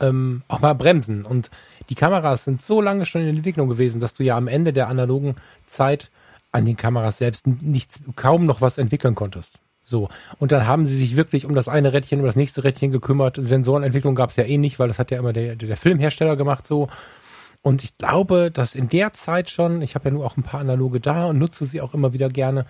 ähm, 0.00 0.42
auch 0.48 0.60
mal 0.60 0.74
bremsen. 0.74 1.24
Und 1.24 1.50
die 1.88 1.94
Kameras 1.94 2.44
sind 2.44 2.62
so 2.62 2.80
lange 2.80 3.06
schon 3.06 3.22
in 3.22 3.36
Entwicklung 3.36 3.68
gewesen, 3.68 4.00
dass 4.00 4.14
du 4.14 4.22
ja 4.22 4.36
am 4.36 4.48
Ende 4.48 4.72
der 4.72 4.88
analogen 4.88 5.36
Zeit 5.66 6.10
an 6.52 6.64
den 6.64 6.76
Kameras 6.76 7.18
selbst 7.18 7.46
nichts, 7.46 8.00
kaum 8.14 8.46
noch 8.46 8.60
was 8.60 8.78
entwickeln 8.78 9.14
konntest. 9.14 9.58
So. 9.88 10.08
Und 10.40 10.50
dann 10.50 10.66
haben 10.66 10.84
sie 10.84 10.96
sich 10.96 11.16
wirklich 11.16 11.46
um 11.46 11.54
das 11.54 11.68
eine 11.68 11.92
Rädchen, 11.92 12.18
um 12.18 12.26
das 12.26 12.34
nächste 12.34 12.64
Rädchen 12.64 12.90
gekümmert. 12.90 13.38
Sensorenentwicklung 13.40 14.16
gab 14.16 14.30
es 14.30 14.36
ja 14.36 14.44
eh 14.44 14.58
nicht, 14.58 14.80
weil 14.80 14.88
das 14.88 14.98
hat 14.98 15.12
ja 15.12 15.18
immer 15.18 15.32
der, 15.32 15.54
der 15.54 15.76
Filmhersteller 15.76 16.36
gemacht 16.36 16.66
so. 16.66 16.88
Und 17.62 17.84
ich 17.84 17.96
glaube, 17.96 18.50
dass 18.50 18.74
in 18.74 18.88
der 18.88 19.12
Zeit 19.12 19.48
schon, 19.48 19.82
ich 19.82 19.94
habe 19.94 20.06
ja 20.06 20.10
nur 20.10 20.26
auch 20.26 20.36
ein 20.36 20.42
paar 20.42 20.60
analoge 20.60 21.00
da 21.00 21.26
und 21.26 21.38
nutze 21.38 21.64
sie 21.64 21.80
auch 21.80 21.94
immer 21.94 22.12
wieder 22.12 22.28
gerne, 22.28 22.66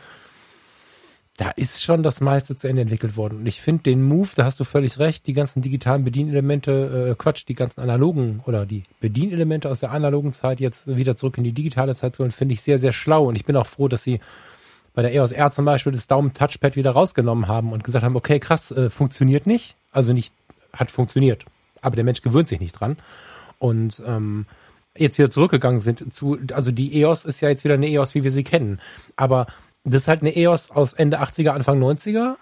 da 1.38 1.50
ist 1.50 1.82
schon 1.82 2.02
das 2.02 2.20
meiste 2.20 2.54
zu 2.54 2.68
Ende 2.68 2.82
entwickelt 2.82 3.16
worden. 3.16 3.38
Und 3.38 3.46
ich 3.46 3.62
finde 3.62 3.84
den 3.84 4.02
Move, 4.02 4.28
da 4.34 4.44
hast 4.44 4.60
du 4.60 4.64
völlig 4.64 4.98
recht, 4.98 5.26
die 5.26 5.32
ganzen 5.32 5.62
digitalen 5.62 6.04
Bedienelemente, 6.04 7.10
äh, 7.10 7.14
Quatsch, 7.14 7.44
die 7.48 7.54
ganzen 7.54 7.80
analogen 7.80 8.42
oder 8.46 8.66
die 8.66 8.84
Bedienelemente 9.00 9.70
aus 9.70 9.80
der 9.80 9.90
analogen 9.90 10.34
Zeit 10.34 10.60
jetzt 10.60 10.86
wieder 10.86 11.16
zurück 11.16 11.38
in 11.38 11.44
die 11.44 11.52
digitale 11.52 11.94
Zeit 11.94 12.14
zu 12.14 12.22
holen, 12.22 12.32
finde 12.32 12.54
ich 12.54 12.60
sehr, 12.60 12.78
sehr 12.78 12.92
schlau. 12.92 13.24
Und 13.26 13.36
ich 13.36 13.44
bin 13.44 13.56
auch 13.56 13.66
froh, 13.66 13.88
dass 13.88 14.02
sie 14.02 14.20
bei 14.96 15.02
der 15.02 15.14
EOS 15.14 15.32
R 15.32 15.50
zum 15.50 15.66
Beispiel 15.66 15.92
das 15.92 16.06
Daumen-Touchpad 16.06 16.74
wieder 16.74 16.92
rausgenommen 16.92 17.48
haben 17.48 17.72
und 17.72 17.84
gesagt 17.84 18.02
haben, 18.02 18.16
okay, 18.16 18.40
krass, 18.40 18.70
äh, 18.70 18.88
funktioniert 18.88 19.46
nicht. 19.46 19.76
Also 19.92 20.14
nicht, 20.14 20.32
hat 20.72 20.90
funktioniert. 20.90 21.44
Aber 21.82 21.96
der 21.96 22.04
Mensch 22.04 22.22
gewöhnt 22.22 22.48
sich 22.48 22.60
nicht 22.60 22.72
dran. 22.72 22.96
Und 23.58 24.02
ähm, 24.06 24.46
jetzt 24.96 25.18
wieder 25.18 25.30
zurückgegangen 25.30 25.80
sind 25.80 26.14
zu, 26.14 26.38
also 26.50 26.70
die 26.70 26.98
EOS 26.98 27.26
ist 27.26 27.42
ja 27.42 27.50
jetzt 27.50 27.62
wieder 27.62 27.74
eine 27.74 27.86
EOS, 27.86 28.14
wie 28.14 28.24
wir 28.24 28.30
sie 28.30 28.42
kennen. 28.42 28.80
Aber 29.16 29.46
das 29.84 30.02
ist 30.02 30.08
halt 30.08 30.22
eine 30.22 30.34
EOS 30.34 30.70
aus 30.70 30.94
Ende 30.94 31.20
80er, 31.20 31.50
Anfang 31.50 31.78
90er. 31.78 32.36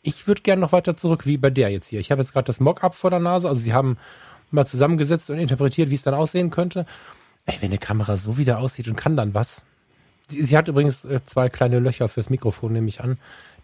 Ich 0.00 0.26
würde 0.26 0.40
gerne 0.40 0.62
noch 0.62 0.72
weiter 0.72 0.96
zurück, 0.96 1.26
wie 1.26 1.36
bei 1.36 1.50
der 1.50 1.68
jetzt 1.68 1.88
hier. 1.88 2.00
Ich 2.00 2.10
habe 2.10 2.22
jetzt 2.22 2.32
gerade 2.32 2.46
das 2.46 2.58
Mock-up 2.58 2.94
vor 2.94 3.10
der 3.10 3.20
Nase. 3.20 3.50
Also 3.50 3.60
sie 3.60 3.74
haben 3.74 3.98
mal 4.50 4.66
zusammengesetzt 4.66 5.28
und 5.28 5.38
interpretiert, 5.38 5.90
wie 5.90 5.94
es 5.94 6.02
dann 6.02 6.14
aussehen 6.14 6.48
könnte. 6.48 6.86
Ey, 7.44 7.56
wenn 7.60 7.68
eine 7.68 7.78
Kamera 7.78 8.16
so 8.16 8.38
wieder 8.38 8.60
aussieht 8.60 8.88
und 8.88 8.96
kann 8.96 9.14
dann 9.14 9.34
was. 9.34 9.62
Sie, 10.28 10.42
sie 10.42 10.56
hat 10.56 10.68
übrigens 10.68 11.04
äh, 11.04 11.20
zwei 11.24 11.48
kleine 11.48 11.78
Löcher 11.78 12.08
fürs 12.08 12.30
Mikrofon, 12.30 12.72
nehme 12.72 12.88
ich 12.88 13.00
an. 13.00 13.18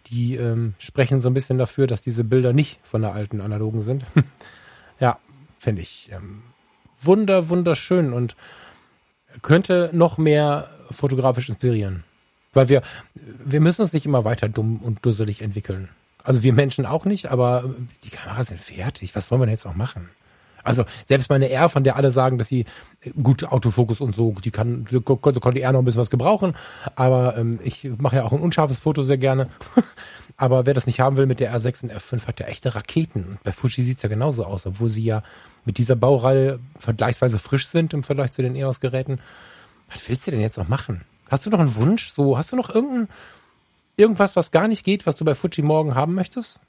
Die 0.07 0.35
ähm, 0.35 0.75
sprechen 0.77 1.21
so 1.21 1.29
ein 1.29 1.33
bisschen 1.33 1.57
dafür, 1.57 1.87
dass 1.87 2.01
diese 2.01 2.23
Bilder 2.23 2.53
nicht 2.53 2.79
von 2.83 3.01
der 3.01 3.13
alten 3.13 3.41
analogen 3.41 3.81
sind. 3.81 4.05
ja, 4.99 5.17
finde 5.57 5.81
ich 5.81 6.09
ähm, 6.11 6.43
wunder, 7.01 7.49
wunderschön 7.49 8.13
und 8.13 8.35
könnte 9.41 9.89
noch 9.93 10.17
mehr 10.17 10.69
fotografisch 10.91 11.49
inspirieren. 11.49 12.03
Weil 12.53 12.69
wir, 12.69 12.83
wir 13.13 13.59
müssen 13.59 13.81
uns 13.81 13.93
nicht 13.93 14.05
immer 14.05 14.23
weiter 14.23 14.47
dumm 14.47 14.77
und 14.77 15.05
dusselig 15.05 15.41
entwickeln. 15.41 15.89
Also 16.23 16.41
wir 16.41 16.53
Menschen 16.53 16.85
auch 16.85 17.05
nicht, 17.05 17.27
aber 17.27 17.75
die 18.03 18.09
Kameras 18.09 18.47
sind 18.47 18.59
fertig. 18.59 19.15
Was 19.15 19.29
wollen 19.29 19.41
wir 19.41 19.45
denn 19.45 19.53
jetzt 19.53 19.67
auch 19.67 19.75
machen? 19.75 20.09
Also 20.65 20.83
selbst 21.05 21.29
meine 21.29 21.49
R, 21.49 21.69
von 21.69 21.83
der 21.83 21.95
alle 21.95 22.11
sagen, 22.11 22.37
dass 22.37 22.47
sie 22.47 22.65
äh, 23.01 23.11
gut 23.11 23.45
Autofokus 23.45 24.01
und 24.01 24.15
so, 24.15 24.35
die 24.43 24.51
kann, 24.51 24.85
die 24.85 24.99
konnte, 24.99 25.39
konnte 25.39 25.61
R 25.61 25.71
noch 25.71 25.79
ein 25.79 25.85
bisschen 25.85 26.01
was 26.01 26.09
gebrauchen. 26.09 26.55
Aber 26.95 27.37
ähm, 27.37 27.59
ich 27.63 27.87
mache 27.97 28.17
ja 28.17 28.23
auch 28.23 28.33
ein 28.33 28.39
unscharfes 28.39 28.79
Foto 28.79 29.03
sehr 29.03 29.17
gerne. 29.17 29.47
aber 30.37 30.65
wer 30.65 30.73
das 30.73 30.87
nicht 30.87 30.99
haben 30.99 31.15
will 31.17 31.27
mit 31.27 31.39
der 31.39 31.55
R6 31.55 31.83
und 31.83 31.93
R5, 31.93 32.27
hat 32.27 32.39
ja 32.39 32.47
echte 32.47 32.75
Raketen. 32.75 33.23
Und 33.23 33.43
bei 33.43 33.51
Fuji 33.51 33.83
sieht's 33.83 34.01
ja 34.01 34.09
genauso 34.09 34.43
aus, 34.43 34.65
obwohl 34.65 34.89
sie 34.89 35.03
ja 35.03 35.23
mit 35.63 35.77
dieser 35.77 35.95
Baureihe 35.95 36.59
vergleichsweise 36.79 37.39
frisch 37.39 37.67
sind 37.67 37.93
im 37.93 38.03
Vergleich 38.03 38.31
zu 38.31 38.41
den 38.41 38.55
EOS-Geräten. 38.55 39.19
Was 39.91 40.07
willst 40.09 40.27
du 40.27 40.31
denn 40.31 40.41
jetzt 40.41 40.57
noch 40.57 40.67
machen? 40.67 41.01
Hast 41.29 41.45
du 41.45 41.49
noch 41.49 41.59
einen 41.59 41.75
Wunsch? 41.75 42.11
So, 42.11 42.37
hast 42.37 42.51
du 42.51 42.55
noch 42.55 42.73
irgendein, 42.73 43.07
irgendwas, 43.97 44.35
was 44.35 44.51
gar 44.51 44.67
nicht 44.67 44.83
geht, 44.83 45.05
was 45.05 45.15
du 45.15 45.25
bei 45.25 45.35
Fuji 45.35 45.63
morgen 45.63 45.95
haben 45.95 46.15
möchtest? 46.15 46.59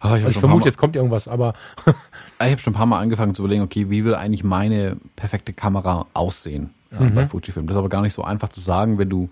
Ah, 0.00 0.16
ich, 0.16 0.24
Also 0.24 0.28
ich 0.28 0.38
vermute, 0.38 0.66
jetzt 0.66 0.78
kommt 0.78 0.96
irgendwas, 0.96 1.28
aber 1.28 1.54
Ich 2.40 2.50
habe 2.50 2.58
schon 2.58 2.72
ein 2.72 2.76
paar 2.76 2.86
Mal 2.86 3.00
angefangen 3.00 3.34
zu 3.34 3.42
überlegen, 3.42 3.62
okay, 3.62 3.90
wie 3.90 4.04
will 4.04 4.14
eigentlich 4.14 4.44
meine 4.44 4.96
perfekte 5.16 5.52
Kamera 5.52 6.06
aussehen 6.14 6.70
äh, 6.92 7.04
bei 7.04 7.26
Fujifilm? 7.26 7.66
Das 7.66 7.74
ist 7.74 7.78
aber 7.78 7.88
gar 7.88 8.02
nicht 8.02 8.14
so 8.14 8.22
einfach 8.22 8.48
zu 8.48 8.60
sagen, 8.60 8.98
wenn 8.98 9.08
du 9.08 9.28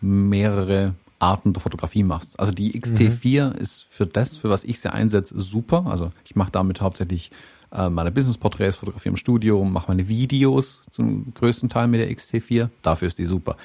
mehrere 0.00 0.94
Arten 1.18 1.52
der 1.52 1.62
Fotografie 1.62 2.02
machst. 2.02 2.38
Also 2.38 2.52
die 2.52 2.78
XT4 2.80 3.56
ist 3.56 3.86
für 3.90 4.06
das, 4.06 4.36
für 4.36 4.50
was 4.50 4.64
ich 4.64 4.80
sie 4.80 4.92
einsetze, 4.92 5.40
super. 5.40 5.86
Also 5.86 6.12
ich 6.24 6.36
mache 6.36 6.52
damit 6.52 6.80
hauptsächlich 6.80 7.30
äh, 7.72 7.88
meine 7.88 8.12
Business-Porträts, 8.12 8.76
fotografiere 8.76 9.12
im 9.12 9.16
Studio, 9.16 9.64
mache 9.64 9.88
meine 9.88 10.06
Videos 10.06 10.82
zum 10.90 11.32
größten 11.34 11.68
Teil 11.68 11.88
mit 11.88 12.00
der 12.00 12.10
XT4. 12.10 12.68
Dafür 12.82 13.08
ist 13.08 13.18
die 13.18 13.26
super. 13.26 13.56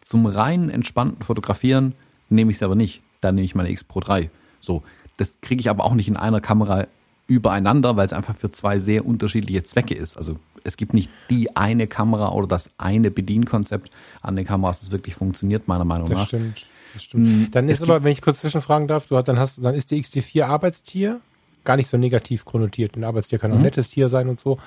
Zum 0.00 0.26
reinen 0.26 0.68
entspannten 0.68 1.22
Fotografieren 1.22 1.94
nehme 2.28 2.50
ich 2.50 2.58
sie 2.58 2.64
aber 2.64 2.74
nicht. 2.74 3.00
Dann 3.20 3.36
nehme 3.36 3.44
ich 3.46 3.54
meine 3.54 3.70
X 3.70 3.84
Pro 3.84 4.00
3. 4.00 4.28
So, 4.60 4.82
das 5.16 5.40
kriege 5.40 5.60
ich 5.60 5.70
aber 5.70 5.84
auch 5.84 5.94
nicht 5.94 6.08
in 6.08 6.16
einer 6.16 6.40
Kamera 6.40 6.86
übereinander, 7.26 7.96
weil 7.96 8.06
es 8.06 8.12
einfach 8.12 8.36
für 8.36 8.50
zwei 8.50 8.78
sehr 8.78 9.06
unterschiedliche 9.06 9.62
Zwecke 9.62 9.94
ist. 9.94 10.16
Also 10.16 10.36
es 10.62 10.76
gibt 10.76 10.94
nicht 10.94 11.10
die 11.30 11.56
eine 11.56 11.86
Kamera 11.86 12.32
oder 12.32 12.46
das 12.46 12.70
eine 12.78 13.10
Bedienkonzept 13.10 13.90
an 14.22 14.36
den 14.36 14.44
Kameras, 14.44 14.80
das 14.80 14.90
wirklich 14.90 15.14
funktioniert, 15.14 15.68
meiner 15.68 15.84
Meinung 15.84 16.08
das 16.08 16.18
nach. 16.18 16.26
stimmt. 16.26 16.66
Das 16.92 17.04
stimmt. 17.04 17.54
Dann 17.54 17.68
es 17.68 17.80
ist 17.80 17.88
aber, 17.88 18.04
wenn 18.04 18.12
ich 18.12 18.22
kurz 18.22 18.40
zwischenfragen 18.40 18.88
darf, 18.88 19.06
du 19.06 19.16
hast, 19.16 19.26
dann 19.28 19.38
hast, 19.38 19.58
dann 19.62 19.74
ist 19.74 19.90
die 19.90 20.02
XT4 20.02 20.44
Arbeitstier 20.44 21.20
gar 21.64 21.76
nicht 21.76 21.88
so 21.88 21.96
negativ 21.96 22.44
konnotiert. 22.44 22.96
Ein 22.96 23.04
Arbeitstier 23.04 23.38
kann 23.38 23.52
auch 23.52 23.56
ein 23.56 23.62
nettes 23.62 23.88
Tier 23.88 24.08
sein 24.08 24.28
und 24.28 24.38
so. 24.38 24.58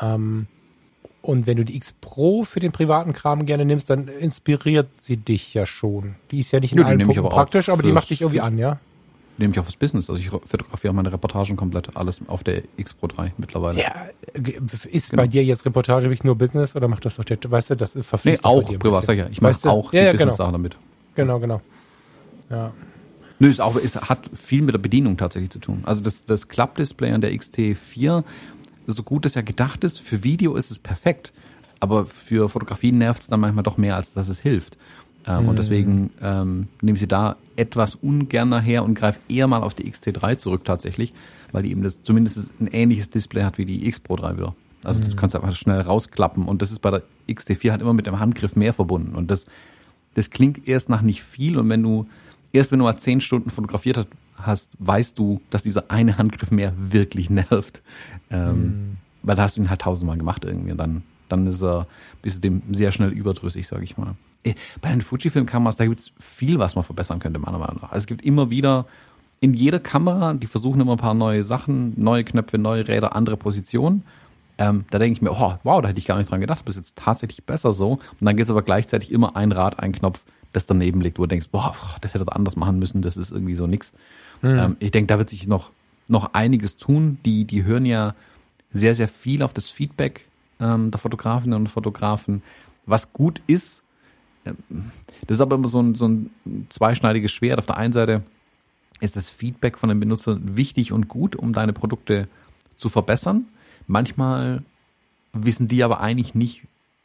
Ähm, 0.00 0.46
und 1.22 1.46
wenn 1.46 1.56
du 1.56 1.64
die 1.64 1.74
X 1.76 1.92
Pro 2.00 2.44
für 2.44 2.60
den 2.60 2.70
privaten 2.70 3.12
Kram 3.12 3.46
gerne 3.46 3.64
nimmst, 3.64 3.90
dann 3.90 4.06
inspiriert 4.06 4.88
sie 5.00 5.16
dich 5.16 5.54
ja 5.54 5.66
schon. 5.66 6.14
Die 6.30 6.40
ist 6.40 6.52
ja 6.52 6.60
nicht 6.60 6.72
in 6.72 6.78
Nö, 6.78 6.84
allen 6.84 7.00
Punkten 7.00 7.18
aber 7.18 7.30
praktisch, 7.30 7.68
aber 7.68 7.82
die 7.82 7.90
macht 7.90 8.10
dich 8.10 8.20
irgendwie 8.20 8.40
an, 8.40 8.58
ja? 8.58 8.78
Nehme 9.38 9.52
ich 9.52 9.60
auch 9.60 9.64
fürs 9.64 9.76
Business. 9.76 10.08
Also 10.08 10.20
ich 10.20 10.30
fotografiere 10.30 10.94
meine 10.94 11.12
Reportagen 11.12 11.56
komplett 11.56 11.94
alles 11.96 12.20
auf 12.26 12.42
der 12.42 12.62
X 12.76 12.94
Pro 12.94 13.06
3 13.06 13.34
mittlerweile. 13.36 13.80
Ja, 13.80 14.06
ist 14.90 15.10
Genau. 15.10 15.22
bei 15.22 15.26
dir 15.28 15.44
jetzt 15.44 15.64
Reportage 15.66 16.04
wirklich 16.06 16.24
nur 16.24 16.36
Business 16.36 16.74
oder 16.74 16.88
macht 16.88 17.04
das 17.04 17.20
auch 17.20 17.24
der, 17.24 17.38
weißt 17.42 17.70
du, 17.70 17.74
das 17.76 17.94
Nee, 17.94 18.02
verfließt 18.02 18.44
doch 18.44 18.50
auch 18.50 18.78
privat, 18.78 19.04
sag 19.04 19.12
ich 19.14 19.18
ja. 19.20 19.28
Ich 19.30 19.40
mache 19.42 19.50
Weißt 19.50 19.64
du? 19.66 19.68
auch 19.70 19.92
ja, 19.92 20.00
die 20.00 20.06
ja, 20.06 20.12
genau, 20.12 20.24
Business-Sachen 20.24 20.52
damit. 20.52 20.76
genau, 21.14 21.38
genau. 21.38 21.60
Ja. 22.50 22.72
Nö, 23.38 23.48
ist 23.50 23.60
auch, 23.60 23.76
es 23.76 23.96
hat 23.96 24.30
viel 24.34 24.62
mit 24.62 24.74
der 24.74 24.78
Bedienung 24.78 25.18
tatsächlich 25.18 25.50
zu 25.50 25.58
tun. 25.58 25.82
Also 25.84 26.02
das, 26.02 26.24
das 26.24 26.48
Klappdisplay 26.48 27.12
an 27.12 27.20
der 27.20 27.32
XT4, 27.34 28.24
so 28.86 29.02
gut 29.02 29.26
es 29.26 29.34
ja 29.34 29.42
gedacht 29.42 29.84
ist, 29.84 30.00
für 30.00 30.24
Video 30.24 30.54
ist 30.54 30.70
es 30.70 30.78
perfekt. 30.78 31.32
Aber 31.78 32.06
für 32.06 32.48
Fotografie 32.48 32.92
nervt 32.92 33.20
es 33.20 33.28
dann 33.28 33.40
manchmal 33.40 33.62
doch 33.64 33.76
mehr, 33.76 33.96
als 33.96 34.14
dass 34.14 34.28
es 34.28 34.38
hilft. 34.40 34.78
Ähm, 35.26 35.48
Und 35.48 35.58
deswegen 35.58 36.10
ähm, 36.22 36.68
nehme 36.80 36.96
ich 36.96 37.00
sie 37.00 37.08
da 37.08 37.36
etwas 37.56 37.94
ungerner 37.96 38.60
her 38.60 38.84
und 38.84 38.94
greife 38.94 39.20
eher 39.28 39.46
mal 39.46 39.62
auf 39.62 39.74
die 39.74 39.90
XT3 39.90 40.38
zurück 40.38 40.64
tatsächlich, 40.64 41.12
weil 41.52 41.62
die 41.62 41.70
eben 41.70 41.82
das 41.82 42.02
zumindest 42.02 42.50
ein 42.60 42.68
ähnliches 42.68 43.10
Display 43.10 43.42
hat 43.42 43.58
wie 43.58 43.64
die 43.64 43.86
X 43.86 43.98
Pro 44.00 44.16
3 44.16 44.36
wieder. 44.36 44.54
Also 44.84 45.02
du 45.02 45.16
kannst 45.16 45.34
einfach 45.34 45.54
schnell 45.56 45.80
rausklappen 45.80 46.46
und 46.46 46.62
das 46.62 46.70
ist 46.70 46.78
bei 46.78 46.90
der 46.90 47.02
XT4 47.28 47.72
halt 47.72 47.80
immer 47.80 47.92
mit 47.92 48.06
dem 48.06 48.20
Handgriff 48.20 48.54
mehr 48.54 48.72
verbunden. 48.72 49.16
Und 49.16 49.30
das, 49.32 49.46
das 50.14 50.30
klingt 50.30 50.68
erst 50.68 50.90
nach 50.90 51.02
nicht 51.02 51.22
viel 51.22 51.58
und 51.58 51.68
wenn 51.68 51.82
du 51.82 52.06
erst 52.52 52.70
wenn 52.70 52.78
du 52.78 52.84
mal 52.84 52.96
zehn 52.96 53.20
Stunden 53.20 53.50
fotografiert 53.50 54.06
hast, 54.36 54.76
weißt 54.78 55.18
du, 55.18 55.40
dass 55.50 55.62
dieser 55.62 55.90
eine 55.90 56.18
Handgriff 56.18 56.52
mehr 56.52 56.72
wirklich 56.76 57.30
nervt. 57.30 57.82
Ähm, 58.30 58.98
Weil 59.22 59.34
da 59.34 59.42
hast 59.42 59.56
du 59.56 59.62
ihn 59.62 59.70
halt 59.70 59.80
tausendmal 59.80 60.18
gemacht 60.18 60.44
irgendwie 60.44 60.70
und 60.70 60.78
dann, 60.78 61.02
dann 61.28 61.48
ist 61.48 61.62
er, 61.62 61.88
bist 62.22 62.36
du 62.36 62.40
dem 62.42 62.62
sehr 62.72 62.92
schnell 62.92 63.10
überdrüssig, 63.10 63.66
sag 63.66 63.82
ich 63.82 63.96
mal. 63.96 64.14
Äh, 64.46 64.54
Bei 64.80 64.90
den 64.90 65.00
Fujifilm-Kameras, 65.00 65.76
da 65.76 65.86
gibt's 65.86 66.12
viel, 66.18 66.58
was 66.58 66.74
man 66.74 66.84
verbessern 66.84 67.18
könnte, 67.18 67.38
meiner 67.38 67.58
Meinung 67.58 67.78
nach. 67.82 67.90
Also 67.90 67.98
es 67.98 68.06
gibt 68.06 68.24
immer 68.24 68.50
wieder 68.50 68.86
in 69.40 69.54
jeder 69.54 69.80
Kamera, 69.80 70.34
die 70.34 70.46
versuchen 70.46 70.80
immer 70.80 70.92
ein 70.92 70.98
paar 70.98 71.14
neue 71.14 71.44
Sachen, 71.44 71.92
neue 71.96 72.24
Knöpfe, 72.24 72.58
neue 72.58 72.88
Räder, 72.88 73.14
andere 73.14 73.36
Positionen. 73.36 74.02
Ähm, 74.58 74.86
da 74.90 74.98
denke 74.98 75.18
ich 75.18 75.22
mir, 75.22 75.32
oh, 75.32 75.54
wow, 75.64 75.82
da 75.82 75.88
hätte 75.88 75.98
ich 75.98 76.06
gar 76.06 76.16
nicht 76.16 76.30
dran 76.30 76.40
gedacht, 76.40 76.62
das 76.64 76.76
ist 76.76 76.88
jetzt 76.88 76.96
tatsächlich 76.96 77.44
besser 77.44 77.74
so. 77.74 77.92
Und 77.92 78.22
dann 78.22 78.36
gibt 78.36 78.46
es 78.46 78.50
aber 78.50 78.62
gleichzeitig 78.62 79.12
immer 79.12 79.36
ein 79.36 79.52
Rad, 79.52 79.78
ein 79.80 79.92
Knopf, 79.92 80.24
das 80.52 80.66
daneben 80.66 81.02
liegt, 81.02 81.18
wo 81.18 81.24
du 81.24 81.28
denkst, 81.28 81.48
boah, 81.52 81.76
das 82.00 82.14
hätte 82.14 82.24
er 82.26 82.34
anders 82.34 82.56
machen 82.56 82.78
müssen, 82.78 83.02
das 83.02 83.18
ist 83.18 83.30
irgendwie 83.30 83.54
so 83.54 83.66
nix. 83.66 83.92
Ähm, 84.42 84.76
ich 84.80 84.90
denke, 84.90 85.08
da 85.08 85.18
wird 85.18 85.28
sich 85.28 85.46
noch, 85.46 85.70
noch 86.08 86.32
einiges 86.32 86.78
tun. 86.78 87.18
Die, 87.26 87.44
die 87.44 87.64
hören 87.64 87.84
ja 87.84 88.14
sehr, 88.72 88.94
sehr 88.94 89.08
viel 89.08 89.42
auf 89.42 89.52
das 89.52 89.70
Feedback 89.70 90.26
ähm, 90.60 90.90
der 90.90 90.98
Fotografinnen 90.98 91.58
und 91.58 91.68
Fotografen, 91.68 92.42
was 92.86 93.12
gut 93.12 93.42
ist. 93.46 93.82
Das 95.26 95.36
ist 95.36 95.40
aber 95.40 95.56
immer 95.56 95.68
so 95.68 95.80
ein, 95.80 95.94
so 95.94 96.06
ein 96.06 96.30
zweischneidiges 96.68 97.32
Schwert. 97.32 97.58
Auf 97.58 97.66
der 97.66 97.76
einen 97.76 97.92
Seite 97.92 98.22
ist 99.00 99.16
das 99.16 99.30
Feedback 99.30 99.78
von 99.78 99.88
den 99.88 100.00
Benutzern 100.00 100.56
wichtig 100.56 100.92
und 100.92 101.08
gut, 101.08 101.36
um 101.36 101.52
deine 101.52 101.72
Produkte 101.72 102.28
zu 102.76 102.88
verbessern. 102.88 103.46
Manchmal 103.86 104.62
wissen 105.32 105.68
die 105.68 105.82
aber 105.82 106.00
eigentlich 106.00 106.34
nicht, 106.34 106.62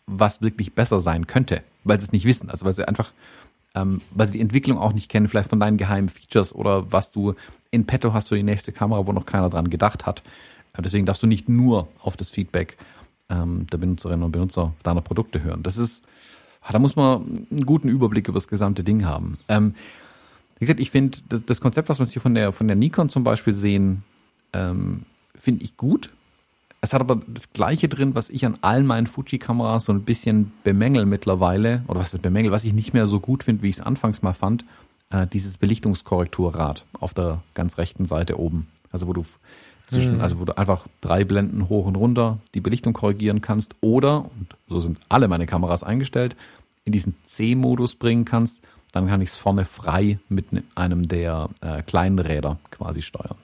was 0.08 0.42
wirklich 0.42 0.74
besser 0.74 1.00
sein 1.00 1.28
könnte, 1.28 1.64
weil 1.84 2.00
sie 2.00 2.06
es 2.06 2.12
nicht 2.12 2.26
wissen. 2.26 2.50
Also 2.50 2.66
weil 2.66 2.74
sie 2.74 2.88
einfach, 2.88 3.12
ähm, 3.76 4.02
weil 4.12 4.28
sie 4.28 4.34
die 4.34 4.42
Entwicklung 4.42 4.78
auch 4.78 4.94
nicht 4.94 5.10
kennen, 5.10 5.28
vielleicht 5.28 5.50
von 5.50 5.60
deinen 5.60 5.78
geheimen 5.78 6.10
Features 6.10 6.54
oder 6.54 6.92
was 6.92 7.12
du 7.12 7.36
in 7.72 7.86
petto 7.86 8.14
hast 8.14 8.30
für 8.30 8.36
die 8.36 8.44
nächste 8.44 8.72
Kamera, 8.72 9.06
wo 9.06 9.14
noch 9.14 9.26
keiner 9.26 9.50
dran 9.50 9.70
gedacht 9.70 10.06
hat. 10.06 10.24
Äh, 10.74 10.82
deswegen 10.82 11.06
darfst 11.06 11.24
du 11.24 11.28
nicht 11.28 11.50
nur 11.50 11.88
auf 12.02 12.18
das 12.18 12.30
Feedback 12.30 12.78
ähm, 13.30 13.68
der 13.72 13.78
Benutzerinnen 13.78 14.24
und 14.24 14.32
Benutzer 14.32 14.74
deiner 14.84 15.02
Produkte 15.02 15.42
hören. 15.42 15.64
Das 15.64 15.78
ist, 15.78 16.04
da 16.70 16.80
muss 16.80 16.96
man 16.96 17.46
einen 17.50 17.66
guten 17.66 17.90
Überblick 17.90 18.28
über 18.28 18.38
das 18.38 18.48
gesamte 18.48 18.84
Ding 18.84 19.06
haben. 19.06 19.40
Ähm, 19.48 19.76
wie 20.60 20.66
gesagt, 20.66 20.80
ich 20.80 20.92
finde 20.92 21.18
das, 21.28 21.44
das, 21.46 21.62
Konzept, 21.62 21.90
was 21.90 22.00
wir 22.00 22.06
hier 22.06 22.22
von 22.22 22.36
der 22.36 22.54
von 22.54 22.68
der 22.68 22.76
Nikon 22.76 23.10
zum 23.10 23.24
Beispiel 23.24 23.54
sehen, 23.54 24.04
ähm, 24.54 25.04
finde 25.36 25.64
ich 25.64 25.76
gut. 25.76 26.12
Es 26.82 26.94
hat 26.94 27.02
aber 27.02 27.22
das 27.28 27.52
Gleiche 27.54 27.88
drin, 27.90 28.16
was 28.16 28.30
ich 28.30 28.46
an 28.46 28.58
allen 28.62 28.88
meinen 28.88 29.06
Fuji-Kameras 29.06 29.86
so 29.86 29.94
ein 29.94 30.04
bisschen 30.04 30.52
bemängel 30.64 31.06
mittlerweile, 31.06 31.84
oder 31.88 32.00
was 32.00 32.14
ist 32.14 32.22
bemängel, 32.22 32.52
was 32.52 32.64
ich 32.64 32.74
nicht 32.74 32.94
mehr 32.94 33.06
so 33.06 33.20
gut 33.20 33.44
finde, 33.44 33.62
wie 33.62 33.70
ich 33.70 33.76
es 33.78 33.82
anfangs 33.82 34.24
mal 34.24 34.34
fand, 34.34 34.66
äh, 35.12 35.28
dieses 35.28 35.58
Belichtungskorrekturrad 35.58 36.86
auf 37.00 37.14
der 37.14 37.44
ganz 37.54 37.78
rechten 37.78 38.06
Seite 38.06 38.40
oben. 38.40 38.68
Also 38.92 39.08
wo 39.08 39.14
du 39.14 39.26
zwischen, 39.92 40.16
mhm. 40.16 40.22
also 40.22 40.40
wo 40.40 40.46
du 40.46 40.58
einfach 40.58 40.88
drei 41.02 41.24
Blenden 41.24 41.70
hoch 41.70 41.86
und 41.86 41.96
runter 41.96 42.40
die 42.54 42.62
Belichtung 42.62 42.94
korrigieren 42.94 43.42
kannst 43.42 43.76
oder, 43.82 44.26
und 44.26 44.56
so 44.68 44.80
sind 44.80 45.00
alle 45.10 45.28
meine 45.28 45.46
Kameras 45.46 45.84
eingestellt, 45.84 46.36
in 46.86 46.94
diesen 46.94 47.16
C-Modus 47.26 47.96
bringen 47.96 48.26
kannst, 48.26 48.62
dann 48.94 49.08
kann 49.08 49.22
ich 49.22 49.30
es 49.30 49.36
vorne 49.36 49.66
frei 49.66 50.20
mit 50.30 50.48
einem 50.76 51.08
der 51.08 51.50
äh, 51.62 51.82
kleinen 51.82 52.20
Räder 52.20 52.60
quasi 52.72 53.02
steuern. 53.02 53.38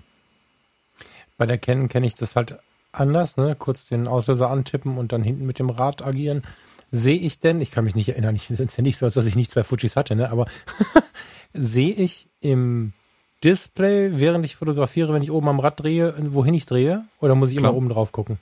Bei 1.37 1.45
der 1.45 1.57
Canon 1.57 1.87
kenne 1.89 2.07
ich 2.07 2.15
das 2.15 2.35
halt 2.35 2.57
anders, 2.91 3.37
ne? 3.37 3.55
Kurz 3.57 3.85
den 3.85 4.07
Auslöser 4.07 4.49
antippen 4.49 4.97
und 4.97 5.11
dann 5.11 5.21
hinten 5.21 5.45
mit 5.45 5.59
dem 5.59 5.69
Rad 5.69 6.01
agieren. 6.01 6.41
Sehe 6.91 7.19
ich 7.19 7.39
denn, 7.39 7.61
ich 7.61 7.71
kann 7.71 7.83
mich 7.83 7.95
nicht 7.95 8.09
erinnern, 8.09 8.35
ich 8.35 8.49
ist 8.49 8.77
ja 8.77 8.81
nicht 8.81 8.97
so, 8.97 9.05
als 9.05 9.13
dass 9.13 9.25
ich 9.25 9.35
nicht 9.35 9.51
zwei 9.51 9.63
Fujis 9.63 9.95
hatte, 9.95 10.15
ne? 10.15 10.31
Aber 10.31 10.47
sehe 11.53 11.93
ich 11.93 12.29
im 12.39 12.93
Display, 13.43 14.17
während 14.17 14.45
ich 14.45 14.55
fotografiere, 14.55 15.13
wenn 15.13 15.21
ich 15.21 15.31
oben 15.31 15.47
am 15.47 15.59
Rad 15.59 15.79
drehe, 15.79 16.15
wohin 16.31 16.53
ich 16.53 16.65
drehe? 16.65 17.03
Oder 17.21 17.35
muss 17.35 17.51
ich 17.51 17.57
Klar. 17.57 17.69
immer 17.69 17.77
oben 17.77 17.89
drauf 17.89 18.11
gucken? 18.11 18.39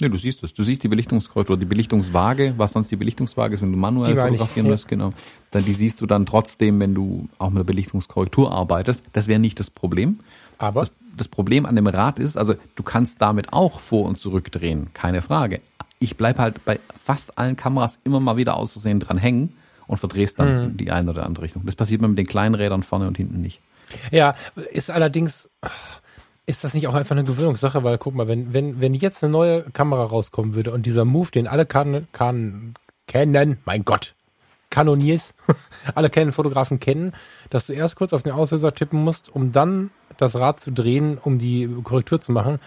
Nee, 0.00 0.08
du 0.08 0.16
siehst 0.16 0.42
es. 0.42 0.54
Du 0.54 0.62
siehst 0.62 0.82
die 0.82 0.88
Belichtungskorrektur, 0.88 1.58
die 1.58 1.66
Belichtungswaage, 1.66 2.54
was 2.56 2.72
sonst 2.72 2.90
die 2.90 2.96
Belichtungswaage 2.96 3.54
ist, 3.54 3.62
wenn 3.62 3.70
du 3.70 3.78
manuell 3.78 4.16
fotografieren 4.16 4.68
musst, 4.70 4.88
genau. 4.88 5.12
Dann 5.50 5.64
die 5.64 5.74
siehst 5.74 6.00
du 6.00 6.06
dann 6.06 6.24
trotzdem, 6.24 6.80
wenn 6.80 6.94
du 6.94 7.28
auch 7.38 7.50
mit 7.50 7.58
der 7.58 7.64
Belichtungskorrektur 7.64 8.50
arbeitest. 8.50 9.04
Das 9.12 9.28
wäre 9.28 9.38
nicht 9.38 9.60
das 9.60 9.68
Problem. 9.68 10.20
Aber 10.56 10.80
das, 10.80 10.90
das, 11.16 11.28
Problem 11.28 11.66
an 11.66 11.76
dem 11.76 11.86
Rad 11.86 12.18
ist, 12.18 12.36
also 12.36 12.54
du 12.74 12.82
kannst 12.82 13.20
damit 13.20 13.52
auch 13.52 13.80
vor 13.80 14.06
und 14.06 14.18
zurück 14.18 14.50
drehen, 14.50 14.88
keine 14.94 15.20
Frage. 15.20 15.60
Ich 15.98 16.16
bleib 16.16 16.38
halt 16.38 16.64
bei 16.64 16.80
fast 16.96 17.36
allen 17.36 17.56
Kameras 17.56 17.98
immer 18.04 18.20
mal 18.20 18.38
wieder 18.38 18.56
auszusehen 18.56 19.00
dran 19.00 19.18
hängen 19.18 19.54
und 19.86 19.98
verdrehst 19.98 20.38
dann 20.38 20.64
mhm. 20.64 20.76
die 20.78 20.90
eine 20.90 21.10
oder 21.10 21.26
andere 21.26 21.44
Richtung. 21.44 21.66
Das 21.66 21.76
passiert 21.76 22.00
mir 22.00 22.08
mit 22.08 22.16
den 22.16 22.26
kleinen 22.26 22.54
Rädern 22.54 22.82
vorne 22.82 23.06
und 23.06 23.18
hinten 23.18 23.42
nicht. 23.42 23.60
Ja, 24.10 24.34
ist 24.72 24.90
allerdings, 24.90 25.50
ist 26.46 26.64
das 26.64 26.74
nicht 26.74 26.86
auch 26.88 26.94
einfach 26.94 27.16
eine 27.16 27.24
Gewöhnungssache? 27.24 27.84
Weil 27.84 27.98
guck 27.98 28.14
mal, 28.14 28.28
wenn, 28.28 28.52
wenn, 28.52 28.80
wenn 28.80 28.94
jetzt 28.94 29.22
eine 29.22 29.32
neue 29.32 29.62
Kamera 29.62 30.04
rauskommen 30.04 30.54
würde 30.54 30.72
und 30.72 30.86
dieser 30.86 31.04
Move, 31.04 31.30
den 31.30 31.46
alle 31.46 31.66
kann, 31.66 32.08
kann, 32.12 32.74
kennen, 33.06 33.58
mein 33.64 33.84
Gott, 33.84 34.14
Kanoniers, 34.70 35.34
alle 35.94 36.10
Canon-Fotografen 36.10 36.80
kennen, 36.80 37.12
dass 37.50 37.66
du 37.66 37.72
erst 37.72 37.96
kurz 37.96 38.12
auf 38.12 38.22
den 38.22 38.32
Auslöser 38.32 38.72
tippen 38.72 39.02
musst, 39.02 39.28
um 39.34 39.52
dann 39.52 39.90
das 40.16 40.36
Rad 40.36 40.60
zu 40.60 40.70
drehen, 40.70 41.18
um 41.18 41.38
die 41.38 41.68
Korrektur 41.82 42.20
zu 42.20 42.32
machen. 42.32 42.60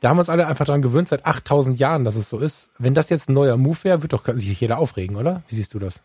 Da 0.00 0.10
haben 0.10 0.16
wir 0.16 0.20
uns 0.20 0.28
alle 0.28 0.46
einfach 0.46 0.66
daran 0.66 0.82
gewöhnt, 0.82 1.08
seit 1.08 1.24
8000 1.24 1.78
Jahren, 1.78 2.04
dass 2.04 2.14
es 2.14 2.28
so 2.28 2.38
ist. 2.38 2.68
Wenn 2.78 2.92
das 2.92 3.08
jetzt 3.08 3.30
ein 3.30 3.32
neuer 3.32 3.56
Move 3.56 3.78
wäre, 3.84 4.02
wird 4.02 4.12
doch 4.12 4.24
sich 4.34 4.60
jeder 4.60 4.78
aufregen, 4.78 5.16
oder? 5.16 5.42
Wie 5.48 5.54
siehst 5.54 5.72
du 5.72 5.78
das? 5.78 6.00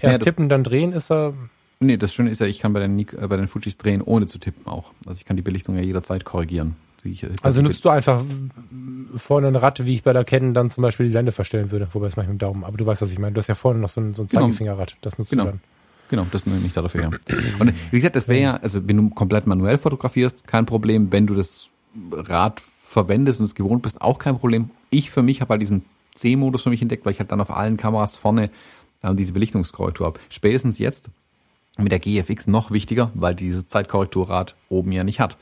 Erst 0.00 0.12
ja, 0.12 0.18
tippen, 0.18 0.48
dann 0.48 0.64
drehen, 0.64 0.92
ist 0.92 1.10
er 1.10 1.34
Nee, 1.80 1.96
das 1.96 2.12
Schöne 2.12 2.30
ist 2.30 2.40
ja, 2.40 2.46
ich 2.46 2.58
kann 2.58 2.72
bei 2.72 2.80
den, 2.80 2.98
äh, 2.98 3.04
bei 3.28 3.36
den 3.36 3.46
Fujis 3.46 3.78
drehen, 3.78 4.02
ohne 4.02 4.26
zu 4.26 4.38
tippen 4.38 4.66
auch. 4.66 4.92
Also 5.06 5.18
ich 5.18 5.24
kann 5.24 5.36
die 5.36 5.42
Belichtung 5.42 5.76
ja 5.76 5.82
jederzeit 5.82 6.24
korrigieren. 6.24 6.76
Ich, 7.04 7.22
äh, 7.22 7.30
also 7.42 7.62
nutzt 7.62 7.84
du 7.84 7.88
einfach 7.88 8.24
vorne 9.16 9.48
ein 9.48 9.56
Rad, 9.56 9.84
wie 9.86 9.94
ich 9.94 10.02
bei 10.02 10.12
der 10.12 10.24
Canon 10.24 10.54
dann 10.54 10.70
zum 10.70 10.82
Beispiel 10.82 11.06
die 11.06 11.12
Blende 11.12 11.32
verstellen 11.32 11.70
würde, 11.70 11.88
wobei 11.92 12.08
es 12.08 12.16
mache 12.16 12.24
ich 12.24 12.32
mit 12.32 12.40
dem 12.40 12.46
Daumen. 12.46 12.64
Aber 12.64 12.76
du 12.76 12.84
weißt, 12.84 13.02
was 13.02 13.12
ich 13.12 13.18
meine. 13.18 13.32
Du 13.32 13.38
hast 13.38 13.46
ja 13.46 13.54
vorne 13.54 13.78
noch 13.78 13.88
so 13.88 14.00
ein, 14.00 14.14
so 14.14 14.22
ein 14.22 14.26
genau. 14.26 14.42
Zeigefingerrad. 14.42 14.96
Das 15.02 15.18
nutzt 15.18 15.30
genau. 15.30 15.44
du 15.44 15.50
dann. 15.50 15.60
Genau, 16.10 16.26
das 16.32 16.46
nehme 16.46 16.64
ich 16.64 16.72
da 16.72 16.82
dafür 16.82 17.02
her. 17.02 17.10
Und 17.58 17.72
wie 17.90 17.96
gesagt, 17.96 18.16
das 18.16 18.28
wäre 18.28 18.40
ja, 18.40 18.56
also 18.56 18.88
wenn 18.88 18.96
du 18.96 19.10
komplett 19.10 19.46
manuell 19.46 19.78
fotografierst, 19.78 20.46
kein 20.46 20.66
Problem. 20.66 21.12
Wenn 21.12 21.26
du 21.26 21.34
das 21.34 21.68
Rad 22.12 22.60
verwendest 22.82 23.40
und 23.40 23.46
es 23.46 23.54
gewohnt 23.54 23.82
bist, 23.82 24.00
auch 24.00 24.18
kein 24.18 24.38
Problem. 24.38 24.70
Ich 24.90 25.10
für 25.10 25.22
mich 25.22 25.40
habe 25.40 25.50
halt 25.50 25.62
diesen 25.62 25.84
C-Modus 26.14 26.62
für 26.62 26.70
mich 26.70 26.80
entdeckt, 26.80 27.04
weil 27.04 27.12
ich 27.12 27.20
halt 27.20 27.30
dann 27.30 27.40
auf 27.40 27.50
allen 27.50 27.76
Kameras 27.76 28.16
vorne 28.16 28.50
äh, 29.02 29.14
diese 29.14 29.32
Belichtungskorrektur 29.32 30.06
habe. 30.06 30.20
Spätestens 30.30 30.78
jetzt 30.78 31.10
mit 31.78 31.92
der 31.92 31.98
GFX 31.98 32.46
noch 32.46 32.70
wichtiger, 32.70 33.10
weil 33.14 33.34
dieses 33.34 33.66
Zeitkorrekturrad 33.66 34.54
oben 34.68 34.92
ja 34.92 35.04
nicht 35.04 35.20
hat. 35.20 35.36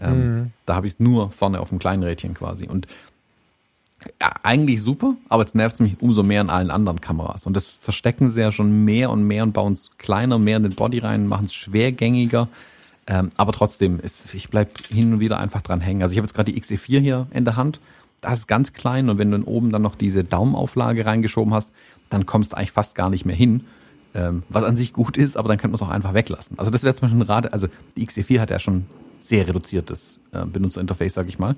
Ähm, 0.00 0.36
mhm. 0.36 0.50
Da 0.66 0.74
habe 0.74 0.86
ich 0.86 0.94
es 0.94 1.00
nur 1.00 1.30
vorne 1.30 1.60
auf 1.60 1.70
dem 1.70 1.78
kleinen 1.78 2.02
Rädchen 2.02 2.34
quasi. 2.34 2.66
Und 2.66 2.86
ja, 4.20 4.32
eigentlich 4.42 4.80
super, 4.80 5.14
aber 5.28 5.42
jetzt 5.42 5.54
nervt 5.54 5.74
es 5.74 5.80
mich 5.80 5.96
umso 6.00 6.22
mehr 6.22 6.40
an 6.40 6.50
allen 6.50 6.70
anderen 6.70 7.00
Kameras. 7.00 7.46
Und 7.46 7.56
das 7.56 7.66
verstecken 7.66 8.30
sie 8.30 8.40
ja 8.40 8.52
schon 8.52 8.84
mehr 8.84 9.10
und 9.10 9.24
mehr 9.24 9.42
und 9.42 9.52
bauen 9.52 9.72
es 9.72 9.90
kleiner, 9.98 10.38
mehr 10.38 10.58
in 10.58 10.62
den 10.62 10.74
Body 10.74 10.98
rein, 10.98 11.26
machen 11.26 11.46
es 11.46 11.54
schwergängiger. 11.54 12.48
Ähm, 13.08 13.30
aber 13.36 13.52
trotzdem, 13.52 13.98
ist, 13.98 14.34
ich 14.34 14.50
bleib 14.50 14.78
hin 14.86 15.14
und 15.14 15.20
wieder 15.20 15.40
einfach 15.40 15.62
dran 15.62 15.80
hängen. 15.80 16.02
Also 16.02 16.12
ich 16.12 16.18
habe 16.18 16.26
jetzt 16.26 16.34
gerade 16.34 16.52
die 16.52 16.60
XE4 16.60 17.00
hier 17.00 17.26
in 17.32 17.44
der 17.44 17.56
Hand. 17.56 17.80
Das 18.20 18.40
ist 18.40 18.46
ganz 18.46 18.72
klein 18.72 19.08
und 19.08 19.18
wenn 19.18 19.30
du 19.30 19.38
dann 19.38 19.46
oben 19.46 19.70
dann 19.70 19.82
noch 19.82 19.94
diese 19.94 20.24
Daumenauflage 20.24 21.06
reingeschoben 21.06 21.54
hast, 21.54 21.72
dann 22.10 22.26
kommst 22.26 22.52
du 22.52 22.56
eigentlich 22.56 22.72
fast 22.72 22.94
gar 22.94 23.10
nicht 23.10 23.24
mehr 23.24 23.36
hin. 23.36 23.64
Ähm, 24.18 24.42
was 24.48 24.64
an 24.64 24.74
sich 24.74 24.92
gut 24.92 25.16
ist, 25.16 25.36
aber 25.36 25.48
dann 25.48 25.58
könnte 25.58 25.68
man 25.68 25.74
es 25.76 25.82
auch 25.82 25.94
einfach 25.94 26.12
weglassen. 26.12 26.58
Also 26.58 26.72
das 26.72 26.82
wäre 26.82 26.92
zum 26.94 27.02
Beispiel 27.02 27.20
ein 27.20 27.22
Rad, 27.22 27.52
also 27.52 27.68
die 27.96 28.04
XE4 28.04 28.40
hat 28.40 28.50
ja 28.50 28.58
schon 28.58 28.86
sehr 29.20 29.46
reduziertes 29.46 30.18
äh, 30.32 30.44
Benutzerinterface, 30.44 31.14
sag 31.14 31.28
ich 31.28 31.38
mal. 31.38 31.54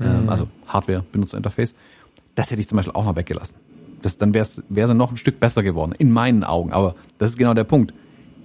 Ähm, 0.00 0.24
mhm. 0.24 0.28
also 0.28 0.46
Hardware-Benutzerinterface. 0.66 1.74
Das 2.36 2.50
hätte 2.50 2.60
ich 2.60 2.68
zum 2.68 2.76
Beispiel 2.76 2.94
auch 2.94 3.04
noch 3.04 3.16
weggelassen. 3.16 3.56
Das, 4.02 4.18
dann 4.18 4.34
wäre 4.34 4.44
es 4.44 4.62
noch 4.94 5.10
ein 5.10 5.16
Stück 5.16 5.40
besser 5.40 5.64
geworden, 5.64 5.94
in 5.98 6.12
meinen 6.12 6.44
Augen. 6.44 6.72
Aber 6.72 6.94
das 7.18 7.30
ist 7.30 7.38
genau 7.38 7.54
der 7.54 7.64
Punkt. 7.64 7.92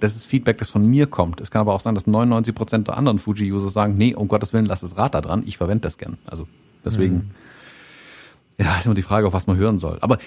Das 0.00 0.16
ist 0.16 0.26
Feedback, 0.26 0.58
das 0.58 0.70
von 0.70 0.84
mir 0.84 1.06
kommt. 1.06 1.40
Es 1.40 1.52
kann 1.52 1.60
aber 1.60 1.74
auch 1.74 1.80
sein, 1.80 1.94
dass 1.94 2.08
99 2.08 2.54
Prozent 2.54 2.88
der 2.88 2.96
anderen 2.96 3.20
Fuji-User 3.20 3.68
sagen, 3.68 3.94
nee, 3.96 4.14
um 4.14 4.26
Gottes 4.26 4.52
Willen, 4.52 4.64
lass 4.64 4.80
das 4.80 4.96
Rad 4.96 5.14
da 5.14 5.20
dran, 5.20 5.44
ich 5.46 5.58
verwende 5.58 5.82
das 5.82 5.98
gern. 5.98 6.18
Also 6.24 6.48
deswegen, 6.84 7.14
mhm. 8.58 8.64
ja, 8.64 8.76
ist 8.78 8.86
immer 8.86 8.96
die 8.96 9.02
Frage, 9.02 9.28
auf 9.28 9.34
was 9.34 9.46
man 9.46 9.56
hören 9.56 9.78
soll. 9.78 9.98
Aber 10.00 10.18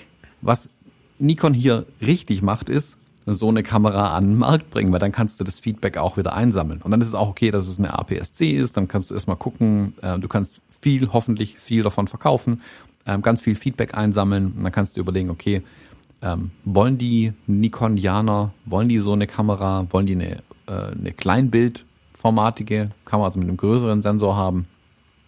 was 0.42 0.70
Nikon 1.18 1.54
hier 1.54 1.86
richtig 2.00 2.42
macht, 2.42 2.70
ist, 2.70 2.98
so 3.26 3.50
eine 3.50 3.64
Kamera 3.64 4.16
an 4.16 4.26
den 4.26 4.38
Markt 4.38 4.70
bringen, 4.70 4.92
weil 4.92 5.00
dann 5.00 5.12
kannst 5.12 5.40
du 5.40 5.44
das 5.44 5.60
Feedback 5.60 5.98
auch 5.98 6.18
wieder 6.18 6.36
einsammeln. 6.36 6.82
Und 6.82 6.92
dann 6.92 7.02
ist 7.02 7.08
es 7.08 7.16
auch 7.16 7.30
okay, 7.30 7.52
dass 7.52 7.68
es 7.68 7.80
eine 7.80 7.98
APS-C 7.98 8.52
ist, 8.52 8.78
dann 8.78 8.88
kannst 8.88 9.10
du 9.10 9.16
erstmal 9.16 9.38
gucken, 9.38 9.94
äh, 10.02 10.20
du 10.20 10.28
kannst 10.28 10.62
viel, 10.82 11.12
hoffentlich 11.12 11.58
viel 11.58 11.82
davon 11.84 12.08
verkaufen, 12.08 12.62
ähm, 13.08 13.22
ganz 13.22 13.42
viel 13.42 13.56
Feedback 13.56 13.96
einsammeln 13.96 14.54
und 14.56 14.64
dann 14.64 14.72
kannst 14.72 14.96
du 14.96 15.02
überlegen, 15.02 15.30
okay, 15.30 15.64
ähm, 16.22 16.52
wollen 16.64 16.98
die 16.98 17.34
Nikonianer, 17.48 18.54
wollen 18.66 18.90
die 18.90 19.00
so 19.00 19.14
eine 19.14 19.28
Kamera, 19.28 19.88
wollen 19.90 20.06
die 20.06 20.14
eine, 20.14 20.38
äh, 20.68 20.92
eine 20.92 21.12
Kleinbildformatige 21.12 22.92
Kamera, 23.06 23.26
also 23.26 23.40
mit 23.40 23.48
einem 23.48 23.58
größeren 23.58 24.02
Sensor 24.02 24.36
haben? 24.36 24.68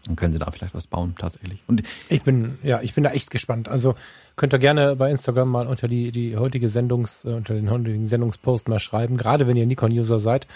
Dann 0.06 0.16
können 0.16 0.34
sie 0.34 0.40
da 0.40 0.50
vielleicht 0.52 0.74
was 0.74 0.88
bauen, 0.88 1.16
tatsächlich. 1.20 1.62
Und 1.68 1.84
ich 2.10 2.22
bin, 2.24 2.58
ja, 2.64 2.82
ich 2.82 2.94
bin 2.94 3.04
da 3.04 3.12
echt 3.12 3.30
gespannt. 3.30 3.68
Also 3.68 3.96
könnt 4.38 4.54
ihr 4.54 4.60
gerne 4.60 4.96
bei 4.96 5.12
Instagram 5.12 5.50
mal 5.50 5.68
unter 5.68 5.90
die, 5.90 6.12
die 6.12 6.38
heutige 6.38 6.70
Sendungs, 6.70 7.26
äh, 7.26 7.34
unter 7.34 7.54
den 7.54 7.70
heutigen 7.70 8.08
Sendungspost 8.08 8.70
mal 8.70 8.80
schreiben, 8.80 9.18
gerade 9.18 9.48
wenn 9.48 9.58
ihr 9.58 9.66
Nikon-User 9.66 10.22
seid. 10.22 10.48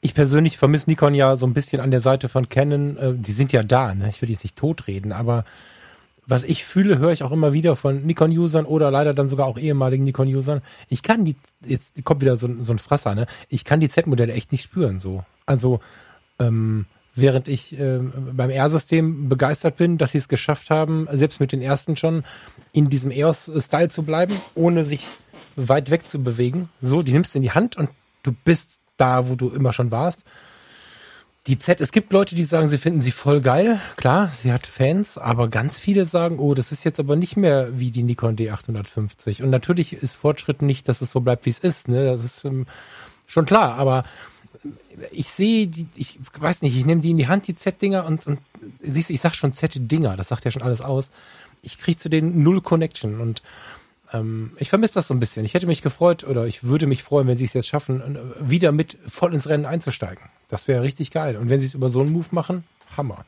Ich 0.00 0.14
persönlich 0.14 0.56
vermisse 0.56 0.88
Nikon 0.88 1.12
ja 1.12 1.36
so 1.36 1.46
ein 1.46 1.52
bisschen 1.52 1.80
an 1.80 1.90
der 1.90 2.00
Seite 2.00 2.28
von 2.28 2.48
Canon. 2.48 2.96
Äh, 2.96 3.14
die 3.14 3.32
sind 3.32 3.52
ja 3.52 3.62
da, 3.62 3.94
ne? 3.94 4.08
Ich 4.08 4.22
will 4.22 4.30
jetzt 4.30 4.44
nicht 4.44 4.56
totreden, 4.56 5.12
aber 5.12 5.44
was 6.26 6.44
ich 6.44 6.64
fühle, 6.64 6.98
höre 6.98 7.12
ich 7.12 7.24
auch 7.24 7.32
immer 7.32 7.52
wieder 7.52 7.74
von 7.74 8.06
Nikon-Usern 8.06 8.64
oder 8.64 8.90
leider 8.92 9.12
dann 9.12 9.28
sogar 9.28 9.46
auch 9.46 9.58
ehemaligen 9.58 10.04
Nikon-Usern. 10.04 10.62
Ich 10.88 11.02
kann 11.02 11.24
die, 11.24 11.36
jetzt 11.66 11.92
kommt 12.04 12.20
wieder 12.20 12.36
so, 12.36 12.48
so 12.62 12.72
ein 12.72 12.78
Frasser, 12.78 13.14
ne? 13.14 13.26
Ich 13.48 13.64
kann 13.64 13.80
die 13.80 13.88
Z-Modelle 13.88 14.32
echt 14.32 14.52
nicht 14.52 14.62
spüren, 14.62 15.00
so. 15.00 15.24
Also, 15.44 15.80
ähm, 16.38 16.86
während 17.14 17.48
ich 17.48 17.78
äh, 17.78 17.98
beim 18.32 18.50
R-System 18.50 19.28
begeistert 19.28 19.76
bin, 19.76 19.98
dass 19.98 20.12
sie 20.12 20.18
es 20.18 20.28
geschafft 20.28 20.70
haben, 20.70 21.06
selbst 21.12 21.40
mit 21.40 21.52
den 21.52 21.62
ersten 21.62 21.96
schon 21.96 22.24
in 22.72 22.88
diesem 22.88 23.10
EOS-Style 23.10 23.88
zu 23.88 24.02
bleiben, 24.02 24.34
ohne 24.54 24.84
sich 24.84 25.06
weit 25.56 25.90
weg 25.90 26.06
zu 26.06 26.22
bewegen. 26.22 26.70
So, 26.80 27.02
die 27.02 27.12
nimmst 27.12 27.34
du 27.34 27.38
in 27.38 27.42
die 27.42 27.52
Hand 27.52 27.76
und 27.76 27.90
du 28.22 28.32
bist 28.44 28.78
da, 28.96 29.28
wo 29.28 29.34
du 29.34 29.50
immer 29.50 29.72
schon 29.72 29.90
warst. 29.90 30.24
Die 31.48 31.58
Z, 31.58 31.80
es 31.80 31.90
gibt 31.90 32.12
Leute, 32.12 32.36
die 32.36 32.44
sagen, 32.44 32.68
sie 32.68 32.78
finden 32.78 33.02
sie 33.02 33.10
voll 33.10 33.40
geil. 33.40 33.80
Klar, 33.96 34.30
sie 34.40 34.52
hat 34.52 34.64
Fans, 34.64 35.18
aber 35.18 35.48
ganz 35.48 35.76
viele 35.76 36.06
sagen, 36.06 36.38
oh, 36.38 36.54
das 36.54 36.70
ist 36.70 36.84
jetzt 36.84 37.00
aber 37.00 37.16
nicht 37.16 37.36
mehr 37.36 37.80
wie 37.80 37.90
die 37.90 38.04
Nikon 38.04 38.36
D850. 38.36 39.42
Und 39.42 39.50
natürlich 39.50 39.92
ist 39.92 40.14
Fortschritt 40.14 40.62
nicht, 40.62 40.88
dass 40.88 41.00
es 41.00 41.10
so 41.10 41.18
bleibt, 41.18 41.44
wie 41.44 41.50
es 41.50 41.58
ist. 41.58 41.88
Ne? 41.88 42.04
Das 42.04 42.22
ist 42.22 42.44
ähm, 42.44 42.66
schon 43.26 43.44
klar, 43.44 43.74
aber 43.74 44.04
ich 45.10 45.28
sehe 45.28 45.66
die, 45.66 45.86
ich 45.94 46.18
weiß 46.38 46.62
nicht, 46.62 46.76
ich 46.76 46.86
nehme 46.86 47.00
die 47.00 47.10
in 47.10 47.16
die 47.16 47.28
Hand, 47.28 47.46
die 47.46 47.54
Z-Dinger 47.54 48.04
und, 48.06 48.26
und 48.26 48.38
siehst 48.80 49.08
du, 49.08 49.14
ich 49.14 49.20
sag 49.20 49.34
schon 49.34 49.52
Z-Dinger, 49.52 50.16
das 50.16 50.28
sagt 50.28 50.44
ja 50.44 50.50
schon 50.50 50.62
alles 50.62 50.80
aus. 50.80 51.10
Ich 51.62 51.78
krieg 51.78 51.98
zu 51.98 52.08
denen 52.08 52.42
null 52.42 52.60
Connection 52.60 53.20
und 53.20 53.42
ähm, 54.12 54.52
ich 54.58 54.68
vermisse 54.70 54.94
das 54.94 55.08
so 55.08 55.14
ein 55.14 55.20
bisschen. 55.20 55.44
Ich 55.44 55.54
hätte 55.54 55.66
mich 55.66 55.82
gefreut 55.82 56.24
oder 56.24 56.46
ich 56.46 56.64
würde 56.64 56.86
mich 56.86 57.02
freuen, 57.02 57.26
wenn 57.26 57.36
sie 57.36 57.44
es 57.44 57.52
jetzt 57.52 57.68
schaffen, 57.68 58.16
äh, 58.16 58.50
wieder 58.50 58.72
mit 58.72 58.98
voll 59.08 59.34
ins 59.34 59.48
Rennen 59.48 59.64
einzusteigen. 59.64 60.24
Das 60.48 60.68
wäre 60.68 60.82
richtig 60.82 61.10
geil. 61.10 61.36
Und 61.36 61.50
wenn 61.50 61.60
sie 61.60 61.66
es 61.66 61.74
über 61.74 61.88
so 61.88 62.00
einen 62.00 62.12
Move 62.12 62.28
machen, 62.30 62.64
Hammer. 62.96 63.24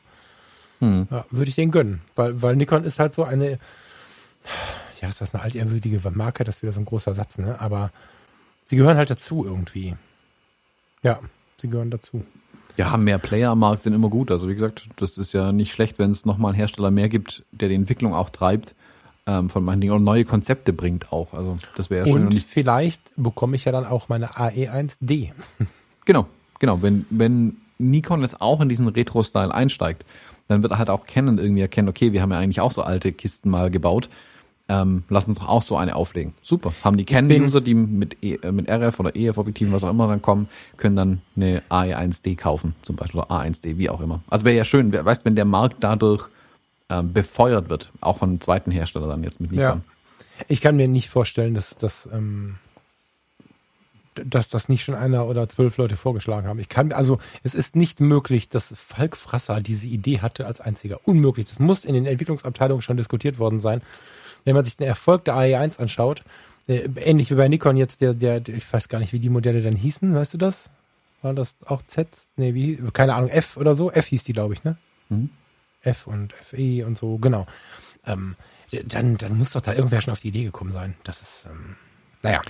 Hm. 0.79 1.07
Ja, 1.09 1.25
würde 1.31 1.49
ich 1.49 1.55
denen 1.55 1.71
gönnen. 1.71 2.01
Weil, 2.15 2.41
weil 2.41 2.55
Nikon 2.55 2.83
ist 2.83 2.99
halt 2.99 3.15
so 3.15 3.23
eine, 3.23 3.59
ja, 5.01 5.09
ist 5.09 5.21
das 5.21 5.33
eine 5.33 5.43
altehrwürdige 5.43 6.01
Marke, 6.11 6.43
das 6.43 6.57
ist 6.57 6.61
wieder 6.61 6.73
so 6.73 6.81
ein 6.81 6.85
großer 6.85 7.15
Satz, 7.15 7.37
ne? 7.37 7.59
Aber 7.59 7.91
sie 8.65 8.75
gehören 8.75 8.97
halt 8.97 9.09
dazu 9.09 9.45
irgendwie. 9.45 9.95
Ja, 11.05 11.19
sie 11.57 11.69
gehören 11.69 11.91
dazu. 11.91 12.23
Ja, 12.77 12.97
mehr 12.97 13.19
Player 13.19 13.51
am 13.51 13.59
Markt 13.59 13.83
sind 13.83 13.93
immer 13.93 14.09
gut. 14.09 14.31
Also 14.31 14.49
wie 14.49 14.53
gesagt, 14.53 14.89
das 14.97 15.17
ist 15.17 15.33
ja 15.33 15.51
nicht 15.51 15.71
schlecht, 15.71 15.99
wenn 15.99 16.11
es 16.11 16.25
nochmal 16.25 16.49
einen 16.49 16.57
Hersteller 16.57 16.91
mehr 16.91 17.07
gibt, 17.07 17.43
der 17.51 17.69
die 17.69 17.75
Entwicklung 17.75 18.13
auch 18.13 18.29
treibt 18.29 18.75
ähm, 19.27 19.49
von 19.49 19.63
manchen 19.63 19.81
Dingen 19.81 19.93
und 19.93 20.03
neue 20.03 20.25
Konzepte 20.25 20.73
bringt 20.73 21.11
auch. 21.13 21.33
Also 21.33 21.55
das 21.75 21.89
wäre 21.89 22.05
ja 22.05 22.11
schön. 22.11 22.23
Und, 22.23 22.33
und 22.33 22.43
vielleicht 22.43 23.01
bekomme 23.15 23.55
ich 23.55 23.65
ja 23.65 23.71
dann 23.71 23.85
auch 23.85 24.09
meine 24.09 24.33
AE1D. 24.33 25.31
Genau, 26.07 26.27
genau. 26.59 26.83
Wenn, 26.83 27.07
wenn 27.09 27.57
Nikon 27.79 28.21
jetzt 28.21 28.39
auch 28.39 28.61
in 28.61 28.69
diesen 28.69 28.87
Retro-Style 28.87 29.51
einsteigt, 29.51 30.05
dann 30.47 30.61
wird 30.61 30.73
er 30.73 30.77
halt 30.77 30.91
auch 30.91 31.07
Canon 31.07 31.39
irgendwie 31.39 31.63
erkennen, 31.63 31.89
okay, 31.89 32.13
wir 32.13 32.21
haben 32.21 32.31
ja 32.31 32.37
eigentlich 32.37 32.61
auch 32.61 32.71
so 32.71 32.83
alte 32.83 33.11
Kisten 33.11 33.49
mal 33.49 33.71
gebaut. 33.71 34.07
Ähm, 34.67 35.03
lass 35.09 35.27
uns 35.27 35.37
doch 35.37 35.47
auch 35.47 35.61
so 35.61 35.77
eine 35.77 35.95
auflegen. 35.95 36.33
Super. 36.41 36.73
Haben 36.83 36.97
die 36.97 37.05
Canon-User, 37.05 37.61
die 37.61 37.75
mit, 37.75 38.17
e, 38.23 38.35
äh, 38.35 38.51
mit 38.51 38.67
RF 38.67 38.99
oder 38.99 39.15
EF-Objektiven, 39.15 39.71
was 39.71 39.83
auch 39.83 39.91
immer 39.91 40.07
dann 40.07 40.23
kommen, 40.23 40.49
können 40.77 40.95
dann 40.95 41.21
eine 41.35 41.61
AE1D 41.69 42.35
kaufen, 42.35 42.73
zum 42.81 42.95
Beispiel, 42.95 43.19
oder 43.21 43.29
A1D, 43.29 43.77
wie 43.77 43.91
auch 43.91 44.01
immer. 44.01 44.23
Also 44.27 44.43
wäre 44.43 44.57
ja 44.57 44.65
schön, 44.65 44.91
weißt, 44.91 45.23
wenn 45.23 45.35
der 45.35 45.45
Markt 45.45 45.83
dadurch 45.83 46.27
ähm, 46.89 47.13
befeuert 47.13 47.69
wird, 47.69 47.91
auch 48.01 48.17
von 48.17 48.41
zweiten 48.41 48.71
Herstellern 48.71 49.09
dann 49.09 49.23
jetzt 49.23 49.39
mit 49.39 49.51
Nikon. 49.51 49.63
Ja. 49.63 49.81
Ich 50.47 50.61
kann 50.61 50.75
mir 50.75 50.87
nicht 50.87 51.09
vorstellen, 51.09 51.53
dass, 51.53 51.77
dass, 51.77 52.09
ähm, 52.11 52.55
dass 54.15 54.49
das 54.49 54.67
nicht 54.67 54.83
schon 54.83 54.95
einer 54.95 55.27
oder 55.27 55.47
zwölf 55.47 55.77
Leute 55.77 55.95
vorgeschlagen 55.95 56.47
haben. 56.47 56.57
Ich 56.57 56.69
kann, 56.69 56.91
also 56.91 57.19
es 57.43 57.53
ist 57.53 57.75
nicht 57.75 57.99
möglich, 57.99 58.49
dass 58.49 58.73
Falk 58.75 59.15
Frasser 59.15 59.61
diese 59.61 59.85
Idee 59.85 60.21
hatte 60.21 60.47
als 60.47 60.59
einziger. 60.59 60.99
Unmöglich. 61.05 61.45
Das 61.45 61.59
muss 61.59 61.85
in 61.85 61.93
den 61.93 62.07
Entwicklungsabteilungen 62.07 62.81
schon 62.81 62.97
diskutiert 62.97 63.37
worden 63.37 63.59
sein 63.59 63.83
wenn 64.45 64.55
man 64.55 64.63
sich 64.63 64.77
den 64.77 64.87
Erfolg 64.87 65.25
der 65.25 65.35
AE1 65.35 65.79
anschaut, 65.79 66.23
äh, 66.67 66.87
ähnlich 66.95 67.29
wie 67.29 67.35
bei 67.35 67.47
Nikon 67.47 67.77
jetzt, 67.77 68.01
der, 68.01 68.13
der, 68.13 68.39
der, 68.39 68.55
ich 68.55 68.71
weiß 68.71 68.87
gar 68.87 68.99
nicht, 68.99 69.13
wie 69.13 69.19
die 69.19 69.29
Modelle 69.29 69.61
dann 69.61 69.75
hießen, 69.75 70.15
weißt 70.15 70.33
du 70.33 70.37
das? 70.37 70.69
War 71.21 71.33
das 71.33 71.55
auch 71.65 71.81
Z? 71.83 72.07
Nee, 72.37 72.53
wie, 72.53 72.77
keine 72.93 73.15
Ahnung, 73.15 73.29
F 73.29 73.57
oder 73.57 73.75
so? 73.75 73.91
F 73.91 74.05
hieß 74.07 74.23
die, 74.23 74.33
glaube 74.33 74.53
ich, 74.53 74.63
ne? 74.63 74.77
Mhm. 75.09 75.29
F 75.81 76.07
und 76.07 76.33
FE 76.33 76.85
und 76.85 76.97
so, 76.97 77.17
genau. 77.17 77.45
Ähm, 78.05 78.35
dann, 78.85 79.17
dann 79.17 79.37
muss 79.37 79.51
doch 79.51 79.61
da 79.61 79.73
irgendwer 79.73 80.01
schon 80.01 80.11
auf 80.11 80.19
die 80.19 80.29
Idee 80.29 80.43
gekommen 80.43 80.71
sein. 80.71 80.95
Das 81.03 81.21
ist, 81.21 81.45
ähm, 81.49 81.75
naja. 82.21 82.41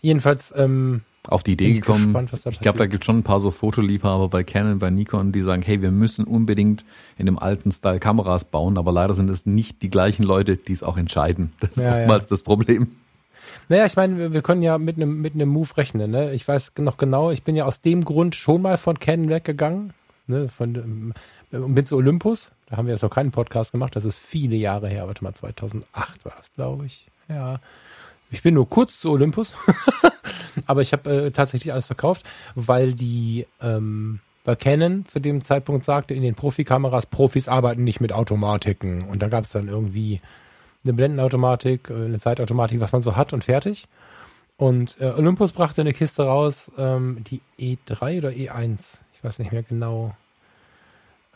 Jedenfalls, 0.00 0.52
ähm, 0.56 1.02
auf 1.28 1.42
die 1.42 1.52
Idee 1.52 1.74
gekommen. 1.74 2.12
Gespannt, 2.12 2.46
ich 2.50 2.60
glaube, 2.60 2.78
da 2.78 2.86
gibt 2.86 3.04
schon 3.04 3.18
ein 3.18 3.22
paar 3.22 3.40
so 3.40 3.50
Fotoliebhaber 3.50 4.28
bei 4.28 4.42
Canon, 4.42 4.78
bei 4.78 4.90
Nikon, 4.90 5.32
die 5.32 5.42
sagen, 5.42 5.62
hey, 5.62 5.80
wir 5.80 5.90
müssen 5.90 6.24
unbedingt 6.24 6.84
in 7.16 7.26
dem 7.26 7.38
alten 7.38 7.70
Style 7.70 8.00
Kameras 8.00 8.44
bauen, 8.44 8.76
aber 8.76 8.92
leider 8.92 9.14
sind 9.14 9.30
es 9.30 9.46
nicht 9.46 9.82
die 9.82 9.90
gleichen 9.90 10.24
Leute, 10.24 10.56
die 10.56 10.72
es 10.72 10.82
auch 10.82 10.96
entscheiden. 10.96 11.52
Das 11.60 11.76
ist 11.76 11.84
ja, 11.84 11.92
oftmals 11.92 12.24
ja. 12.24 12.30
das 12.30 12.42
Problem. 12.42 12.90
Naja, 13.68 13.86
ich 13.86 13.96
meine, 13.96 14.32
wir 14.32 14.42
können 14.42 14.62
ja 14.62 14.78
mit 14.78 14.96
einem 14.96 15.20
mit 15.20 15.34
einem 15.34 15.48
Move 15.48 15.76
rechnen. 15.76 16.10
Ne? 16.10 16.32
Ich 16.32 16.46
weiß 16.46 16.72
noch 16.78 16.96
genau, 16.96 17.30
ich 17.30 17.44
bin 17.44 17.56
ja 17.56 17.64
aus 17.64 17.80
dem 17.80 18.04
Grund 18.04 18.34
schon 18.34 18.62
mal 18.62 18.78
von 18.78 18.98
Canon 18.98 19.28
weggegangen, 19.28 19.92
ne? 20.26 20.48
von 20.48 21.14
und 21.52 21.74
bin 21.74 21.86
zu 21.86 21.96
Olympus. 21.96 22.52
Da 22.66 22.76
haben 22.76 22.86
wir 22.86 22.94
jetzt 22.94 23.02
noch 23.02 23.10
keinen 23.10 23.30
Podcast 23.30 23.72
gemacht. 23.72 23.94
Das 23.94 24.04
ist 24.04 24.18
viele 24.18 24.56
Jahre 24.56 24.88
her. 24.88 25.06
Warte 25.06 25.22
mal, 25.22 25.34
2008 25.34 26.24
war 26.24 26.32
das, 26.36 26.52
glaube 26.54 26.86
ich. 26.86 27.06
Ja, 27.28 27.60
ich 28.32 28.42
bin 28.42 28.54
nur 28.54 28.68
kurz 28.68 28.98
zu 28.98 29.10
Olympus, 29.10 29.54
aber 30.66 30.82
ich 30.82 30.92
habe 30.92 31.26
äh, 31.26 31.30
tatsächlich 31.30 31.72
alles 31.72 31.86
verkauft, 31.86 32.26
weil 32.54 32.94
die 32.94 33.46
ähm, 33.60 34.20
weil 34.44 34.56
Canon 34.56 35.06
zu 35.06 35.20
dem 35.20 35.44
Zeitpunkt 35.44 35.84
sagte, 35.84 36.14
in 36.14 36.22
den 36.22 36.34
Profikameras, 36.34 37.06
Profis 37.06 37.46
arbeiten 37.46 37.84
nicht 37.84 38.00
mit 38.00 38.12
Automatiken. 38.12 39.08
Und 39.08 39.22
da 39.22 39.28
gab 39.28 39.44
es 39.44 39.50
dann 39.50 39.68
irgendwie 39.68 40.20
eine 40.84 40.94
Blendenautomatik, 40.94 41.90
äh, 41.90 41.94
eine 41.94 42.18
Zeitautomatik, 42.18 42.80
was 42.80 42.92
man 42.92 43.02
so 43.02 43.14
hat 43.14 43.32
und 43.32 43.44
fertig. 43.44 43.86
Und 44.56 45.00
äh, 45.00 45.12
Olympus 45.16 45.52
brachte 45.52 45.80
eine 45.80 45.92
Kiste 45.92 46.24
raus, 46.24 46.70
ähm, 46.76 47.24
die 47.24 47.40
E3 47.58 48.18
oder 48.18 48.30
E1, 48.30 48.98
ich 49.14 49.24
weiß 49.24 49.38
nicht 49.38 49.52
mehr 49.52 49.62
genau. 49.62 50.14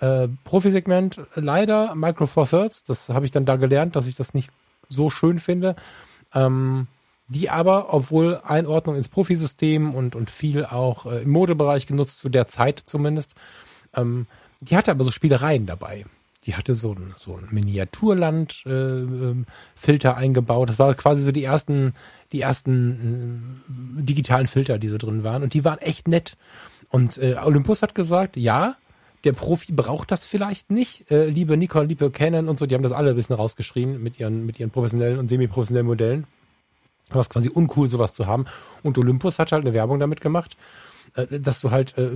Äh, 0.00 0.28
Profisegment, 0.44 1.20
leider 1.34 1.94
Micro 1.94 2.26
Four 2.26 2.48
Thirds, 2.48 2.84
das 2.84 3.08
habe 3.08 3.24
ich 3.24 3.30
dann 3.30 3.46
da 3.46 3.56
gelernt, 3.56 3.96
dass 3.96 4.06
ich 4.06 4.16
das 4.16 4.34
nicht 4.34 4.50
so 4.88 5.10
schön 5.10 5.38
finde 5.38 5.74
ähm, 6.34 6.86
die 7.28 7.50
aber, 7.50 7.92
obwohl 7.92 8.40
Einordnung 8.44 8.96
ins 8.96 9.08
Profisystem 9.08 9.94
und, 9.94 10.14
und 10.14 10.30
viel 10.30 10.64
auch 10.64 11.06
äh, 11.06 11.22
im 11.22 11.30
Modebereich 11.30 11.86
genutzt, 11.86 12.20
zu 12.20 12.28
der 12.28 12.46
Zeit 12.46 12.78
zumindest, 12.78 13.34
ähm, 13.94 14.26
die 14.60 14.76
hatte 14.76 14.90
aber 14.90 15.04
so 15.04 15.10
Spielereien 15.10 15.66
dabei. 15.66 16.04
Die 16.44 16.54
hatte 16.54 16.76
so 16.76 16.92
ein, 16.92 17.14
so 17.18 17.36
ein 17.36 17.48
Miniaturland-Filter 17.50 20.08
äh, 20.08 20.12
ähm, 20.12 20.16
eingebaut. 20.16 20.68
Das 20.68 20.78
war 20.78 20.94
quasi 20.94 21.24
so 21.24 21.32
die 21.32 21.42
ersten, 21.42 21.94
die 22.30 22.40
ersten 22.40 23.98
äh, 23.98 24.02
digitalen 24.02 24.46
Filter, 24.46 24.78
die 24.78 24.88
so 24.88 24.96
drin 24.96 25.24
waren. 25.24 25.42
Und 25.42 25.54
die 25.54 25.64
waren 25.64 25.80
echt 25.80 26.06
nett. 26.06 26.36
Und 26.88 27.18
äh, 27.18 27.34
Olympus 27.42 27.82
hat 27.82 27.96
gesagt, 27.96 28.36
ja, 28.36 28.76
der 29.26 29.32
Profi 29.32 29.72
braucht 29.72 30.12
das 30.12 30.24
vielleicht 30.24 30.70
nicht. 30.70 31.10
Äh, 31.10 31.26
liebe 31.26 31.56
Nikon, 31.56 31.88
liebe 31.88 32.10
Canon 32.10 32.48
und 32.48 32.58
so, 32.58 32.66
die 32.66 32.74
haben 32.74 32.84
das 32.84 32.92
alle 32.92 33.10
ein 33.10 33.16
bisschen 33.16 33.34
rausgeschrien 33.34 34.02
mit 34.02 34.20
ihren, 34.20 34.46
mit 34.46 34.60
ihren 34.60 34.70
professionellen 34.70 35.18
und 35.18 35.28
semi-professionellen 35.28 35.86
Modellen. 35.86 36.26
Aber 37.10 37.20
es 37.20 37.26
ist 37.26 37.32
quasi 37.32 37.48
uncool, 37.48 37.90
sowas 37.90 38.14
zu 38.14 38.26
haben. 38.26 38.46
Und 38.82 38.98
Olympus 38.98 39.38
hat 39.38 39.52
halt 39.52 39.64
eine 39.64 39.74
Werbung 39.74 39.98
damit 39.98 40.20
gemacht, 40.20 40.56
äh, 41.14 41.40
dass 41.40 41.60
du 41.60 41.72
halt, 41.72 41.98
äh, 41.98 42.10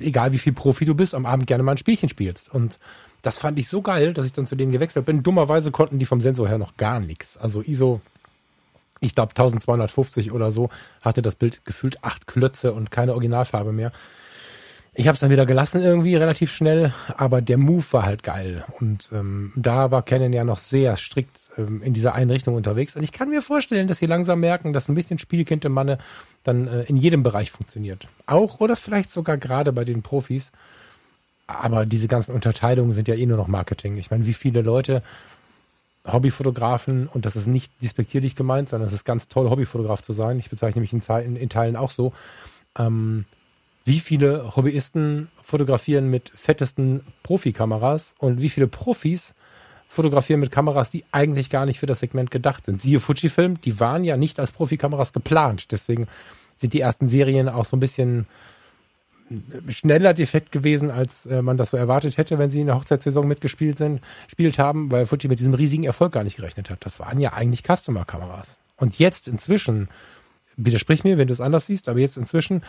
egal 0.00 0.32
wie 0.32 0.38
viel 0.38 0.52
Profi 0.52 0.84
du 0.84 0.94
bist, 0.94 1.14
am 1.14 1.26
Abend 1.26 1.48
gerne 1.48 1.64
mal 1.64 1.72
ein 1.72 1.78
Spielchen 1.78 2.08
spielst. 2.08 2.54
Und 2.54 2.78
das 3.22 3.36
fand 3.38 3.58
ich 3.58 3.68
so 3.68 3.82
geil, 3.82 4.14
dass 4.14 4.24
ich 4.24 4.32
dann 4.32 4.46
zu 4.46 4.54
denen 4.54 4.70
gewechselt 4.70 5.06
bin. 5.06 5.24
Dummerweise 5.24 5.72
konnten 5.72 5.98
die 5.98 6.06
vom 6.06 6.20
Sensor 6.20 6.48
her 6.48 6.58
noch 6.58 6.76
gar 6.76 7.00
nichts. 7.00 7.36
Also 7.36 7.62
ISO, 7.62 8.00
ich 9.00 9.16
glaube 9.16 9.30
1250 9.30 10.30
oder 10.30 10.52
so, 10.52 10.70
hatte 11.02 11.20
das 11.20 11.34
Bild 11.34 11.64
gefühlt 11.64 12.04
acht 12.04 12.28
Klötze 12.28 12.72
und 12.72 12.92
keine 12.92 13.12
Originalfarbe 13.12 13.72
mehr. 13.72 13.92
Ich 14.96 15.08
habe 15.08 15.14
es 15.14 15.20
dann 15.20 15.30
wieder 15.30 15.44
gelassen 15.44 15.82
irgendwie 15.82 16.14
relativ 16.14 16.52
schnell, 16.52 16.94
aber 17.16 17.42
der 17.42 17.58
Move 17.58 17.84
war 17.90 18.04
halt 18.04 18.22
geil 18.22 18.64
und 18.78 19.10
ähm, 19.12 19.52
da 19.56 19.90
war 19.90 20.02
Canon 20.02 20.32
ja 20.32 20.44
noch 20.44 20.58
sehr 20.58 20.96
strikt 20.96 21.50
ähm, 21.58 21.82
in 21.82 21.94
dieser 21.94 22.14
Einrichtung 22.14 22.54
unterwegs 22.54 22.94
und 22.94 23.02
ich 23.02 23.10
kann 23.10 23.28
mir 23.28 23.42
vorstellen, 23.42 23.88
dass 23.88 23.98
sie 23.98 24.06
langsam 24.06 24.38
merken, 24.38 24.72
dass 24.72 24.88
ein 24.88 24.94
bisschen 24.94 25.18
Spielkind 25.18 25.64
im 25.64 25.72
Manne 25.72 25.98
dann 26.44 26.68
äh, 26.68 26.82
in 26.82 26.96
jedem 26.96 27.24
Bereich 27.24 27.50
funktioniert. 27.50 28.06
Auch 28.26 28.60
oder 28.60 28.76
vielleicht 28.76 29.10
sogar 29.10 29.36
gerade 29.36 29.72
bei 29.72 29.84
den 29.84 30.02
Profis. 30.02 30.52
Aber 31.46 31.84
diese 31.84 32.08
ganzen 32.08 32.34
Unterteilungen 32.34 32.92
sind 32.92 33.08
ja 33.08 33.14
eh 33.14 33.26
nur 33.26 33.36
noch 33.36 33.48
Marketing. 33.48 33.98
Ich 33.98 34.10
meine, 34.10 34.24
wie 34.26 34.32
viele 34.32 34.62
Leute 34.62 35.02
Hobbyfotografen, 36.06 37.08
und 37.08 37.24
das 37.26 37.36
ist 37.36 37.46
nicht 37.46 37.72
despektierlich 37.82 38.36
gemeint, 38.36 38.68
sondern 38.68 38.88
es 38.88 38.94
ist 38.94 39.04
ganz 39.04 39.28
toll, 39.28 39.48
Hobbyfotograf 39.48 40.02
zu 40.02 40.12
sein. 40.12 40.38
Ich 40.38 40.50
bezeichne 40.50 40.80
mich 40.80 40.92
in, 40.92 41.00
in, 41.00 41.36
in 41.36 41.48
Teilen 41.48 41.76
auch 41.76 41.90
so. 41.90 42.12
Ähm, 42.78 43.24
wie 43.84 44.00
viele 44.00 44.56
Hobbyisten 44.56 45.28
fotografieren 45.42 46.10
mit 46.10 46.32
fettesten 46.34 47.02
Profikameras 47.22 48.14
und 48.18 48.40
wie 48.40 48.50
viele 48.50 48.66
Profis 48.66 49.34
fotografieren 49.88 50.40
mit 50.40 50.50
Kameras, 50.50 50.90
die 50.90 51.04
eigentlich 51.12 51.50
gar 51.50 51.66
nicht 51.66 51.78
für 51.78 51.86
das 51.86 52.00
Segment 52.00 52.30
gedacht 52.30 52.66
sind. 52.66 52.82
Siehe 52.82 53.00
Fujifilm, 53.00 53.60
die 53.60 53.78
waren 53.80 54.04
ja 54.04 54.16
nicht 54.16 54.40
als 54.40 54.52
Profikameras 54.52 55.12
geplant. 55.12 55.70
Deswegen 55.70 56.08
sind 56.56 56.72
die 56.72 56.80
ersten 56.80 57.06
Serien 57.06 57.48
auch 57.48 57.64
so 57.64 57.76
ein 57.76 57.80
bisschen 57.80 58.26
schneller 59.68 60.12
defekt 60.14 60.52
gewesen, 60.52 60.90
als 60.90 61.26
äh, 61.26 61.42
man 61.42 61.56
das 61.56 61.70
so 61.70 61.76
erwartet 61.76 62.18
hätte, 62.18 62.38
wenn 62.38 62.50
sie 62.50 62.60
in 62.60 62.66
der 62.66 62.76
Hochzeitssaison 62.76 63.26
mitgespielt 63.26 63.78
sind, 63.78 64.00
spielt 64.28 64.58
haben, 64.58 64.90
weil 64.90 65.06
Fuji 65.06 65.28
mit 65.28 65.40
diesem 65.40 65.54
riesigen 65.54 65.84
Erfolg 65.84 66.12
gar 66.12 66.24
nicht 66.24 66.36
gerechnet 66.36 66.70
hat. 66.70 66.84
Das 66.84 67.00
waren 67.00 67.20
ja 67.20 67.32
eigentlich 67.32 67.62
Customer-Kameras. 67.62 68.58
Und 68.76 68.98
jetzt 68.98 69.28
inzwischen, 69.28 69.88
widersprich 70.56 71.04
mir, 71.04 71.16
wenn 71.16 71.28
du 71.28 71.32
es 71.32 71.40
anders 71.40 71.66
siehst, 71.66 71.88
aber 71.88 72.00
jetzt 72.00 72.16
inzwischen 72.16 72.62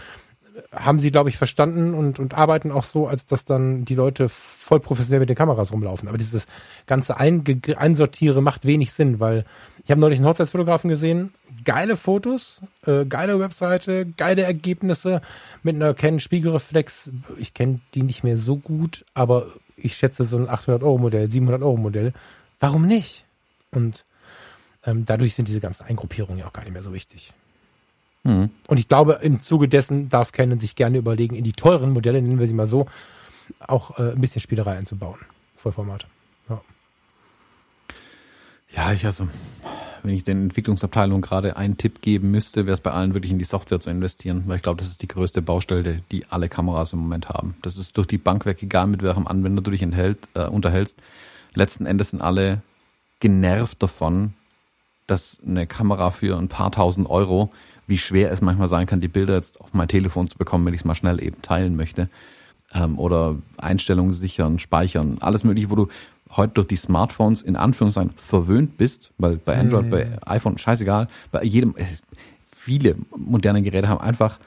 haben 0.72 1.00
sie, 1.00 1.12
glaube 1.12 1.30
ich, 1.30 1.38
verstanden 1.38 1.94
und, 1.94 2.20
und 2.20 2.34
arbeiten 2.34 2.72
auch 2.72 2.84
so, 2.84 3.08
als 3.08 3.26
dass 3.26 3.46
dann 3.46 3.86
die 3.86 3.96
Leute 3.96 4.30
voll 4.30 4.80
professionell 4.80 5.20
mit 5.20 5.30
den 5.30 5.36
Kameras 5.36 5.72
rumlaufen. 5.72 6.08
Aber 6.08 6.18
dieses 6.18 6.46
ganze 6.88 7.18
Einge 7.18 7.60
Einsortiere 7.76 8.42
macht 8.42 8.66
wenig 8.66 8.94
Sinn, 8.94 9.20
weil 9.20 9.46
ich 9.84 9.92
habe 9.92 10.02
neulich 10.02 10.20
einen 10.20 10.28
Hochzeitsfotografen 10.28 10.90
gesehen, 10.90 11.34
geile 11.64 11.98
Fotos, 11.98 12.62
äh, 12.86 13.06
geile 13.06 13.40
Webseite, 13.40 14.06
geile 14.06 14.44
Ergebnisse 14.44 15.22
mit 15.64 15.76
einer 15.76 15.94
Canon 15.94 16.20
Spiegelreflex. 16.20 17.12
Ich 17.38 17.54
kenne 17.54 17.82
die 17.94 18.04
nicht 18.04 18.24
mehr 18.24 18.38
so 18.38 18.58
gut, 18.58 19.06
aber 19.14 19.48
ich 19.76 19.96
schätze 19.96 20.24
so 20.24 20.38
ein 20.38 20.50
800 20.50 20.84
Euro 20.84 20.98
Modell, 20.98 21.30
700 21.30 21.62
Euro 21.62 21.78
Modell. 21.78 22.14
Warum 22.60 22.88
nicht? 22.88 23.26
Und 23.72 24.06
ähm, 24.86 25.06
dadurch 25.06 25.36
sind 25.36 25.48
diese 25.48 25.60
ganzen 25.60 25.84
Eingruppierungen 25.84 26.40
ja 26.40 26.48
auch 26.48 26.54
gar 26.54 26.64
nicht 26.64 26.74
mehr 26.74 26.84
so 26.84 26.94
wichtig. 26.94 27.34
Mhm. 28.26 28.50
Und 28.68 28.80
ich 28.80 28.88
glaube, 28.88 29.20
im 29.22 29.42
Zuge 29.42 29.70
dessen 29.70 30.10
darf 30.10 30.32
Canon 30.32 30.60
sich 30.60 30.76
gerne 30.76 30.98
überlegen, 30.98 31.36
in 31.36 31.44
die 31.44 31.54
teuren 31.54 31.94
Modelle, 31.94 32.22
nennen 32.22 32.40
wir 32.40 32.48
sie 32.48 32.54
mal 32.54 32.68
so, 32.68 32.88
auch 33.60 34.00
äh, 34.00 34.12
ein 34.12 34.22
bisschen 34.22 34.42
Spielerei 34.42 34.78
einzubauen. 34.78 35.20
Vollformat. 35.56 36.08
Ja. 36.50 36.62
Ja, 38.76 38.92
ich 38.92 39.06
also, 39.06 39.28
wenn 40.02 40.14
ich 40.14 40.24
den 40.24 40.42
Entwicklungsabteilungen 40.44 41.22
gerade 41.22 41.56
einen 41.56 41.78
Tipp 41.78 42.02
geben 42.02 42.32
müsste, 42.32 42.66
wäre 42.66 42.74
es 42.74 42.82
bei 42.82 42.92
allen 42.92 43.14
wirklich 43.14 43.32
in 43.32 43.40
die 43.40 43.46
Software 43.46 43.80
zu 43.80 43.92
investieren, 43.92 44.44
weil 44.48 44.58
ich 44.58 44.64
glaube, 44.64 44.82
das 44.82 44.90
ist 44.90 45.04
die 45.04 45.08
größte 45.08 45.44
Baustelle, 45.44 46.02
die 46.12 46.26
alle 46.30 46.50
Kameras 46.50 46.94
im 46.94 47.00
Moment 47.00 47.30
haben. 47.30 47.56
Das 47.62 47.78
ist 47.78 47.96
durch 47.96 48.08
die 48.08 48.18
Bank 48.18 48.48
weg, 48.48 48.62
egal 48.64 48.88
mit 48.88 49.04
welchem 49.04 49.28
Anwender 49.28 49.62
du 49.62 49.70
dich 49.70 49.84
enthält, 49.84 50.18
äh, 50.34 50.48
unterhältst. 50.48 51.00
Letzten 51.54 51.86
Endes 51.86 52.10
sind 52.10 52.22
alle 52.22 52.64
genervt 53.20 53.82
davon, 53.84 54.34
dass 55.06 55.40
eine 55.46 55.68
Kamera 55.68 56.10
für 56.10 56.38
ein 56.38 56.50
paar 56.50 56.72
tausend 56.72 57.08
Euro, 57.08 57.52
wie 57.88 57.98
schwer 57.98 58.32
es 58.32 58.42
manchmal 58.42 58.68
sein 58.68 58.88
kann, 58.88 59.02
die 59.02 59.08
Bilder 59.08 59.36
jetzt 59.36 59.60
auf 59.62 59.74
mein 59.74 59.88
Telefon 59.88 60.28
zu 60.28 60.38
bekommen, 60.38 60.66
wenn 60.66 60.74
ich 60.74 60.82
es 60.82 60.86
mal 60.86 60.96
schnell 60.96 61.24
eben 61.24 61.42
teilen 61.42 61.76
möchte. 61.76 62.10
Ähm, 62.74 62.98
oder 62.98 63.36
Einstellungen 63.58 64.14
sichern, 64.14 64.60
speichern, 64.60 65.18
alles 65.22 65.44
mögliche, 65.44 65.70
wo 65.70 65.76
du 65.76 65.88
heute 66.36 66.54
durch 66.56 66.68
die 66.68 66.76
Smartphones 66.76 67.42
in 67.42 67.56
Anführungszeichen 67.56 68.12
verwöhnt 68.18 68.78
bist, 68.78 69.12
weil 69.18 69.38
bei 69.38 69.58
Android, 69.58 69.86
mhm. 69.86 69.90
bei 69.92 70.18
iPhone, 70.26 70.58
scheißegal, 70.58 71.08
bei 71.32 71.44
jedem, 71.44 71.76
viele 72.46 72.96
moderne 73.16 73.62
Geräte 73.62 73.88
haben 73.88 74.02
einfach 74.02 74.40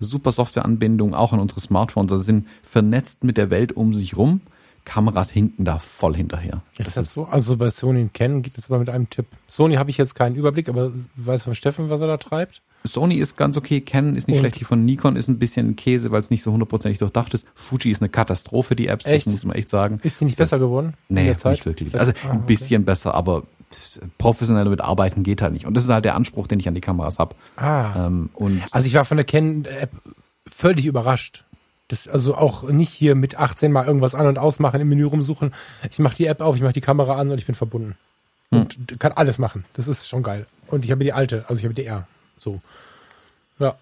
super 0.00 0.32
Softwareanbindungen 0.32 1.14
auch 1.14 1.32
an 1.32 1.40
unsere 1.40 1.60
Smartphones, 1.60 2.12
also 2.12 2.24
sind 2.24 2.46
vernetzt 2.62 3.24
mit 3.24 3.36
der 3.36 3.50
Welt 3.50 3.72
um 3.72 3.94
sich 3.94 4.16
rum. 4.16 4.40
Kameras 4.84 5.30
hinken 5.30 5.66
da 5.66 5.78
voll 5.78 6.16
hinterher. 6.16 6.62
Ist 6.78 6.86
das, 6.86 6.94
das 6.94 7.12
so? 7.12 7.26
Also 7.26 7.58
bei 7.58 7.68
Sony 7.68 8.00
und 8.00 8.14
Canon 8.14 8.40
geht 8.40 8.56
es 8.56 8.70
aber 8.70 8.78
mit 8.78 8.88
einem 8.88 9.10
Tipp. 9.10 9.26
Sony 9.46 9.74
habe 9.74 9.90
ich 9.90 9.98
jetzt 9.98 10.14
keinen 10.14 10.34
Überblick, 10.34 10.70
aber 10.70 10.92
weiß 11.16 11.42
von 11.42 11.54
Steffen, 11.54 11.90
was 11.90 12.00
er 12.00 12.06
da 12.06 12.16
treibt? 12.16 12.62
Sony 12.84 13.16
ist 13.16 13.36
ganz 13.36 13.56
okay, 13.56 13.80
Canon 13.80 14.16
ist 14.16 14.28
nicht 14.28 14.36
und? 14.36 14.40
schlecht, 14.40 14.60
die 14.60 14.64
von 14.64 14.84
Nikon 14.84 15.16
ist 15.16 15.28
ein 15.28 15.38
bisschen 15.38 15.76
Käse, 15.76 16.10
weil 16.10 16.20
es 16.20 16.30
nicht 16.30 16.42
so 16.42 16.52
hundertprozentig 16.52 16.98
durchdacht 16.98 17.34
ist. 17.34 17.46
Fuji 17.54 17.90
ist 17.90 18.00
eine 18.00 18.08
Katastrophe, 18.08 18.76
die 18.76 18.88
Apps, 18.88 19.06
echt? 19.06 19.26
das 19.26 19.32
muss 19.32 19.44
man 19.44 19.56
echt 19.56 19.68
sagen. 19.68 20.00
Ist 20.02 20.20
die 20.20 20.24
nicht 20.24 20.38
besser 20.38 20.58
geworden? 20.58 20.94
Nee, 21.08 21.28
nicht 21.30 21.66
wirklich. 21.66 21.98
Also 21.98 22.12
ah, 22.26 22.30
ein 22.30 22.46
bisschen 22.46 22.82
okay. 22.82 22.86
besser, 22.86 23.14
aber 23.14 23.42
professionell 24.16 24.64
damit 24.64 24.80
arbeiten 24.80 25.22
geht 25.22 25.42
halt 25.42 25.52
nicht. 25.52 25.66
Und 25.66 25.74
das 25.74 25.84
ist 25.84 25.90
halt 25.90 26.04
der 26.04 26.14
Anspruch, 26.14 26.46
den 26.46 26.58
ich 26.58 26.68
an 26.68 26.74
die 26.74 26.80
Kameras 26.80 27.18
habe. 27.18 27.34
Ah. 27.56 28.06
Ähm, 28.06 28.30
und 28.34 28.62
also 28.70 28.86
ich 28.86 28.94
war 28.94 29.04
von 29.04 29.16
der 29.16 29.26
Canon-App 29.26 29.90
völlig 30.46 30.86
überrascht. 30.86 31.44
Das 31.88 32.06
also 32.06 32.34
auch 32.34 32.64
nicht 32.64 32.92
hier 32.92 33.14
mit 33.14 33.38
18 33.38 33.72
mal 33.72 33.86
irgendwas 33.86 34.14
an 34.14 34.26
und 34.26 34.38
ausmachen, 34.38 34.80
im 34.80 34.88
Menü 34.88 35.04
rumsuchen. 35.04 35.54
Ich 35.90 35.98
mache 35.98 36.16
die 36.16 36.26
App 36.26 36.40
auf, 36.40 36.54
ich 36.56 36.62
mache 36.62 36.74
die 36.74 36.82
Kamera 36.82 37.16
an 37.16 37.30
und 37.30 37.38
ich 37.38 37.46
bin 37.46 37.54
verbunden. 37.54 37.96
Und 38.50 38.74
hm. 38.74 38.98
kann 38.98 39.12
alles 39.12 39.38
machen. 39.38 39.64
Das 39.74 39.88
ist 39.88 40.08
schon 40.08 40.22
geil. 40.22 40.46
Und 40.68 40.84
ich 40.84 40.90
habe 40.90 41.04
die 41.04 41.12
alte, 41.12 41.44
also 41.48 41.58
ich 41.58 41.64
habe 41.64 41.74
die 41.74 41.84
R. 41.84 42.06
So. 42.38 42.60
Ja. 43.58 43.76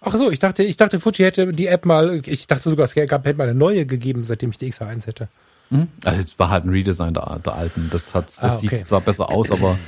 Ach 0.00 0.14
so, 0.16 0.30
ich 0.30 0.38
dachte, 0.38 0.62
ich 0.62 0.76
dachte, 0.76 0.98
Fuji 0.98 1.24
hätte 1.24 1.52
die 1.52 1.66
App 1.66 1.84
mal, 1.84 2.22
ich 2.24 2.46
dachte 2.46 2.70
sogar, 2.70 2.86
es 2.86 2.94
gab, 2.94 3.26
hätte 3.26 3.36
mal 3.36 3.44
eine 3.44 3.58
neue 3.58 3.84
gegeben, 3.84 4.24
seitdem 4.24 4.50
ich 4.50 4.58
die 4.58 4.72
XH1 4.72 5.06
hätte. 5.06 5.28
Hm? 5.68 5.88
Also 6.04 6.22
es 6.22 6.38
war 6.38 6.50
halt 6.50 6.64
ein 6.64 6.70
Redesign 6.70 7.14
der, 7.14 7.38
der 7.44 7.54
alten. 7.54 7.90
Das, 7.92 8.14
hat, 8.14 8.28
das 8.28 8.42
ah, 8.42 8.56
okay. 8.56 8.76
sieht 8.76 8.88
zwar 8.88 9.00
besser 9.00 9.30
aus, 9.30 9.50
aber 9.50 9.78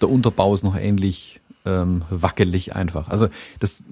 der 0.00 0.10
Unterbau 0.10 0.52
ist 0.54 0.64
noch 0.64 0.76
ähnlich 0.76 1.40
ähm, 1.64 2.04
wackelig 2.10 2.74
einfach. 2.74 3.08
Also 3.08 3.28
das, 3.60 3.82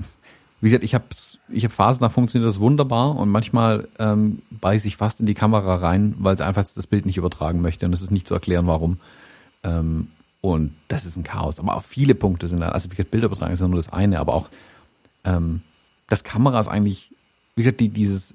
wie 0.61 0.69
gesagt, 0.69 0.85
ich 0.85 0.95
habe 0.95 1.05
ich 1.49 1.65
hab 1.65 1.73
Phasen, 1.73 2.03
da 2.03 2.11
funktioniert 2.11 2.49
das 2.49 2.61
wunderbar 2.61 3.17
und 3.17 3.29
manchmal 3.29 3.89
ähm, 3.99 4.43
beiße 4.51 4.87
ich 4.87 4.97
fast 4.97 5.21
in 5.21 5.27
die 5.27 5.35
Kamera 5.35 5.77
rein, 5.77 6.15
weil 6.19 6.37
sie 6.37 6.45
einfach 6.45 6.65
das 6.65 6.87
Bild 6.87 7.07
nicht 7.07 7.17
übertragen 7.17 7.61
möchte 7.61 7.87
und 7.87 7.93
es 7.93 8.03
ist 8.03 8.11
nicht 8.11 8.27
zu 8.27 8.35
erklären, 8.35 8.67
warum. 8.67 8.99
Ähm, 9.63 10.09
und 10.41 10.75
das 10.89 11.07
ist 11.07 11.17
ein 11.17 11.25
Chaos. 11.25 11.59
Aber 11.59 11.77
auch 11.77 11.85
viele 11.85 12.15
Punkte 12.15 12.49
sind 12.49 12.61
da. 12.61 12.69
Also 12.71 12.87
wie 12.91 12.97
gesagt, 12.97 13.11
Bilder 13.11 13.27
übertragen 13.27 13.53
ist 13.53 13.61
ja 13.61 13.69
nur 13.69 13.77
das 13.77 13.93
eine, 13.93 14.21
aber 14.21 14.35
auch 14.35 14.49
ähm, 15.25 15.63
das 16.09 16.25
Kameras 16.25 16.69
eigentlich, 16.69 17.15
wie 17.57 17.63
gesagt, 17.63 17.81
die, 17.81 17.89
dieses 17.89 18.35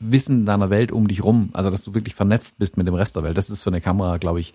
Wissen 0.00 0.44
deiner 0.44 0.70
Welt 0.70 0.92
um 0.92 1.08
dich 1.08 1.22
rum, 1.22 1.50
also 1.52 1.70
dass 1.70 1.84
du 1.84 1.94
wirklich 1.94 2.14
vernetzt 2.14 2.58
bist 2.58 2.76
mit 2.76 2.86
dem 2.86 2.94
Rest 2.94 3.16
der 3.16 3.22
Welt, 3.22 3.38
das 3.38 3.50
ist 3.50 3.62
für 3.62 3.70
eine 3.70 3.80
Kamera, 3.80 4.18
glaube 4.18 4.40
ich, 4.40 4.54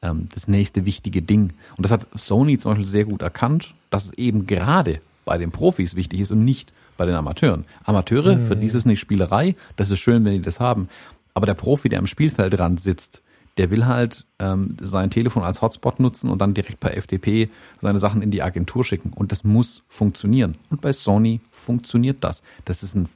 ähm, 0.00 0.28
das 0.34 0.48
nächste 0.48 0.84
wichtige 0.84 1.22
Ding. 1.22 1.52
Und 1.76 1.84
das 1.84 1.92
hat 1.92 2.08
Sony 2.14 2.58
zum 2.58 2.72
Beispiel 2.72 2.86
sehr 2.86 3.04
gut 3.04 3.22
erkannt, 3.22 3.74
dass 3.90 4.06
es 4.06 4.12
eben 4.14 4.46
gerade 4.46 5.00
bei 5.24 5.38
den 5.38 5.52
Profis 5.52 5.94
wichtig 5.94 6.20
ist 6.20 6.32
und 6.32 6.44
nicht 6.44 6.72
bei 6.96 7.06
den 7.06 7.14
Amateuren. 7.14 7.64
Amateure, 7.84 8.36
mhm. 8.36 8.46
für 8.46 8.56
die 8.56 8.66
ist 8.66 8.74
es 8.74 8.86
nicht 8.86 9.00
Spielerei, 9.00 9.54
das 9.76 9.90
ist 9.90 10.00
schön, 10.00 10.24
wenn 10.24 10.32
die 10.32 10.42
das 10.42 10.60
haben. 10.60 10.88
Aber 11.34 11.46
der 11.46 11.54
Profi, 11.54 11.88
der 11.88 11.98
am 11.98 12.06
Spielfeldrand 12.06 12.80
sitzt, 12.80 13.22
der 13.58 13.70
will 13.70 13.86
halt 13.86 14.26
ähm, 14.38 14.76
sein 14.80 15.10
Telefon 15.10 15.42
als 15.42 15.60
Hotspot 15.60 16.00
nutzen 16.00 16.30
und 16.30 16.40
dann 16.40 16.54
direkt 16.54 16.80
per 16.80 17.00
FTP 17.00 17.50
seine 17.80 17.98
Sachen 17.98 18.22
in 18.22 18.30
die 18.30 18.42
Agentur 18.42 18.84
schicken. 18.84 19.12
Und 19.12 19.32
das 19.32 19.44
muss 19.44 19.82
funktionieren. 19.88 20.56
Und 20.70 20.80
bei 20.80 20.92
Sony 20.92 21.40
funktioniert 21.50 22.24
das. 22.24 22.42
Das 22.64 22.82
ist 22.82 22.94
ein 22.94 23.08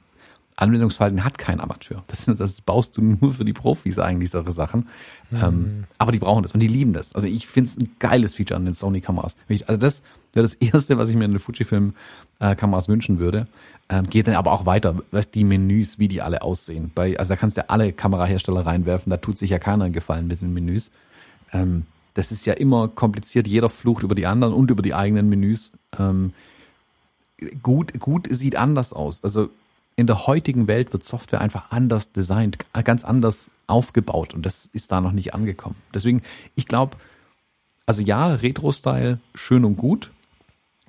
Anwendungsfall, 0.57 1.11
den 1.11 1.23
hat 1.23 1.37
kein 1.37 1.59
Amateur. 1.61 2.03
Das, 2.07 2.25
das 2.25 2.61
baust 2.61 2.97
du 2.97 3.01
nur 3.01 3.31
für 3.31 3.45
die 3.45 3.53
Profis 3.53 3.99
eigentlich, 3.99 4.31
solche 4.31 4.51
Sachen. 4.51 4.87
Mhm. 5.29 5.37
Ähm, 5.41 5.83
aber 5.99 6.11
die 6.11 6.19
brauchen 6.19 6.43
das 6.43 6.51
und 6.51 6.59
die 6.59 6.67
lieben 6.67 6.93
das. 6.93 7.13
Also 7.13 7.27
ich 7.27 7.47
finde 7.47 7.69
es 7.69 7.77
ein 7.77 7.91
geiles 7.99 8.35
Feature 8.35 8.57
an 8.57 8.65
den 8.65 8.73
Sony-Kameras. 8.73 9.35
Also 9.67 9.77
das 9.77 10.01
wäre 10.33 10.43
das 10.43 10.53
Erste, 10.59 10.97
was 10.97 11.09
ich 11.09 11.15
mir 11.15 11.25
in 11.25 11.31
den 11.31 11.39
Fujifilm-Kameras 11.39 12.89
wünschen 12.89 13.19
würde. 13.19 13.47
Ähm, 13.89 14.05
geht 14.09 14.27
dann 14.27 14.35
aber 14.35 14.51
auch 14.51 14.65
weiter, 14.65 14.95
was 15.11 15.31
die 15.31 15.45
Menüs, 15.45 15.97
wie 15.97 16.09
die 16.09 16.21
alle 16.21 16.41
aussehen. 16.41 16.91
Bei, 16.93 17.17
also 17.17 17.29
da 17.29 17.35
kannst 17.37 17.55
du 17.55 17.61
ja 17.61 17.67
alle 17.69 17.93
Kamerahersteller 17.93 18.65
reinwerfen, 18.65 19.09
da 19.09 19.17
tut 19.17 19.37
sich 19.37 19.49
ja 19.49 19.59
keiner 19.59 19.85
einen 19.85 19.93
Gefallen 19.93 20.27
mit 20.27 20.41
den 20.41 20.53
Menüs. 20.53 20.91
Ähm, 21.53 21.85
das 22.13 22.31
ist 22.31 22.45
ja 22.45 22.53
immer 22.53 22.89
kompliziert, 22.89 23.47
jeder 23.47 23.69
flucht 23.69 24.03
über 24.03 24.15
die 24.15 24.25
anderen 24.25 24.53
und 24.53 24.71
über 24.71 24.81
die 24.81 24.93
eigenen 24.93 25.29
Menüs. 25.29 25.71
Ähm, 25.97 26.33
gut, 27.61 27.97
gut 27.99 28.27
sieht 28.29 28.55
anders 28.55 28.91
aus. 28.91 29.23
Also 29.23 29.49
in 29.95 30.07
der 30.07 30.27
heutigen 30.27 30.67
Welt 30.67 30.91
wird 30.93 31.03
Software 31.03 31.41
einfach 31.41 31.71
anders 31.71 32.11
designt, 32.11 32.57
ganz 32.83 33.05
anders 33.05 33.51
aufgebaut 33.67 34.33
und 34.33 34.45
das 34.45 34.69
ist 34.73 34.91
da 34.91 34.99
noch 34.99 35.11
nicht 35.11 35.33
angekommen. 35.33 35.75
Deswegen, 35.93 36.21
ich 36.55 36.67
glaube, 36.67 36.97
also 37.85 38.01
ja, 38.01 38.27
Retro-Style, 38.33 39.19
schön 39.33 39.63
und 39.63 39.77
gut, 39.77 40.11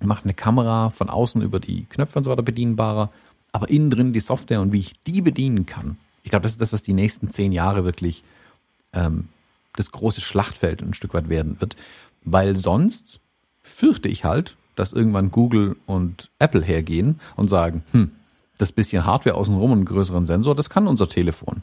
macht 0.06 0.24
eine 0.24 0.34
Kamera 0.34 0.90
von 0.90 1.10
außen 1.10 1.42
über 1.42 1.60
die 1.60 1.86
Knöpfe 1.86 2.18
und 2.18 2.24
so 2.24 2.30
weiter 2.30 2.42
bedienbarer, 2.42 3.10
aber 3.52 3.68
innen 3.68 3.90
drin 3.90 4.12
die 4.12 4.20
Software 4.20 4.60
und 4.60 4.72
wie 4.72 4.80
ich 4.80 5.02
die 5.06 5.22
bedienen 5.22 5.66
kann. 5.66 5.98
Ich 6.22 6.30
glaube, 6.30 6.42
das 6.42 6.52
ist 6.52 6.60
das, 6.60 6.72
was 6.72 6.82
die 6.82 6.92
nächsten 6.92 7.30
zehn 7.30 7.52
Jahre 7.52 7.84
wirklich 7.84 8.22
ähm, 8.92 9.28
das 9.76 9.90
große 9.90 10.20
Schlachtfeld 10.20 10.82
ein 10.82 10.94
Stück 10.94 11.14
weit 11.14 11.28
werden 11.28 11.60
wird, 11.60 11.76
weil 12.24 12.56
sonst 12.56 13.20
fürchte 13.62 14.08
ich 14.08 14.24
halt, 14.24 14.56
dass 14.76 14.92
irgendwann 14.92 15.30
Google 15.30 15.76
und 15.86 16.30
Apple 16.38 16.62
hergehen 16.62 17.20
und 17.36 17.48
sagen, 17.48 17.82
hm, 17.92 18.12
das 18.58 18.72
bisschen 18.72 19.04
Hardware 19.04 19.36
außenrum 19.36 19.72
und 19.72 19.78
einen 19.78 19.86
größeren 19.86 20.24
Sensor, 20.24 20.54
das 20.54 20.70
kann 20.70 20.86
unser 20.86 21.08
Telefon. 21.08 21.62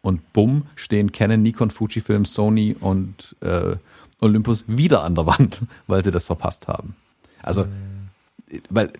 Und 0.00 0.32
bumm, 0.32 0.66
stehen 0.74 1.12
Canon, 1.12 1.42
Nikon, 1.42 1.70
Fujifilm, 1.70 2.24
Sony 2.24 2.76
und 2.78 3.36
äh, 3.40 3.76
Olympus 4.20 4.64
wieder 4.66 5.04
an 5.04 5.14
der 5.14 5.26
Wand, 5.26 5.62
weil 5.86 6.02
sie 6.04 6.10
das 6.10 6.26
verpasst 6.26 6.68
haben. 6.68 6.96
Also, 7.42 7.66
weil 8.70 8.92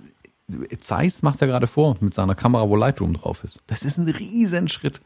Zeiss 0.80 1.22
macht 1.22 1.40
ja 1.40 1.46
gerade 1.46 1.66
vor 1.66 1.96
mit 2.00 2.14
seiner 2.14 2.34
Kamera, 2.34 2.68
wo 2.68 2.76
Lightroom 2.76 3.14
drauf 3.14 3.44
ist. 3.44 3.62
Das 3.66 3.82
ist 3.82 3.98
ein 3.98 4.08
Riesenschritt, 4.08 4.98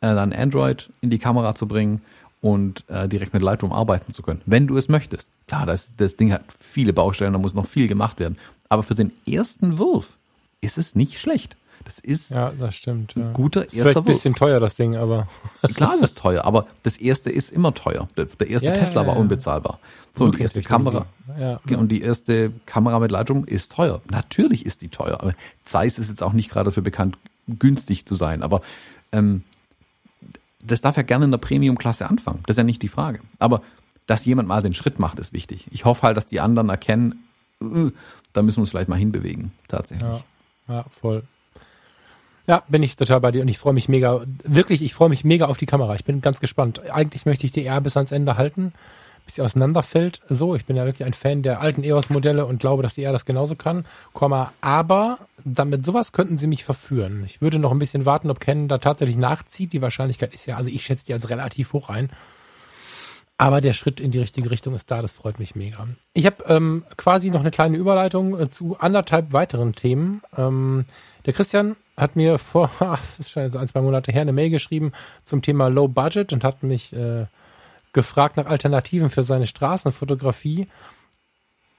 äh, 0.00 0.14
dann 0.14 0.32
Android 0.32 0.90
in 1.00 1.10
die 1.10 1.18
Kamera 1.18 1.54
zu 1.54 1.66
bringen 1.66 2.02
und 2.40 2.84
äh, 2.88 3.08
direkt 3.08 3.32
mit 3.32 3.42
Lightroom 3.42 3.72
arbeiten 3.72 4.12
zu 4.12 4.22
können, 4.22 4.42
wenn 4.46 4.66
du 4.66 4.76
es 4.76 4.88
möchtest. 4.88 5.30
Klar, 5.46 5.66
das, 5.66 5.94
das 5.96 6.16
Ding 6.16 6.32
hat 6.32 6.42
viele 6.58 6.92
Baustellen, 6.92 7.32
da 7.32 7.38
muss 7.38 7.54
noch 7.54 7.66
viel 7.66 7.88
gemacht 7.88 8.18
werden. 8.18 8.36
Aber 8.68 8.82
für 8.82 8.94
den 8.94 9.12
ersten 9.26 9.78
Wurf 9.78 10.16
ist 10.60 10.78
es 10.78 10.94
nicht 10.94 11.20
schlecht. 11.20 11.56
Das 11.84 11.98
ist 11.98 12.30
ja, 12.30 12.50
das 12.52 12.74
stimmt. 12.74 13.14
Ja. 13.16 13.26
ein 13.26 13.32
guter 13.32 13.66
ist 13.66 13.74
erster 13.74 13.96
Wurf. 13.96 14.06
ein 14.06 14.12
bisschen 14.12 14.34
teuer, 14.34 14.60
das 14.60 14.74
Ding, 14.74 14.96
aber. 14.96 15.28
Klar, 15.74 15.94
es 15.94 16.02
ist 16.02 16.18
teuer, 16.18 16.44
aber 16.44 16.66
das 16.82 16.96
erste 16.96 17.30
ist 17.30 17.50
immer 17.50 17.74
teuer. 17.74 18.08
Der, 18.16 18.26
erste 18.48 18.68
ja, 18.68 18.72
Tesla 18.74 19.06
war 19.06 19.16
unbezahlbar. 19.16 19.78
So, 20.14 20.24
und 20.26 20.38
die 20.38 20.42
erste 20.42 20.62
Kamera. 20.62 21.06
Ja, 21.38 21.58
und 21.76 21.88
die 21.88 22.02
erste 22.02 22.52
Kamera 22.66 22.98
mit 22.98 23.10
Lightroom 23.10 23.44
ist 23.44 23.72
teuer. 23.72 24.02
Natürlich 24.10 24.66
ist 24.66 24.82
die 24.82 24.88
teuer. 24.88 25.20
Aber 25.20 25.34
Zeiss 25.64 25.98
ist 25.98 26.08
jetzt 26.08 26.22
auch 26.22 26.32
nicht 26.32 26.50
gerade 26.50 26.66
dafür 26.66 26.82
bekannt, 26.82 27.18
günstig 27.46 28.06
zu 28.06 28.16
sein. 28.16 28.42
Aber 28.42 28.60
ähm, 29.12 29.42
das 30.62 30.80
darf 30.80 30.96
ja 30.96 31.02
gerne 31.02 31.24
in 31.24 31.30
der 31.30 31.38
Premium-Klasse 31.38 32.08
anfangen. 32.08 32.40
Das 32.46 32.54
ist 32.54 32.58
ja 32.58 32.64
nicht 32.64 32.82
die 32.82 32.88
Frage. 32.88 33.20
Aber 33.38 33.62
dass 34.06 34.24
jemand 34.24 34.48
mal 34.48 34.62
den 34.62 34.74
Schritt 34.74 34.98
macht, 34.98 35.18
ist 35.18 35.32
wichtig. 35.32 35.66
Ich 35.70 35.84
hoffe 35.84 36.02
halt, 36.02 36.16
dass 36.16 36.26
die 36.26 36.40
anderen 36.40 36.68
erkennen, 36.68 37.24
äh, 37.60 37.90
da 38.32 38.42
müssen 38.42 38.58
wir 38.58 38.62
uns 38.62 38.70
vielleicht 38.70 38.88
mal 38.88 38.96
hinbewegen, 38.96 39.52
tatsächlich. 39.68 40.22
Ja, 40.68 40.74
ja 40.74 40.84
voll. 41.00 41.24
Ja, 42.46 42.64
bin 42.68 42.82
ich 42.82 42.96
total 42.96 43.20
bei 43.20 43.30
dir 43.30 43.42
und 43.42 43.48
ich 43.48 43.58
freue 43.58 43.72
mich 43.72 43.88
mega, 43.88 44.22
wirklich, 44.42 44.82
ich 44.82 44.94
freue 44.94 45.08
mich 45.08 45.24
mega 45.24 45.46
auf 45.46 45.58
die 45.58 45.66
Kamera. 45.66 45.94
Ich 45.94 46.04
bin 46.04 46.20
ganz 46.20 46.40
gespannt. 46.40 46.80
Eigentlich 46.90 47.24
möchte 47.24 47.46
ich 47.46 47.52
die 47.52 47.64
R 47.64 47.80
bis 47.80 47.96
ans 47.96 48.10
Ende 48.10 48.36
halten, 48.36 48.72
bis 49.24 49.36
sie 49.36 49.42
auseinanderfällt. 49.42 50.20
So, 50.28 50.56
ich 50.56 50.64
bin 50.64 50.74
ja 50.74 50.84
wirklich 50.84 51.06
ein 51.06 51.12
Fan 51.12 51.42
der 51.42 51.60
alten 51.60 51.84
EOS-Modelle 51.84 52.44
und 52.44 52.58
glaube, 52.58 52.82
dass 52.82 52.94
die 52.94 53.04
R 53.04 53.12
das 53.12 53.26
genauso 53.26 53.54
kann. 53.54 53.86
Komma, 54.12 54.52
aber 54.60 55.18
damit 55.44 55.86
sowas 55.86 56.10
könnten 56.10 56.36
sie 56.36 56.48
mich 56.48 56.64
verführen. 56.64 57.22
Ich 57.24 57.40
würde 57.40 57.60
noch 57.60 57.70
ein 57.70 57.78
bisschen 57.78 58.06
warten, 58.06 58.30
ob 58.30 58.40
Canon 58.40 58.66
da 58.66 58.78
tatsächlich 58.78 59.16
nachzieht. 59.16 59.72
Die 59.72 59.82
Wahrscheinlichkeit 59.82 60.34
ist 60.34 60.46
ja, 60.46 60.56
also 60.56 60.68
ich 60.68 60.84
schätze 60.84 61.06
die 61.06 61.14
als 61.14 61.30
relativ 61.30 61.72
hoch 61.72 61.90
ein. 61.90 62.10
Aber 63.38 63.60
der 63.60 63.72
Schritt 63.72 64.00
in 64.00 64.10
die 64.10 64.20
richtige 64.20 64.50
Richtung 64.50 64.74
ist 64.74 64.90
da, 64.90 65.02
das 65.02 65.12
freut 65.12 65.38
mich 65.38 65.56
mega. 65.56 65.88
Ich 66.12 66.26
habe 66.26 66.44
ähm, 66.48 66.84
quasi 66.96 67.30
noch 67.30 67.40
eine 67.40 67.50
kleine 67.50 67.76
Überleitung 67.76 68.38
äh, 68.38 68.50
zu 68.50 68.78
anderthalb 68.78 69.32
weiteren 69.32 69.72
Themen. 69.74 70.22
Ähm, 70.36 70.84
der 71.24 71.32
Christian 71.32 71.76
hat 71.96 72.16
mir 72.16 72.38
vor, 72.38 72.70
ach, 72.80 73.00
das 73.00 73.26
ist 73.26 73.30
schon 73.30 73.50
so 73.50 73.58
ein, 73.58 73.68
zwei 73.68 73.80
Monate 73.80 74.12
her, 74.12 74.22
eine 74.22 74.32
Mail 74.32 74.50
geschrieben 74.50 74.92
zum 75.24 75.42
Thema 75.42 75.68
Low 75.68 75.88
Budget 75.88 76.32
und 76.32 76.44
hat 76.44 76.62
mich 76.62 76.92
äh, 76.92 77.26
gefragt 77.92 78.36
nach 78.36 78.46
Alternativen 78.46 79.10
für 79.10 79.24
seine 79.24 79.46
Straßenfotografie. 79.46 80.68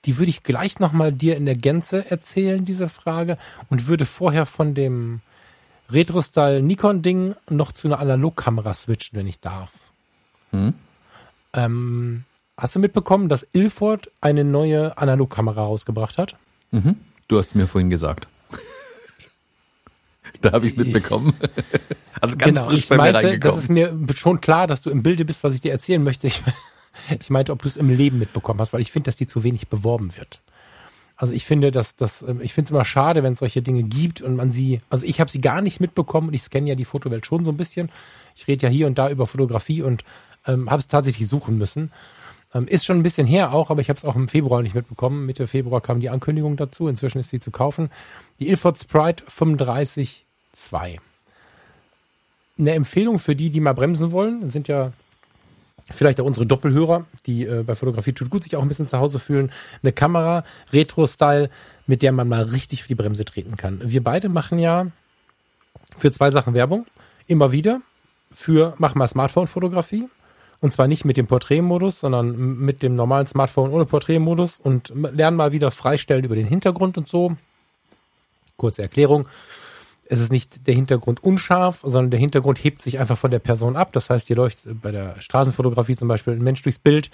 Die 0.05 0.17
würde 0.17 0.29
ich 0.29 0.43
gleich 0.43 0.79
nochmal 0.79 1.11
dir 1.11 1.37
in 1.37 1.45
der 1.45 1.55
Gänze 1.55 2.09
erzählen, 2.09 2.65
diese 2.65 2.89
Frage, 2.89 3.37
und 3.69 3.87
würde 3.87 4.05
vorher 4.05 4.45
von 4.45 4.73
dem 4.73 5.21
Retro-Style 5.89 6.61
Nikon-Ding 6.61 7.35
noch 7.49 7.71
zu 7.71 7.87
einer 7.87 7.99
Analogkamera 7.99 8.73
switchen, 8.73 9.17
wenn 9.17 9.27
ich 9.27 9.39
darf. 9.39 9.71
Hm? 10.51 10.73
Ähm, 11.53 12.25
hast 12.57 12.75
du 12.75 12.79
mitbekommen, 12.79 13.29
dass 13.29 13.47
Ilford 13.53 14.11
eine 14.19 14.43
neue 14.43 14.97
Analogkamera 14.97 15.63
rausgebracht 15.63 16.17
hat? 16.17 16.35
Mhm. 16.71 16.95
Du 17.27 17.37
hast 17.37 17.55
mir 17.55 17.67
vorhin 17.67 17.89
gesagt. 17.89 18.27
da 20.49 20.51
habe 20.51 20.65
ich 20.65 20.73
es 20.73 20.77
mitbekommen. 20.77 21.33
also 22.21 22.37
ganz 22.37 22.57
genau, 22.57 22.69
frisch 22.69 22.87
bei 22.87 22.97
meinte, 22.97 23.21
mir 23.21 23.27
reingekommen. 23.27 23.55
Das 23.55 23.63
ist 23.63 23.69
mir 23.69 23.95
schon 24.15 24.41
klar, 24.41 24.67
dass 24.67 24.81
du 24.81 24.89
im 24.89 25.01
Bilde 25.01 25.25
bist, 25.25 25.43
was 25.43 25.55
ich 25.55 25.61
dir 25.61 25.71
erzählen 25.71 26.03
möchte. 26.03 26.27
Ich, 26.27 26.43
ich 27.19 27.29
meinte, 27.29 27.51
ob 27.51 27.61
du 27.61 27.67
es 27.67 27.77
im 27.77 27.89
Leben 27.89 28.19
mitbekommen 28.19 28.59
hast, 28.59 28.73
weil 28.73 28.81
ich 28.81 28.91
finde, 28.91 29.07
dass 29.07 29.15
die 29.15 29.27
zu 29.27 29.43
wenig 29.43 29.69
beworben 29.69 30.15
wird. 30.17 30.41
Also 31.15 31.33
ich 31.33 31.45
finde, 31.45 31.71
dass 31.71 31.95
das, 31.95 32.21
ähm, 32.23 32.41
ich 32.41 32.53
finde 32.53 32.67
es 32.67 32.71
immer 32.71 32.85
schade, 32.85 33.23
wenn 33.23 33.33
es 33.33 33.39
solche 33.39 33.61
Dinge 33.61 33.83
gibt 33.83 34.21
und 34.21 34.35
man 34.35 34.51
sie, 34.51 34.81
also 34.89 35.05
ich 35.05 35.21
habe 35.21 35.31
sie 35.31 35.41
gar 35.41 35.61
nicht 35.61 35.79
mitbekommen 35.79 36.27
und 36.27 36.33
ich 36.33 36.43
scanne 36.43 36.67
ja 36.67 36.75
die 36.75 36.85
Fotowelt 36.85 37.25
schon 37.25 37.45
so 37.45 37.51
ein 37.51 37.57
bisschen. 37.57 37.89
Ich 38.35 38.47
rede 38.47 38.67
ja 38.67 38.71
hier 38.71 38.87
und 38.87 38.97
da 38.97 39.09
über 39.09 39.27
Fotografie 39.27 39.81
und 39.81 40.03
ähm, 40.45 40.69
habe 40.69 40.79
es 40.79 40.87
tatsächlich 40.87 41.29
suchen 41.29 41.57
müssen. 41.57 41.91
Ähm, 42.53 42.67
ist 42.67 42.85
schon 42.85 42.97
ein 42.97 43.03
bisschen 43.03 43.27
her 43.27 43.53
auch, 43.53 43.69
aber 43.69 43.81
ich 43.81 43.89
habe 43.89 43.97
es 43.97 44.05
auch 44.05 44.15
im 44.15 44.27
Februar 44.27 44.61
nicht 44.61 44.75
mitbekommen. 44.75 45.25
Mitte 45.25 45.47
Februar 45.47 45.81
kam 45.81 45.99
die 45.99 46.09
Ankündigung 46.09 46.57
dazu. 46.57 46.87
Inzwischen 46.87 47.19
ist 47.19 47.29
sie 47.29 47.39
zu 47.39 47.51
kaufen. 47.51 47.89
Die 48.39 48.49
Ilford 48.49 48.77
Sprite 48.77 49.23
35.2. 50.55 50.99
Eine 52.59 52.71
Empfehlung 52.73 53.19
für 53.19 53.35
die, 53.35 53.49
die 53.49 53.59
mal 53.59 53.73
bremsen 53.73 54.11
wollen, 54.11 54.49
sind 54.51 54.67
ja 54.67 54.93
vielleicht 55.89 56.21
auch 56.21 56.25
unsere 56.25 56.45
Doppelhörer, 56.45 57.05
die 57.25 57.45
äh, 57.45 57.63
bei 57.63 57.75
Fotografie 57.75 58.13
tut 58.13 58.29
gut 58.29 58.43
sich 58.43 58.55
auch 58.55 58.61
ein 58.61 58.67
bisschen 58.67 58.87
zu 58.87 58.99
Hause 58.99 59.19
fühlen. 59.19 59.51
Eine 59.81 59.91
Kamera, 59.91 60.45
Retro-Style, 60.71 61.49
mit 61.87 62.01
der 62.01 62.11
man 62.11 62.27
mal 62.27 62.43
richtig 62.43 62.81
auf 62.81 62.87
die 62.87 62.95
Bremse 62.95 63.25
treten 63.25 63.57
kann. 63.57 63.81
Wir 63.83 64.03
beide 64.03 64.29
machen 64.29 64.59
ja 64.59 64.87
für 65.97 66.11
zwei 66.11 66.31
Sachen 66.31 66.53
Werbung. 66.53 66.85
Immer 67.27 67.51
wieder 67.51 67.81
für 68.33 68.75
Mach 68.77 68.95
mal 68.95 69.07
Smartphone-Fotografie. 69.07 70.07
Und 70.61 70.71
zwar 70.71 70.87
nicht 70.87 71.03
mit 71.03 71.17
dem 71.17 71.27
Porträtmodus, 71.27 71.99
sondern 71.99 72.37
mit 72.37 72.83
dem 72.83 72.95
normalen 72.95 73.27
Smartphone 73.27 73.71
ohne 73.71 73.85
Porträtmodus 73.85 74.59
und 74.63 74.93
lernen 74.95 75.35
mal 75.35 75.51
wieder 75.51 75.71
freistellen 75.71 76.23
über 76.23 76.35
den 76.35 76.47
Hintergrund 76.47 76.97
und 76.97 77.09
so. 77.09 77.35
Kurze 78.55 78.83
Erklärung. 78.83 79.27
Es 80.05 80.19
ist 80.19 80.31
nicht 80.31 80.67
der 80.67 80.73
Hintergrund 80.73 81.23
unscharf, 81.23 81.79
sondern 81.83 82.11
der 82.11 82.19
Hintergrund 82.19 82.63
hebt 82.63 82.81
sich 82.81 82.99
einfach 82.99 83.17
von 83.17 83.31
der 83.31 83.39
Person 83.39 83.75
ab. 83.75 83.93
Das 83.93 84.09
heißt, 84.09 84.27
hier 84.27 84.35
läuft 84.35 84.67
bei 84.81 84.91
der 84.91 85.19
Straßenfotografie 85.21 85.95
zum 85.95 86.07
Beispiel 86.07 86.33
ein 86.33 86.43
Mensch 86.43 86.61
durchs 86.61 86.79
Bild 86.79 87.09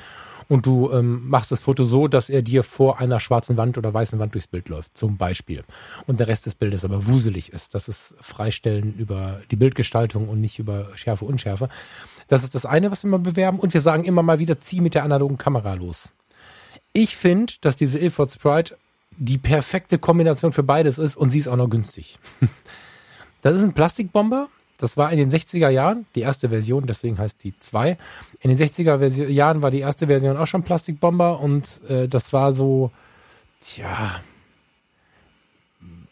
und 0.49 0.65
du 0.65 0.91
ähm, 0.91 1.29
machst 1.29 1.51
das 1.51 1.59
Foto 1.59 1.83
so, 1.83 2.07
dass 2.07 2.27
er 2.27 2.41
dir 2.41 2.63
vor 2.63 2.99
einer 2.99 3.19
schwarzen 3.19 3.55
Wand 3.55 3.77
oder 3.77 3.93
weißen 3.93 4.17
Wand 4.17 4.33
durchs 4.33 4.47
Bild 4.47 4.67
läuft, 4.67 4.97
zum 4.97 5.15
Beispiel. 5.15 5.63
Und 6.07 6.19
der 6.19 6.27
Rest 6.27 6.47
des 6.47 6.55
Bildes 6.55 6.83
aber 6.83 7.05
wuselig 7.05 7.53
ist. 7.53 7.75
Das 7.75 7.87
ist 7.87 8.15
Freistellen 8.19 8.95
über 8.97 9.41
die 9.51 9.55
Bildgestaltung 9.55 10.27
und 10.27 10.41
nicht 10.41 10.57
über 10.57 10.87
Schärfe, 10.95 11.25
Unschärfe. 11.25 11.69
Das 12.27 12.41
ist 12.41 12.55
das 12.55 12.65
eine, 12.65 12.91
was 12.91 13.03
wir 13.03 13.11
mal 13.11 13.19
bewerben. 13.19 13.59
Und 13.59 13.75
wir 13.75 13.81
sagen 13.81 14.05
immer 14.05 14.23
mal 14.23 14.39
wieder, 14.39 14.59
zieh 14.59 14.81
mit 14.81 14.95
der 14.95 15.03
analogen 15.03 15.37
Kamera 15.37 15.75
los. 15.75 16.11
Ich 16.93 17.15
finde, 17.15 17.53
dass 17.61 17.75
diese 17.75 17.99
Ilford 17.99 18.31
Sprite 18.31 18.75
die 19.19 19.37
perfekte 19.37 19.99
Kombination 19.99 20.53
für 20.53 20.63
beides 20.63 20.97
ist 20.97 21.15
und 21.15 21.29
sie 21.29 21.39
ist 21.39 21.47
auch 21.47 21.57
noch 21.57 21.69
günstig. 21.69 22.17
Das 23.41 23.55
ist 23.55 23.63
ein 23.63 23.71
Plastikbomber, 23.71 24.49
das 24.79 24.97
war 24.97 25.13
in 25.13 25.17
den 25.17 25.31
60er 25.31 25.69
Jahren, 25.69 26.05
die 26.13 26.19
erste 26.19 26.49
Version, 26.49 26.87
deswegen 26.87 27.17
heißt 27.17 27.41
die 27.41 27.57
2. 27.57 27.97
In 28.41 28.49
den 28.49 28.57
60er 28.57 29.27
Jahren 29.27 29.61
war 29.61 29.71
die 29.71 29.79
erste 29.79 30.07
Version 30.07 30.35
auch 30.35 30.45
schon 30.45 30.63
Plastikbomber 30.63 31.39
und 31.39 31.63
äh, 31.87 32.09
das 32.09 32.33
war 32.33 32.51
so, 32.51 32.91
tja, 33.61 34.19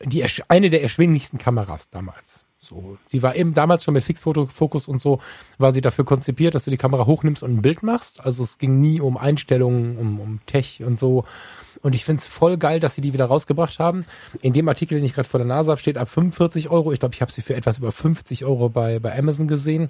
die, 0.06 0.26
eine 0.48 0.70
der 0.70 0.84
erschwinglichsten 0.84 1.38
Kameras 1.38 1.90
damals. 1.90 2.46
So, 2.60 2.98
sie 3.08 3.24
war 3.24 3.36
eben 3.36 3.54
damals 3.54 3.84
schon 3.86 3.94
mit 3.94 4.04
Fixfokus 4.04 4.88
und 4.88 5.02
so, 5.02 5.22
war 5.58 5.72
sie 5.72 5.82
dafür 5.82 6.04
konzipiert, 6.04 6.56
dass 6.56 6.66
du 6.66 6.72
die 6.72 6.78
Kamera 6.78 7.06
hochnimmst 7.06 7.44
und 7.44 7.56
ein 7.56 7.62
Bild 7.62 7.84
machst. 7.84 8.20
Also 8.20 8.44
es 8.44 8.58
ging 8.58 8.80
nie 8.82 9.00
um 9.00 9.16
Einstellungen, 9.16 9.98
um, 9.98 10.20
um 10.20 10.40
Tech 10.46 10.84
und 10.84 11.00
so. 11.00 11.24
Und 11.82 11.96
ich 11.96 12.06
finde 12.06 12.22
es 12.22 12.28
voll 12.28 12.58
geil, 12.58 12.80
dass 12.80 12.96
sie 12.96 13.02
die 13.02 13.14
wieder 13.14 13.26
rausgebracht 13.26 13.80
haben. 13.80 14.06
In 14.42 14.54
dem 14.54 14.68
Artikel, 14.68 14.96
den 14.96 15.06
ich 15.06 15.14
gerade 15.14 15.30
vor 15.30 15.40
der 15.40 15.48
Nase 15.48 15.72
habe, 15.72 15.80
steht 15.80 15.98
ab 15.98 16.10
45 16.10 16.70
Euro. 16.70 16.92
Ich 16.92 17.00
glaube, 17.00 17.16
ich 17.16 17.22
habe 17.22 17.32
sie 17.32 17.42
für 17.42 17.56
etwas 17.56 17.80
über 17.80 17.92
50 17.92 18.46
Euro 18.46 18.70
bei, 18.70 19.00
bei 19.00 19.18
Amazon 19.18 19.48
gesehen. 19.48 19.90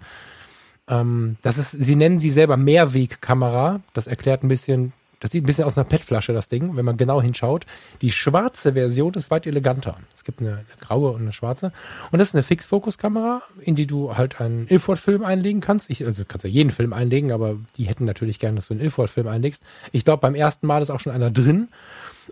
Ähm, 0.88 1.38
das 1.42 1.58
ist, 1.58 1.72
sie 1.72 1.96
nennen 1.96 2.20
sie 2.20 2.30
selber 2.30 2.58
Mehrwegkamera. 2.58 3.82
Das 3.94 4.08
erklärt 4.08 4.44
ein 4.44 4.48
bisschen 4.48 4.94
das 5.20 5.32
sieht 5.32 5.44
ein 5.44 5.46
bisschen 5.46 5.64
aus 5.64 5.78
einer 5.78 5.86
PET-Flasche, 5.86 6.34
das 6.34 6.48
Ding, 6.48 6.76
wenn 6.76 6.86
man 6.86 6.98
genau 6.98 7.22
hinschaut. 7.22 7.66
Die 8.02 8.12
schwarze 8.12 8.74
Version 8.74 9.14
ist 9.16 9.32
weit 9.32 9.48
eleganter. 9.48 9.98
Es 10.16 10.24
gibt 10.24 10.42
eine, 10.42 10.50
eine 10.50 10.66
graue 10.80 11.12
und 11.12 11.22
eine 11.22 11.34
schwarze. 11.34 11.72
Und 12.12 12.20
das 12.20 12.30
ist 12.30 12.36
eine 12.36 12.44
Fix-Fokus-Kamera, 12.44 13.42
in 13.62 13.76
die 13.76 13.88
du 13.88 14.16
halt 14.16 14.40
einen 14.40 14.68
Ilford-Film 14.68 15.24
einlegen 15.24 15.62
kannst. 15.62 15.90
Ich, 15.90 16.06
also 16.06 16.24
kannst 16.28 16.44
ja 16.44 16.50
jeden 16.50 16.72
Film 16.72 16.94
einlegen, 16.94 17.32
aber 17.32 17.56
die 17.78 17.86
hätten 17.86 18.06
natürlich 18.06 18.40
gerne, 18.40 18.58
dass 18.58 18.68
du 18.68 18.76
einen 18.76 18.82
Ilford-Film 18.82 19.28
einlegst. 19.28 19.64
Ich 19.92 20.06
glaube, 20.06 20.22
beim 20.22 20.36
ersten 20.36 20.68
Mal 20.68 20.82
ist 20.82 20.90
auch 20.90 21.00
schon 21.00 21.14
einer 21.14 21.32
drin. 21.32 21.70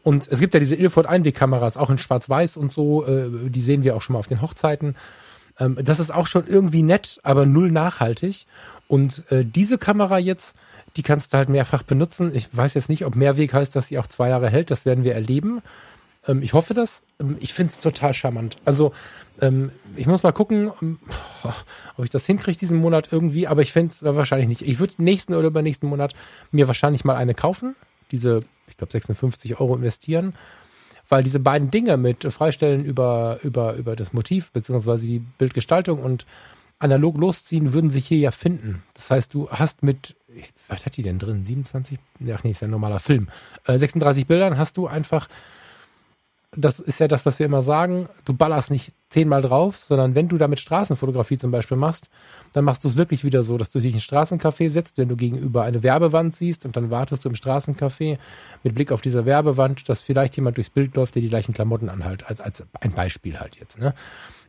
Und 0.03 0.27
es 0.27 0.39
gibt 0.39 0.53
ja 0.53 0.59
diese 0.59 0.75
Ilford-Einwegkameras, 0.75 1.77
auch 1.77 1.89
in 1.89 1.97
Schwarz-Weiß 1.97 2.57
und 2.57 2.73
so. 2.73 3.05
Äh, 3.05 3.49
die 3.49 3.61
sehen 3.61 3.83
wir 3.83 3.95
auch 3.95 4.01
schon 4.01 4.13
mal 4.13 4.19
auf 4.19 4.27
den 4.27 4.41
Hochzeiten. 4.41 4.95
Ähm, 5.59 5.79
das 5.81 5.99
ist 5.99 6.13
auch 6.13 6.27
schon 6.27 6.45
irgendwie 6.45 6.83
nett, 6.83 7.19
aber 7.23 7.45
null 7.45 7.71
nachhaltig. 7.71 8.45
Und 8.87 9.23
äh, 9.31 9.43
diese 9.43 9.77
Kamera 9.77 10.19
jetzt 10.19 10.55
die 10.95 11.03
kannst 11.03 11.33
du 11.33 11.37
halt 11.37 11.49
mehrfach 11.49 11.83
benutzen. 11.83 12.31
Ich 12.33 12.55
weiß 12.55 12.73
jetzt 12.73 12.89
nicht, 12.89 13.05
ob 13.05 13.15
Mehrweg 13.15 13.53
heißt, 13.53 13.75
dass 13.75 13.87
sie 13.87 13.99
auch 13.99 14.07
zwei 14.07 14.29
Jahre 14.29 14.49
hält. 14.49 14.71
Das 14.71 14.85
werden 14.85 15.03
wir 15.03 15.13
erleben. 15.13 15.61
Ähm, 16.27 16.41
ich 16.41 16.53
hoffe 16.53 16.73
das. 16.73 17.03
Ähm, 17.19 17.37
ich 17.39 17.53
finde 17.53 17.71
es 17.71 17.79
total 17.79 18.13
charmant. 18.13 18.55
Also 18.65 18.93
ähm, 19.41 19.71
ich 19.95 20.07
muss 20.07 20.23
mal 20.23 20.31
gucken, 20.31 20.71
ähm, 20.81 20.99
ob 21.97 22.05
ich 22.05 22.09
das 22.09 22.25
hinkriege 22.25 22.57
diesen 22.57 22.77
Monat 22.77 23.09
irgendwie. 23.11 23.47
Aber 23.47 23.61
ich 23.61 23.71
finde 23.71 23.91
es 23.91 24.03
wahrscheinlich 24.03 24.47
nicht. 24.47 24.61
Ich 24.61 24.79
würde 24.79 24.93
nächsten 24.97 25.33
oder 25.33 25.47
übernächsten 25.47 25.89
Monat 25.89 26.13
mir 26.51 26.67
wahrscheinlich 26.67 27.03
mal 27.03 27.15
eine 27.15 27.33
kaufen. 27.33 27.75
Diese, 28.11 28.41
ich 28.67 28.77
glaube, 28.77 28.91
56 28.91 29.59
Euro 29.59 29.75
investieren 29.75 30.33
weil 31.07 31.23
diese 31.23 31.39
beiden 31.39 31.71
Dinge 31.71 31.97
mit 31.97 32.23
Freistellen 32.33 32.83
über, 32.83 33.39
über, 33.43 33.75
über 33.75 33.95
das 33.95 34.13
Motiv, 34.13 34.51
beziehungsweise 34.51 35.05
die 35.05 35.19
Bildgestaltung 35.19 36.01
und 36.01 36.25
analog 36.79 37.17
losziehen, 37.17 37.73
würden 37.73 37.89
sich 37.89 38.07
hier 38.07 38.17
ja 38.17 38.31
finden. 38.31 38.83
Das 38.93 39.11
heißt, 39.11 39.33
du 39.33 39.49
hast 39.49 39.83
mit 39.83 40.15
was 40.67 40.85
hat 40.85 40.97
die 40.97 41.03
denn 41.03 41.19
drin? 41.19 41.45
27? 41.45 41.99
Ach 42.33 42.43
nee, 42.43 42.51
ist 42.51 42.61
ja 42.61 42.67
ein 42.67 42.71
normaler 42.71 42.99
Film. 42.99 43.29
Äh, 43.65 43.77
36 43.77 44.27
Bildern 44.27 44.57
hast 44.57 44.77
du 44.77 44.87
einfach, 44.87 45.27
das 46.55 46.79
ist 46.79 46.99
ja 46.99 47.07
das, 47.07 47.25
was 47.25 47.39
wir 47.39 47.45
immer 47.45 47.61
sagen, 47.61 48.07
du 48.23 48.33
ballerst 48.33 48.71
nicht 48.71 48.93
zehnmal 49.09 49.41
drauf, 49.41 49.77
sondern 49.77 50.15
wenn 50.15 50.27
du 50.27 50.37
damit 50.37 50.59
Straßenfotografie 50.59 51.37
zum 51.37 51.51
Beispiel 51.51 51.77
machst, 51.77 52.09
dann 52.53 52.65
machst 52.65 52.83
du 52.83 52.87
es 52.87 52.97
wirklich 52.97 53.23
wieder 53.23 53.43
so, 53.43 53.57
dass 53.57 53.69
du 53.69 53.79
dich 53.79 53.91
in 53.91 53.97
ein 53.97 54.01
Straßencafé 54.01 54.69
setzt, 54.69 54.97
wenn 54.97 55.09
du 55.09 55.15
gegenüber 55.15 55.63
eine 55.63 55.83
Werbewand 55.83 56.35
siehst 56.35 56.65
und 56.65 56.75
dann 56.75 56.89
wartest 56.89 57.25
du 57.25 57.29
im 57.29 57.35
Straßencafé 57.35 58.17
mit 58.63 58.75
Blick 58.75 58.91
auf 58.91 59.01
diese 59.01 59.25
Werbewand, 59.25 59.87
dass 59.89 60.01
vielleicht 60.01 60.35
jemand 60.35 60.57
durchs 60.57 60.69
Bild 60.69 60.95
läuft, 60.95 61.15
der 61.15 61.21
die 61.21 61.29
gleichen 61.29 61.53
Klamotten 61.53 61.89
anhalt, 61.89 62.27
als, 62.27 62.41
als 62.41 62.63
ein 62.79 62.91
Beispiel 62.91 63.39
halt 63.39 63.57
jetzt. 63.57 63.77
Ne? 63.79 63.93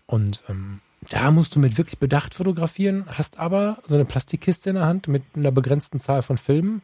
Und 0.06 0.42
ähm, 0.48 0.80
da 1.08 1.30
musst 1.30 1.54
du 1.54 1.60
mit 1.60 1.78
wirklich 1.78 1.98
Bedacht 1.98 2.34
fotografieren, 2.34 3.04
hast 3.06 3.38
aber 3.38 3.78
so 3.86 3.94
eine 3.94 4.04
Plastikkiste 4.04 4.70
in 4.70 4.76
der 4.76 4.86
Hand 4.86 5.08
mit 5.08 5.22
einer 5.36 5.52
begrenzten 5.52 6.00
Zahl 6.00 6.22
von 6.22 6.38
Filmen, 6.38 6.82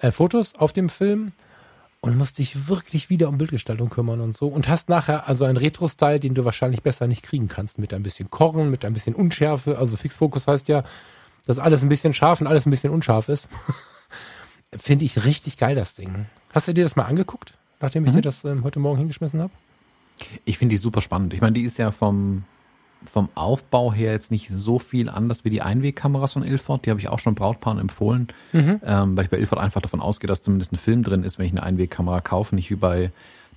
äh, 0.00 0.10
Fotos 0.10 0.54
auf 0.54 0.72
dem 0.72 0.88
Film 0.88 1.32
und 2.00 2.16
musst 2.16 2.38
dich 2.38 2.68
wirklich 2.68 3.10
wieder 3.10 3.28
um 3.28 3.38
Bildgestaltung 3.38 3.88
kümmern 3.88 4.20
und 4.20 4.36
so 4.36 4.48
und 4.48 4.68
hast 4.68 4.88
nachher 4.88 5.28
also 5.28 5.44
einen 5.44 5.56
Retro-Style, 5.56 6.20
den 6.20 6.34
du 6.34 6.44
wahrscheinlich 6.44 6.82
besser 6.82 7.06
nicht 7.06 7.22
kriegen 7.22 7.48
kannst, 7.48 7.78
mit 7.78 7.92
ein 7.94 8.02
bisschen 8.02 8.30
Korren, 8.30 8.70
mit 8.70 8.84
ein 8.84 8.92
bisschen 8.92 9.14
Unschärfe. 9.14 9.78
Also 9.78 9.96
Fixfokus 9.96 10.46
heißt 10.46 10.68
ja, 10.68 10.84
dass 11.46 11.58
alles 11.58 11.82
ein 11.82 11.88
bisschen 11.88 12.14
scharf 12.14 12.40
und 12.40 12.46
alles 12.46 12.66
ein 12.66 12.70
bisschen 12.70 12.90
unscharf 12.90 13.28
ist. 13.28 13.48
Finde 14.78 15.04
ich 15.04 15.24
richtig 15.24 15.58
geil, 15.58 15.74
das 15.74 15.94
Ding. 15.94 16.26
Hast 16.52 16.66
du 16.66 16.74
dir 16.74 16.84
das 16.84 16.96
mal 16.96 17.04
angeguckt, 17.04 17.54
nachdem 17.80 18.04
ich 18.04 18.12
mhm. 18.12 18.16
dir 18.16 18.22
das 18.22 18.44
ähm, 18.44 18.64
heute 18.64 18.78
Morgen 18.78 18.98
hingeschmissen 18.98 19.40
habe? 19.40 19.52
Ich 20.44 20.58
finde 20.58 20.74
die 20.74 20.82
super 20.82 21.00
spannend. 21.00 21.34
Ich 21.34 21.40
meine, 21.40 21.54
die 21.54 21.62
ist 21.62 21.78
ja 21.78 21.90
vom 21.90 22.44
vom 23.04 23.28
Aufbau 23.34 23.92
her 23.92 24.12
jetzt 24.12 24.30
nicht 24.30 24.48
so 24.50 24.78
viel 24.78 25.08
anders 25.08 25.44
wie 25.44 25.50
die 25.50 25.62
Einwegkameras 25.62 26.32
von 26.32 26.42
Ilford. 26.42 26.86
Die 26.86 26.90
habe 26.90 27.00
ich 27.00 27.08
auch 27.08 27.18
schon 27.18 27.34
Brautpaaren 27.34 27.78
empfohlen, 27.78 28.28
mhm. 28.52 28.80
ähm, 28.84 29.16
weil 29.16 29.24
ich 29.24 29.30
bei 29.30 29.38
Ilford 29.38 29.60
einfach 29.60 29.80
davon 29.80 30.00
ausgehe, 30.00 30.28
dass 30.28 30.42
zumindest 30.42 30.72
ein 30.72 30.78
Film 30.78 31.02
drin 31.02 31.24
ist, 31.24 31.38
wenn 31.38 31.46
ich 31.46 31.52
eine 31.52 31.62
Einwegkamera 31.62 32.20
kaufe, 32.20 32.54
nicht 32.54 32.70
wie 32.70 32.76
bei 32.76 33.10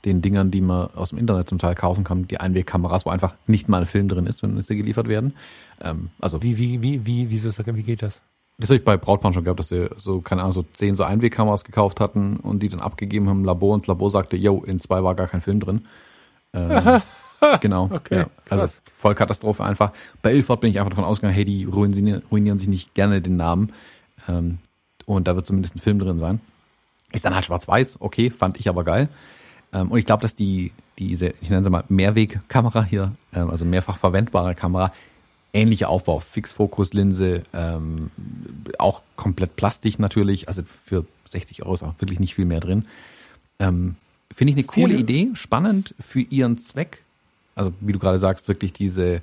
den 0.06 0.22
Dingern, 0.22 0.52
die 0.52 0.62
man 0.62 0.90
aus 0.96 1.10
dem 1.10 1.18
Internet 1.18 1.50
zum 1.50 1.58
Teil 1.58 1.76
kaufen 1.76 2.04
kann, 2.04 2.28
die 2.28 2.40
Einwegkameras, 2.40 3.06
wo 3.06 3.10
einfach 3.10 3.34
nicht 3.48 3.70
mal 3.70 3.82
ein 3.82 3.88
Film 3.88 4.08
drin 4.08 4.28
ist, 4.28 4.44
wenn 4.44 4.62
sie 4.62 4.76
geliefert 4.76 5.08
werden. 5.08 5.34
Ähm, 5.82 6.10
also 6.20 6.44
wie 6.44 6.58
wie 6.58 6.82
wie 6.82 7.06
wie 7.06 7.30
wieso 7.30 7.52
wie 7.66 7.84
geht 7.84 8.02
das? 8.02 8.22
Das 8.58 8.70
habe 8.70 8.78
ich 8.78 8.86
bei 8.86 8.96
Brautpaaren 8.96 9.34
schon 9.34 9.44
gehabt, 9.44 9.60
dass 9.60 9.68
sie 9.68 9.90
so, 9.98 10.22
keine 10.22 10.42
Ahnung, 10.42 10.54
so 10.54 10.64
zehn 10.72 10.96
so 10.96 11.04
Einwegkameras 11.04 11.66
gekauft 11.66 12.00
hatten 12.00 12.38
und 12.38 12.64
die 12.64 12.70
dann 12.70 12.80
abgegeben 12.80 13.28
haben 13.28 13.40
im 13.40 13.46
Labor 13.46 13.74
und 13.74 13.82
das 13.82 13.88
Labor 13.88 14.10
sagte, 14.10 14.38
yo, 14.38 14.64
in 14.64 14.80
zwei 14.80 15.04
war 15.04 15.14
gar 15.16 15.28
kein 15.28 15.42
Film 15.42 15.60
drin. 15.60 15.86
Ähm, 16.54 17.02
genau. 17.62 17.90
Okay, 17.92 18.18
ja. 18.18 18.30
Also 18.50 18.64
krass. 18.64 18.82
Vollkatastrophe 18.94 19.64
einfach. 19.64 19.92
Bei 20.22 20.34
Ilford 20.34 20.62
bin 20.62 20.70
ich 20.70 20.80
einfach 20.80 20.92
davon 20.92 21.06
ausgegangen, 21.06 21.36
hey, 21.36 21.46
die 21.46 21.66
ruinieren, 21.66 22.24
ruinieren 22.32 22.60
sich 22.60 22.68
nicht 22.68 22.94
gerne 22.94 23.22
den 23.22 23.38
Namen. 23.38 23.74
Ähm, 24.28 24.60
und 25.06 25.28
da 25.28 25.36
wird 25.36 25.46
zumindest 25.46 25.76
ein 25.76 25.80
Film 25.80 26.00
drin 26.00 26.18
sein. 26.18 26.40
Ist 27.12 27.26
dann 27.26 27.36
halt 27.36 27.46
schwarz-weiß, 27.46 27.98
okay, 28.00 28.30
fand 28.30 28.60
ich 28.60 28.68
aber 28.68 28.84
geil. 28.84 29.10
Ähm, 29.74 29.92
und 29.92 30.00
ich 30.00 30.06
glaube, 30.06 30.22
dass 30.22 30.36
die, 30.36 30.72
diese, 30.98 31.34
ich 31.42 31.50
nenne 31.50 31.64
sie 31.64 31.70
mal 31.70 31.84
Mehrwegkamera 31.88 32.84
hier, 32.84 33.14
ähm, 33.34 33.50
also 33.50 33.66
mehrfach 33.66 33.98
verwendbare 33.98 34.56
Kamera, 34.56 34.92
ähnlicher 35.54 35.90
Aufbau, 35.90 36.20
Fixfokuslinse, 36.20 37.44
ähm, 37.54 38.12
auch 38.78 39.02
komplett 39.16 39.56
plastisch 39.56 40.00
natürlich, 40.00 40.48
also 40.48 40.64
für 40.86 41.06
60 41.26 41.64
Euro 41.64 41.74
ist 41.74 41.84
auch 41.84 41.94
wirklich 42.00 42.20
nicht 42.20 42.36
viel 42.36 42.46
mehr 42.46 42.60
drin. 42.60 42.86
Ähm, 43.60 43.96
Finde 44.34 44.52
ich 44.52 44.58
eine 44.58 44.66
coole 44.66 44.96
Idee, 44.96 45.30
spannend 45.34 45.96
für 46.00 46.20
ihren 46.20 46.58
Zweck. 46.58 47.05
Also 47.56 47.74
wie 47.80 47.94
du 47.94 48.00
gerade 48.00 48.20
sagst, 48.20 48.48
wirklich 48.48 48.74
diese, 48.74 49.22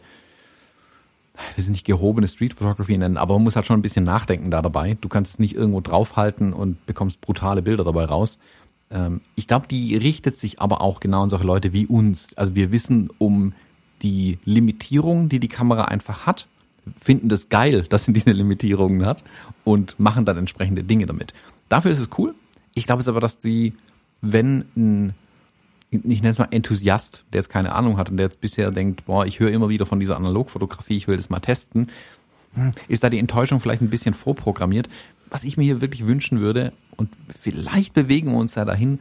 wir 1.54 1.64
sind 1.64 1.72
nicht 1.72 1.86
gehobene 1.86 2.26
Street 2.26 2.54
Photography 2.54 2.96
nennen, 2.96 3.18
aber 3.18 3.34
man 3.34 3.44
muss 3.44 3.56
halt 3.56 3.66
schon 3.66 3.78
ein 3.78 3.82
bisschen 3.82 4.04
nachdenken 4.04 4.50
da 4.50 4.62
dabei. 4.62 4.96
Du 5.00 5.08
kannst 5.08 5.34
es 5.34 5.38
nicht 5.38 5.54
irgendwo 5.54 5.80
draufhalten 5.80 6.52
und 6.52 6.84
bekommst 6.86 7.20
brutale 7.20 7.62
Bilder 7.62 7.84
dabei 7.84 8.06
raus. 8.06 8.38
Ähm, 8.90 9.20
ich 9.34 9.46
glaube, 9.46 9.66
die 9.68 9.96
richtet 9.96 10.36
sich 10.36 10.60
aber 10.60 10.80
auch 10.80 11.00
genau 11.00 11.22
an 11.22 11.30
solche 11.30 11.46
Leute 11.46 11.72
wie 11.72 11.86
uns. 11.86 12.36
Also 12.36 12.54
wir 12.54 12.72
wissen 12.72 13.10
um 13.18 13.52
die 14.02 14.38
Limitierung, 14.44 15.28
die 15.28 15.38
die 15.38 15.48
Kamera 15.48 15.84
einfach 15.84 16.26
hat, 16.26 16.48
finden 16.98 17.28
das 17.28 17.48
geil, 17.48 17.82
dass 17.88 18.04
sie 18.04 18.12
diese 18.12 18.32
Limitierungen 18.32 19.04
hat 19.04 19.22
und 19.64 19.98
machen 19.98 20.24
dann 20.24 20.38
entsprechende 20.38 20.84
Dinge 20.84 21.06
damit. 21.06 21.34
Dafür 21.68 21.92
ist 21.92 22.00
es 22.00 22.08
cool. 22.18 22.34
Ich 22.74 22.86
glaube 22.86 23.00
es 23.00 23.08
aber, 23.08 23.20
dass 23.20 23.38
die, 23.38 23.74
wenn 24.20 24.64
ein 24.76 25.14
ich 25.92 26.22
nenne 26.22 26.30
es 26.30 26.38
mal 26.38 26.48
Enthusiast, 26.50 27.24
der 27.32 27.40
jetzt 27.40 27.50
keine 27.50 27.74
Ahnung 27.74 27.98
hat 27.98 28.10
und 28.10 28.16
der 28.16 28.26
jetzt 28.26 28.40
bisher 28.40 28.70
denkt, 28.70 29.04
boah, 29.04 29.26
ich 29.26 29.40
höre 29.40 29.50
immer 29.50 29.68
wieder 29.68 29.84
von 29.84 30.00
dieser 30.00 30.16
Analogfotografie, 30.16 30.96
ich 30.96 31.06
will 31.06 31.16
das 31.16 31.28
mal 31.28 31.40
testen, 31.40 31.88
ist 32.88 33.04
da 33.04 33.10
die 33.10 33.18
Enttäuschung 33.18 33.60
vielleicht 33.60 33.82
ein 33.82 33.90
bisschen 33.90 34.14
vorprogrammiert. 34.14 34.88
Was 35.30 35.44
ich 35.44 35.56
mir 35.56 35.64
hier 35.64 35.80
wirklich 35.80 36.06
wünschen 36.06 36.40
würde, 36.40 36.72
und 36.96 37.10
vielleicht 37.38 37.94
bewegen 37.94 38.32
wir 38.32 38.38
uns 38.38 38.54
ja 38.54 38.64
dahin, 38.64 39.00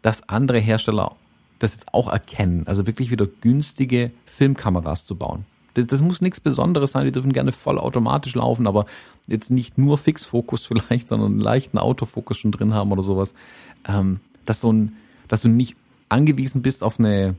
dass 0.00 0.28
andere 0.28 0.58
Hersteller 0.58 1.16
das 1.58 1.74
jetzt 1.74 1.94
auch 1.94 2.08
erkennen, 2.08 2.66
also 2.66 2.86
wirklich 2.86 3.10
wieder 3.10 3.26
günstige 3.26 4.10
Filmkameras 4.26 5.04
zu 5.04 5.16
bauen. 5.16 5.44
Das, 5.74 5.86
das 5.86 6.02
muss 6.02 6.20
nichts 6.20 6.40
Besonderes 6.40 6.92
sein, 6.92 7.04
die 7.04 7.12
dürfen 7.12 7.32
gerne 7.32 7.52
vollautomatisch 7.52 8.34
laufen, 8.34 8.66
aber 8.66 8.86
jetzt 9.26 9.50
nicht 9.50 9.78
nur 9.78 9.98
Fixfokus 9.98 10.66
vielleicht, 10.66 11.08
sondern 11.08 11.32
einen 11.32 11.40
leichten 11.40 11.78
Autofokus 11.78 12.38
schon 12.38 12.52
drin 12.52 12.74
haben 12.74 12.92
oder 12.92 13.02
sowas. 13.02 13.34
Ähm, 13.86 14.20
dass 14.44 14.60
so 14.60 14.72
ein, 14.72 14.96
dass 15.28 15.42
du 15.42 15.48
nicht 15.48 15.76
angewiesen 16.12 16.62
bist 16.62 16.84
auf 16.84 16.98
eine, 16.98 17.34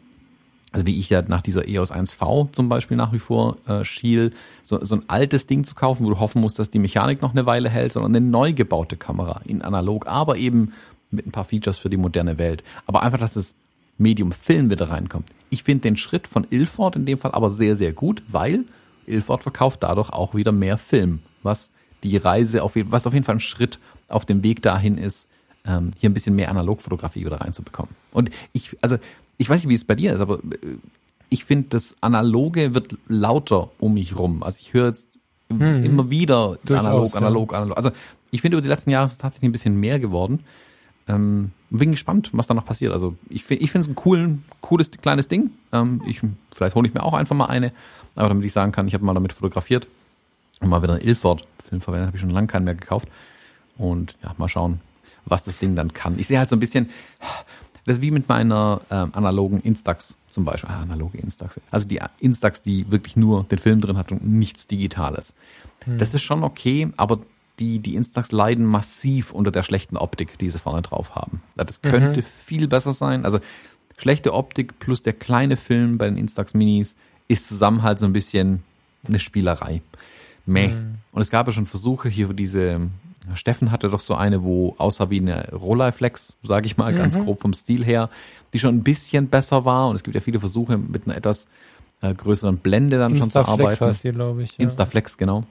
also 0.71 0.85
wie 0.85 0.99
ich 0.99 1.09
ja 1.09 1.21
nach 1.21 1.41
dieser 1.41 1.67
EOS 1.67 1.91
1V 1.91 2.51
zum 2.51 2.69
Beispiel 2.69 2.97
nach 2.97 3.13
wie 3.13 3.19
vor 3.19 3.57
äh, 3.67 3.85
schiel, 3.85 4.31
so, 4.63 4.83
so 4.83 4.95
ein 4.95 5.03
altes 5.07 5.47
Ding 5.47 5.63
zu 5.63 5.75
kaufen, 5.75 6.05
wo 6.05 6.09
du 6.09 6.19
hoffen 6.19 6.41
musst, 6.41 6.59
dass 6.59 6.69
die 6.69 6.79
Mechanik 6.79 7.21
noch 7.21 7.31
eine 7.31 7.45
Weile 7.45 7.69
hält, 7.69 7.93
sondern 7.93 8.15
eine 8.15 8.25
neu 8.25 8.53
gebaute 8.53 8.97
Kamera 8.97 9.41
in 9.45 9.61
analog, 9.61 10.07
aber 10.07 10.37
eben 10.37 10.73
mit 11.11 11.27
ein 11.27 11.31
paar 11.31 11.45
Features 11.45 11.77
für 11.77 11.89
die 11.89 11.97
moderne 11.97 12.37
Welt. 12.37 12.63
Aber 12.87 13.03
einfach, 13.03 13.19
dass 13.19 13.35
das 13.35 13.55
Medium 13.97 14.31
Film 14.31 14.69
wieder 14.69 14.89
reinkommt. 14.89 15.29
Ich 15.49 15.63
finde 15.63 15.83
den 15.83 15.97
Schritt 15.97 16.27
von 16.27 16.47
Ilford 16.49 16.95
in 16.95 17.05
dem 17.05 17.19
Fall 17.19 17.31
aber 17.31 17.51
sehr, 17.51 17.75
sehr 17.75 17.93
gut, 17.93 18.23
weil 18.27 18.65
Ilford 19.05 19.43
verkauft 19.43 19.83
dadurch 19.83 20.09
auch 20.09 20.33
wieder 20.33 20.51
mehr 20.51 20.77
Film, 20.77 21.19
was 21.43 21.69
die 22.03 22.17
Reise 22.17 22.63
auf 22.63 22.75
was 22.75 23.07
auf 23.07 23.13
jeden 23.13 23.25
Fall 23.25 23.35
ein 23.35 23.39
Schritt 23.39 23.79
auf 24.07 24.25
dem 24.25 24.43
Weg 24.43 24.61
dahin 24.61 24.97
ist, 24.97 25.27
ähm, 25.65 25.91
hier 25.97 26.09
ein 26.09 26.13
bisschen 26.13 26.35
mehr 26.35 26.49
Analogfotografie 26.49 27.25
wieder 27.25 27.41
reinzubekommen. 27.41 27.95
Und 28.11 28.31
ich, 28.51 28.77
also 28.81 28.97
ich 29.37 29.49
weiß 29.49 29.61
nicht, 29.61 29.69
wie 29.69 29.75
es 29.75 29.85
bei 29.85 29.95
dir 29.95 30.13
ist, 30.13 30.19
aber 30.19 30.39
äh, 30.39 30.77
ich 31.29 31.45
finde, 31.45 31.69
das 31.69 31.95
Analoge 32.01 32.75
wird 32.75 32.95
lauter 33.07 33.71
um 33.79 33.95
mich 33.95 34.17
rum. 34.17 34.43
Also 34.43 34.59
ich 34.61 34.73
höre 34.73 34.87
jetzt 34.87 35.07
immer 35.49 36.09
wieder 36.09 36.57
Durchaus, 36.65 36.85
analog, 36.85 37.11
ja. 37.11 37.17
analog, 37.17 37.53
analog. 37.53 37.77
Also 37.77 37.91
ich 38.31 38.41
finde, 38.41 38.57
über 38.57 38.61
die 38.61 38.67
letzten 38.67 38.89
Jahre 38.89 39.05
ist 39.05 39.13
es 39.13 39.17
tatsächlich 39.19 39.49
ein 39.49 39.51
bisschen 39.51 39.79
mehr 39.79 39.99
geworden. 39.99 40.41
Ähm, 41.07 41.51
bin 41.69 41.91
gespannt, 41.91 42.29
was 42.33 42.47
da 42.47 42.53
noch 42.53 42.65
passiert. 42.65 42.93
Also 42.93 43.15
ich 43.29 43.43
finde, 43.43 43.63
ich 43.63 43.71
finde 43.71 43.85
es 43.85 43.91
ein 43.91 43.95
coolen, 43.95 44.45
cooles 44.61 44.89
kleines 44.91 45.27
Ding. 45.27 45.51
Ähm, 45.71 46.01
ich, 46.05 46.21
vielleicht 46.53 46.75
hole 46.75 46.87
ich 46.87 46.93
mir 46.93 47.03
auch 47.03 47.13
einfach 47.13 47.35
mal 47.35 47.47
eine, 47.47 47.71
aber 48.15 48.29
damit 48.29 48.45
ich 48.45 48.53
sagen 48.53 48.71
kann, 48.71 48.87
ich 48.87 48.93
habe 48.93 49.03
mal 49.03 49.13
damit 49.13 49.33
fotografiert 49.33 49.87
und 50.61 50.69
mal 50.69 50.81
wieder 50.81 50.93
einen 50.93 51.03
Ilford 51.03 51.45
Film 51.59 51.81
verwendet, 51.81 52.07
habe 52.07 52.17
ich 52.17 52.21
schon 52.21 52.29
lange 52.29 52.47
keinen 52.47 52.65
mehr 52.65 52.75
gekauft. 52.75 53.07
Und 53.77 54.17
ja, 54.23 54.33
mal 54.37 54.49
schauen, 54.49 54.79
was 55.25 55.43
das 55.43 55.59
Ding 55.59 55.75
dann 55.75 55.93
kann. 55.93 56.19
Ich 56.19 56.27
sehe 56.27 56.39
halt 56.39 56.49
so 56.49 56.55
ein 56.55 56.59
bisschen, 56.59 56.89
das 57.85 57.97
ist 57.97 58.01
wie 58.01 58.11
mit 58.11 58.29
meiner 58.29 58.81
ähm, 58.89 59.11
analogen 59.13 59.59
Instax 59.61 60.15
zum 60.29 60.45
Beispiel. 60.45 60.69
Ah, 60.69 60.81
analoge 60.81 61.17
Instax. 61.17 61.59
Also 61.71 61.87
die 61.87 61.99
Instax, 62.19 62.61
die 62.61 62.89
wirklich 62.91 63.15
nur 63.15 63.43
den 63.43 63.57
Film 63.57 63.81
drin 63.81 63.97
hat 63.97 64.11
und 64.11 64.25
nichts 64.25 64.67
Digitales. 64.67 65.33
Das 65.85 66.13
ist 66.13 66.21
schon 66.21 66.43
okay, 66.43 66.89
aber 66.95 67.19
die, 67.59 67.79
die 67.79 67.95
Instax 67.95 68.31
leiden 68.31 68.65
massiv 68.65 69.31
unter 69.31 69.51
der 69.51 69.63
schlechten 69.63 69.97
Optik, 69.97 70.37
die 70.37 70.49
sie 70.49 70.59
vorne 70.59 70.81
drauf 70.81 71.15
haben. 71.15 71.41
Das 71.55 71.81
könnte 71.81 72.23
viel 72.23 72.67
besser 72.67 72.93
sein. 72.93 73.25
Also 73.25 73.39
schlechte 73.97 74.33
Optik 74.33 74.79
plus 74.79 75.01
der 75.01 75.13
kleine 75.13 75.57
Film 75.57 75.97
bei 75.97 76.05
den 76.05 76.17
Instax 76.17 76.53
Minis 76.53 76.95
ist 77.27 77.47
zusammen 77.47 77.83
halt 77.83 77.99
so 77.99 78.05
ein 78.05 78.13
bisschen 78.13 78.63
eine 79.05 79.19
Spielerei. 79.19 79.81
Meh. 80.45 80.71
Und 81.11 81.21
es 81.21 81.29
gab 81.29 81.47
ja 81.47 81.53
schon 81.53 81.65
Versuche 81.65 82.09
hier 82.09 82.27
für 82.27 82.33
diese, 82.33 82.81
Steffen 83.35 83.71
hatte 83.71 83.89
doch 83.89 83.99
so 83.99 84.15
eine, 84.15 84.43
wo 84.43 84.75
aussah 84.77 85.09
wie 85.09 85.19
eine 85.19 85.49
Rolleiflex, 85.51 86.33
sage 86.43 86.65
ich 86.65 86.77
mal, 86.77 86.93
ganz 86.93 87.17
grob 87.17 87.41
vom 87.41 87.53
Stil 87.53 87.83
her, 87.83 88.09
die 88.53 88.59
schon 88.59 88.75
ein 88.75 88.83
bisschen 88.83 89.27
besser 89.27 89.65
war. 89.65 89.87
Und 89.89 89.95
es 89.95 90.03
gibt 90.03 90.15
ja 90.15 90.21
viele 90.21 90.39
Versuche 90.39 90.77
mit 90.77 91.05
einer 91.05 91.15
etwas 91.15 91.47
äh, 92.01 92.13
größeren 92.13 92.57
Blende 92.57 92.97
dann 92.97 93.11
schon 93.11 93.31
zu 93.31 93.39
Instaflex 93.39 93.81
arbeiten. 93.81 93.85
heißt 93.85 94.03
glaube 94.03 94.43
ich. 94.43 94.57
Ja. 94.57 94.63
Instaflex, 94.63 95.17
genau. 95.17 95.45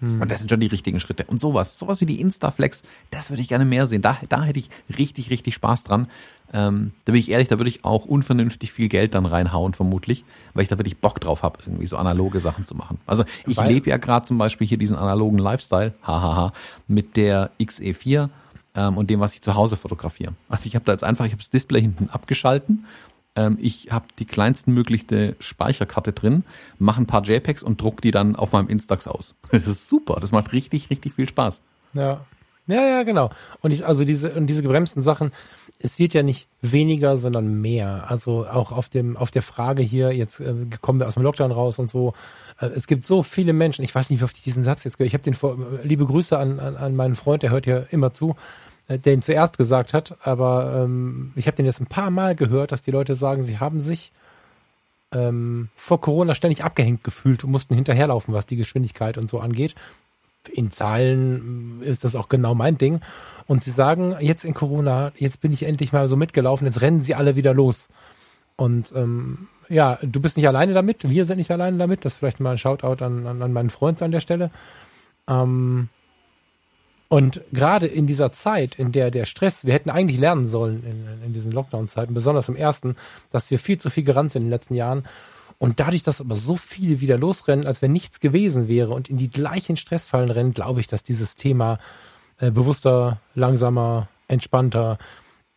Und 0.00 0.30
das 0.30 0.40
sind 0.40 0.50
schon 0.50 0.60
die 0.60 0.66
richtigen 0.66 1.00
Schritte. 1.00 1.24
Und 1.24 1.38
sowas, 1.38 1.78
sowas 1.78 2.00
wie 2.00 2.06
die 2.06 2.20
Instaflex, 2.20 2.82
das 3.10 3.30
würde 3.30 3.42
ich 3.42 3.48
gerne 3.48 3.64
mehr 3.64 3.86
sehen. 3.86 4.02
Da, 4.02 4.18
da 4.28 4.44
hätte 4.44 4.58
ich 4.58 4.70
richtig, 4.96 5.30
richtig 5.30 5.54
Spaß 5.54 5.84
dran. 5.84 6.08
Ähm, 6.52 6.92
da 7.04 7.12
bin 7.12 7.20
ich 7.20 7.30
ehrlich, 7.30 7.48
da 7.48 7.58
würde 7.58 7.70
ich 7.70 7.84
auch 7.84 8.04
unvernünftig 8.04 8.72
viel 8.72 8.88
Geld 8.88 9.14
dann 9.14 9.26
reinhauen, 9.26 9.74
vermutlich, 9.74 10.24
weil 10.52 10.62
ich 10.62 10.68
da 10.68 10.78
wirklich 10.78 10.98
Bock 10.98 11.20
drauf 11.20 11.42
habe, 11.42 11.58
irgendwie 11.66 11.86
so 11.86 11.96
analoge 11.96 12.40
Sachen 12.40 12.64
zu 12.64 12.74
machen. 12.74 12.98
Also 13.06 13.24
ich 13.46 13.60
lebe 13.60 13.90
ja 13.90 13.96
gerade 13.96 14.26
zum 14.26 14.38
Beispiel 14.38 14.66
hier 14.66 14.78
diesen 14.78 14.96
analogen 14.96 15.38
Lifestyle, 15.38 15.94
hahaha, 16.02 16.52
mit 16.86 17.16
der 17.16 17.50
XE4 17.60 18.28
ähm, 18.76 18.98
und 18.98 19.10
dem, 19.10 19.20
was 19.20 19.34
ich 19.34 19.42
zu 19.42 19.54
Hause 19.54 19.76
fotografiere. 19.76 20.34
Also 20.48 20.66
ich 20.66 20.74
habe 20.74 20.84
da 20.84 20.92
jetzt 20.92 21.02
einfach, 21.02 21.24
ich 21.24 21.32
habe 21.32 21.42
das 21.42 21.50
Display 21.50 21.80
hinten 21.80 22.08
abgeschalten, 22.10 22.84
ähm, 23.36 23.58
ich 23.60 23.88
habe 23.90 24.06
die 24.18 24.26
kleinstmögliche 24.26 25.36
Speicherkarte 25.40 26.12
drin, 26.12 26.44
mache 26.78 27.02
ein 27.02 27.06
paar 27.06 27.22
JPEGs 27.22 27.62
und 27.62 27.80
druck 27.80 28.00
die 28.00 28.10
dann 28.10 28.36
auf 28.36 28.52
meinem 28.52 28.68
Instax 28.68 29.06
aus. 29.06 29.34
Das 29.50 29.66
ist 29.66 29.88
super, 29.88 30.18
das 30.20 30.32
macht 30.32 30.52
richtig, 30.52 30.90
richtig 30.90 31.14
viel 31.14 31.28
Spaß. 31.28 31.60
Ja. 31.94 32.20
Ja, 32.66 32.80
ja, 32.88 33.02
genau. 33.02 33.30
Und 33.60 33.72
ich, 33.72 33.84
also 33.84 34.06
diese, 34.06 34.32
und 34.32 34.46
diese 34.46 34.62
gebremsten 34.62 35.02
Sachen, 35.02 35.32
es 35.78 35.98
wird 35.98 36.14
ja 36.14 36.22
nicht 36.22 36.48
weniger, 36.62 37.18
sondern 37.18 37.60
mehr. 37.60 38.10
Also 38.10 38.46
auch 38.46 38.72
auf 38.72 38.88
dem, 38.88 39.18
auf 39.18 39.30
der 39.30 39.42
Frage 39.42 39.82
hier, 39.82 40.12
jetzt 40.12 40.40
äh, 40.40 40.54
kommen 40.80 40.98
wir 40.98 41.06
aus 41.06 41.14
dem 41.14 41.22
Lockdown 41.24 41.52
raus 41.52 41.78
und 41.78 41.90
so. 41.90 42.14
Äh, 42.58 42.68
es 42.68 42.86
gibt 42.86 43.04
so 43.04 43.22
viele 43.22 43.52
Menschen, 43.52 43.84
ich 43.84 43.94
weiß 43.94 44.08
nicht, 44.08 44.20
wie 44.20 44.24
oft 44.24 44.36
ich 44.36 44.44
diesen 44.44 44.62
Satz 44.62 44.84
jetzt 44.84 44.96
gehört, 44.96 45.08
ich 45.08 45.14
habe 45.14 45.24
den 45.24 45.34
vor, 45.34 45.58
liebe 45.82 46.06
Grüße 46.06 46.38
an, 46.38 46.58
an, 46.58 46.76
an 46.76 46.96
meinen 46.96 47.16
Freund, 47.16 47.42
der 47.42 47.50
hört 47.50 47.66
ja 47.66 47.80
immer 47.90 48.12
zu, 48.12 48.30
äh, 48.30 48.34
der 48.88 49.12
ihn 49.12 49.22
zuerst 49.22 49.56
gesagt 49.56 49.94
hat, 49.94 50.16
aber 50.22 50.82
ähm, 50.84 51.32
ich 51.36 51.46
habe 51.46 51.56
den 51.56 51.66
jetzt 51.66 51.80
ein 51.80 51.86
paar 51.86 52.10
Mal 52.10 52.34
gehört, 52.34 52.72
dass 52.72 52.82
die 52.82 52.90
Leute 52.90 53.16
sagen, 53.16 53.44
sie 53.44 53.58
haben 53.58 53.80
sich 53.80 54.12
ähm, 55.12 55.68
vor 55.76 56.00
Corona 56.00 56.34
ständig 56.34 56.64
abgehängt 56.64 57.04
gefühlt 57.04 57.44
und 57.44 57.50
mussten 57.50 57.74
hinterherlaufen, 57.74 58.34
was 58.34 58.46
die 58.46 58.56
Geschwindigkeit 58.56 59.16
und 59.16 59.30
so 59.30 59.40
angeht. 59.40 59.74
In 60.52 60.72
Zahlen 60.72 61.82
äh, 61.82 61.86
ist 61.86 62.04
das 62.04 62.14
auch 62.14 62.28
genau 62.28 62.54
mein 62.54 62.76
Ding. 62.76 63.00
Und 63.46 63.62
sie 63.64 63.70
sagen, 63.70 64.16
jetzt 64.20 64.44
in 64.44 64.54
Corona, 64.54 65.12
jetzt 65.16 65.40
bin 65.40 65.52
ich 65.52 65.64
endlich 65.64 65.92
mal 65.92 66.08
so 66.08 66.16
mitgelaufen, 66.16 66.66
jetzt 66.66 66.80
rennen 66.80 67.02
sie 67.02 67.14
alle 67.14 67.36
wieder 67.36 67.54
los. 67.54 67.88
Und 68.56 68.92
ähm, 68.94 69.48
ja, 69.68 69.98
du 70.02 70.20
bist 70.20 70.36
nicht 70.36 70.48
alleine 70.48 70.74
damit, 70.74 71.08
wir 71.08 71.24
sind 71.24 71.38
nicht 71.38 71.50
alleine 71.50 71.78
damit. 71.78 72.04
Das 72.04 72.14
ist 72.14 72.18
vielleicht 72.18 72.40
mal 72.40 72.52
ein 72.52 72.58
Shoutout 72.58 73.04
an, 73.04 73.26
an, 73.26 73.42
an 73.42 73.52
meinen 73.52 73.70
Freund 73.70 74.02
an 74.02 74.12
der 74.12 74.20
Stelle. 74.20 74.50
Ähm, 75.26 75.88
und 77.14 77.42
gerade 77.52 77.86
in 77.86 78.08
dieser 78.08 78.32
Zeit, 78.32 78.74
in 78.74 78.90
der 78.90 79.12
der 79.12 79.24
Stress, 79.24 79.64
wir 79.64 79.72
hätten 79.72 79.88
eigentlich 79.88 80.18
lernen 80.18 80.48
sollen 80.48 80.82
in, 80.82 81.26
in 81.26 81.32
diesen 81.32 81.52
Lockdown-Zeiten, 81.52 82.12
besonders 82.12 82.48
im 82.48 82.56
ersten, 82.56 82.96
dass 83.30 83.52
wir 83.52 83.60
viel 83.60 83.78
zu 83.78 83.88
viel 83.88 84.02
gerannt 84.02 84.32
sind 84.32 84.42
in 84.42 84.46
den 84.48 84.52
letzten 84.52 84.74
Jahren. 84.74 85.04
Und 85.58 85.78
dadurch, 85.78 86.02
dass 86.02 86.20
aber 86.20 86.34
so 86.34 86.56
viele 86.56 87.00
wieder 87.00 87.16
losrennen, 87.16 87.68
als 87.68 87.82
wenn 87.82 87.92
nichts 87.92 88.18
gewesen 88.18 88.66
wäre 88.66 88.92
und 88.92 89.08
in 89.08 89.16
die 89.16 89.30
gleichen 89.30 89.76
Stressfallen 89.76 90.32
rennen, 90.32 90.54
glaube 90.54 90.80
ich, 90.80 90.88
dass 90.88 91.04
dieses 91.04 91.36
Thema 91.36 91.78
äh, 92.38 92.50
bewusster, 92.50 93.20
langsamer, 93.36 94.08
entspannter, 94.26 94.98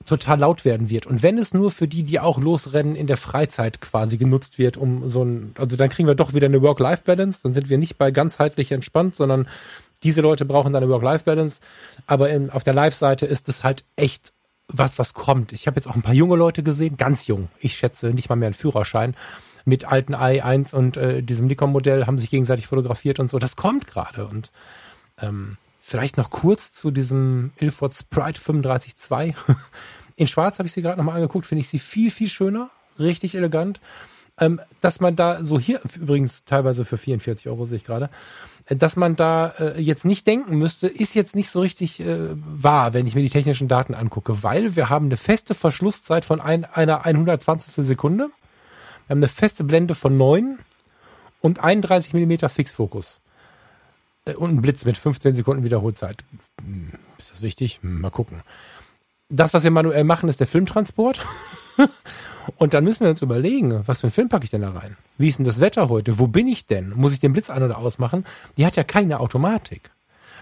total 0.05 0.39
laut 0.39 0.64
werden 0.64 0.91
wird. 0.91 1.08
Und 1.08 1.24
wenn 1.24 1.39
es 1.39 1.55
nur 1.55 1.72
für 1.72 1.88
die, 1.88 2.03
die 2.03 2.20
auch 2.20 2.39
losrennen, 2.39 2.95
in 2.95 3.08
der 3.08 3.18
Freizeit 3.18 3.82
quasi 3.82 4.18
genutzt 4.18 4.60
wird, 4.60 4.78
um 4.78 5.10
so 5.10 5.24
ein, 5.24 5.53
also 5.58 5.76
dann 5.76 5.89
kriegen 5.89 6.08
wir 6.08 6.14
doch 6.14 6.36
wieder 6.36 6.45
eine 6.45 6.62
Work-Life-Balance, 6.62 7.39
dann 7.41 7.55
sind 7.55 7.68
wir 7.68 7.80
nicht 7.80 7.97
bei 7.97 8.12
ganzheitlich 8.12 8.72
entspannt, 8.72 9.16
sondern 9.16 9.47
diese 10.04 10.22
Leute 10.22 10.45
brauchen 10.45 10.74
dann 10.74 10.88
Work-Life-Balance, 10.88 11.60
aber 12.06 12.30
in, 12.30 12.50
auf 12.50 12.64
der 12.64 12.74
Live-Seite 12.74 13.26
ist 13.26 13.50
es 13.50 13.64
halt 13.64 13.84
echt 13.95 14.34
was, 14.68 15.00
was 15.00 15.14
kommt. 15.14 15.54
Ich 15.54 15.68
habe 15.68 15.78
jetzt 15.78 15.88
auch 15.88 15.95
ein 15.95 16.02
paar 16.02 16.14
junge 16.14 16.36
Leute 16.36 16.64
gesehen, 16.64 16.98
ganz 16.98 17.28
jung. 17.28 17.48
Ich 17.60 17.78
schätze 17.78 18.08
nicht 18.08 18.30
mal 18.30 18.36
mehr 18.36 18.48
einen 18.48 18.54
Führerschein. 18.54 19.16
Mit 19.66 19.86
alten 19.86 20.16
i1 20.16 20.74
und 20.74 20.95
äh, 20.95 21.22
diesem 21.22 21.48
Nikon-Modell 21.48 22.06
haben 22.06 22.18
sich 22.18 22.30
gegenseitig 22.30 22.68
fotografiert 22.68 23.20
und 23.20 23.30
so. 23.30 23.38
Das 23.38 23.58
kommt 23.58 23.88
gerade. 23.88 24.26
Und 24.26 24.52
ähm, 25.22 25.58
vielleicht 25.82 26.18
noch 26.18 26.30
kurz 26.30 26.74
zu 26.74 26.91
diesem 26.91 27.52
Ilford 27.58 27.93
Sprite 27.93 28.41
35.2. 28.41 29.34
In 30.16 30.28
Schwarz 30.28 30.60
habe 30.60 30.68
ich 30.68 30.74
sie 30.74 30.82
gerade 30.82 30.98
nochmal 30.98 31.16
angeguckt, 31.16 31.45
finde 31.45 31.62
ich 31.62 31.68
sie 31.68 31.80
viel, 31.80 32.12
viel 32.12 32.30
schöner, 32.30 32.70
richtig 32.98 33.36
elegant. 33.36 33.82
Ähm, 34.39 34.62
dass 34.82 35.00
man 35.00 35.16
da 35.16 35.43
so 35.43 35.60
hier, 35.60 35.82
übrigens 35.95 36.45
teilweise 36.45 36.86
für 36.86 36.98
44 36.98 37.48
Euro 37.48 37.66
sehe 37.66 37.78
ich 37.78 37.84
gerade, 37.84 38.10
dass 38.70 38.95
man 38.95 39.15
da 39.15 39.53
äh, 39.59 39.82
jetzt 39.82 40.03
nicht 40.03 40.28
denken 40.28 40.57
müsste, 40.57 40.88
ist 40.88 41.15
jetzt 41.15 41.36
nicht 41.36 41.49
so 41.49 41.61
richtig 41.61 41.99
äh, 42.01 42.30
wahr, 42.36 42.93
wenn 42.93 43.07
ich 43.07 43.15
mir 43.15 43.22
die 43.22 43.30
technischen 43.30 43.68
Daten 43.68 43.93
angucke, 43.93 44.43
weil 44.43 44.76
wir 44.76 44.89
haben 44.89 45.05
eine 45.05 45.18
feste 45.18 45.55
Verschlusszeit 45.55 46.26
von 46.26 46.41
ein, 46.41 46.65
einer 46.65 47.05
120. 47.05 47.86
Sekunde, 47.86 48.30
wir 49.07 49.13
haben 49.13 49.20
eine 49.20 49.30
feste 49.30 49.63
Blende 49.63 49.95
von 49.95 50.18
9 50.18 50.59
und 51.39 51.63
31 51.63 52.13
Millimeter 52.13 52.49
Fixfokus 52.49 53.22
äh, 54.26 54.34
und 54.34 54.55
ein 54.55 54.61
Blitz 54.61 54.84
mit 54.84 54.97
15 54.97 55.34
Sekunden 55.34 55.63
Wiederholzeit. 55.63 56.26
Hm, 56.61 56.91
ist 57.18 57.32
das 57.32 57.41
wichtig? 57.41 57.80
Hm, 57.82 58.01
mal 58.01 58.11
gucken. 58.11 58.41
Das, 59.30 59.53
was 59.53 59.63
wir 59.63 59.72
manuell 59.72 60.03
machen, 60.03 60.30
ist 60.30 60.39
der 60.39 60.47
Filmtransport. 60.47 61.26
Und 62.56 62.74
dann 62.74 62.84
müssen 62.84 63.04
wir 63.04 63.10
uns 63.10 63.22
überlegen, 63.22 63.84
was 63.86 64.00
für 64.00 64.08
einen 64.08 64.14
Film 64.14 64.30
packe 64.30 64.45
ich 64.45 64.52
denn 64.52 64.62
da 64.62 64.72
rein? 64.72 64.98
Wie 65.18 65.28
ist 65.28 65.38
denn 65.38 65.45
das 65.45 65.60
Wetter 65.60 65.89
heute? 65.89 66.18
Wo 66.20 66.28
bin 66.28 66.48
ich 66.48 66.66
denn? 66.66 66.91
Muss 66.95 67.14
ich 67.14 67.20
den 67.20 67.34
Blitz 67.34 67.50
an- 67.50 67.64
oder 67.64 67.78
ausmachen? 67.78 68.26
Die 68.58 68.66
hat 68.66 68.78
ja 68.78 68.84
keine 68.84 69.20
Automatik. 69.20 69.91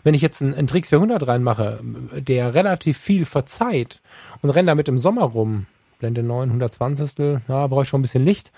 Wenn 0.03 0.13
ich 0.13 0.21
jetzt 0.21 0.41
einen, 0.41 0.53
einen 0.53 0.67
Trix 0.67 0.89
400 0.89 1.25
reinmache, 1.25 1.79
der 2.13 2.53
relativ 2.53 2.97
viel 2.99 3.25
verzeiht 3.25 4.01
und 4.41 4.51
renne 4.51 4.67
damit 4.67 4.87
im 4.87 4.99
Sommer 4.99 5.23
rum, 5.23 5.65
Blende 5.99 6.23
9, 6.23 6.49
120. 6.49 7.41
Ja, 7.47 7.67
brauche 7.67 7.83
ich 7.83 7.89
schon 7.89 7.99
ein 7.99 8.03
bisschen 8.03 8.23
Licht. 8.23 8.51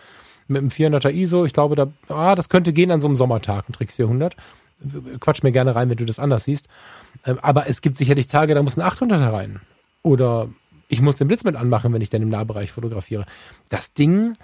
Mit 0.48 0.60
einem 0.60 0.70
400er 0.70 1.12
ISO, 1.12 1.46
ich 1.46 1.54
glaube, 1.54 1.76
da, 1.76 1.88
ah, 2.08 2.36
das 2.36 2.50
könnte 2.50 2.74
gehen 2.74 2.92
an 2.92 3.02
so 3.02 3.08
einem 3.08 3.18
Sommertag, 3.18 3.70
ein 3.70 3.74
Trix 3.74 3.96
400. 3.96 4.36
Quatsch 5.20 5.44
mir 5.44 5.52
gerne 5.52 5.76
rein, 5.76 5.90
wenn 5.90 5.98
du 5.98 6.06
das 6.06 6.20
anders 6.20 6.46
siehst. 6.46 6.68
Ähm, 7.26 7.40
aber 7.42 7.70
es 7.70 7.82
gibt 7.82 7.98
sicherlich 7.98 8.28
Tage, 8.28 8.54
da 8.56 8.62
muss 8.62 8.78
ein 8.78 8.84
800er 8.88 9.34
rein. 9.34 9.62
Oder 10.04 10.50
ich 10.88 11.02
muss 11.02 11.18
den 11.18 11.28
Blitz 11.28 11.44
mit 11.44 11.56
anmachen, 11.56 11.94
wenn 11.94 12.02
ich 12.02 12.10
dann 12.10 12.22
im 12.22 12.30
Nahbereich 12.30 12.72
fotografiere. 12.72 13.26
Das 13.70 13.94
Ding 13.94 14.38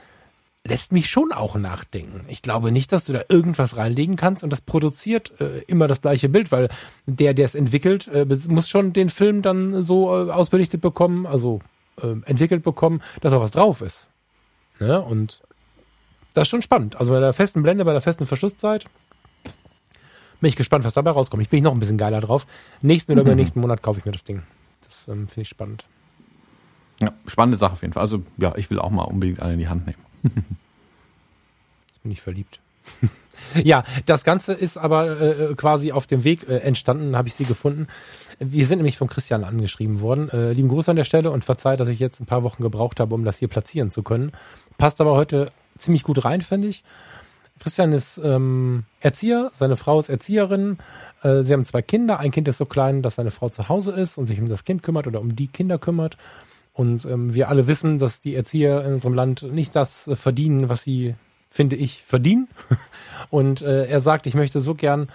lässt 0.66 0.92
mich 0.92 1.10
schon 1.10 1.32
auch 1.32 1.56
nachdenken. 1.56 2.26
Ich 2.30 2.42
glaube 2.42 2.72
nicht, 2.72 2.92
dass 2.92 3.06
du 3.06 3.14
da 3.14 3.22
irgendwas 3.28 3.76
reinlegen 3.76 4.16
kannst 4.16 4.44
und 4.44 4.50
das 4.50 4.62
produziert 4.62 5.40
äh, 5.42 5.60
immer 5.68 5.88
das 5.88 6.02
gleiche 6.02 6.30
Bild, 6.30 6.52
weil 6.52 6.70
der, 7.06 7.34
der 7.34 7.46
es 7.46 7.56
entwickelt, 7.56 8.08
äh, 8.08 8.26
muss 8.48 8.70
schon 8.70 8.94
den 8.94 9.10
Film 9.10 9.42
dann 9.42 9.84
so 9.84 10.10
äh, 10.10 10.32
ausbelichtet 10.32 10.80
bekommen, 10.80 11.26
also 11.26 11.60
äh, 12.02 12.16
entwickelt 12.26 12.64
bekommen, 12.64 13.02
dass 13.22 13.34
auch 13.34 13.42
was 13.42 13.52
drauf 13.52 13.82
ist. 13.82 14.10
Ja, 14.80 14.98
und 14.98 15.42
das 16.34 16.44
ist 16.44 16.50
schon 16.50 16.62
spannend. 16.62 16.96
Also 16.96 17.12
bei 17.12 17.20
der 17.20 17.34
festen 17.34 17.62
Blende, 17.62 17.84
bei 17.84 17.92
der 17.92 18.02
festen 18.02 18.26
Verschlusszeit 18.26 18.86
bin 20.40 20.50
ich 20.50 20.56
gespannt, 20.56 20.86
was 20.86 20.94
dabei 20.94 21.12
rauskommt. 21.12 21.44
Ich 21.44 21.50
bin 21.50 21.64
noch 21.64 21.74
ein 21.74 21.80
bisschen 21.80 21.98
geiler 21.98 22.22
drauf. 22.22 22.48
Nächsten 22.82 23.20
oder 23.20 23.32
mhm. 23.32 23.38
nächsten 23.38 23.60
Monat 23.60 23.82
kaufe 23.82 24.00
ich 24.00 24.06
mir 24.06 24.12
das 24.14 24.24
Ding. 24.24 24.44
Das 24.86 25.08
ähm, 25.08 25.28
finde 25.28 25.42
ich 25.42 25.50
spannend. 25.50 25.86
Ja, 27.02 27.14
spannende 27.28 27.58
Sache 27.58 27.74
auf 27.74 27.82
jeden 27.82 27.94
Fall. 27.94 28.02
Also 28.02 28.24
ja, 28.38 28.54
ich 28.56 28.70
will 28.70 28.80
auch 28.80 28.92
mal 28.92 29.04
unbedingt 29.04 29.42
eine 29.42 29.54
in 29.54 29.60
die 29.60 29.68
Hand 29.68 29.88
nehmen. 29.88 30.00
Jetzt 31.88 32.04
bin 32.04 32.12
ich 32.12 32.22
verliebt. 32.22 32.60
ja, 33.64 33.84
das 34.06 34.24
Ganze 34.24 34.54
ist 34.54 34.78
aber 34.78 35.20
äh, 35.20 35.56
quasi 35.56 35.92
auf 35.92 36.08
dem 36.08 36.24
Weg 36.24 36.48
äh, 36.48 36.58
entstanden, 36.58 37.16
habe 37.16 37.28
ich 37.28 37.34
sie 37.34 37.46
gefunden. 37.46 37.88
Wir 38.40 38.66
sind 38.68 38.80
nämlich 38.80 38.98
von 38.98 39.08
Christian 39.08 39.44
angeschrieben 39.44 40.02
worden. 40.02 40.30
Äh, 40.30 40.54
lieben 40.54 40.70
Gruß 40.70 40.90
an 40.90 40.96
der 40.96 41.04
Stelle 41.04 41.32
und 41.32 41.46
verzeiht, 41.46 41.80
dass 41.80 41.90
ich 41.90 42.00
jetzt 42.00 42.20
ein 42.20 42.26
paar 42.26 42.44
Wochen 42.44 42.62
gebraucht 42.62 43.00
habe, 43.00 43.16
um 43.16 43.26
das 43.26 43.38
hier 43.38 43.48
platzieren 43.48 43.92
zu 43.92 44.04
können. 44.04 44.32
Passt 44.78 45.02
aber 45.02 45.12
heute 45.12 45.52
ziemlich 45.78 46.04
gut 46.04 46.24
rein, 46.26 46.42
finde 46.42 46.68
ich. 46.68 46.84
Christian 47.60 47.94
ist 47.94 48.18
ähm, 48.18 48.84
Erzieher, 49.00 49.50
seine 49.54 49.78
Frau 49.78 50.00
ist 50.00 50.10
Erzieherin. 50.10 50.78
Äh, 51.22 51.44
sie 51.44 51.54
haben 51.54 51.66
zwei 51.66 51.82
Kinder. 51.82 52.20
Ein 52.20 52.32
Kind 52.32 52.48
ist 52.48 52.58
so 52.58 52.66
klein, 52.66 53.02
dass 53.02 53.16
seine 53.16 53.32
Frau 53.32 53.50
zu 53.50 53.70
Hause 53.70 53.92
ist 53.92 54.18
und 54.18 54.28
sich 54.28 54.40
um 54.40 54.50
das 54.50 54.66
Kind 54.66 54.84
kümmert 54.84 55.08
oder 55.08 55.22
um 55.22 55.36
die 55.36 55.48
Kinder 55.48 55.78
kümmert. 55.78 56.18
Und 56.74 57.06
ähm, 57.06 57.34
wir 57.34 57.50
alle 57.50 57.68
wissen, 57.68 58.00
dass 58.00 58.20
die 58.20 58.36
Erzieher 58.36 58.84
in 58.84 58.96
unserem 58.96 59.14
Land 59.14 59.44
nicht 59.44 59.76
das 59.76 60.08
äh, 60.08 60.16
verdienen, 60.16 60.70
was 60.70 60.84
sie, 60.84 61.16
finde 61.48 61.76
ich, 61.76 62.04
verdienen. 62.04 62.48
Und 63.30 63.62
äh, 63.62 63.86
er 63.86 64.02
sagt, 64.02 64.26
ich 64.26 64.34
möchte 64.34 64.60
so 64.60 64.74
gern, 64.74 65.08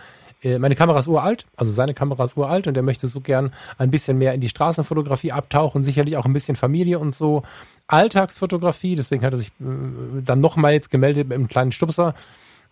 äh, 0.42 0.58
meine 0.58 0.76
Kamera 0.76 1.00
ist 1.00 1.08
uralt, 1.08 1.46
also 1.56 1.72
seine 1.72 1.94
Kamera 1.94 2.24
ist 2.24 2.36
uralt 2.36 2.68
und 2.68 2.76
er 2.76 2.84
möchte 2.84 3.08
so 3.08 3.20
gern 3.20 3.52
ein 3.76 3.90
bisschen 3.90 4.18
mehr 4.18 4.34
in 4.34 4.40
die 4.40 4.48
Straßenfotografie 4.48 5.32
abtauchen, 5.32 5.82
sicherlich 5.82 6.16
auch 6.16 6.26
ein 6.26 6.32
bisschen 6.32 6.54
Familie 6.54 7.00
und 7.00 7.14
so. 7.14 7.42
Alltagsfotografie, 7.88 8.94
deswegen 8.94 9.24
hat 9.24 9.34
er 9.34 9.38
sich 9.38 9.48
äh, 9.60 10.22
dann 10.24 10.40
nochmal 10.40 10.74
jetzt 10.74 10.90
gemeldet 10.90 11.28
mit 11.28 11.34
einem 11.34 11.48
kleinen 11.48 11.72
Stupser, 11.72 12.14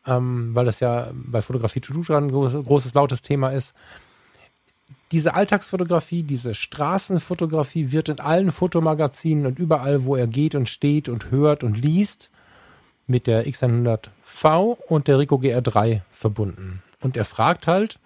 ähm, 0.06 0.54
weil 0.54 0.64
das 0.64 0.78
ja 0.78 1.10
bei 1.12 1.42
Fotografie 1.42 1.80
to 1.80 1.92
do 1.92 2.14
ein 2.14 2.30
großes, 2.30 2.64
großes, 2.64 2.94
lautes 2.94 3.22
Thema 3.22 3.50
ist 3.50 3.74
diese 5.12 5.34
Alltagsfotografie, 5.34 6.22
diese 6.22 6.54
Straßenfotografie 6.54 7.92
wird 7.92 8.08
in 8.08 8.20
allen 8.20 8.50
Fotomagazinen 8.50 9.46
und 9.46 9.58
überall, 9.58 10.04
wo 10.04 10.16
er 10.16 10.26
geht 10.26 10.54
und 10.54 10.68
steht 10.68 11.08
und 11.08 11.30
hört 11.30 11.62
und 11.62 11.80
liest, 11.80 12.30
mit 13.06 13.26
der 13.26 13.46
X100V 13.46 14.76
und 14.88 15.06
der 15.06 15.18
Ricoh 15.18 15.36
GR3 15.36 16.00
verbunden. 16.10 16.82
Und 17.00 17.16
er 17.16 17.24
fragt 17.24 17.66
halt 17.66 18.00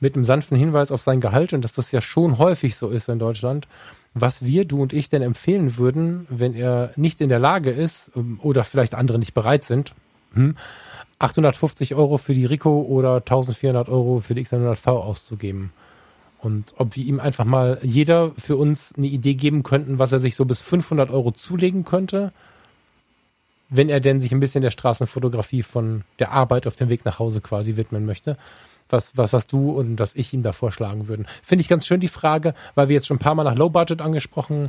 mit 0.00 0.14
einem 0.14 0.24
sanften 0.24 0.56
Hinweis 0.56 0.92
auf 0.92 1.02
sein 1.02 1.20
Gehalt 1.20 1.52
und 1.52 1.64
dass 1.64 1.72
das 1.72 1.90
ja 1.90 2.00
schon 2.00 2.38
häufig 2.38 2.76
so 2.76 2.88
ist 2.88 3.08
in 3.08 3.18
Deutschland, 3.18 3.66
was 4.12 4.44
wir, 4.44 4.64
du 4.64 4.80
und 4.80 4.92
ich 4.92 5.10
denn 5.10 5.22
empfehlen 5.22 5.76
würden, 5.76 6.26
wenn 6.30 6.54
er 6.54 6.92
nicht 6.94 7.20
in 7.20 7.28
der 7.28 7.40
Lage 7.40 7.70
ist 7.70 8.12
ähm, 8.14 8.38
oder 8.42 8.62
vielleicht 8.62 8.94
andere 8.94 9.18
nicht 9.18 9.34
bereit 9.34 9.64
sind, 9.64 9.94
850 11.18 11.90
hm, 11.90 11.98
Euro 11.98 12.18
für 12.18 12.34
die 12.34 12.44
Rico 12.44 12.82
oder 12.82 13.16
1400 13.16 13.88
Euro 13.88 14.20
für 14.20 14.34
die 14.34 14.44
X100V 14.44 14.90
auszugeben. 14.90 15.72
Und 16.44 16.74
ob 16.76 16.94
wir 16.94 17.04
ihm 17.04 17.20
einfach 17.20 17.46
mal 17.46 17.78
jeder 17.82 18.32
für 18.36 18.56
uns 18.56 18.92
eine 18.96 19.06
Idee 19.06 19.34
geben 19.34 19.62
könnten, 19.62 19.98
was 19.98 20.12
er 20.12 20.20
sich 20.20 20.36
so 20.36 20.44
bis 20.44 20.60
500 20.60 21.10
Euro 21.10 21.30
zulegen 21.32 21.84
könnte, 21.84 22.32
wenn 23.70 23.88
er 23.88 24.00
denn 24.00 24.20
sich 24.20 24.32
ein 24.32 24.40
bisschen 24.40 24.60
der 24.60 24.70
Straßenfotografie 24.70 25.62
von 25.62 26.02
der 26.18 26.32
Arbeit 26.32 26.66
auf 26.66 26.76
dem 26.76 26.90
Weg 26.90 27.06
nach 27.06 27.18
Hause 27.18 27.40
quasi 27.40 27.76
widmen 27.76 28.04
möchte. 28.04 28.36
Was, 28.90 29.16
was, 29.16 29.32
was 29.32 29.46
du 29.46 29.70
und 29.70 29.98
was 29.98 30.14
ich 30.14 30.34
ihm 30.34 30.42
da 30.42 30.52
vorschlagen 30.52 31.08
würden. 31.08 31.26
Finde 31.42 31.62
ich 31.62 31.68
ganz 31.68 31.86
schön 31.86 32.00
die 32.00 32.08
Frage, 32.08 32.54
weil 32.74 32.88
wir 32.88 32.94
jetzt 32.94 33.06
schon 33.06 33.16
ein 33.16 33.20
paar 33.20 33.34
Mal 33.34 33.44
nach 33.44 33.56
Low 33.56 33.70
Budget 33.70 34.02
angesprochen, 34.02 34.68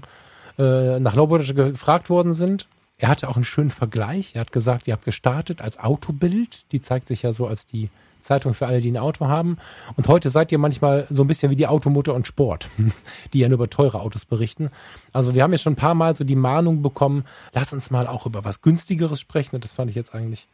äh, 0.57 0.99
nach 1.01 1.15
Low 1.15 1.27
Budget 1.27 1.53
gefragt 1.57 2.09
worden 2.09 2.33
sind. 2.33 2.69
Er 2.97 3.09
hatte 3.09 3.27
auch 3.27 3.35
einen 3.35 3.43
schönen 3.43 3.71
Vergleich. 3.71 4.35
Er 4.35 4.41
hat 4.41 4.53
gesagt, 4.53 4.87
ihr 4.87 4.93
habt 4.93 5.03
gestartet 5.03 5.61
als 5.61 5.77
Autobild. 5.77 6.63
Die 6.71 6.81
zeigt 6.81 7.09
sich 7.09 7.23
ja 7.23 7.33
so 7.33 7.45
als 7.45 7.65
die 7.65 7.89
Zeitung 8.25 8.53
für 8.53 8.67
alle, 8.67 8.81
die 8.81 8.91
ein 8.91 8.97
Auto 8.97 9.27
haben. 9.27 9.57
Und 9.95 10.07
heute 10.07 10.29
seid 10.29 10.51
ihr 10.51 10.57
manchmal 10.57 11.07
so 11.09 11.23
ein 11.23 11.27
bisschen 11.27 11.51
wie 11.51 11.55
die 11.55 11.67
Automotor 11.67 12.15
und 12.15 12.27
Sport, 12.27 12.69
die 13.33 13.39
ja 13.39 13.47
nur 13.47 13.55
über 13.55 13.69
teure 13.69 14.01
Autos 14.01 14.25
berichten. 14.25 14.69
Also 15.13 15.35
wir 15.35 15.43
haben 15.43 15.51
jetzt 15.51 15.61
schon 15.61 15.73
ein 15.73 15.77
paar 15.77 15.95
Mal 15.95 16.15
so 16.15 16.23
die 16.23 16.35
Mahnung 16.35 16.81
bekommen, 16.81 17.25
lass 17.53 17.71
uns 17.71 17.91
mal 17.91 18.07
auch 18.07 18.25
über 18.25 18.43
was 18.43 18.61
günstigeres 18.61 19.19
sprechen. 19.19 19.55
Und 19.55 19.63
das 19.63 19.71
fand 19.71 19.89
ich 19.89 19.95
jetzt 19.95 20.13
eigentlich, 20.13 20.47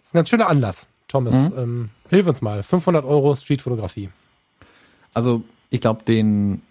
das 0.00 0.10
ist 0.10 0.14
ein 0.14 0.18
ganz 0.18 0.28
schöner 0.28 0.48
Anlass. 0.48 0.86
Thomas, 1.08 1.34
mhm. 1.34 1.58
ähm, 1.58 1.90
hilf 2.08 2.26
uns 2.26 2.40
mal. 2.40 2.62
500 2.62 3.04
Euro 3.04 3.34
Streetfotografie. 3.34 4.10
Also 5.12 5.42
ich 5.70 5.80
glaube, 5.80 6.04
den 6.04 6.62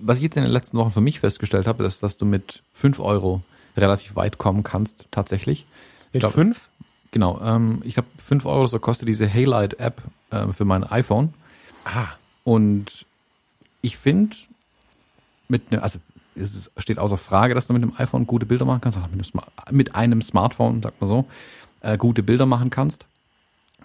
was 0.00 0.18
ich 0.18 0.24
jetzt 0.24 0.36
in 0.36 0.42
den 0.42 0.52
letzten 0.52 0.78
Wochen 0.78 0.90
für 0.90 1.00
mich 1.00 1.20
festgestellt 1.20 1.66
habe, 1.66 1.84
ist, 1.84 2.02
dass 2.02 2.16
du 2.16 2.26
mit 2.26 2.62
5 2.74 2.98
Euro 3.00 3.42
relativ 3.76 4.16
weit 4.16 4.38
kommen 4.38 4.62
kannst, 4.62 5.06
tatsächlich. 5.10 5.66
Mit 6.12 6.24
5? 6.24 6.68
Genau, 7.16 7.40
ähm, 7.42 7.80
ich 7.82 7.96
habe 7.96 8.06
5 8.18 8.44
Euro, 8.44 8.66
so 8.66 8.78
kostet 8.78 9.08
diese 9.08 9.26
Haylight-App 9.26 10.02
äh, 10.28 10.52
für 10.52 10.66
mein 10.66 10.84
iPhone. 10.84 11.32
Ah. 11.86 12.08
Und 12.44 13.06
ich 13.80 13.96
finde, 13.96 14.36
mit 15.48 15.70
ne, 15.70 15.82
also 15.82 15.98
es 16.34 16.70
steht 16.76 16.98
außer 16.98 17.16
Frage, 17.16 17.54
dass 17.54 17.68
du 17.68 17.72
mit 17.72 17.82
dem 17.82 17.94
iPhone 17.96 18.26
gute 18.26 18.44
Bilder 18.44 18.66
machen 18.66 18.82
kannst, 18.82 18.98
mit 18.98 19.32
einem, 19.34 19.44
mit 19.70 19.94
einem 19.94 20.20
Smartphone, 20.20 20.82
sagt 20.82 21.00
man 21.00 21.08
so, 21.08 21.24
äh, 21.80 21.96
gute 21.96 22.22
Bilder 22.22 22.44
machen 22.44 22.68
kannst. 22.68 23.06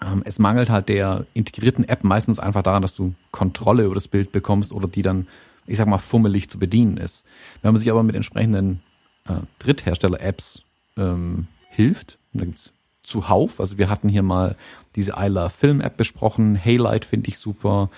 Ähm, 0.01 0.23
es 0.25 0.37
mangelt 0.37 0.69
halt 0.69 0.89
der 0.89 1.25
integrierten 1.33 1.87
App 1.87 2.03
meistens 2.03 2.37
einfach 2.37 2.63
daran, 2.63 2.81
dass 2.81 2.95
du 2.95 3.13
Kontrolle 3.31 3.85
über 3.85 3.95
das 3.95 4.09
Bild 4.09 4.33
bekommst 4.33 4.73
oder 4.73 4.89
die 4.89 5.03
dann, 5.03 5.25
ich 5.67 5.77
sag 5.77 5.87
mal, 5.87 5.99
fummelig 5.99 6.49
zu 6.49 6.59
bedienen 6.59 6.97
ist. 6.97 7.23
Wenn 7.61 7.71
man 7.71 7.79
sich 7.79 7.89
aber 7.89 8.03
mit 8.03 8.17
entsprechenden 8.17 8.81
äh, 9.29 9.35
Dritthersteller-Apps 9.59 10.63
ähm, 10.97 11.47
hilft, 11.69 12.17
da 12.33 12.43
gibt's 12.43 12.73
zuhauf. 13.11 13.59
Also 13.59 13.77
wir 13.77 13.89
hatten 13.89 14.09
hier 14.09 14.23
mal 14.23 14.55
diese 14.95 15.13
I 15.17 15.27
Love 15.27 15.49
Film 15.49 15.81
App 15.81 15.97
besprochen. 15.97 16.55
Haylight 16.55 17.05
finde 17.05 17.29
ich 17.29 17.37
super. 17.37 17.89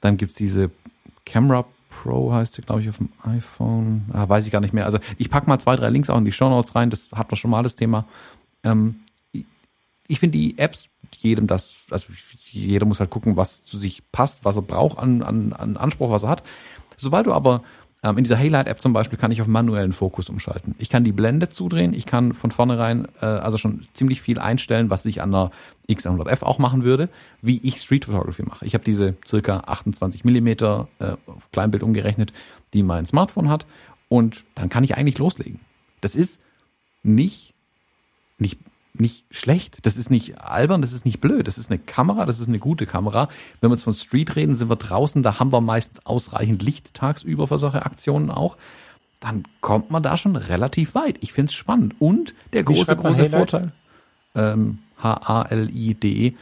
Dann 0.00 0.16
gibt's 0.16 0.34
diese 0.34 0.70
Camera 1.24 1.64
Pro 1.90 2.32
heißt 2.32 2.54
sie, 2.54 2.62
glaube 2.62 2.80
ich, 2.80 2.88
auf 2.88 2.96
dem 2.96 3.10
iPhone. 3.22 4.06
Ah, 4.12 4.28
weiß 4.28 4.46
ich 4.46 4.52
gar 4.52 4.60
nicht 4.60 4.72
mehr. 4.72 4.86
Also 4.86 4.98
ich 5.18 5.30
pack 5.30 5.46
mal 5.46 5.58
zwei, 5.58 5.76
drei 5.76 5.90
Links 5.90 6.10
auch 6.10 6.18
in 6.18 6.24
die 6.24 6.32
Show 6.32 6.48
Notes 6.48 6.74
rein. 6.74 6.90
Das 6.90 7.10
hat 7.12 7.30
wir 7.30 7.36
schon 7.36 7.50
mal 7.50 7.62
das 7.62 7.76
Thema. 7.76 8.06
Ähm, 8.64 9.00
ich 10.08 10.18
finde 10.18 10.38
die 10.38 10.58
Apps 10.58 10.88
jedem 11.18 11.46
das, 11.46 11.74
also 11.90 12.06
jeder 12.50 12.86
muss 12.86 13.00
halt 13.00 13.10
gucken, 13.10 13.36
was 13.36 13.64
zu 13.64 13.78
sich 13.78 14.02
passt, 14.12 14.44
was 14.44 14.56
er 14.56 14.62
braucht 14.62 14.98
an, 14.98 15.22
an, 15.22 15.52
an 15.52 15.76
Anspruch, 15.76 16.10
was 16.10 16.22
er 16.22 16.30
hat. 16.30 16.42
Sobald 16.96 17.26
du 17.26 17.32
aber 17.32 17.62
ähm, 18.02 18.18
in 18.18 18.24
dieser 18.24 18.36
Haylight-App 18.36 18.80
zum 18.80 18.92
Beispiel 18.92 19.18
kann 19.18 19.30
ich 19.30 19.40
auf 19.40 19.46
manuellen 19.46 19.92
Fokus 19.92 20.28
umschalten. 20.28 20.74
Ich 20.78 20.90
kann 20.90 21.04
die 21.04 21.12
Blende 21.12 21.48
zudrehen, 21.48 21.94
ich 21.94 22.06
kann 22.06 22.34
von 22.34 22.50
vornherein 22.50 23.06
äh, 23.20 23.26
also 23.26 23.56
schon 23.56 23.82
ziemlich 23.92 24.20
viel 24.20 24.38
einstellen, 24.38 24.90
was 24.90 25.04
ich 25.04 25.22
an 25.22 25.30
der 25.30 25.50
X100F 25.88 26.42
auch 26.42 26.58
machen 26.58 26.82
würde, 26.82 27.08
wie 27.40 27.60
ich 27.62 27.76
Street 27.76 28.04
Photography 28.04 28.42
mache. 28.42 28.66
Ich 28.66 28.74
habe 28.74 28.84
diese 28.84 29.14
circa 29.24 29.58
28 29.66 30.24
Millimeter 30.24 30.88
äh, 30.98 31.16
Kleinbild 31.52 31.82
umgerechnet, 31.82 32.32
die 32.74 32.82
mein 32.82 33.06
Smartphone 33.06 33.48
hat 33.48 33.66
und 34.08 34.44
dann 34.54 34.68
kann 34.68 34.84
ich 34.84 34.96
eigentlich 34.96 35.18
loslegen. 35.18 35.60
Das 36.00 36.16
ist 36.16 36.40
nicht, 37.04 37.54
nicht 38.38 38.58
nicht 38.94 39.24
schlecht, 39.30 39.86
das 39.86 39.96
ist 39.96 40.10
nicht 40.10 40.40
albern, 40.40 40.82
das 40.82 40.92
ist 40.92 41.04
nicht 41.04 41.20
blöd, 41.20 41.46
das 41.46 41.58
ist 41.58 41.70
eine 41.70 41.78
Kamera, 41.78 42.26
das 42.26 42.40
ist 42.40 42.48
eine 42.48 42.58
gute 42.58 42.86
Kamera. 42.86 43.28
Wenn 43.60 43.70
wir 43.70 43.74
jetzt 43.74 43.84
von 43.84 43.94
Street 43.94 44.36
reden, 44.36 44.54
sind 44.54 44.68
wir 44.68 44.76
draußen, 44.76 45.22
da 45.22 45.38
haben 45.38 45.52
wir 45.52 45.60
meistens 45.60 46.04
ausreichend 46.04 46.62
Licht 46.62 46.94
tagsüber 46.94 47.48
für 47.48 47.58
solche 47.58 47.86
Aktionen 47.86 48.30
auch. 48.30 48.56
Dann 49.20 49.44
kommt 49.60 49.90
man 49.90 50.02
da 50.02 50.16
schon 50.16 50.36
relativ 50.36 50.94
weit. 50.94 51.16
Ich 51.20 51.32
finde 51.32 51.50
es 51.50 51.54
spannend. 51.54 51.94
Und 52.00 52.34
der 52.52 52.64
große, 52.64 52.96
große 52.96 53.30
Vorteil, 53.30 53.72
ähm, 54.34 54.80
H-A-L-I-D-E, 55.02 56.34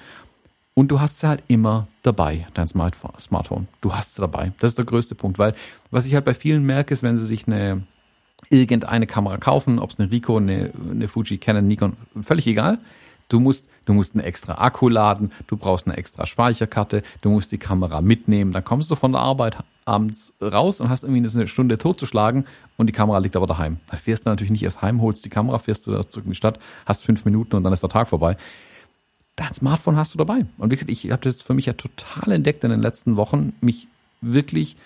und 0.75 0.89
du 0.89 1.01
hast 1.01 1.19
sie 1.19 1.29
halt 1.29 1.43
immer 1.49 1.89
dabei, 2.03 2.47
dein 2.55 2.67
Smartphone. 2.67 3.69
Du 3.81 3.93
hast 3.93 4.15
sie 4.15 4.23
dabei. 4.23 4.53
Das 4.61 4.71
ist 4.71 4.79
der 4.79 4.87
größte 4.87 5.15
Punkt, 5.15 5.39
weil 5.39 5.55
was 5.91 6.07
ich 6.07 6.15
halt 6.15 6.25
bei 6.25 6.33
vielen 6.33 6.65
merke, 6.65 6.95
ist, 6.95 7.03
wenn 7.03 7.17
sie 7.17 7.27
sich 7.27 7.47
eine 7.47 7.83
irgendeine 8.49 9.07
Kamera 9.07 9.37
kaufen, 9.37 9.79
ob 9.79 9.91
es 9.91 10.01
eine 10.01 10.11
Rico, 10.11 10.37
eine, 10.37 10.73
eine 10.91 11.09
Fuji, 11.09 11.39
Canon, 11.39 11.67
Nikon, 11.67 11.97
völlig 12.23 12.47
egal. 12.47 12.79
Du 13.29 13.39
musst, 13.39 13.69
du 13.85 13.93
musst 13.93 14.15
einen 14.15 14.25
extra 14.25 14.55
Akku 14.55 14.89
laden, 14.89 15.31
du 15.47 15.57
brauchst 15.57 15.87
eine 15.87 15.97
extra 15.97 16.27
Speicherkarte, 16.27 17.03
du 17.21 17.31
musst 17.31 17.53
die 17.53 17.59
Kamera 17.59 18.01
mitnehmen, 18.01 18.53
dann 18.53 18.65
kommst 18.65 18.91
du 18.91 18.97
von 18.97 19.13
der 19.13 19.21
Arbeit 19.21 19.57
abends 19.85 20.33
raus 20.43 20.81
und 20.81 20.89
hast 20.89 21.05
irgendwie 21.05 21.29
eine 21.29 21.47
Stunde 21.47 21.79
totzuschlagen 21.79 22.47
und 22.77 22.87
die 22.87 22.93
Kamera 22.93 23.19
liegt 23.19 23.37
aber 23.37 23.47
daheim. 23.47 23.79
Da 23.89 23.97
fährst 23.97 24.27
du 24.27 24.31
natürlich 24.31 24.51
nicht 24.51 24.63
erst 24.63 24.83
heim, 24.83 25.01
holst 25.01 25.25
die 25.25 25.31
Kamera, 25.31 25.59
fährst 25.59 25.87
du 25.87 26.03
zurück 26.03 26.27
in 26.27 26.33
die 26.33 26.37
Stadt, 26.37 26.59
hast 26.87 27.05
fünf 27.05 27.25
Minuten 27.25 27.57
und 27.57 27.63
dann 27.63 27.73
ist 27.73 27.83
der 27.83 27.91
Tag 27.91 28.09
vorbei. 28.09 28.37
Dein 29.37 29.53
Smartphone 29.55 29.97
hast 29.97 30.13
du 30.13 30.19
dabei. 30.19 30.45
Und 30.59 30.71
wirklich, 30.71 31.05
ich 31.05 31.11
habe 31.13 31.23
das 31.23 31.41
für 31.41 31.55
mich 31.55 31.67
ja 31.67 31.73
total 31.73 32.33
entdeckt 32.33 32.65
in 32.65 32.71
den 32.71 32.81
letzten 32.81 33.17
Wochen, 33.17 33.55
mich 33.61 33.89
wirklich 34.21 34.77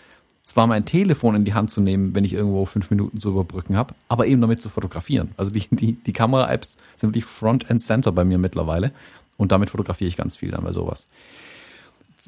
zwar 0.45 0.67
mein 0.67 0.85
Telefon 0.85 1.35
in 1.35 1.45
die 1.45 1.55
Hand 1.55 1.71
zu 1.71 1.81
nehmen, 1.81 2.15
wenn 2.15 2.25
ich 2.25 2.35
irgendwo 2.35 2.65
fünf 2.67 2.91
Minuten 2.91 3.19
zu 3.19 3.31
überbrücken 3.31 3.77
habe, 3.77 3.95
aber 4.09 4.27
eben 4.27 4.43
damit 4.43 4.61
zu 4.61 4.69
fotografieren. 4.69 5.33
Also 5.37 5.51
die, 5.51 5.67
die, 5.71 5.93
die 5.95 6.13
Kamera-Apps 6.13 6.77
sind 6.97 7.11
wirklich 7.11 7.25
Front 7.25 7.71
and 7.71 7.81
Center 7.81 8.13
bei 8.13 8.25
mir 8.25 8.39
mittlerweile 8.39 8.93
und 9.39 9.53
damit 9.53 9.71
fotografiere 9.71 10.09
ich 10.09 10.17
ganz 10.17 10.37
viel 10.37 10.51
dann 10.51 10.63
bei 10.63 10.73
sowas. 10.73 11.09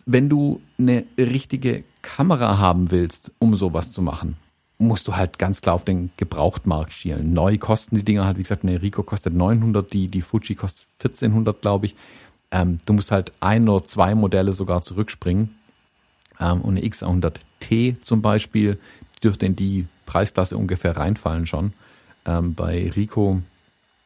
Wenn 0.06 0.28
du 0.28 0.60
eine 0.78 1.04
richtige 1.18 1.84
Kamera 2.00 2.58
haben 2.58 2.90
willst, 2.90 3.32
um 3.38 3.54
sowas 3.54 3.92
zu 3.92 4.00
machen, 4.00 4.36
musst 4.78 5.08
du 5.08 5.16
halt 5.16 5.38
ganz 5.38 5.60
klar 5.60 5.74
auf 5.74 5.84
den 5.84 6.10
Gebrauchtmarkt 6.16 6.92
schielen. 6.92 7.32
Neu 7.32 7.58
kosten 7.58 7.96
die 7.96 8.04
Dinger 8.04 8.24
halt, 8.24 8.38
wie 8.38 8.42
gesagt, 8.42 8.62
eine 8.62 8.80
Rico 8.82 9.02
kostet 9.02 9.34
900, 9.34 9.92
die, 9.92 10.08
die 10.08 10.22
Fuji 10.22 10.54
kostet 10.54 10.86
1400, 11.00 11.60
glaube 11.60 11.86
ich. 11.86 11.96
Ähm, 12.50 12.78
du 12.86 12.92
musst 12.92 13.10
halt 13.10 13.32
ein 13.40 13.68
oder 13.68 13.84
zwei 13.84 14.14
Modelle 14.14 14.52
sogar 14.52 14.82
zurückspringen 14.82 15.56
ähm, 16.40 16.60
und 16.60 16.76
eine 16.76 16.86
X100T 16.86 18.00
zum 18.00 18.22
Beispiel, 18.22 18.78
die 19.16 19.20
dürfte 19.20 19.46
in 19.46 19.56
die 19.56 19.86
Preisklasse 20.06 20.56
ungefähr 20.56 20.96
reinfallen 20.96 21.46
schon. 21.46 21.72
Ähm, 22.24 22.54
bei 22.54 22.90
Rico 22.94 23.42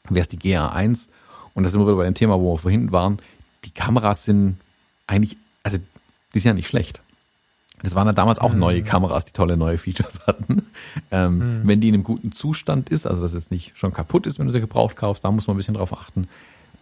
wäre 0.09 0.22
es 0.22 0.28
die 0.28 0.39
GA1 0.39 1.09
und 1.55 1.64
das 1.64 1.72
sind 1.72 1.81
wir 1.81 1.87
wieder 1.87 1.97
bei 1.97 2.05
dem 2.05 2.14
Thema, 2.14 2.41
wo 2.41 2.55
wir 2.55 2.59
vorhin 2.59 2.93
waren. 2.93 3.18
Die 3.64 3.70
Kameras 3.70 4.24
sind 4.24 4.59
eigentlich, 5.07 5.37
also 5.62 5.78
die 6.35 6.39
sind 6.39 6.49
ja 6.49 6.55
nicht 6.55 6.68
schlecht. 6.68 7.01
Das 7.83 7.95
waren 7.95 8.07
ja 8.07 8.12
damals 8.12 8.39
auch 8.39 8.53
mhm. 8.53 8.59
neue 8.59 8.83
Kameras, 8.83 9.24
die 9.24 9.33
tolle 9.33 9.57
neue 9.57 9.78
Features 9.78 10.20
hatten. 10.26 10.66
Ähm, 11.11 11.39
mhm. 11.39 11.68
Wenn 11.68 11.81
die 11.81 11.89
in 11.89 11.95
einem 11.95 12.05
guten 12.05 12.33
Zustand 12.33 12.91
ist, 12.91 13.07
also 13.07 13.22
dass 13.22 13.33
es 13.33 13.45
jetzt 13.45 13.51
nicht 13.51 13.76
schon 13.76 13.93
kaputt 13.93 14.26
ist, 14.26 14.39
wenn 14.39 14.47
du 14.47 14.53
sie 14.53 14.61
gebraucht 14.61 14.97
kaufst, 14.97 15.24
da 15.24 15.31
muss 15.31 15.47
man 15.47 15.55
ein 15.55 15.59
bisschen 15.59 15.74
drauf 15.74 15.97
achten. 15.97 16.28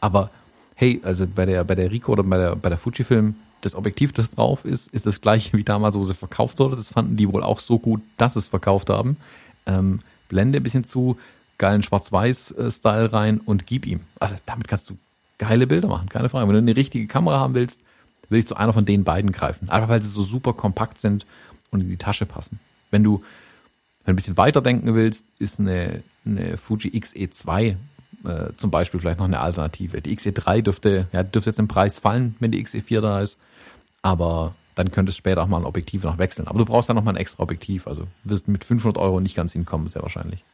Aber 0.01 0.30
hey, 0.74 1.01
also 1.05 1.26
bei 1.26 1.46
der, 1.46 1.64
bei 1.64 1.74
der 1.74 1.90
Rico 1.90 2.12
oder 2.12 2.22
bei 2.22 2.38
der, 2.38 2.57
bei 2.57 2.68
der 2.68 2.78
Fujifilm, 2.78 3.36
das 3.61 3.74
Objektiv, 3.74 4.12
das 4.12 4.30
drauf 4.30 4.64
ist, 4.64 4.88
ist 4.88 5.06
das 5.06 5.20
gleiche 5.20 5.56
wie 5.56 5.64
damals, 5.64 5.96
wo 5.96 6.04
sie 6.04 6.14
verkauft 6.14 6.59
wurde. 6.59 6.76
Das 6.76 6.92
fanden 6.92 7.16
die 7.16 7.30
wohl 7.32 7.42
auch 7.42 7.59
so 7.59 7.78
gut, 7.78 8.00
dass 8.16 8.34
sie 8.34 8.40
es 8.40 8.48
verkauft 8.48 8.90
haben. 8.90 9.16
Ähm, 9.66 10.00
Blende 10.28 10.59
ein 10.59 10.62
bisschen 10.62 10.84
zu, 10.84 11.16
geilen 11.56 11.82
Schwarz-Weiß-Style 11.82 13.12
rein 13.12 13.38
und 13.38 13.66
gib 13.66 13.86
ihm. 13.86 14.00
Also 14.20 14.36
damit 14.46 14.68
kannst 14.68 14.88
du 14.90 14.98
geile 15.38 15.66
Bilder 15.66 15.88
machen, 15.88 16.09
keine 16.09 16.28
Frage. 16.28 16.46
Wenn 16.46 16.54
du 16.54 16.59
eine 16.59 16.76
richtige 16.76 17.06
Kamera 17.06 17.38
haben 17.38 17.54
willst, 17.54 17.82
will 18.28 18.40
ich 18.40 18.46
zu 18.46 18.56
einer 18.56 18.72
von 18.72 18.84
den 18.84 19.04
beiden 19.04 19.32
greifen. 19.32 19.68
Einfach 19.68 19.88
weil 19.88 20.02
sie 20.02 20.11
so 20.11 20.22
super 20.22 20.52
kompakt 20.52 20.98
sind 20.98 21.26
und 21.70 21.80
in 21.80 21.88
die 21.88 21.96
Tasche 21.96 22.26
passen. 22.26 22.61
Wenn 22.90 23.02
du, 23.02 23.22
ein 24.04 24.16
bisschen 24.16 24.38
weiter 24.38 24.62
denken 24.62 24.94
willst, 24.94 25.26
ist 25.38 25.61
eine, 25.61 26.02
eine 26.24 26.56
Fuji 26.56 26.90
XE2 26.98 27.76
äh, 28.24 28.50
zum 28.56 28.70
Beispiel 28.70 29.00
vielleicht 29.00 29.18
noch 29.18 29.26
eine 29.26 29.40
Alternative. 29.40 30.00
Die 30.00 30.16
XE3 30.16 30.62
dürfte, 30.62 31.09
ja, 31.12 31.22
dürfte 31.22 31.50
jetzt 31.50 31.59
im 31.59 31.68
Preis 31.68 31.98
fallen, 31.98 32.34
wenn 32.40 32.50
die 32.50 32.64
XE4 32.64 33.00
da 33.00 33.20
ist. 33.20 33.38
Aber 34.03 34.55
dann 34.74 34.90
könntest 34.90 35.18
du 35.18 35.20
später 35.20 35.42
auch 35.42 35.49
mal 35.49 35.59
ein 35.59 35.64
Objektiv 35.64 36.05
noch 36.05 36.18
wechseln. 36.18 36.46
Aber 36.46 36.59
du 36.59 36.64
brauchst 36.64 36.88
dann 36.88 36.96
noch 36.96 37.03
mal 37.05 37.12
ein 37.12 37.16
extra 37.16 37.42
Objektiv. 37.42 37.86
Also 37.86 38.07
wirst 38.24 38.49
mit 38.49 38.64
500 38.64 38.96
Euro 38.99 39.20
nicht 39.20 39.34
ganz 39.34 39.53
hinkommen, 39.53 39.88
sehr 39.88 40.03
wahrscheinlich. 40.03 40.44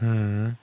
Hm. 0.00 0.56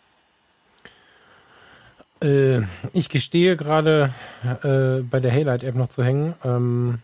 Äh, 2.22 2.62
ich 2.94 3.10
gestehe 3.10 3.58
gerade 3.58 4.14
äh, 4.44 5.04
bei 5.04 5.20
der 5.20 5.32
Haylight-App 5.32 5.76
noch 5.76 5.90
zu 5.90 6.04
hängen. 6.04 6.36
Ähm, 6.44 7.00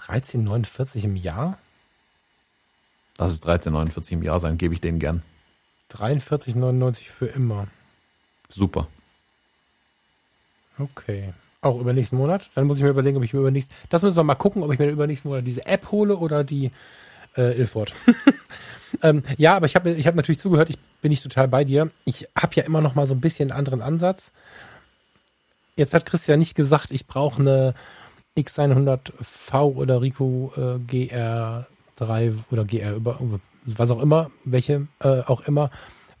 13,49 0.00 1.04
im 1.04 1.16
Jahr? 1.16 1.58
Lass 3.18 3.32
es 3.32 3.42
13,49 3.42 4.12
im 4.12 4.22
Jahr 4.22 4.40
sein, 4.40 4.58
gebe 4.58 4.74
ich 4.74 4.80
denen 4.80 4.98
gern. 4.98 5.22
43,99 5.92 7.10
für 7.10 7.26
immer. 7.26 7.68
Super. 8.48 8.88
Okay. 10.78 11.34
Auch 11.62 11.80
über 11.80 11.92
nächsten 11.92 12.16
Monat? 12.16 12.50
Dann 12.54 12.66
muss 12.66 12.76
ich 12.76 12.82
mir 12.82 12.90
überlegen, 12.90 13.16
ob 13.16 13.24
ich 13.24 13.32
mir 13.32 13.40
übernächsten. 13.40 13.74
Das 13.88 14.02
müssen 14.02 14.16
wir 14.16 14.24
mal 14.24 14.34
gucken, 14.34 14.62
ob 14.62 14.72
ich 14.72 14.78
mir 14.78 14.90
übernächsten 14.90 15.30
Monat 15.30 15.46
diese 15.46 15.64
App 15.64 15.90
hole 15.90 16.16
oder 16.16 16.44
die 16.44 16.70
äh, 17.36 17.56
Ilford. 17.58 17.94
ähm, 19.02 19.22
ja, 19.38 19.56
aber 19.56 19.66
ich 19.66 19.74
habe 19.74 19.92
ich 19.92 20.06
hab 20.06 20.14
natürlich 20.14 20.40
zugehört, 20.40 20.70
ich 20.70 20.78
bin 21.00 21.10
nicht 21.10 21.22
total 21.22 21.48
bei 21.48 21.64
dir. 21.64 21.90
Ich 22.04 22.28
habe 22.36 22.54
ja 22.56 22.64
immer 22.64 22.80
noch 22.80 22.94
mal 22.94 23.06
so 23.06 23.14
ein 23.14 23.20
bisschen 23.20 23.50
einen 23.50 23.58
anderen 23.58 23.80
Ansatz. 23.80 24.32
Jetzt 25.76 25.94
hat 25.94 26.04
Christian 26.04 26.38
nicht 26.38 26.54
gesagt, 26.54 26.90
ich 26.90 27.06
brauche 27.06 27.40
eine 27.40 27.74
X100V 28.36 29.76
oder 29.76 30.02
Rico 30.02 30.52
äh, 30.56 30.76
GR3 30.92 32.34
oder 32.50 32.64
GR 32.64 32.94
über 32.94 33.18
was 33.64 33.90
auch 33.90 34.02
immer, 34.02 34.30
welche 34.44 34.88
äh, 35.00 35.20
auch 35.20 35.42
immer, 35.42 35.70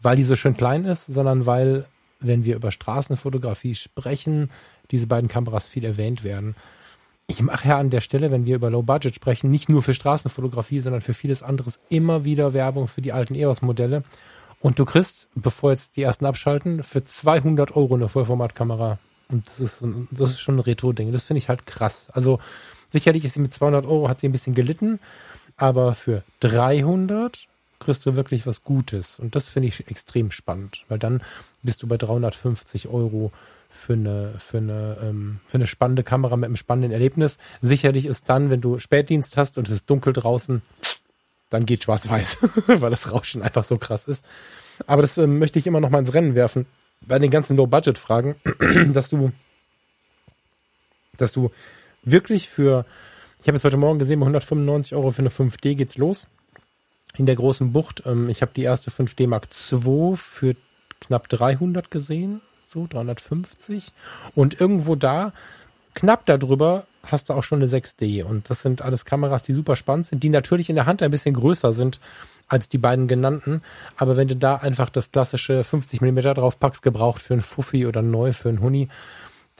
weil 0.00 0.16
die 0.16 0.22
so 0.22 0.36
schön 0.36 0.56
klein 0.56 0.84
ist, 0.84 1.06
sondern 1.06 1.46
weil, 1.46 1.86
wenn 2.26 2.44
wir 2.44 2.56
über 2.56 2.70
Straßenfotografie 2.70 3.74
sprechen, 3.74 4.50
diese 4.90 5.06
beiden 5.06 5.28
Kameras 5.28 5.66
viel 5.66 5.84
erwähnt 5.84 6.24
werden. 6.24 6.54
Ich 7.26 7.40
mache 7.40 7.68
ja 7.68 7.78
an 7.78 7.90
der 7.90 8.00
Stelle, 8.00 8.30
wenn 8.30 8.46
wir 8.46 8.56
über 8.56 8.70
Low 8.70 8.82
Budget 8.82 9.14
sprechen, 9.14 9.50
nicht 9.50 9.68
nur 9.68 9.82
für 9.82 9.94
Straßenfotografie, 9.94 10.80
sondern 10.80 11.00
für 11.00 11.14
vieles 11.14 11.42
anderes 11.42 11.78
immer 11.88 12.24
wieder 12.24 12.52
Werbung 12.52 12.88
für 12.88 13.00
die 13.00 13.12
alten 13.12 13.34
EOS-Modelle. 13.34 14.02
Und 14.60 14.78
du 14.78 14.84
kriegst, 14.84 15.28
bevor 15.34 15.72
jetzt 15.72 15.96
die 15.96 16.02
ersten 16.02 16.26
abschalten, 16.26 16.82
für 16.82 17.04
200 17.04 17.74
Euro 17.74 17.94
eine 17.94 18.08
Vollformatkamera. 18.08 18.98
Und 19.28 19.46
das 19.46 19.60
ist, 19.60 19.84
das 20.10 20.30
ist 20.30 20.40
schon 20.40 20.56
ein 20.56 20.60
Retro-Ding. 20.60 21.10
Das 21.12 21.24
finde 21.24 21.38
ich 21.38 21.48
halt 21.48 21.66
krass. 21.66 22.08
Also 22.12 22.38
sicherlich 22.90 23.24
ist 23.24 23.34
sie 23.34 23.40
mit 23.40 23.54
200 23.54 23.86
Euro, 23.86 24.08
hat 24.08 24.20
sie 24.20 24.28
ein 24.28 24.32
bisschen 24.32 24.54
gelitten 24.54 25.00
aber 25.56 25.94
für 25.94 26.22
300 26.40 27.46
kriegst 27.84 28.04
du 28.06 28.14
wirklich 28.14 28.46
was 28.46 28.62
Gutes. 28.62 29.18
Und 29.18 29.34
das 29.34 29.48
finde 29.48 29.68
ich 29.68 29.88
extrem 29.88 30.30
spannend, 30.30 30.84
weil 30.88 30.98
dann 30.98 31.22
bist 31.62 31.82
du 31.82 31.86
bei 31.86 31.96
350 31.96 32.88
Euro 32.88 33.32
für 33.70 33.94
eine, 33.94 34.34
für 34.38 34.58
eine, 34.58 34.98
ähm, 35.02 35.40
für 35.46 35.56
eine 35.56 35.66
spannende 35.66 36.02
Kamera 36.02 36.36
mit 36.36 36.46
einem 36.46 36.56
spannenden 36.56 36.92
Erlebnis. 36.92 37.38
Sicherlich 37.60 38.06
ist 38.06 38.28
dann, 38.28 38.50
wenn 38.50 38.60
du 38.60 38.78
Spätdienst 38.78 39.36
hast 39.36 39.58
und 39.58 39.68
es 39.68 39.74
ist 39.74 39.90
dunkel 39.90 40.12
draußen, 40.12 40.62
dann 41.50 41.66
geht 41.66 41.84
schwarz-weiß, 41.84 42.38
weil 42.66 42.90
das 42.90 43.10
Rauschen 43.10 43.42
einfach 43.42 43.64
so 43.64 43.78
krass 43.78 44.06
ist. 44.06 44.24
Aber 44.86 45.02
das 45.02 45.18
ähm, 45.18 45.38
möchte 45.38 45.58
ich 45.58 45.66
immer 45.66 45.80
noch 45.80 45.90
mal 45.90 46.00
ins 46.00 46.14
Rennen 46.14 46.34
werfen. 46.34 46.66
Bei 47.00 47.18
den 47.18 47.30
ganzen 47.30 47.56
Low-Budget-Fragen, 47.56 48.36
dass 48.92 49.08
du, 49.08 49.32
dass 51.16 51.32
du 51.32 51.50
wirklich 52.04 52.48
für 52.48 52.84
ich 53.42 53.48
habe 53.48 53.56
es 53.56 53.64
heute 53.64 53.76
Morgen 53.76 53.98
gesehen, 53.98 54.20
bei 54.20 54.26
195 54.26 54.94
Euro 54.94 55.10
für 55.10 55.18
eine 55.18 55.28
5D 55.28 55.74
geht's 55.74 55.98
los. 55.98 56.28
In 57.16 57.26
der 57.26 57.36
großen 57.36 57.72
Bucht. 57.72 58.02
Ähm, 58.06 58.28
ich 58.28 58.42
habe 58.42 58.52
die 58.54 58.62
erste 58.62 58.90
5D 58.90 59.28
Mark 59.28 59.48
II 59.70 60.16
für 60.16 60.56
knapp 61.00 61.28
300 61.28 61.90
gesehen. 61.90 62.40
So, 62.64 62.86
350. 62.86 63.92
Und 64.34 64.58
irgendwo 64.60 64.94
da, 64.94 65.32
knapp 65.94 66.24
darüber, 66.26 66.86
hast 67.04 67.28
du 67.28 67.34
auch 67.34 67.42
schon 67.42 67.62
eine 67.62 67.70
6D. 67.70 68.24
Und 68.24 68.48
das 68.48 68.62
sind 68.62 68.82
alles 68.82 69.04
Kameras, 69.04 69.42
die 69.42 69.52
super 69.52 69.76
spannend 69.76 70.06
sind, 70.06 70.22
die 70.22 70.28
natürlich 70.28 70.70
in 70.70 70.76
der 70.76 70.86
Hand 70.86 71.02
ein 71.02 71.10
bisschen 71.10 71.34
größer 71.34 71.72
sind 71.72 72.00
als 72.48 72.68
die 72.68 72.78
beiden 72.78 73.08
genannten. 73.08 73.62
Aber 73.96 74.16
wenn 74.16 74.28
du 74.28 74.36
da 74.36 74.56
einfach 74.56 74.90
das 74.90 75.10
klassische 75.10 75.64
50 75.64 76.00
mm 76.00 76.18
drauf 76.34 76.58
packst, 76.58 76.82
gebraucht 76.82 77.22
für 77.22 77.34
einen 77.34 77.42
Fuffi 77.42 77.86
oder 77.86 78.02
neu 78.02 78.32
für 78.32 78.48
einen 78.48 78.60
Huni, 78.60 78.88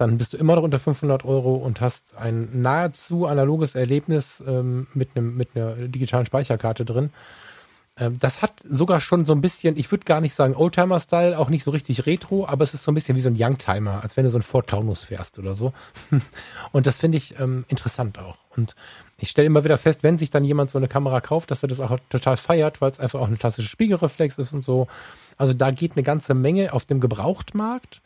dann 0.08 0.18
bist 0.18 0.32
du 0.32 0.36
immer 0.36 0.56
noch 0.56 0.62
unter 0.62 0.78
500 0.78 1.24
Euro 1.24 1.54
und 1.56 1.80
hast 1.80 2.16
ein 2.16 2.60
nahezu 2.60 3.26
analoges 3.26 3.74
Erlebnis 3.74 4.42
ähm, 4.46 4.86
mit 4.94 5.16
einem 5.16 5.36
mit 5.36 5.50
einer 5.54 5.74
digitalen 5.88 6.26
Speicherkarte 6.26 6.84
drin. 6.84 7.10
Ähm, 7.96 8.18
das 8.18 8.40
hat 8.40 8.62
sogar 8.68 9.00
schon 9.00 9.26
so 9.26 9.34
ein 9.34 9.40
bisschen, 9.42 9.76
ich 9.76 9.90
würde 9.90 10.04
gar 10.04 10.20
nicht 10.20 10.34
sagen 10.34 10.56
Oldtimer-Style, 10.56 11.38
auch 11.38 11.50
nicht 11.50 11.64
so 11.64 11.70
richtig 11.70 12.06
Retro, 12.06 12.46
aber 12.46 12.64
es 12.64 12.72
ist 12.72 12.84
so 12.84 12.90
ein 12.90 12.94
bisschen 12.94 13.16
wie 13.16 13.20
so 13.20 13.28
ein 13.28 13.36
Youngtimer, 13.38 14.02
als 14.02 14.16
wenn 14.16 14.24
du 14.24 14.30
so 14.30 14.38
ein 14.38 14.42
Ford 14.42 14.66
Taunus 14.66 15.00
fährst 15.00 15.38
oder 15.38 15.54
so. 15.54 15.72
Und 16.72 16.86
das 16.86 16.96
finde 16.96 17.18
ich 17.18 17.38
ähm, 17.38 17.64
interessant 17.68 18.18
auch. 18.18 18.38
Und 18.56 18.74
ich 19.18 19.28
stelle 19.28 19.46
immer 19.46 19.64
wieder 19.64 19.76
fest, 19.76 20.02
wenn 20.02 20.16
sich 20.16 20.30
dann 20.30 20.44
jemand 20.44 20.70
so 20.70 20.78
eine 20.78 20.88
Kamera 20.88 21.20
kauft, 21.20 21.50
dass 21.50 21.62
er 21.62 21.68
das 21.68 21.80
auch 21.80 21.98
total 22.08 22.36
feiert, 22.38 22.80
weil 22.80 22.90
es 22.90 22.98
einfach 22.98 23.20
auch 23.20 23.26
eine 23.26 23.36
klassische 23.36 23.68
Spiegelreflex 23.68 24.38
ist 24.38 24.52
und 24.52 24.64
so. 24.64 24.88
Also 25.36 25.52
da 25.52 25.70
geht 25.70 25.92
eine 25.92 26.02
ganze 26.02 26.34
Menge 26.34 26.72
auf 26.72 26.86
dem 26.86 26.98
Gebrauchtmarkt. 26.98 28.00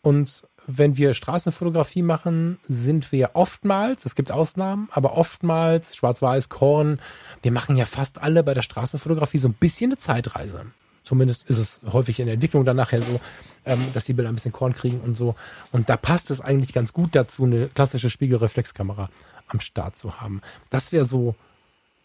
Und 0.00 0.44
wenn 0.70 0.98
wir 0.98 1.14
Straßenfotografie 1.14 2.02
machen, 2.02 2.58
sind 2.68 3.10
wir 3.10 3.30
oftmals, 3.32 4.04
es 4.04 4.14
gibt 4.14 4.30
Ausnahmen, 4.30 4.88
aber 4.92 5.16
oftmals 5.16 5.96
Schwarz-Weiß, 5.96 6.50
Korn, 6.50 7.00
wir 7.42 7.52
machen 7.52 7.76
ja 7.78 7.86
fast 7.86 8.20
alle 8.20 8.44
bei 8.44 8.52
der 8.52 8.60
Straßenfotografie 8.60 9.38
so 9.38 9.48
ein 9.48 9.54
bisschen 9.54 9.92
eine 9.92 9.96
Zeitreise. 9.96 10.66
Zumindest 11.04 11.48
ist 11.48 11.56
es 11.56 11.80
häufig 11.90 12.20
in 12.20 12.26
der 12.26 12.34
Entwicklung 12.34 12.66
dann 12.66 12.76
nachher 12.76 13.00
so, 13.00 13.18
ähm, 13.64 13.80
dass 13.94 14.04
die 14.04 14.12
Bilder 14.12 14.28
ein 14.28 14.34
bisschen 14.34 14.52
Korn 14.52 14.74
kriegen 14.74 15.00
und 15.00 15.16
so. 15.16 15.36
Und 15.72 15.88
da 15.88 15.96
passt 15.96 16.30
es 16.30 16.42
eigentlich 16.42 16.74
ganz 16.74 16.92
gut 16.92 17.14
dazu, 17.14 17.44
eine 17.44 17.68
klassische 17.68 18.10
Spiegelreflexkamera 18.10 19.08
am 19.46 19.60
Start 19.60 19.98
zu 19.98 20.20
haben. 20.20 20.42
Das 20.68 20.92
wäre 20.92 21.06
so 21.06 21.34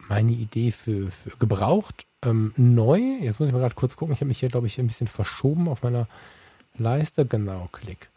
meine 0.08 0.32
Idee 0.32 0.72
für, 0.72 1.12
für 1.12 1.32
gebraucht. 1.32 2.06
Ähm, 2.22 2.54
neu, 2.56 3.00
jetzt 3.20 3.42
muss 3.42 3.48
ich 3.48 3.54
mal 3.54 3.60
gerade 3.60 3.76
kurz 3.76 3.98
gucken, 3.98 4.14
ich 4.14 4.22
habe 4.22 4.30
mich 4.30 4.40
hier, 4.40 4.48
glaube 4.48 4.68
ich, 4.68 4.80
ein 4.80 4.88
bisschen 4.88 5.08
verschoben 5.08 5.68
auf 5.68 5.84
meiner 5.84 6.08
Leiste. 6.78 7.26
Genau, 7.26 7.68
Klick. 7.74 8.10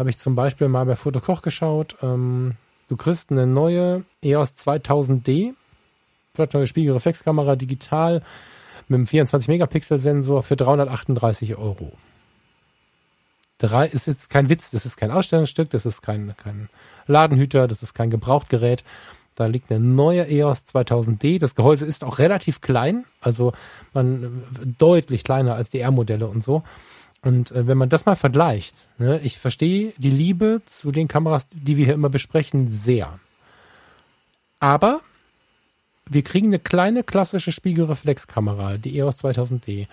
Habe 0.00 0.08
ich 0.08 0.16
zum 0.16 0.34
Beispiel 0.34 0.68
mal 0.68 0.86
bei 0.86 0.96
Fotokoch 0.96 1.42
geschaut. 1.42 1.98
Ähm, 2.00 2.54
du 2.88 2.96
kriegst 2.96 3.30
eine 3.30 3.46
neue 3.46 4.06
EOS 4.22 4.54
2000D, 4.54 5.52
vielleicht 6.32 6.54
neue 6.54 6.66
Spiegelreflexkamera 6.66 7.54
digital 7.54 8.22
mit 8.88 8.96
einem 8.96 9.06
24 9.06 9.48
Megapixel 9.48 9.98
Sensor 9.98 10.42
für 10.42 10.56
338 10.56 11.56
Euro. 11.56 11.92
Drei 13.58 13.88
ist 13.88 14.06
jetzt 14.06 14.30
kein 14.30 14.48
Witz, 14.48 14.70
das 14.70 14.86
ist 14.86 14.96
kein 14.96 15.10
Ausstellungsstück, 15.10 15.68
das 15.68 15.84
ist 15.84 16.00
kein, 16.00 16.34
kein 16.38 16.70
Ladenhüter, 17.06 17.68
das 17.68 17.82
ist 17.82 17.92
kein 17.92 18.08
Gebrauchtgerät. 18.08 18.84
Da 19.34 19.44
liegt 19.44 19.70
eine 19.70 19.84
neue 19.84 20.26
EOS 20.26 20.64
2000D. 20.64 21.38
Das 21.38 21.54
Gehäuse 21.54 21.84
ist 21.84 22.04
auch 22.04 22.18
relativ 22.18 22.62
klein, 22.62 23.04
also 23.20 23.52
man 23.92 24.44
deutlich 24.78 25.24
kleiner 25.24 25.56
als 25.56 25.68
die 25.68 25.80
R-Modelle 25.80 26.26
und 26.26 26.42
so. 26.42 26.62
Und 27.22 27.50
äh, 27.52 27.66
wenn 27.66 27.78
man 27.78 27.88
das 27.88 28.06
mal 28.06 28.16
vergleicht, 28.16 28.86
ne, 28.98 29.20
ich 29.20 29.38
verstehe 29.38 29.92
die 29.98 30.10
Liebe 30.10 30.62
zu 30.66 30.90
den 30.90 31.08
Kameras, 31.08 31.48
die 31.52 31.76
wir 31.76 31.84
hier 31.84 31.94
immer 31.94 32.08
besprechen, 32.08 32.68
sehr. 32.70 33.18
Aber 34.58 35.00
wir 36.06 36.22
kriegen 36.22 36.48
eine 36.48 36.58
kleine 36.58 37.04
klassische 37.04 37.52
Spiegelreflexkamera, 37.52 38.78
die 38.78 38.98
EOS 38.98 39.22
2000D, 39.22 39.86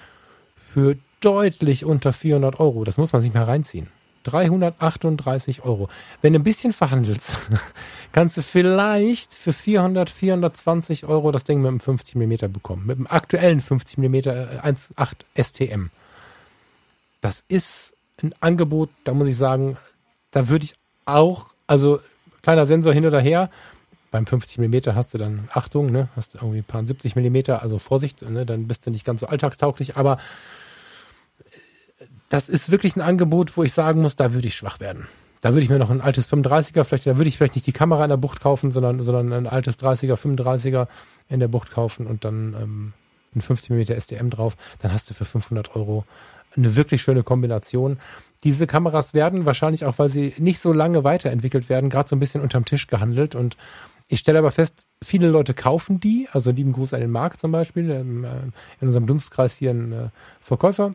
für 0.56 0.98
deutlich 1.20 1.86
unter 1.86 2.14
400 2.14 2.60
Euro. 2.60 2.84
Das 2.84 2.98
muss 2.98 3.14
man 3.14 3.22
sich 3.22 3.34
mal 3.34 3.44
reinziehen. 3.44 3.88
338 4.24 5.64
Euro. 5.64 5.90
Wenn 6.22 6.34
du 6.34 6.40
ein 6.40 6.44
bisschen 6.44 6.74
verhandelst, 6.74 7.38
kannst 8.12 8.38
du 8.38 8.42
vielleicht 8.42 9.34
für 9.34 9.54
400, 9.54 10.10
420 10.10 11.06
Euro 11.06 11.32
das 11.32 11.44
Ding 11.44 11.62
mit 11.62 11.70
einem 11.70 11.80
50 11.80 12.16
mm 12.16 12.52
bekommen. 12.52 12.86
Mit 12.86 12.98
einem 12.98 13.08
aktuellen 13.08 13.62
50 13.62 13.98
mm 13.98 14.16
1.8 14.16 15.14
STM. 15.42 15.92
Das 17.28 17.44
ist 17.50 17.94
ein 18.24 18.34
Angebot, 18.40 18.90
da 19.04 19.14
muss 19.14 19.28
ich 19.28 19.36
sagen, 19.36 19.76
da 20.32 20.48
würde 20.48 20.64
ich 20.64 20.76
auch, 21.04 21.48
also 21.68 22.00
kleiner 22.42 22.66
Sensor 22.66 22.94
hin 22.94 23.06
oder 23.06 23.20
her, 23.20 23.50
beim 24.12 24.26
50 24.26 24.60
mm 24.60 24.96
hast 24.96 25.14
du 25.14 25.18
dann 25.18 25.50
Achtung, 25.52 25.92
ne, 25.92 26.08
hast 26.16 26.34
du 26.34 26.38
irgendwie 26.38 26.60
ein 26.60 26.64
paar 26.64 26.88
70 26.88 27.18
mm, 27.18 27.52
also 27.52 27.80
Vorsicht, 27.80 28.22
ne, 28.22 28.46
dann 28.46 28.70
bist 28.70 28.88
du 28.88 28.92
nicht 28.92 29.04
ganz 29.04 29.20
so 29.20 29.28
alltagstauglich, 29.28 29.98
aber 29.98 30.20
das 32.30 32.48
ist 32.48 32.72
wirklich 32.72 32.96
ein 32.96 33.02
Angebot, 33.02 33.58
wo 33.58 33.64
ich 33.64 33.74
sagen 33.74 34.02
muss, 34.02 34.16
da 34.16 34.34
würde 34.34 34.48
ich 34.48 34.56
schwach 34.56 34.80
werden. 34.80 35.10
Da 35.42 35.50
würde 35.50 35.64
ich 35.64 35.70
mir 35.70 35.80
noch 35.80 35.90
ein 35.90 36.00
altes 36.00 36.32
35er, 36.32 36.86
vielleicht, 36.86 37.08
da 37.08 37.18
würde 37.18 37.28
ich 37.28 37.36
vielleicht 37.36 37.56
nicht 37.56 37.68
die 37.68 37.74
Kamera 37.74 38.06
in 38.06 38.10
der 38.10 38.16
Bucht 38.16 38.40
kaufen, 38.40 38.72
sondern, 38.72 39.04
sondern 39.04 39.34
ein 39.34 39.48
altes 39.48 39.78
30er, 39.78 40.16
35er 40.16 40.88
in 41.28 41.42
der 41.42 41.50
Bucht 41.50 41.72
kaufen 41.72 42.08
und 42.08 42.24
dann 42.24 42.56
ähm, 42.58 42.94
ein 43.36 43.42
50 43.42 43.72
mm 43.72 43.92
SDM 43.92 44.30
drauf. 44.30 44.56
Dann 44.80 44.94
hast 44.94 45.10
du 45.10 45.14
für 45.14 45.26
500 45.26 45.76
Euro 45.76 46.06
eine 46.58 46.76
wirklich 46.76 47.02
schöne 47.02 47.24
Kombination. 47.24 48.00
Diese 48.44 48.68
Kameras 48.68 49.14
werden 49.14 49.46
wahrscheinlich 49.46 49.86
auch, 49.86 49.98
weil 49.98 50.10
sie 50.10 50.34
nicht 50.38 50.60
so 50.60 50.74
lange 50.74 51.04
weiterentwickelt 51.04 51.70
werden, 51.70 51.90
gerade 51.90 52.10
so 52.10 52.16
ein 52.16 52.20
bisschen 52.20 52.42
unterm 52.42 52.66
Tisch 52.66 52.88
gehandelt. 52.88 53.36
Und 53.36 53.58
ich 54.10 54.20
stelle 54.20 54.40
aber 54.40 54.52
fest, 54.52 54.86
viele 55.04 55.30
Leute 55.30 55.54
kaufen 55.54 56.00
die. 56.00 56.28
Also 56.32 56.52
lieben 56.52 56.74
Gruß 56.74 56.94
an 56.94 57.02
den 57.02 57.12
Markt 57.12 57.40
zum 57.40 57.52
Beispiel. 57.52 57.90
Äh, 57.90 58.00
in 58.00 58.54
unserem 58.82 59.08
Dunstkreis 59.08 59.56
hier 59.56 59.72
ein 59.72 59.92
äh, 59.92 60.10
Verkäufer 60.42 60.94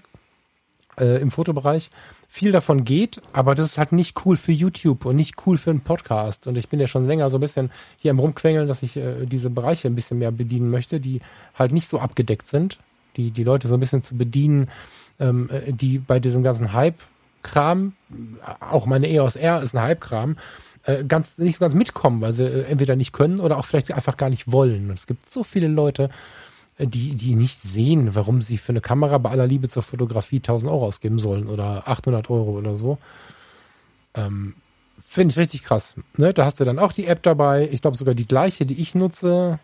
äh, 0.98 1.20
im 1.20 1.30
Fotobereich. 1.30 1.90
Viel 2.28 2.52
davon 2.52 2.84
geht, 2.84 3.20
aber 3.32 3.54
das 3.54 3.68
ist 3.68 3.78
halt 3.78 3.92
nicht 3.92 4.24
cool 4.24 4.36
für 4.36 4.52
YouTube 4.52 5.04
und 5.04 5.16
nicht 5.16 5.46
cool 5.46 5.58
für 5.58 5.70
einen 5.70 5.82
Podcast. 5.82 6.46
Und 6.46 6.56
ich 6.56 6.68
bin 6.68 6.80
ja 6.80 6.86
schon 6.86 7.06
länger 7.06 7.28
so 7.28 7.36
ein 7.38 7.42
bisschen 7.42 7.70
hier 7.98 8.10
am 8.10 8.18
Rumquengeln, 8.18 8.68
dass 8.68 8.82
ich 8.82 8.96
äh, 8.96 9.26
diese 9.26 9.50
Bereiche 9.50 9.88
ein 9.88 9.94
bisschen 9.94 10.18
mehr 10.18 10.30
bedienen 10.30 10.70
möchte, 10.70 11.00
die 11.00 11.20
halt 11.54 11.72
nicht 11.72 11.88
so 11.88 11.98
abgedeckt 11.98 12.48
sind. 12.48 12.78
Die, 13.16 13.30
die 13.30 13.44
Leute 13.44 13.68
so 13.68 13.74
ein 13.74 13.80
bisschen 13.80 14.02
zu 14.02 14.16
bedienen, 14.16 14.68
ähm, 15.20 15.48
äh, 15.50 15.72
die 15.72 15.98
bei 15.98 16.18
diesem 16.18 16.42
ganzen 16.42 16.72
Hype-Kram, 16.72 17.92
auch 18.60 18.86
meine 18.86 19.08
EOS 19.08 19.36
R 19.36 19.62
ist 19.62 19.74
ein 19.74 19.82
Hype-Kram, 19.82 20.36
äh, 20.84 21.04
ganz, 21.04 21.38
nicht 21.38 21.56
so 21.56 21.60
ganz 21.60 21.74
mitkommen, 21.74 22.20
weil 22.20 22.32
sie 22.32 22.44
äh, 22.44 22.64
entweder 22.64 22.96
nicht 22.96 23.12
können 23.12 23.40
oder 23.40 23.58
auch 23.58 23.64
vielleicht 23.64 23.92
einfach 23.92 24.16
gar 24.16 24.30
nicht 24.30 24.50
wollen. 24.50 24.90
Und 24.90 24.98
es 24.98 25.06
gibt 25.06 25.30
so 25.30 25.44
viele 25.44 25.68
Leute, 25.68 26.10
die, 26.78 27.14
die 27.14 27.34
nicht 27.34 27.62
sehen, 27.62 28.14
warum 28.14 28.42
sie 28.42 28.58
für 28.58 28.72
eine 28.72 28.80
Kamera 28.80 29.18
bei 29.18 29.30
aller 29.30 29.46
Liebe 29.46 29.68
zur 29.68 29.82
Fotografie 29.82 30.36
1000 30.36 30.70
Euro 30.70 30.86
ausgeben 30.86 31.18
sollen 31.18 31.46
oder 31.46 31.86
800 31.86 32.30
Euro 32.30 32.52
oder 32.52 32.76
so. 32.76 32.98
Ähm, 34.14 34.54
Finde 35.04 35.32
ich 35.32 35.38
richtig 35.38 35.62
krass. 35.62 35.94
Ne? 36.16 36.32
Da 36.32 36.46
hast 36.46 36.60
du 36.60 36.64
dann 36.64 36.78
auch 36.78 36.92
die 36.92 37.06
App 37.06 37.22
dabei. 37.22 37.68
Ich 37.70 37.82
glaube 37.82 37.96
sogar 37.96 38.14
die 38.14 38.26
gleiche, 38.26 38.64
die 38.64 38.80
ich 38.80 38.94
nutze. 38.94 39.58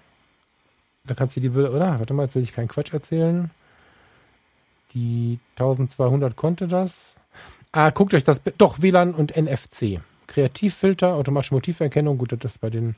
Da 1.08 1.14
kannst 1.14 1.36
du 1.36 1.40
die 1.40 1.48
Bilder, 1.48 1.72
oder? 1.72 1.98
Warte 1.98 2.14
mal, 2.14 2.24
jetzt 2.24 2.34
will 2.34 2.42
ich 2.42 2.52
keinen 2.52 2.68
Quatsch 2.68 2.92
erzählen. 2.92 3.50
Die 4.94 5.38
1200 5.56 6.36
konnte 6.36 6.68
das. 6.68 7.16
Ah, 7.72 7.90
guckt 7.90 8.14
euch 8.14 8.24
das. 8.24 8.42
Doch, 8.58 8.80
WLAN 8.80 9.14
und 9.14 9.36
NFC. 9.36 10.00
Kreativfilter, 10.26 11.14
automatische 11.14 11.54
Motiverkennung. 11.54 12.18
Gut, 12.18 12.32
das 12.32 12.52
ist 12.52 12.60
bei 12.60 12.70
den 12.70 12.94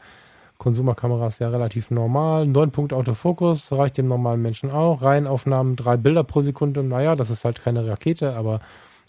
Konsumerkameras 0.59 1.39
ja 1.39 1.49
relativ 1.49 1.91
normal. 1.91 2.47
9 2.47 2.71
Punkt 2.71 2.93
Autofokus 2.93 3.73
reicht 3.73 3.97
dem 3.97 4.09
normalen 4.09 4.43
Menschen 4.43 4.71
auch. 4.71 5.03
Reihenaufnahmen, 5.03 5.77
drei 5.77 5.97
Bilder 5.97 6.25
pro 6.25 6.43
Sekunde. 6.43 6.83
Naja, 6.83 7.17
das 7.17 7.31
ist 7.31 7.45
halt 7.45 7.63
keine 7.63 7.87
Rakete, 7.87 8.35
aber 8.35 8.61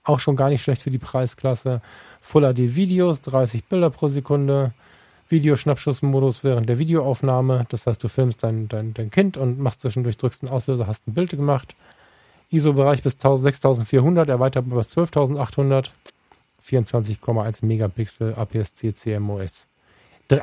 auch 0.04 0.20
schon 0.20 0.36
gar 0.36 0.50
nicht 0.50 0.62
schlecht 0.64 0.82
für 0.82 0.92
die 0.92 0.98
Preisklasse. 0.98 1.82
Full 2.22 2.54
HD 2.54 2.76
Videos, 2.76 3.22
30 3.22 3.66
Bilder 3.66 3.90
pro 3.90 4.08
Sekunde. 4.08 4.74
Videoschnappschussmodus 5.32 6.44
während 6.44 6.70
der 6.70 6.78
Videoaufnahme. 6.78 7.66
Das 7.70 7.88
heißt, 7.88 8.04
du 8.04 8.08
filmst 8.08 8.44
dein, 8.44 8.68
dein, 8.68 8.94
dein 8.94 9.10
Kind 9.10 9.38
und 9.38 9.60
machst 9.60 9.82
zwischendurch, 9.82 10.18
drückst 10.18 10.44
einen 10.44 10.52
Auslöser, 10.52 10.88
hast 10.88 11.08
ein 11.08 11.14
Bild 11.14 11.32
gemacht. 11.32 11.76
ISO-Bereich 12.50 13.02
bis 13.02 13.18
6400, 13.20 14.30
erweiterbar 14.30 14.80
bis 14.80 14.90
12800. 14.90 15.92
24,1 16.68 17.66
Megapixel 17.66 18.36
APS-C 18.36 18.94
CMOS. 18.94 19.68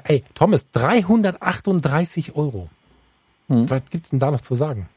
Ey, 0.04 0.24
Thomas, 0.34 0.70
338 0.72 2.34
Euro. 2.34 2.68
Hm. 3.48 3.70
Was 3.70 3.82
gibt's 3.90 4.10
denn 4.10 4.18
da 4.18 4.30
noch 4.30 4.40
zu 4.40 4.54
sagen? 4.54 4.88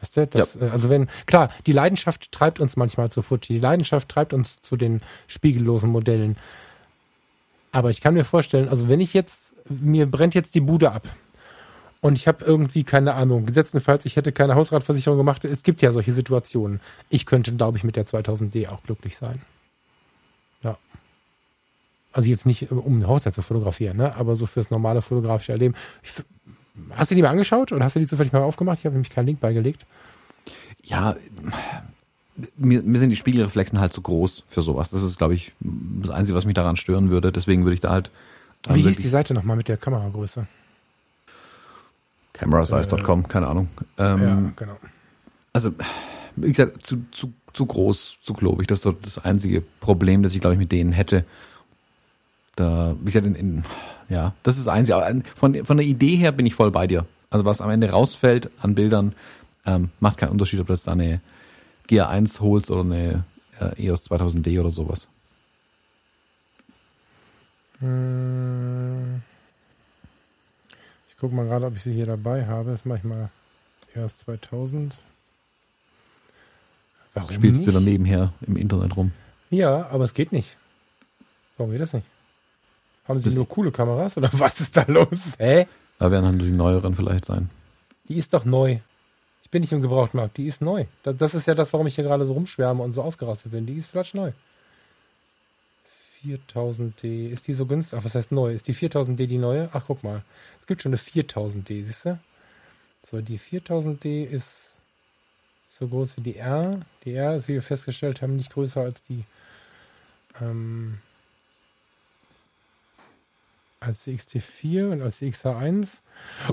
Weißt 0.00 0.16
du, 0.16 0.26
das, 0.26 0.58
ja. 0.60 0.68
Also 0.68 0.90
wenn, 0.90 1.08
klar, 1.26 1.50
die 1.66 1.72
Leidenschaft 1.72 2.30
treibt 2.32 2.60
uns 2.60 2.76
manchmal 2.76 3.10
zu 3.10 3.22
Fuji, 3.22 3.48
die 3.48 3.58
Leidenschaft 3.58 4.08
treibt 4.08 4.32
uns 4.32 4.60
zu 4.62 4.76
den 4.76 5.02
spiegellosen 5.26 5.90
Modellen. 5.90 6.36
Aber 7.78 7.90
ich 7.90 8.00
kann 8.00 8.14
mir 8.14 8.24
vorstellen, 8.24 8.68
also 8.68 8.88
wenn 8.88 8.98
ich 8.98 9.14
jetzt, 9.14 9.52
mir 9.68 10.10
brennt 10.10 10.34
jetzt 10.34 10.56
die 10.56 10.60
Bude 10.60 10.90
ab 10.90 11.06
und 12.00 12.18
ich 12.18 12.26
habe 12.26 12.44
irgendwie 12.44 12.82
keine 12.82 13.14
Ahnung, 13.14 13.46
gesetztenfalls, 13.46 14.04
ich 14.04 14.16
hätte 14.16 14.32
keine 14.32 14.56
Hausratversicherung 14.56 15.16
gemacht, 15.16 15.44
es 15.44 15.62
gibt 15.62 15.80
ja 15.80 15.92
solche 15.92 16.10
Situationen. 16.10 16.80
Ich 17.08 17.24
könnte, 17.24 17.54
glaube 17.54 17.78
ich, 17.78 17.84
mit 17.84 17.94
der 17.94 18.04
2000D 18.04 18.68
auch 18.68 18.82
glücklich 18.82 19.16
sein. 19.16 19.40
Ja. 20.64 20.76
Also 22.12 22.28
jetzt 22.30 22.46
nicht, 22.46 22.72
um 22.72 22.96
eine 22.96 23.06
Hochzeit 23.06 23.34
zu 23.34 23.42
fotografieren, 23.42 23.96
ne? 23.96 24.12
aber 24.16 24.34
so 24.34 24.46
fürs 24.46 24.70
normale 24.70 25.00
fotografische 25.00 25.52
Erleben. 25.52 25.76
Ich, 26.02 26.10
hast 26.90 27.12
du 27.12 27.14
die 27.14 27.22
mal 27.22 27.30
angeschaut 27.30 27.70
oder 27.70 27.84
hast 27.84 27.94
du 27.94 28.00
die 28.00 28.06
zufällig 28.06 28.32
mal 28.32 28.42
aufgemacht? 28.42 28.80
Ich 28.80 28.86
habe 28.86 28.94
nämlich 28.94 29.10
keinen 29.10 29.26
Link 29.26 29.38
beigelegt. 29.38 29.86
Ja, 30.82 31.14
mir, 32.56 32.82
mir 32.82 32.98
sind 32.98 33.10
die 33.10 33.16
Spiegelreflexen 33.16 33.80
halt 33.80 33.92
zu 33.92 34.00
groß 34.00 34.44
für 34.46 34.62
sowas. 34.62 34.90
Das 34.90 35.02
ist, 35.02 35.18
glaube 35.18 35.34
ich, 35.34 35.52
das 35.60 36.10
Einzige, 36.10 36.36
was 36.36 36.44
mich 36.44 36.54
daran 36.54 36.76
stören 36.76 37.10
würde. 37.10 37.32
Deswegen 37.32 37.64
würde 37.64 37.74
ich 37.74 37.80
da 37.80 37.90
halt. 37.90 38.10
Wie 38.68 38.82
hieß 38.82 38.96
die 38.96 39.08
Seite 39.08 39.34
nochmal 39.34 39.56
mit 39.56 39.68
der 39.68 39.76
Kameragröße? 39.76 40.46
Camerasize.com, 42.32 43.20
äh, 43.20 43.28
keine 43.28 43.46
Ahnung. 43.48 43.68
Ähm, 43.98 44.22
ja, 44.22 44.52
genau. 44.56 44.76
Also, 45.52 45.72
wie 46.36 46.48
gesagt, 46.48 46.86
zu, 46.86 47.04
zu, 47.10 47.32
zu 47.52 47.66
groß, 47.66 48.18
zu 48.20 48.32
klobig. 48.32 48.68
Das 48.68 48.78
ist 48.78 48.82
so 48.82 48.92
das 48.92 49.18
einzige 49.18 49.62
Problem, 49.80 50.22
das 50.22 50.34
ich, 50.34 50.40
glaube 50.40 50.54
ich, 50.54 50.58
mit 50.58 50.70
denen 50.70 50.92
hätte. 50.92 51.24
da, 52.56 52.94
wie 53.00 53.06
gesagt, 53.06 53.26
in, 53.26 53.34
in, 53.34 53.64
ja, 54.08 54.34
das 54.42 54.58
ist 54.58 54.68
eins. 54.68 54.90
Von, 55.34 55.64
von 55.64 55.76
der 55.76 55.86
Idee 55.86 56.16
her 56.16 56.32
bin 56.32 56.46
ich 56.46 56.54
voll 56.54 56.70
bei 56.70 56.86
dir. 56.86 57.06
Also 57.30 57.44
was 57.44 57.60
am 57.60 57.70
Ende 57.70 57.90
rausfällt 57.90 58.50
an 58.60 58.74
Bildern, 58.74 59.14
ähm, 59.66 59.90
macht 60.00 60.18
keinen 60.18 60.30
Unterschied, 60.30 60.60
ob 60.60 60.68
jetzt 60.70 60.86
da 60.86 60.92
eine 60.92 61.20
GA1 61.88 62.40
holst 62.40 62.70
oder 62.70 62.80
eine 62.82 63.24
äh, 63.60 63.86
EOS 63.86 64.10
2000D 64.10 64.60
oder 64.60 64.70
sowas. 64.70 65.08
Hm. 67.80 69.22
Ich 71.08 71.16
gucke 71.16 71.34
mal 71.34 71.46
gerade, 71.46 71.66
ob 71.66 71.76
ich 71.76 71.82
sie 71.82 71.92
hier 71.92 72.06
dabei 72.06 72.46
habe. 72.46 72.70
Das 72.70 72.84
mache 72.84 72.98
ich 72.98 73.04
mal 73.04 73.30
EOS 73.94 74.18
2000. 74.18 74.98
Warum 77.14 77.30
Spielst 77.32 77.60
nicht? 77.60 77.68
du 77.68 77.72
dann 77.72 77.84
nebenher 77.84 78.32
im 78.46 78.56
Internet 78.56 78.96
rum? 78.96 79.12
Ja, 79.50 79.88
aber 79.88 80.04
es 80.04 80.14
geht 80.14 80.32
nicht. 80.32 80.56
Warum 81.56 81.72
geht 81.72 81.80
das 81.80 81.92
nicht? 81.92 82.06
Haben 83.06 83.18
sie 83.18 83.24
das 83.24 83.34
nur 83.34 83.48
coole 83.48 83.72
Kameras 83.72 84.16
oder 84.16 84.30
was 84.38 84.60
ist 84.60 84.76
da 84.76 84.84
los? 84.86 85.34
Hä? 85.38 85.66
Da 85.98 86.10
werden 86.10 86.24
dann 86.24 86.38
die 86.38 86.50
neueren 86.50 86.94
vielleicht 86.94 87.24
sein. 87.24 87.50
Die 88.08 88.18
ist 88.18 88.32
doch 88.34 88.44
neu. 88.44 88.78
Ich 89.48 89.50
bin 89.50 89.62
nicht 89.62 89.72
im 89.72 89.80
Gebrauchtmarkt, 89.80 90.36
die 90.36 90.46
ist 90.46 90.60
neu. 90.60 90.84
Das 91.02 91.32
ist 91.32 91.46
ja 91.46 91.54
das, 91.54 91.72
warum 91.72 91.86
ich 91.86 91.94
hier 91.94 92.04
gerade 92.04 92.26
so 92.26 92.34
rumschwärme 92.34 92.82
und 92.82 92.92
so 92.92 93.02
ausgerastet 93.02 93.50
bin. 93.50 93.64
Die 93.64 93.78
ist 93.78 93.88
vielleicht 93.88 94.14
neu. 94.14 94.32
4000D. 96.22 97.30
Ist 97.30 97.46
die 97.46 97.54
so 97.54 97.64
günstig? 97.64 97.98
Ach, 97.98 98.04
was 98.04 98.14
heißt 98.14 98.30
neu? 98.30 98.52
Ist 98.52 98.68
die 98.68 98.74
4000D 98.74 99.26
die 99.26 99.38
neue? 99.38 99.70
Ach, 99.72 99.84
guck 99.86 100.04
mal. 100.04 100.22
Es 100.60 100.66
gibt 100.66 100.82
schon 100.82 100.92
eine 100.92 100.98
4000D, 100.98 101.82
siehst 101.82 102.04
du? 102.04 102.18
So, 103.02 103.22
die 103.22 103.38
4000D 103.38 104.24
ist 104.26 104.76
so 105.66 105.88
groß 105.88 106.18
wie 106.18 106.22
die 106.22 106.36
R. 106.36 106.80
Die 107.06 107.14
R 107.14 107.36
ist, 107.36 107.48
wie 107.48 107.54
wir 107.54 107.62
festgestellt 107.62 108.20
haben, 108.20 108.36
nicht 108.36 108.52
größer 108.52 108.82
als 108.82 109.02
die 109.02 109.24
ähm, 110.42 110.98
als 113.80 114.04
die 114.04 114.18
XT4 114.18 114.92
und 114.92 115.02
als 115.02 115.18
die 115.18 115.32
XH1. 115.32 116.00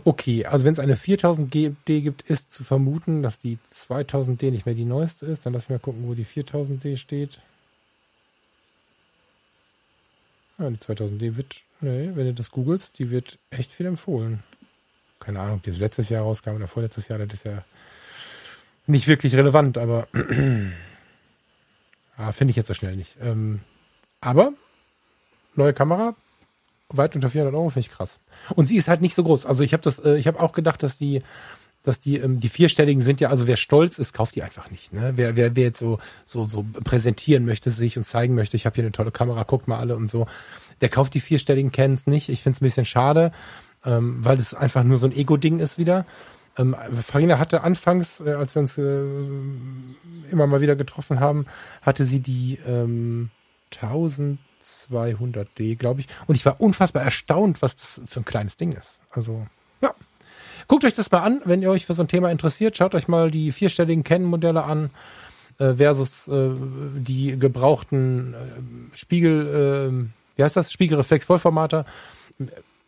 Okay, 0.04 0.46
also 0.46 0.66
wenn 0.66 0.74
es 0.74 0.80
eine 0.80 0.96
4000D 0.96 2.02
gibt, 2.02 2.22
ist 2.24 2.52
zu 2.52 2.64
vermuten, 2.64 3.24
dass 3.24 3.40
die 3.40 3.58
2000D 3.74 4.52
nicht 4.52 4.66
mehr 4.66 4.76
die 4.76 4.86
neueste 4.86 5.26
ist. 5.26 5.46
Dann 5.46 5.54
lass 5.54 5.64
ich 5.64 5.70
mal 5.70 5.80
gucken, 5.80 6.08
wo 6.08 6.14
die 6.14 6.26
4000D 6.26 6.98
steht. 6.98 7.40
Ja, 10.58 10.70
die 10.70 10.78
2000D 10.78 11.36
wird, 11.36 11.56
nee, 11.82 12.12
wenn 12.14 12.26
du 12.26 12.34
das 12.34 12.52
googelst, 12.52 13.00
die 13.00 13.10
wird 13.10 13.40
echt 13.50 13.72
viel 13.72 13.88
empfohlen. 13.88 14.44
Keine 15.20 15.40
Ahnung, 15.40 15.62
die 15.66 15.72
ist 15.72 15.80
letztes 15.80 16.10
Jahr 16.10 16.24
rauskam 16.24 16.56
oder 16.56 16.68
vorletztes 16.68 17.08
Jahr, 17.08 17.20
das 17.20 17.34
ist 17.34 17.46
ja 17.46 17.66
nicht 18.86 19.08
wirklich 19.08 19.36
relevant, 19.36 19.78
aber 19.78 20.08
ah, 22.18 22.32
finde 22.32 22.52
ich 22.52 22.56
jetzt 22.56 22.68
so 22.68 22.74
schnell 22.74 22.96
nicht. 22.96 23.18
Ähm, 23.20 23.62
aber 24.22 24.54
neue 25.56 25.74
Kamera, 25.74 26.16
weit 26.90 27.16
unter 27.16 27.30
400 27.30 27.56
Euro, 27.56 27.70
finde 27.70 27.88
ich 27.88 27.92
krass. 27.92 28.20
Und 28.56 28.68
sie 28.68 28.78
ist 28.78 28.88
halt 28.88 29.02
nicht 29.02 29.16
so 29.16 29.24
groß. 29.24 29.46
Also 29.46 29.64
ich 29.64 29.74
habe 29.74 29.84
das, 29.84 30.00
äh, 30.00 30.18
ich 30.18 30.28
habe 30.28 30.40
auch 30.40 30.52
gedacht, 30.52 30.84
dass 30.84 30.98
die, 30.98 31.24
dass 31.84 32.00
die, 32.00 32.18
ähm, 32.18 32.40
die 32.40 32.50
vierstelligen 32.50 33.04
sind 33.04 33.22
ja, 33.22 33.30
also 33.30 33.48
wer 33.48 33.58
stolz 33.58 34.00
ist, 34.00 34.14
kauft 34.14 34.36
die 34.36 34.44
einfach 34.44 34.70
nicht. 34.72 34.94
Ne? 34.94 35.14
Wer, 35.16 35.36
wer, 35.36 35.56
wer 35.56 35.64
jetzt 35.64 35.80
so, 35.80 36.00
so, 36.26 36.46
so 36.46 36.66
präsentieren 36.84 37.46
möchte 37.46 37.72
sich 37.72 37.98
und 37.98 38.06
zeigen 38.06 38.36
möchte, 38.36 38.58
ich 38.58 38.66
habe 38.66 38.76
hier 38.76 38.84
eine 38.84 38.92
tolle 38.92 39.12
Kamera, 39.12 39.44
guckt 39.44 39.68
mal 39.68 39.80
alle 39.80 39.96
und 39.96 40.12
so, 40.12 40.28
der 40.82 40.90
kauft 40.90 41.14
die 41.14 41.20
vierstelligen 41.20 41.72
Cans 41.72 42.08
nicht. 42.08 42.30
Ich 42.30 42.44
finde 42.44 42.58
es 42.58 42.62
ein 42.62 42.66
bisschen 42.66 42.86
schade, 42.86 43.32
ähm, 43.86 44.24
weil 44.24 44.40
es 44.40 44.54
einfach 44.54 44.84
nur 44.84 44.98
so 44.98 45.08
ein 45.08 45.14
Ego-Ding 45.14 45.60
ist 45.60 45.78
wieder. 45.78 46.06
Ähm, 46.58 46.76
Farina 47.06 47.40
hatte 47.40 47.62
anfangs, 47.62 48.20
äh, 48.20 48.34
als 48.34 48.56
wir 48.56 48.62
uns 48.62 48.78
äh, 48.78 49.04
immer 50.32 50.48
mal 50.48 50.62
wieder 50.62 50.76
getroffen 50.76 51.20
haben, 51.20 51.46
hatte 51.82 52.06
sie 52.06 52.22
die 52.22 52.60
ähm, 52.66 53.30
1000 53.74 54.40
200D, 54.92 55.78
glaube 55.78 56.02
ich. 56.02 56.08
Und 56.28 56.36
ich 56.36 56.46
war 56.46 56.60
unfassbar 56.60 57.04
erstaunt, 57.04 57.62
was 57.62 57.76
das 57.76 58.02
für 58.06 58.22
ein 58.22 58.26
kleines 58.26 58.58
Ding 58.58 58.72
ist. 58.74 59.00
Also, 59.12 59.46
ja. 59.82 59.94
Guckt 60.68 60.86
euch 60.86 60.94
das 60.94 61.12
mal 61.12 61.22
an, 61.22 61.42
wenn 61.46 61.62
ihr 61.62 61.70
euch 61.70 61.86
für 61.86 61.94
so 61.94 62.04
ein 62.04 62.08
Thema 62.08 62.32
interessiert. 62.32 62.78
Schaut 62.78 62.96
euch 62.96 63.08
mal 63.08 63.30
die 63.30 63.52
vierstelligen 63.52 64.04
Canon-Modelle 64.04 64.64
an 64.64 64.90
äh, 65.60 65.74
versus 65.74 66.28
äh, 66.28 66.50
die 66.96 67.38
gebrauchten 67.38 68.34
äh, 68.34 68.98
Spiegel, 68.98 70.10
äh, 70.10 70.38
wie 70.38 70.44
heißt 70.44 70.56
das? 70.56 70.72
Spiegelreflex-Vollformater. 70.72 71.86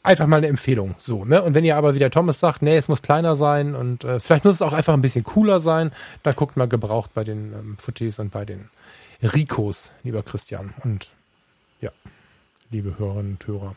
Einfach 0.03 0.27
mal 0.27 0.37
eine 0.37 0.47
Empfehlung. 0.47 0.95
So, 0.99 1.25
ne? 1.25 1.41
Und 1.41 1.53
wenn 1.53 1.65
ihr 1.65 1.75
aber 1.75 1.93
wie 1.93 1.99
der 1.99 2.11
Thomas 2.11 2.39
sagt, 2.39 2.61
nee, 2.61 2.77
es 2.77 2.87
muss 2.87 3.01
kleiner 3.01 3.35
sein 3.35 3.75
und 3.75 4.03
äh, 4.03 4.19
vielleicht 4.19 4.45
muss 4.45 4.55
es 4.55 4.61
auch 4.61 4.73
einfach 4.73 4.93
ein 4.93 5.01
bisschen 5.01 5.23
cooler 5.23 5.59
sein, 5.59 5.91
dann 6.23 6.35
guckt 6.35 6.57
mal 6.57 6.67
gebraucht 6.67 7.13
bei 7.13 7.23
den 7.23 7.53
ähm, 7.53 7.77
Fujis 7.77 8.19
und 8.19 8.31
bei 8.31 8.45
den 8.45 8.69
Ricos, 9.21 9.91
lieber 10.03 10.23
Christian. 10.23 10.73
Und 10.83 11.07
ja, 11.81 11.91
liebe 12.71 12.97
Hörerinnen 12.97 13.33
und 13.33 13.47
Hörer. 13.47 13.75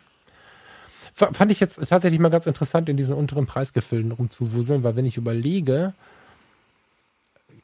Fand 1.15 1.51
ich 1.53 1.61
jetzt 1.61 1.81
tatsächlich 1.89 2.21
mal 2.21 2.31
ganz 2.31 2.47
interessant, 2.47 2.89
in 2.89 2.97
diesen 2.97 3.15
unteren 3.15 3.47
Preisgefilden 3.47 4.13
rumzuwuseln, 4.13 4.83
weil 4.83 4.97
wenn 4.97 5.07
ich 5.07 5.17
überlege, 5.17 5.93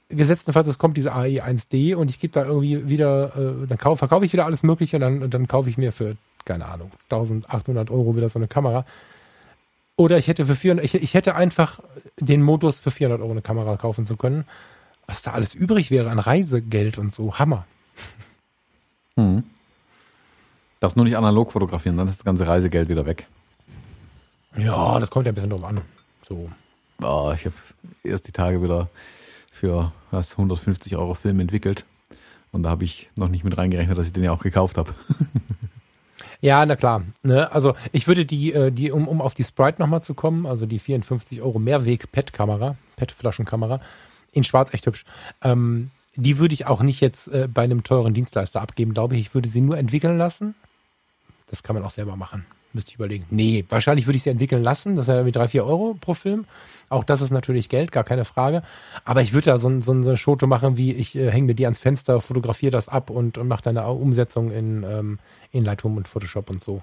gesetztenfalls 0.09 0.69
es 0.69 0.79
kommt 0.79 0.97
diese 0.97 1.13
AE 1.13 1.43
1D 1.43 1.95
und 1.95 2.11
ich 2.11 2.19
gebe 2.19 2.33
da 2.33 2.45
irgendwie 2.45 2.89
wieder, 2.89 3.37
äh, 3.37 3.67
dann 3.67 3.79
kauf, 3.79 3.99
verkaufe 3.99 4.25
ich 4.25 4.33
wieder 4.33 4.47
alles 4.47 4.63
Mögliche 4.63 4.97
und 4.97 5.01
dann, 5.01 5.31
dann 5.31 5.47
kaufe 5.47 5.69
ich 5.69 5.79
mir 5.79 5.93
für, 5.93 6.17
keine 6.45 6.67
Ahnung, 6.67 6.93
1800 7.11 7.91
Euro 7.91 8.17
wieder 8.17 8.29
so 8.29 8.39
eine 8.39 8.49
Kamera. 8.49 8.85
Oder 9.97 10.19
ich 10.19 10.29
hätte 10.29 10.47
für 10.47 10.57
400, 10.57 10.85
ich, 10.85 10.95
ich 10.95 11.15
hätte 11.15 11.35
einfach 11.35 11.81
den 12.21 12.43
Modus 12.43 12.81
für 12.81 12.91
400 12.91 13.21
Euro 13.21 13.33
eine 13.33 13.43
Kamera 13.43 13.77
kaufen 13.77 14.07
zu 14.07 14.17
können. 14.17 14.45
Was 15.07 15.23
da 15.23 15.33
alles 15.33 15.55
übrig 15.55 15.91
wäre 15.91 16.11
an 16.11 16.19
Reisegeld 16.19 16.99
und 16.99 17.15
so, 17.15 17.39
Hammer. 17.39 17.67
Hm. 19.15 19.45
Darfst 20.81 20.97
nur 20.97 21.05
nicht 21.05 21.17
analog 21.17 21.53
fotografieren, 21.53 21.97
dann 21.97 22.09
ist 22.09 22.19
das 22.19 22.25
ganze 22.25 22.47
Reisegeld 22.47 22.89
wieder 22.89 23.07
weg. 23.07 23.27
Ja, 24.57 24.99
das 25.01 25.11
kommt 25.11 25.27
ja 25.27 25.33
ein 25.33 25.35
bisschen 25.35 25.51
drauf 25.51 25.65
an. 25.65 25.81
So. 26.29 26.51
Oh, 27.03 27.33
ich 27.35 27.45
habe 27.45 27.55
erst 28.03 28.27
die 28.27 28.33
Tage 28.33 28.63
wieder 28.63 28.89
für 29.51 29.93
was 30.11 30.33
150 30.33 30.97
Euro 30.97 31.15
Film 31.15 31.41
entwickelt. 31.41 31.85
Und 32.53 32.63
da 32.63 32.71
habe 32.71 32.85
ich 32.85 33.11
noch 33.17 33.29
nicht 33.29 33.45
mit 33.45 33.57
reingerechnet, 33.59 33.97
dass 33.99 34.07
ich 34.07 34.13
den 34.13 34.25
ja 34.25 34.33
auch 34.33 34.43
gekauft 34.43 34.79
habe. 34.79 34.95
ja, 36.41 36.65
na 36.65 36.77
klar. 36.77 37.03
Ne? 37.23 37.51
Also 37.53 37.75
ich 37.93 38.07
würde 38.07 38.25
die, 38.25 38.53
äh, 38.53 38.71
die 38.71 38.93
um, 38.93 39.09
um 39.09 39.21
auf 39.21 39.35
die 39.35 39.45
Sprite 39.45 39.81
nochmal 39.81 40.03
zu 40.03 40.15
kommen, 40.15 40.47
also 40.47 40.65
die 40.65 40.79
54 40.79 41.43
Euro 41.43 41.59
Mehrweg-PET-Kamera, 41.59 42.77
PET-Flaschenkamera, 42.97 43.81
in 44.33 44.45
schwarz 44.45 44.73
echt 44.73 44.87
hübsch. 44.87 45.05
Ähm, 45.43 45.91
die 46.15 46.39
würde 46.39 46.55
ich 46.55 46.67
auch 46.67 46.83
nicht 46.83 47.01
jetzt 47.01 47.29
äh, 47.29 47.47
bei 47.53 47.65
einem 47.65 47.83
teuren 47.83 48.15
Dienstleister 48.15 48.63
abgeben, 48.63 48.95
glaube 48.95 49.17
ich. 49.17 49.21
Ich 49.21 49.35
würde 49.35 49.51
sie 49.51 49.61
nur 49.61 49.77
entwickeln 49.77 50.17
lassen 50.17 50.55
das 51.51 51.63
kann 51.63 51.75
man 51.75 51.85
auch 51.85 51.91
selber 51.91 52.17
machen. 52.17 52.47
Müsste 52.73 52.91
ich 52.91 52.97
überlegen. 52.97 53.25
Nee, 53.31 53.65
wahrscheinlich 53.69 54.07
würde 54.07 54.19
ich 54.19 54.25
sie 54.25 54.31
entwickeln 54.31 54.63
lassen. 54.63 54.97
Das 54.97 55.05
ist 55.05 55.09
ja 55.09 55.15
irgendwie 55.15 55.33
drei, 55.33 55.49
vier 55.49 55.65
Euro 55.65 55.97
pro 55.99 56.13
Film. 56.13 56.45
Auch 56.89 57.05
das 57.05 57.23
ist 57.23 57.31
natürlich 57.31 57.69
Geld, 57.69 57.91
gar 57.91 58.05
keine 58.05 58.25
Frage. 58.25 58.63
Aber 59.05 59.23
ich 59.23 59.33
würde 59.33 59.47
da 59.47 59.59
so, 59.59 59.81
so 59.81 59.93
eine 59.93 60.17
Schote 60.17 60.47
machen, 60.47 60.77
wie 60.77 60.93
ich 60.93 61.17
äh, 61.17 61.31
hänge 61.31 61.47
mir 61.47 61.55
die 61.55 61.65
ans 61.65 61.79
Fenster, 61.79 62.21
fotografiere 62.21 62.73
das 62.73 62.89
ab 62.89 63.09
und, 63.09 63.39
und 63.39 63.49
mache 63.49 63.63
dann 63.63 63.79
eine 63.79 63.89
Umsetzung 63.89 64.51
in, 64.51 64.83
ähm, 64.83 65.19
in 65.53 65.65
Lightroom 65.65 65.97
und 65.97 66.07
Photoshop 66.07 66.51
und 66.51 66.63
so. 66.63 66.83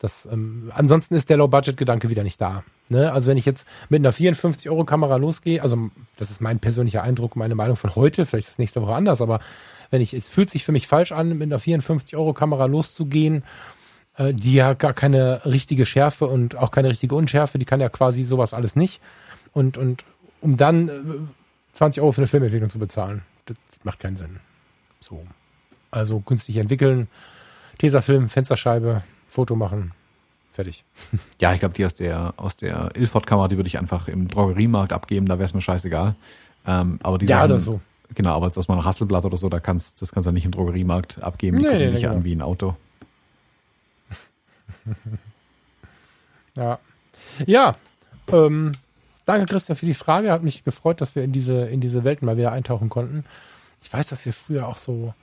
Das, 0.00 0.26
ähm, 0.30 0.72
ansonsten 0.74 1.14
ist 1.14 1.28
der 1.28 1.36
Low-Budget-Gedanke 1.36 2.08
wieder 2.08 2.22
nicht 2.22 2.40
da. 2.40 2.64
Ne? 2.88 3.12
Also 3.12 3.30
wenn 3.30 3.36
ich 3.36 3.44
jetzt 3.44 3.66
mit 3.88 4.00
einer 4.00 4.12
54-Euro-Kamera 4.12 5.16
losgehe, 5.16 5.62
also 5.62 5.90
das 6.16 6.30
ist 6.30 6.40
mein 6.40 6.58
persönlicher 6.58 7.02
Eindruck, 7.02 7.36
meine 7.36 7.54
Meinung 7.54 7.76
von 7.76 7.94
heute, 7.94 8.26
vielleicht 8.26 8.48
ist 8.48 8.52
es 8.52 8.58
nächste 8.58 8.82
Woche 8.82 8.94
anders, 8.94 9.20
aber 9.20 9.40
wenn 9.90 10.00
ich, 10.00 10.14
es 10.14 10.28
fühlt 10.28 10.50
sich 10.50 10.64
für 10.64 10.72
mich 10.72 10.86
falsch 10.86 11.12
an, 11.12 11.36
mit 11.36 11.52
einer 11.52 11.60
54-Euro-Kamera 11.60 12.66
loszugehen, 12.66 13.44
äh, 14.16 14.32
die 14.32 14.54
ja 14.54 14.74
gar 14.74 14.92
keine 14.92 15.44
richtige 15.44 15.86
Schärfe 15.86 16.26
und 16.26 16.56
auch 16.56 16.70
keine 16.70 16.88
richtige 16.88 17.14
Unschärfe, 17.14 17.58
die 17.58 17.64
kann 17.64 17.80
ja 17.80 17.88
quasi 17.88 18.24
sowas 18.24 18.54
alles 18.54 18.76
nicht. 18.76 19.00
Und, 19.52 19.76
und 19.76 20.04
um 20.40 20.56
dann 20.56 20.88
äh, 20.88 20.92
20 21.74 22.02
Euro 22.02 22.12
für 22.12 22.20
eine 22.20 22.28
Filmentwicklung 22.28 22.70
zu 22.70 22.78
bezahlen, 22.78 23.22
das 23.46 23.56
macht 23.82 23.98
keinen 23.98 24.16
Sinn. 24.16 24.40
So. 25.00 25.26
Also 25.90 26.20
günstig 26.20 26.56
entwickeln, 26.56 27.08
Tesafilm, 27.78 28.28
Fensterscheibe, 28.28 29.02
Foto 29.26 29.56
machen, 29.56 29.92
fertig. 30.52 30.84
Ja, 31.40 31.52
ich 31.54 31.60
glaube, 31.60 31.74
die 31.74 31.84
aus 31.84 31.94
der 31.94 32.34
aus 32.36 32.56
der 32.56 32.90
Ilford-Kamera, 32.94 33.48
die 33.48 33.56
würde 33.56 33.68
ich 33.68 33.78
einfach 33.78 34.08
im 34.08 34.28
Drogeriemarkt 34.28 34.92
abgeben, 34.92 35.26
da 35.26 35.38
wäre 35.38 35.46
es 35.46 35.54
mir 35.54 35.62
scheißegal. 35.62 36.14
Ähm, 36.66 36.98
aber 37.02 37.18
die 37.18 37.26
ja, 37.26 37.44
oder 37.44 37.58
so. 37.58 37.80
Genau, 38.14 38.34
aber 38.34 38.46
jetzt 38.46 38.58
aus 38.58 38.68
meinem 38.68 38.84
Hasselblatt 38.84 39.24
oder 39.24 39.36
so, 39.36 39.48
da 39.48 39.60
kannst, 39.60 40.02
das 40.02 40.12
kannst 40.12 40.26
du 40.26 40.30
ja 40.30 40.32
nicht 40.32 40.44
im 40.44 40.50
Drogeriemarkt 40.50 41.22
abgeben. 41.22 41.58
Die 41.58 41.64
nee, 41.64 41.70
gucken 41.70 41.86
nee, 41.86 41.92
nicht 41.92 42.02
genau. 42.02 42.14
an 42.14 42.24
wie 42.24 42.32
ein 42.32 42.42
Auto. 42.42 42.76
ja. 46.56 46.78
Ja. 47.46 47.76
Ähm, 48.32 48.72
danke, 49.24 49.46
Christian, 49.46 49.76
für 49.76 49.86
die 49.86 49.94
Frage. 49.94 50.32
Hat 50.32 50.42
mich 50.42 50.64
gefreut, 50.64 51.00
dass 51.00 51.14
wir 51.14 51.22
in 51.22 51.32
diese, 51.32 51.66
in 51.66 51.80
diese 51.80 52.04
Welten 52.04 52.26
mal 52.26 52.36
wieder 52.36 52.52
eintauchen 52.52 52.88
konnten. 52.88 53.24
Ich 53.82 53.92
weiß, 53.92 54.08
dass 54.08 54.24
wir 54.26 54.32
früher 54.32 54.66
auch 54.66 54.76
so 54.76 55.14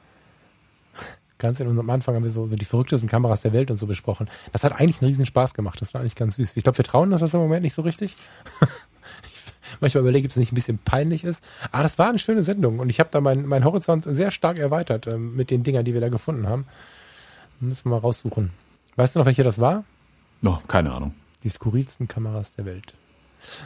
ganz 1.38 1.59
in 1.59 1.68
unserem 1.68 1.89
Anfang 1.89 2.15
haben 2.15 2.23
wir 2.23 2.31
so, 2.31 2.47
so 2.47 2.55
die 2.55 2.65
verrücktesten 2.65 3.09
Kameras 3.09 3.41
der 3.41 3.53
Welt 3.53 3.69
und 3.69 3.77
so 3.77 3.85
besprochen. 3.85 4.30
Das 4.53 4.64
hat 4.64 4.73
eigentlich 4.73 5.01
einen 5.01 5.09
riesen 5.09 5.26
Spaß 5.26 5.53
gemacht. 5.53 5.81
Das 5.81 5.93
war 5.93 6.01
eigentlich 6.01 6.15
ganz 6.15 6.38
süß. 6.38 6.53
Ich 6.55 6.64
glaube, 6.64 6.77
wir 6.77 6.85
trauen 6.85 7.11
uns 7.11 7.22
das 7.22 7.34
im 7.34 7.41
Moment 7.41 7.64
nicht 7.64 7.73
so 7.73 7.81
richtig. 7.81 8.15
manchmal 9.80 10.02
überlege, 10.02 10.26
ob 10.26 10.31
es 10.31 10.38
nicht 10.38 10.52
ein 10.52 10.56
bisschen 10.56 10.77
peinlich 10.80 11.23
ist. 11.23 11.44
Aber 11.72 11.84
das 11.84 11.98
war 11.98 12.10
eine 12.10 12.19
schöne 12.19 12.44
Sendung 12.44 12.80
und 12.80 12.89
ich 12.89 12.99
habe 12.99 13.10
da 13.11 13.22
meinen 13.22 13.45
mein 13.48 13.64
Horizont 13.64 14.06
sehr 14.10 14.31
stark 14.31 14.57
erweitert 14.57 15.07
äh, 15.07 15.18
mit 15.18 15.52
den 15.52 15.64
Dingern, 15.64 15.85
die 15.85 15.94
wir 15.94 16.02
da 16.02 16.10
gefunden 16.10 16.48
haben. 16.48 16.65
Müssen 17.60 17.85
wir 17.85 17.91
mal 17.95 17.98
raussuchen. 17.99 18.52
Weißt 18.95 19.15
du 19.15 19.19
noch, 19.19 19.26
welche 19.26 19.44
das 19.44 19.60
war? 19.60 19.84
No, 20.41 20.61
keine 20.68 20.91
Ahnung. 20.94 21.14
Die 21.44 21.49
skurrilsten 21.49 22.07
Kameras 22.07 22.52
der 22.53 22.65
Welt. 22.65 22.94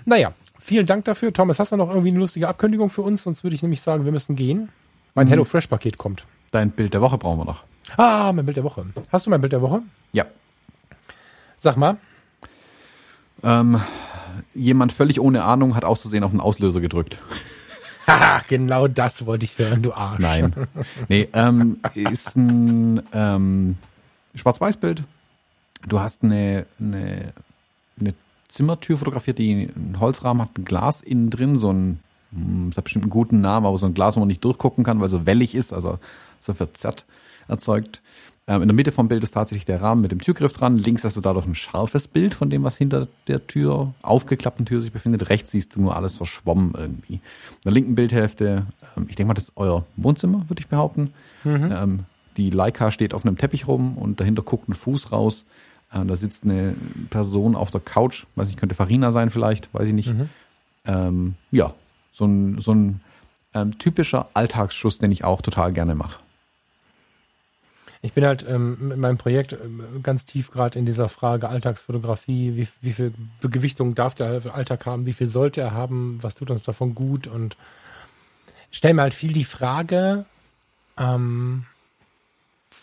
Naja, 0.06 0.34
vielen 0.60 0.86
Dank 0.86 1.06
dafür. 1.06 1.34
Thomas, 1.34 1.58
hast 1.60 1.72
du 1.72 1.78
noch 1.78 1.90
irgendwie 1.90 2.10
eine 2.10 2.20
lustige 2.20 2.48
Abkündigung 2.48 2.90
für 2.90 3.02
uns? 3.02 3.24
Sonst 3.24 3.44
würde 3.44 3.56
ich 3.56 3.62
nämlich 3.62 3.82
sagen, 3.82 4.06
wir 4.06 4.12
müssen 4.12 4.36
gehen. 4.36 4.70
Mein 5.16 5.28
Mhm. 5.28 5.32
HelloFresh-Paket 5.32 5.98
kommt. 5.98 6.26
Dein 6.52 6.72
Bild 6.72 6.94
der 6.94 7.02
Woche 7.02 7.18
brauchen 7.18 7.40
wir 7.40 7.46
noch. 7.46 7.64
Ah, 7.98 8.32
mein 8.34 8.46
Bild 8.46 8.58
der 8.58 8.64
Woche. 8.64 8.86
Hast 9.12 9.26
du 9.26 9.30
mein 9.30 9.42
Bild 9.42 9.54
der 9.54 9.62
Woche? 9.62 9.82
Ja. 10.12 10.26
Sag 11.58 11.78
mal. 11.78 11.98
Ähm, 13.44 13.82
jemand 14.54 14.94
völlig 14.94 15.20
ohne 15.20 15.44
Ahnung 15.44 15.76
hat 15.76 15.86
auszusehen 15.86 16.24
auf 16.24 16.32
den 16.32 16.40
Auslöser 16.40 16.82
gedrückt. 16.82 17.20
Haha, 18.08 18.42
genau 18.48 18.88
das 18.88 19.26
wollte 19.26 19.46
ich 19.46 19.58
hören, 19.58 19.82
du 19.82 19.94
Arsch. 19.94 20.20
Nein. 20.20 20.54
Nee, 21.08 21.28
ähm, 21.34 21.80
ist 21.94 22.36
ein 22.36 23.02
ähm, 23.14 23.78
Schwarz-Weiß-Bild. 24.36 25.04
Du 25.88 26.00
hast 26.00 26.24
eine, 26.24 26.66
eine, 26.80 27.34
eine 28.00 28.14
Zimmertür 28.48 28.98
fotografiert, 28.98 29.38
die 29.38 29.70
einen 29.76 30.00
Holzrahmen 30.00 30.44
hat, 30.44 30.58
ein 30.58 30.66
Glas 30.66 31.02
innen 31.02 31.30
drin, 31.30 31.56
so 31.56 31.72
ein, 31.72 32.00
hm, 32.32 32.70
es 32.70 32.78
hat 32.78 32.86
bestimmt 32.86 33.06
einen 33.06 33.12
guten 33.12 33.42
Namen, 33.42 33.66
aber 33.66 33.78
so 33.78 33.86
ein 33.86 33.94
Glas, 33.94 34.16
wo 34.16 34.20
man 34.20 34.28
nicht 34.28 34.44
durchgucken 34.44 34.84
kann, 34.84 35.00
weil 35.00 35.10
so 35.10 35.26
wellig 35.26 35.56
ist, 35.56 35.74
also 35.74 36.00
so 36.40 36.54
verzerrt 36.54 37.06
erzeugt. 37.48 38.02
Ähm, 38.48 38.64
in 38.64 38.68
der 38.68 38.76
Mitte 38.76 38.92
vom 38.92 39.08
Bild 39.08 39.24
ist 39.24 39.32
tatsächlich 39.32 39.66
der 39.66 39.82
Rahmen 39.82 40.02
mit 40.02 40.12
dem 40.12 40.20
Türgriff 40.20 40.54
dran. 40.54 40.78
Links 40.78 41.04
hast 41.04 41.16
du 41.16 41.22
dadurch 41.22 41.46
ein 41.46 41.56
scharfes 41.56 42.08
Bild 42.08 42.34
von 42.34 42.50
dem, 42.50 42.64
was 42.64 42.76
hinter 42.76 43.08
der 43.28 43.46
Tür, 43.46 43.94
aufgeklappten 44.02 44.66
Tür 44.66 44.82
sich 44.82 44.92
befindet. 44.92 45.30
Rechts 45.30 45.52
siehst 45.52 45.76
du 45.76 45.82
nur 45.82 45.96
alles 45.96 46.18
verschwommen 46.18 46.74
irgendwie. 46.78 47.16
In 47.16 47.22
der 47.66 47.72
linken 47.72 47.96
Bildhälfte, 47.96 48.66
ähm, 48.98 49.06
ich 49.10 49.16
denke 49.16 49.28
mal, 49.28 49.34
das 49.36 49.46
ist 49.46 49.54
euer 49.56 49.86
Wohnzimmer, 49.96 50.44
würde 50.50 50.62
ich 50.62 50.68
behaupten. 50.68 51.14
Ähm, 51.84 52.00
die 52.38 52.50
Leica 52.50 52.92
steht 52.92 53.14
auf 53.14 53.26
einem 53.26 53.38
Teppich 53.38 53.68
rum 53.68 53.98
und 53.98 54.20
dahinter 54.20 54.42
guckt 54.42 54.70
ein 54.70 54.74
Fuß 54.74 55.12
raus. 55.12 55.46
Äh, 55.94 56.06
da 56.06 56.16
sitzt 56.16 56.44
eine 56.44 56.76
Person 57.10 57.56
auf 57.56 57.70
der 57.72 57.82
Couch, 57.82 58.26
weiß 58.36 58.48
nicht, 58.48 58.60
könnte 58.60 58.76
Farina 58.76 59.12
sein 59.12 59.30
vielleicht, 59.30 59.74
weiß 59.74 59.88
ich 59.88 59.94
nicht. 59.94 60.10
Ähm, 60.86 61.36
ja, 61.52 61.74
so 62.12 62.26
ein, 62.26 62.60
so 62.60 62.74
ein 62.74 63.02
typischer 63.80 64.30
Alltagsschuss, 64.34 64.98
den 64.98 65.12
ich 65.12 65.26
auch 65.26 65.42
total 65.42 65.74
gerne 65.74 65.94
mache. 65.94 66.20
Ich 68.04 68.14
bin 68.14 68.26
halt 68.26 68.46
ähm, 68.48 68.90
mit 68.90 68.98
meinem 68.98 69.18
Projekt 69.18 69.54
ähm, 69.54 70.02
ganz 70.02 70.26
tief 70.26 70.50
gerade 70.50 70.80
in 70.80 70.86
dieser 70.86 71.08
Frage 71.08 71.50
Alltagsfotografie. 71.50 72.56
Wie, 72.56 72.68
wie 72.82 72.94
viel 72.94 73.14
Gewichtung 73.42 73.94
darf 73.94 74.16
der 74.16 74.42
Alltag 74.56 74.86
haben? 74.86 75.06
Wie 75.06 75.14
viel 75.14 75.28
sollte 75.28 75.62
er 75.62 75.72
haben? 75.72 76.18
Was 76.22 76.34
tut 76.34 76.50
uns 76.50 76.64
davon 76.64 76.96
gut? 76.96 77.28
Und 77.28 77.58
stell 78.72 78.96
mir 78.96 79.04
halt 79.04 79.14
viel 79.14 79.34
die 79.34 79.46
Frage, 79.46 80.26
ähm, 80.98 81.66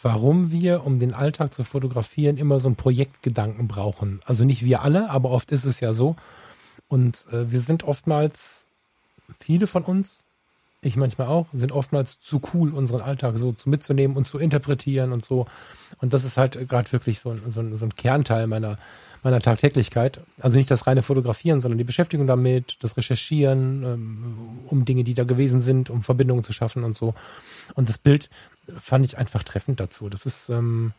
warum 0.02 0.52
wir, 0.52 0.84
um 0.84 1.00
den 1.00 1.14
Alltag 1.14 1.52
zu 1.52 1.64
fotografieren, 1.64 2.36
immer 2.36 2.60
so 2.60 2.68
einen 2.68 2.76
Projektgedanken 2.76 3.66
brauchen. 3.66 4.20
Also 4.24 4.44
nicht 4.44 4.64
wir 4.64 4.82
alle, 4.82 5.10
aber 5.10 5.30
oft 5.30 5.50
ist 5.50 5.64
es 5.64 5.80
ja 5.80 5.94
so. 5.94 6.14
Und 6.86 7.26
äh, 7.32 7.50
wir 7.50 7.60
sind 7.60 7.82
oftmals, 7.82 8.64
viele 9.40 9.66
von 9.66 9.82
uns, 9.82 10.22
ich 10.80 10.96
manchmal 10.96 11.26
auch, 11.26 11.46
sind 11.52 11.72
oftmals 11.72 12.20
zu 12.20 12.40
cool, 12.54 12.72
unseren 12.72 13.00
Alltag 13.00 13.34
so 13.36 13.52
zu 13.52 13.68
mitzunehmen 13.68 14.16
und 14.16 14.28
zu 14.28 14.38
interpretieren 14.38 15.12
und 15.12 15.24
so. 15.24 15.46
Und 16.00 16.12
das 16.14 16.24
ist 16.24 16.36
halt 16.36 16.68
gerade 16.68 16.92
wirklich 16.92 17.18
so 17.18 17.30
ein, 17.30 17.42
so, 17.50 17.60
ein, 17.60 17.76
so 17.76 17.84
ein 17.84 17.94
Kernteil 17.96 18.46
meiner, 18.46 18.78
meiner 19.24 19.40
Tagtäglichkeit. 19.40 20.20
Also 20.40 20.56
nicht 20.56 20.70
das 20.70 20.86
reine 20.86 21.02
Fotografieren, 21.02 21.60
sondern 21.60 21.78
die 21.78 21.84
Beschäftigung 21.84 22.28
damit, 22.28 22.76
das 22.82 22.96
Recherchieren, 22.96 23.82
ähm, 23.82 24.38
um 24.66 24.84
Dinge, 24.84 25.02
die 25.02 25.14
da 25.14 25.24
gewesen 25.24 25.60
sind, 25.60 25.90
um 25.90 26.04
Verbindungen 26.04 26.44
zu 26.44 26.52
schaffen 26.52 26.84
und 26.84 26.96
so. 26.96 27.14
Und 27.74 27.88
das 27.88 27.98
Bild 27.98 28.30
fand 28.80 29.04
ich 29.04 29.18
einfach 29.18 29.42
treffend 29.42 29.80
dazu. 29.80 30.08
Das 30.08 30.26
ist, 30.26 30.48
ähm, 30.48 30.92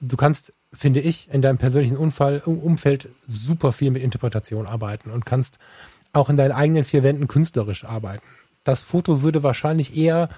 du 0.00 0.16
kannst, 0.16 0.52
finde 0.72 1.00
ich, 1.00 1.28
in 1.32 1.42
deinem 1.42 1.58
persönlichen 1.58 1.96
Unfall, 1.96 2.42
Umfeld 2.44 3.08
super 3.26 3.72
viel 3.72 3.90
mit 3.90 4.04
Interpretation 4.04 4.66
arbeiten 4.66 5.10
und 5.10 5.26
kannst 5.26 5.58
auch 6.12 6.30
in 6.30 6.36
deinen 6.36 6.52
eigenen 6.52 6.84
vier 6.84 7.02
Wänden 7.02 7.26
künstlerisch 7.26 7.84
arbeiten. 7.84 8.26
Das 8.68 8.82
Foto 8.82 9.22
würde 9.22 9.42
wahrscheinlich 9.42 9.96
eher 9.96 10.28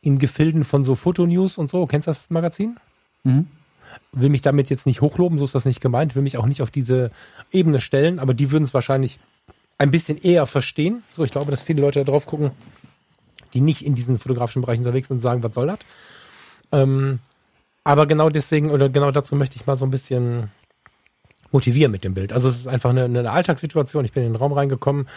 in 0.00 0.20
Gefilden 0.20 0.62
von 0.62 0.84
so 0.84 0.94
Fotonews 0.94 1.58
und 1.58 1.72
so, 1.72 1.86
kennst 1.86 2.06
du 2.06 2.12
das 2.12 2.30
Magazin? 2.30 2.76
Will 4.12 4.28
mich 4.28 4.42
damit 4.42 4.70
jetzt 4.70 4.86
nicht 4.86 5.00
hochloben, 5.00 5.40
so 5.40 5.44
ist 5.44 5.56
das 5.56 5.64
nicht 5.64 5.80
gemeint, 5.80 6.14
will 6.14 6.22
mich 6.22 6.38
auch 6.38 6.46
nicht 6.46 6.62
auf 6.62 6.70
diese 6.70 7.10
Ebene 7.50 7.80
stellen, 7.80 8.20
aber 8.20 8.32
die 8.32 8.52
würden 8.52 8.62
es 8.62 8.74
wahrscheinlich 8.74 9.18
ein 9.76 9.90
bisschen 9.90 10.18
eher 10.18 10.46
verstehen. 10.46 11.02
So, 11.10 11.24
ich 11.24 11.32
glaube, 11.32 11.50
dass 11.50 11.62
viele 11.62 11.80
Leute 11.80 11.98
da 11.98 12.12
drauf 12.12 12.26
gucken, 12.26 12.52
die 13.54 13.60
nicht 13.60 13.84
in 13.84 13.96
diesen 13.96 14.20
fotografischen 14.20 14.62
Bereichen 14.62 14.82
unterwegs 14.82 15.08
sind 15.08 15.16
und 15.16 15.22
sagen, 15.22 15.42
was 15.42 15.52
soll 15.52 15.66
das? 15.66 15.78
Ähm, 16.70 17.18
aber 17.82 18.06
genau 18.06 18.30
deswegen 18.30 18.70
oder 18.70 18.88
genau 18.88 19.10
dazu 19.10 19.34
möchte 19.34 19.56
ich 19.56 19.66
mal 19.66 19.76
so 19.76 19.84
ein 19.84 19.90
bisschen 19.90 20.52
motivieren 21.50 21.90
mit 21.90 22.04
dem 22.04 22.14
Bild. 22.14 22.32
Also 22.32 22.50
es 22.50 22.60
ist 22.60 22.68
einfach 22.68 22.90
eine, 22.90 23.06
eine 23.06 23.32
Alltagssituation. 23.32 24.04
Ich 24.04 24.12
bin 24.12 24.22
in 24.22 24.32
den 24.32 24.38
Raum 24.38 24.52
reingekommen, 24.52 25.08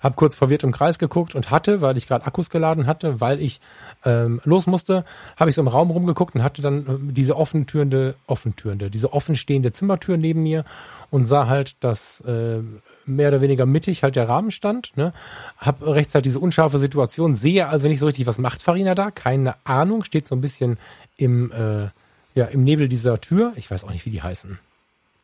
habe 0.00 0.14
kurz 0.16 0.36
verwirrt 0.36 0.62
im 0.64 0.72
Kreis 0.72 0.98
geguckt 0.98 1.34
und 1.34 1.50
hatte, 1.50 1.80
weil 1.80 1.96
ich 1.96 2.06
gerade 2.06 2.26
Akkus 2.26 2.50
geladen 2.50 2.86
hatte, 2.86 3.20
weil 3.20 3.40
ich 3.40 3.60
ähm, 4.04 4.40
los 4.44 4.66
musste, 4.66 5.04
habe 5.36 5.50
ich 5.50 5.56
so 5.56 5.62
im 5.62 5.68
Raum 5.68 5.90
rumgeguckt 5.90 6.34
und 6.34 6.42
hatte 6.42 6.62
dann 6.62 6.86
äh, 6.86 7.12
diese 7.12 7.36
offentürende, 7.36 8.14
offentürende, 8.26 8.90
diese 8.90 9.12
offenstehende 9.12 9.72
Zimmertür 9.72 10.16
neben 10.16 10.42
mir 10.42 10.64
und 11.10 11.26
sah 11.26 11.46
halt, 11.46 11.76
dass 11.80 12.20
äh, 12.22 12.60
mehr 13.06 13.28
oder 13.28 13.40
weniger 13.40 13.66
mittig 13.66 14.02
halt 14.02 14.16
der 14.16 14.28
Rahmen 14.28 14.50
stand. 14.50 14.96
Ne? 14.96 15.12
Hab 15.56 15.84
rechts 15.84 16.14
halt 16.14 16.24
diese 16.24 16.38
unscharfe 16.38 16.78
Situation, 16.78 17.34
sehe 17.34 17.68
also 17.68 17.88
nicht 17.88 17.98
so 17.98 18.06
richtig, 18.06 18.26
was 18.26 18.38
macht 18.38 18.62
Farina 18.62 18.94
da, 18.94 19.10
keine 19.10 19.54
Ahnung, 19.64 20.04
steht 20.04 20.28
so 20.28 20.34
ein 20.36 20.40
bisschen 20.40 20.78
im, 21.16 21.50
äh, 21.52 21.88
ja, 22.34 22.44
im 22.46 22.62
Nebel 22.62 22.88
dieser 22.88 23.20
Tür. 23.20 23.52
Ich 23.56 23.70
weiß 23.70 23.84
auch 23.84 23.90
nicht, 23.90 24.06
wie 24.06 24.10
die 24.10 24.22
heißen. 24.22 24.58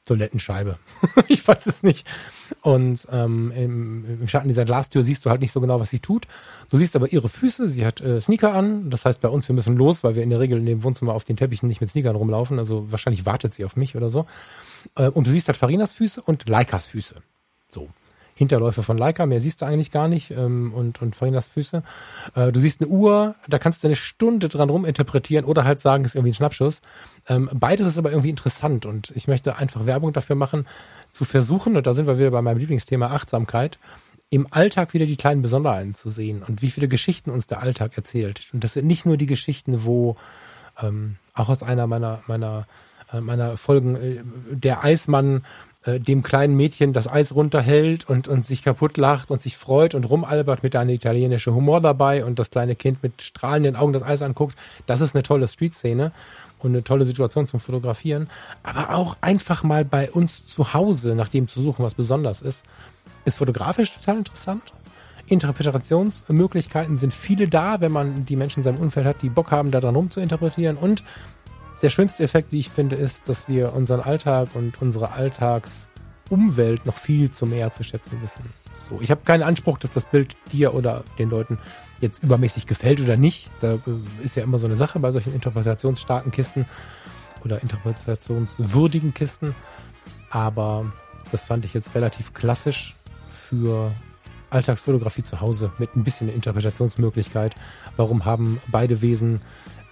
Toilettenscheibe. 0.04 0.78
ich 1.28 1.46
weiß 1.46 1.66
es 1.66 1.82
nicht. 1.82 2.06
Und 2.62 3.06
ähm, 3.10 3.52
im, 3.54 4.20
im 4.20 4.28
Schatten 4.28 4.48
dieser 4.48 4.64
Glastür 4.64 5.02
siehst 5.04 5.24
du 5.24 5.30
halt 5.30 5.40
nicht 5.40 5.52
so 5.52 5.60
genau, 5.60 5.80
was 5.80 5.90
sie 5.90 6.00
tut. 6.00 6.26
Du 6.70 6.76
siehst 6.76 6.94
aber 6.96 7.12
ihre 7.12 7.28
Füße. 7.28 7.68
Sie 7.68 7.86
hat 7.86 8.00
äh, 8.00 8.20
Sneaker 8.20 8.52
an. 8.54 8.90
Das 8.90 9.04
heißt 9.04 9.20
bei 9.20 9.28
uns, 9.28 9.48
wir 9.48 9.54
müssen 9.54 9.76
los, 9.76 10.04
weil 10.04 10.14
wir 10.14 10.22
in 10.22 10.30
der 10.30 10.40
Regel 10.40 10.58
in 10.58 10.66
dem 10.66 10.82
Wohnzimmer 10.82 11.14
auf 11.14 11.24
den 11.24 11.36
Teppichen 11.36 11.68
nicht 11.68 11.80
mit 11.80 11.90
Sneakern 11.90 12.16
rumlaufen. 12.16 12.58
Also 12.58 12.90
wahrscheinlich 12.90 13.26
wartet 13.26 13.54
sie 13.54 13.64
auf 13.64 13.76
mich 13.76 13.96
oder 13.96 14.10
so. 14.10 14.26
Äh, 14.96 15.08
und 15.08 15.26
du 15.26 15.30
siehst 15.30 15.48
halt 15.48 15.56
Farinas 15.56 15.92
Füße 15.92 16.20
und 16.20 16.48
Leikas 16.48 16.86
Füße. 16.86 17.16
So. 17.70 17.88
Hinterläufe 18.34 18.82
von 18.82 18.98
Leica, 18.98 19.26
mehr 19.26 19.40
siehst 19.40 19.62
du 19.62 19.66
eigentlich 19.66 19.90
gar 19.90 20.08
nicht 20.08 20.32
ähm, 20.32 20.72
und, 20.74 21.00
und 21.00 21.14
Farinas 21.14 21.46
Füße. 21.46 21.82
Äh, 22.34 22.52
du 22.52 22.60
siehst 22.60 22.80
eine 22.80 22.90
Uhr, 22.90 23.36
da 23.48 23.58
kannst 23.58 23.82
du 23.82 23.88
eine 23.88 23.96
Stunde 23.96 24.48
dran 24.48 24.70
ruminterpretieren 24.70 25.44
oder 25.44 25.64
halt 25.64 25.80
sagen, 25.80 26.04
ist 26.04 26.16
irgendwie 26.16 26.32
ein 26.32 26.34
Schnappschuss. 26.34 26.80
Ähm, 27.28 27.48
beides 27.52 27.86
ist 27.86 27.98
aber 27.98 28.10
irgendwie 28.10 28.30
interessant 28.30 28.86
und 28.86 29.12
ich 29.14 29.28
möchte 29.28 29.56
einfach 29.56 29.86
Werbung 29.86 30.12
dafür 30.12 30.36
machen, 30.36 30.66
zu 31.12 31.24
versuchen, 31.24 31.76
und 31.76 31.86
da 31.86 31.94
sind 31.94 32.06
wir 32.06 32.18
wieder 32.18 32.32
bei 32.32 32.42
meinem 32.42 32.58
Lieblingsthema 32.58 33.06
Achtsamkeit, 33.06 33.78
im 34.30 34.48
Alltag 34.50 34.94
wieder 34.94 35.06
die 35.06 35.16
kleinen 35.16 35.42
Besonderheiten 35.42 35.94
zu 35.94 36.10
sehen 36.10 36.42
und 36.42 36.60
wie 36.60 36.70
viele 36.70 36.88
Geschichten 36.88 37.30
uns 37.30 37.46
der 37.46 37.62
Alltag 37.62 37.96
erzählt. 37.96 38.48
Und 38.52 38.64
das 38.64 38.72
sind 38.72 38.86
nicht 38.86 39.06
nur 39.06 39.16
die 39.16 39.26
Geschichten, 39.26 39.84
wo 39.84 40.16
ähm, 40.82 41.16
auch 41.34 41.48
aus 41.48 41.62
einer 41.62 41.86
meiner 41.86 42.22
meiner 42.26 42.66
äh, 43.12 43.20
meiner 43.20 43.56
Folgen 43.56 43.96
äh, 43.96 44.22
der 44.50 44.82
Eismann 44.82 45.44
äh, 45.84 46.00
dem 46.00 46.22
kleinen 46.22 46.56
Mädchen 46.56 46.92
das 46.92 47.06
Eis 47.06 47.34
runterhält 47.34 48.08
und, 48.08 48.28
und 48.28 48.46
sich 48.46 48.62
kaputt 48.62 48.96
lacht 48.96 49.30
und 49.30 49.42
sich 49.42 49.56
freut 49.56 49.94
und 49.94 50.04
rumalbert 50.04 50.62
mit 50.62 50.74
einer 50.76 50.92
italienische 50.92 51.54
Humor 51.54 51.80
dabei 51.80 52.24
und 52.24 52.38
das 52.38 52.50
kleine 52.50 52.74
Kind 52.74 53.02
mit 53.02 53.20
strahlenden 53.22 53.76
Augen 53.76 53.92
das 53.92 54.02
Eis 54.02 54.22
anguckt. 54.22 54.56
Das 54.86 55.00
ist 55.00 55.14
eine 55.14 55.22
tolle 55.22 55.46
Street-Szene 55.46 56.12
und 56.60 56.70
eine 56.70 56.84
tolle 56.84 57.04
Situation 57.04 57.46
zum 57.46 57.60
Fotografieren. 57.60 58.28
Aber 58.62 58.94
auch 58.94 59.16
einfach 59.20 59.62
mal 59.62 59.84
bei 59.84 60.10
uns 60.10 60.46
zu 60.46 60.72
Hause 60.72 61.14
nach 61.14 61.28
dem 61.28 61.48
zu 61.48 61.60
suchen, 61.60 61.84
was 61.84 61.94
besonders 61.94 62.40
ist, 62.40 62.64
ist 63.24 63.36
fotografisch 63.36 63.92
total 63.92 64.18
interessant. 64.18 64.72
Interpretationsmöglichkeiten 65.26 66.96
sind 66.96 67.14
viele 67.14 67.48
da, 67.48 67.80
wenn 67.80 67.92
man 67.92 68.26
die 68.26 68.36
Menschen 68.36 68.60
in 68.60 68.64
seinem 68.64 68.78
Umfeld 68.78 69.06
hat, 69.06 69.22
die 69.22 69.30
Bock 69.30 69.50
haben, 69.50 69.70
da 69.70 69.80
dran 69.80 69.96
rum 69.96 70.10
zu 70.10 70.20
interpretieren. 70.20 70.76
Und 70.76 71.02
der 71.84 71.90
schönste 71.90 72.22
Effekt, 72.22 72.50
wie 72.50 72.60
ich 72.60 72.70
finde, 72.70 72.96
ist, 72.96 73.28
dass 73.28 73.46
wir 73.46 73.74
unseren 73.74 74.00
Alltag 74.00 74.48
und 74.54 74.80
unsere 74.80 75.12
Alltagsumwelt 75.12 76.86
noch 76.86 76.96
viel 76.96 77.30
zu 77.30 77.44
mehr 77.44 77.72
zu 77.72 77.84
schätzen 77.84 78.22
wissen. 78.22 78.42
So, 78.74 79.02
ich 79.02 79.10
habe 79.10 79.20
keinen 79.22 79.42
Anspruch, 79.42 79.76
dass 79.76 79.90
das 79.90 80.06
Bild 80.06 80.34
dir 80.50 80.72
oder 80.72 81.04
den 81.18 81.28
Leuten 81.28 81.58
jetzt 82.00 82.22
übermäßig 82.22 82.66
gefällt 82.66 83.02
oder 83.02 83.18
nicht. 83.18 83.50
Da 83.60 83.74
äh, 83.74 83.78
ist 84.22 84.34
ja 84.34 84.42
immer 84.42 84.58
so 84.58 84.66
eine 84.66 84.76
Sache 84.76 84.98
bei 84.98 85.12
solchen 85.12 85.34
interpretationsstarken 85.34 86.32
Kisten 86.32 86.64
oder 87.44 87.60
interpretationswürdigen 87.60 89.12
Kisten. 89.12 89.54
Aber 90.30 90.90
das 91.32 91.44
fand 91.44 91.66
ich 91.66 91.74
jetzt 91.74 91.94
relativ 91.94 92.32
klassisch 92.32 92.96
für 93.30 93.92
Alltagsfotografie 94.48 95.22
zu 95.22 95.42
Hause 95.42 95.70
mit 95.76 95.94
ein 95.96 96.02
bisschen 96.02 96.30
Interpretationsmöglichkeit. 96.30 97.54
Warum 97.98 98.24
haben 98.24 98.58
beide 98.68 99.02
Wesen 99.02 99.42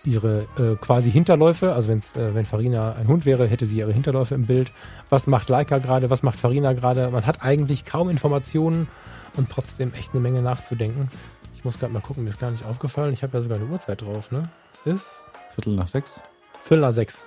ihre 0.05 0.49
äh, 0.59 0.77
quasi 0.81 1.11
Hinterläufe, 1.11 1.73
also 1.73 1.89
wenn's, 1.89 2.17
äh, 2.17 2.35
wenn 2.35 2.45
Farina 2.45 2.95
ein 2.95 3.07
Hund 3.07 3.25
wäre, 3.25 3.47
hätte 3.47 3.67
sie 3.67 3.79
ihre 3.79 3.93
Hinterläufe 3.93 4.35
im 4.35 4.47
Bild. 4.47 4.73
Was 5.11 5.27
macht 5.27 5.49
Leica 5.49 5.79
gerade, 5.79 6.11
was 6.11 6.23
macht 6.23 6.41
Farina 6.41 6.73
gerade? 6.73 7.11
Man 7.11 7.27
hat 7.27 7.43
eigentlich 7.45 7.85
kaum 7.85 8.11
Informationen 8.11 8.89
und 9.37 9.51
trotzdem 9.51 9.93
echt 9.95 10.13
eine 10.13 10.21
Menge 10.21 10.43
nachzudenken. 10.43 11.11
Ich 11.55 11.65
muss 11.65 11.79
gerade 11.79 11.93
mal 11.93 12.01
gucken, 12.01 12.25
mir 12.25 12.31
ist 12.31 12.41
gar 12.41 12.51
nicht 12.51 12.65
aufgefallen. 12.65 13.13
Ich 13.13 13.23
habe 13.23 13.37
ja 13.39 13.43
sogar 13.43 13.59
eine 13.59 13.69
Uhrzeit 13.69 14.03
drauf, 14.03 14.31
ne? 14.33 14.49
Es 14.75 14.93
ist 14.93 15.23
Viertel 15.51 15.75
nach 15.75 15.87
sechs. 15.89 16.21
Viertel 16.63 16.81
nach 16.81 16.93
sechs. 16.93 17.27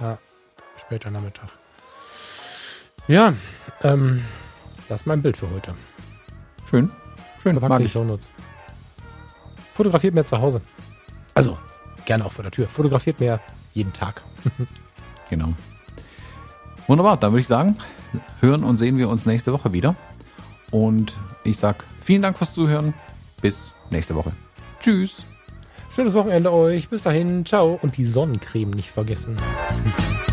Ja. 0.00 0.18
später 0.80 1.10
Nachmittag. 1.10 1.50
Ja, 3.06 3.34
ähm, 3.82 4.24
das 4.88 5.02
ist 5.02 5.06
mein 5.06 5.22
Bild 5.22 5.36
für 5.36 5.48
heute. 5.50 5.74
Schön. 6.68 6.90
Schön. 7.42 7.52
Verpack's 7.52 7.70
Mag 7.70 7.80
in 7.80 7.86
die. 7.86 7.92
Shownotes. 7.92 8.30
Fotografiert 9.74 10.14
mir 10.14 10.24
zu 10.24 10.40
Hause. 10.40 10.60
Also, 11.34 11.58
gerne 12.06 12.24
auch 12.24 12.32
vor 12.32 12.42
der 12.42 12.52
Tür. 12.52 12.66
Fotografiert 12.66 13.20
mir 13.20 13.40
jeden 13.74 13.92
Tag. 13.92 14.22
Genau. 15.28 15.54
Wunderbar, 16.86 17.16
dann 17.16 17.32
würde 17.32 17.40
ich 17.40 17.48
sagen, 17.48 17.76
hören 18.38 18.62
und 18.62 18.76
sehen 18.76 18.96
wir 18.96 19.08
uns 19.08 19.26
nächste 19.26 19.52
Woche 19.52 19.72
wieder. 19.72 19.96
Und 20.70 21.18
ich 21.42 21.56
sag 21.56 21.84
vielen 22.00 22.22
Dank 22.22 22.38
fürs 22.38 22.52
Zuhören. 22.52 22.94
Bis 23.42 23.70
nächste 23.90 24.14
Woche. 24.14 24.32
Tschüss. 24.78 25.24
Schönes 25.90 26.14
Wochenende 26.14 26.52
euch. 26.52 26.88
Bis 26.88 27.02
dahin. 27.02 27.44
Ciao. 27.44 27.78
Und 27.82 27.96
die 27.96 28.04
Sonnencreme 28.04 28.70
nicht 28.70 28.90
vergessen. 28.90 29.36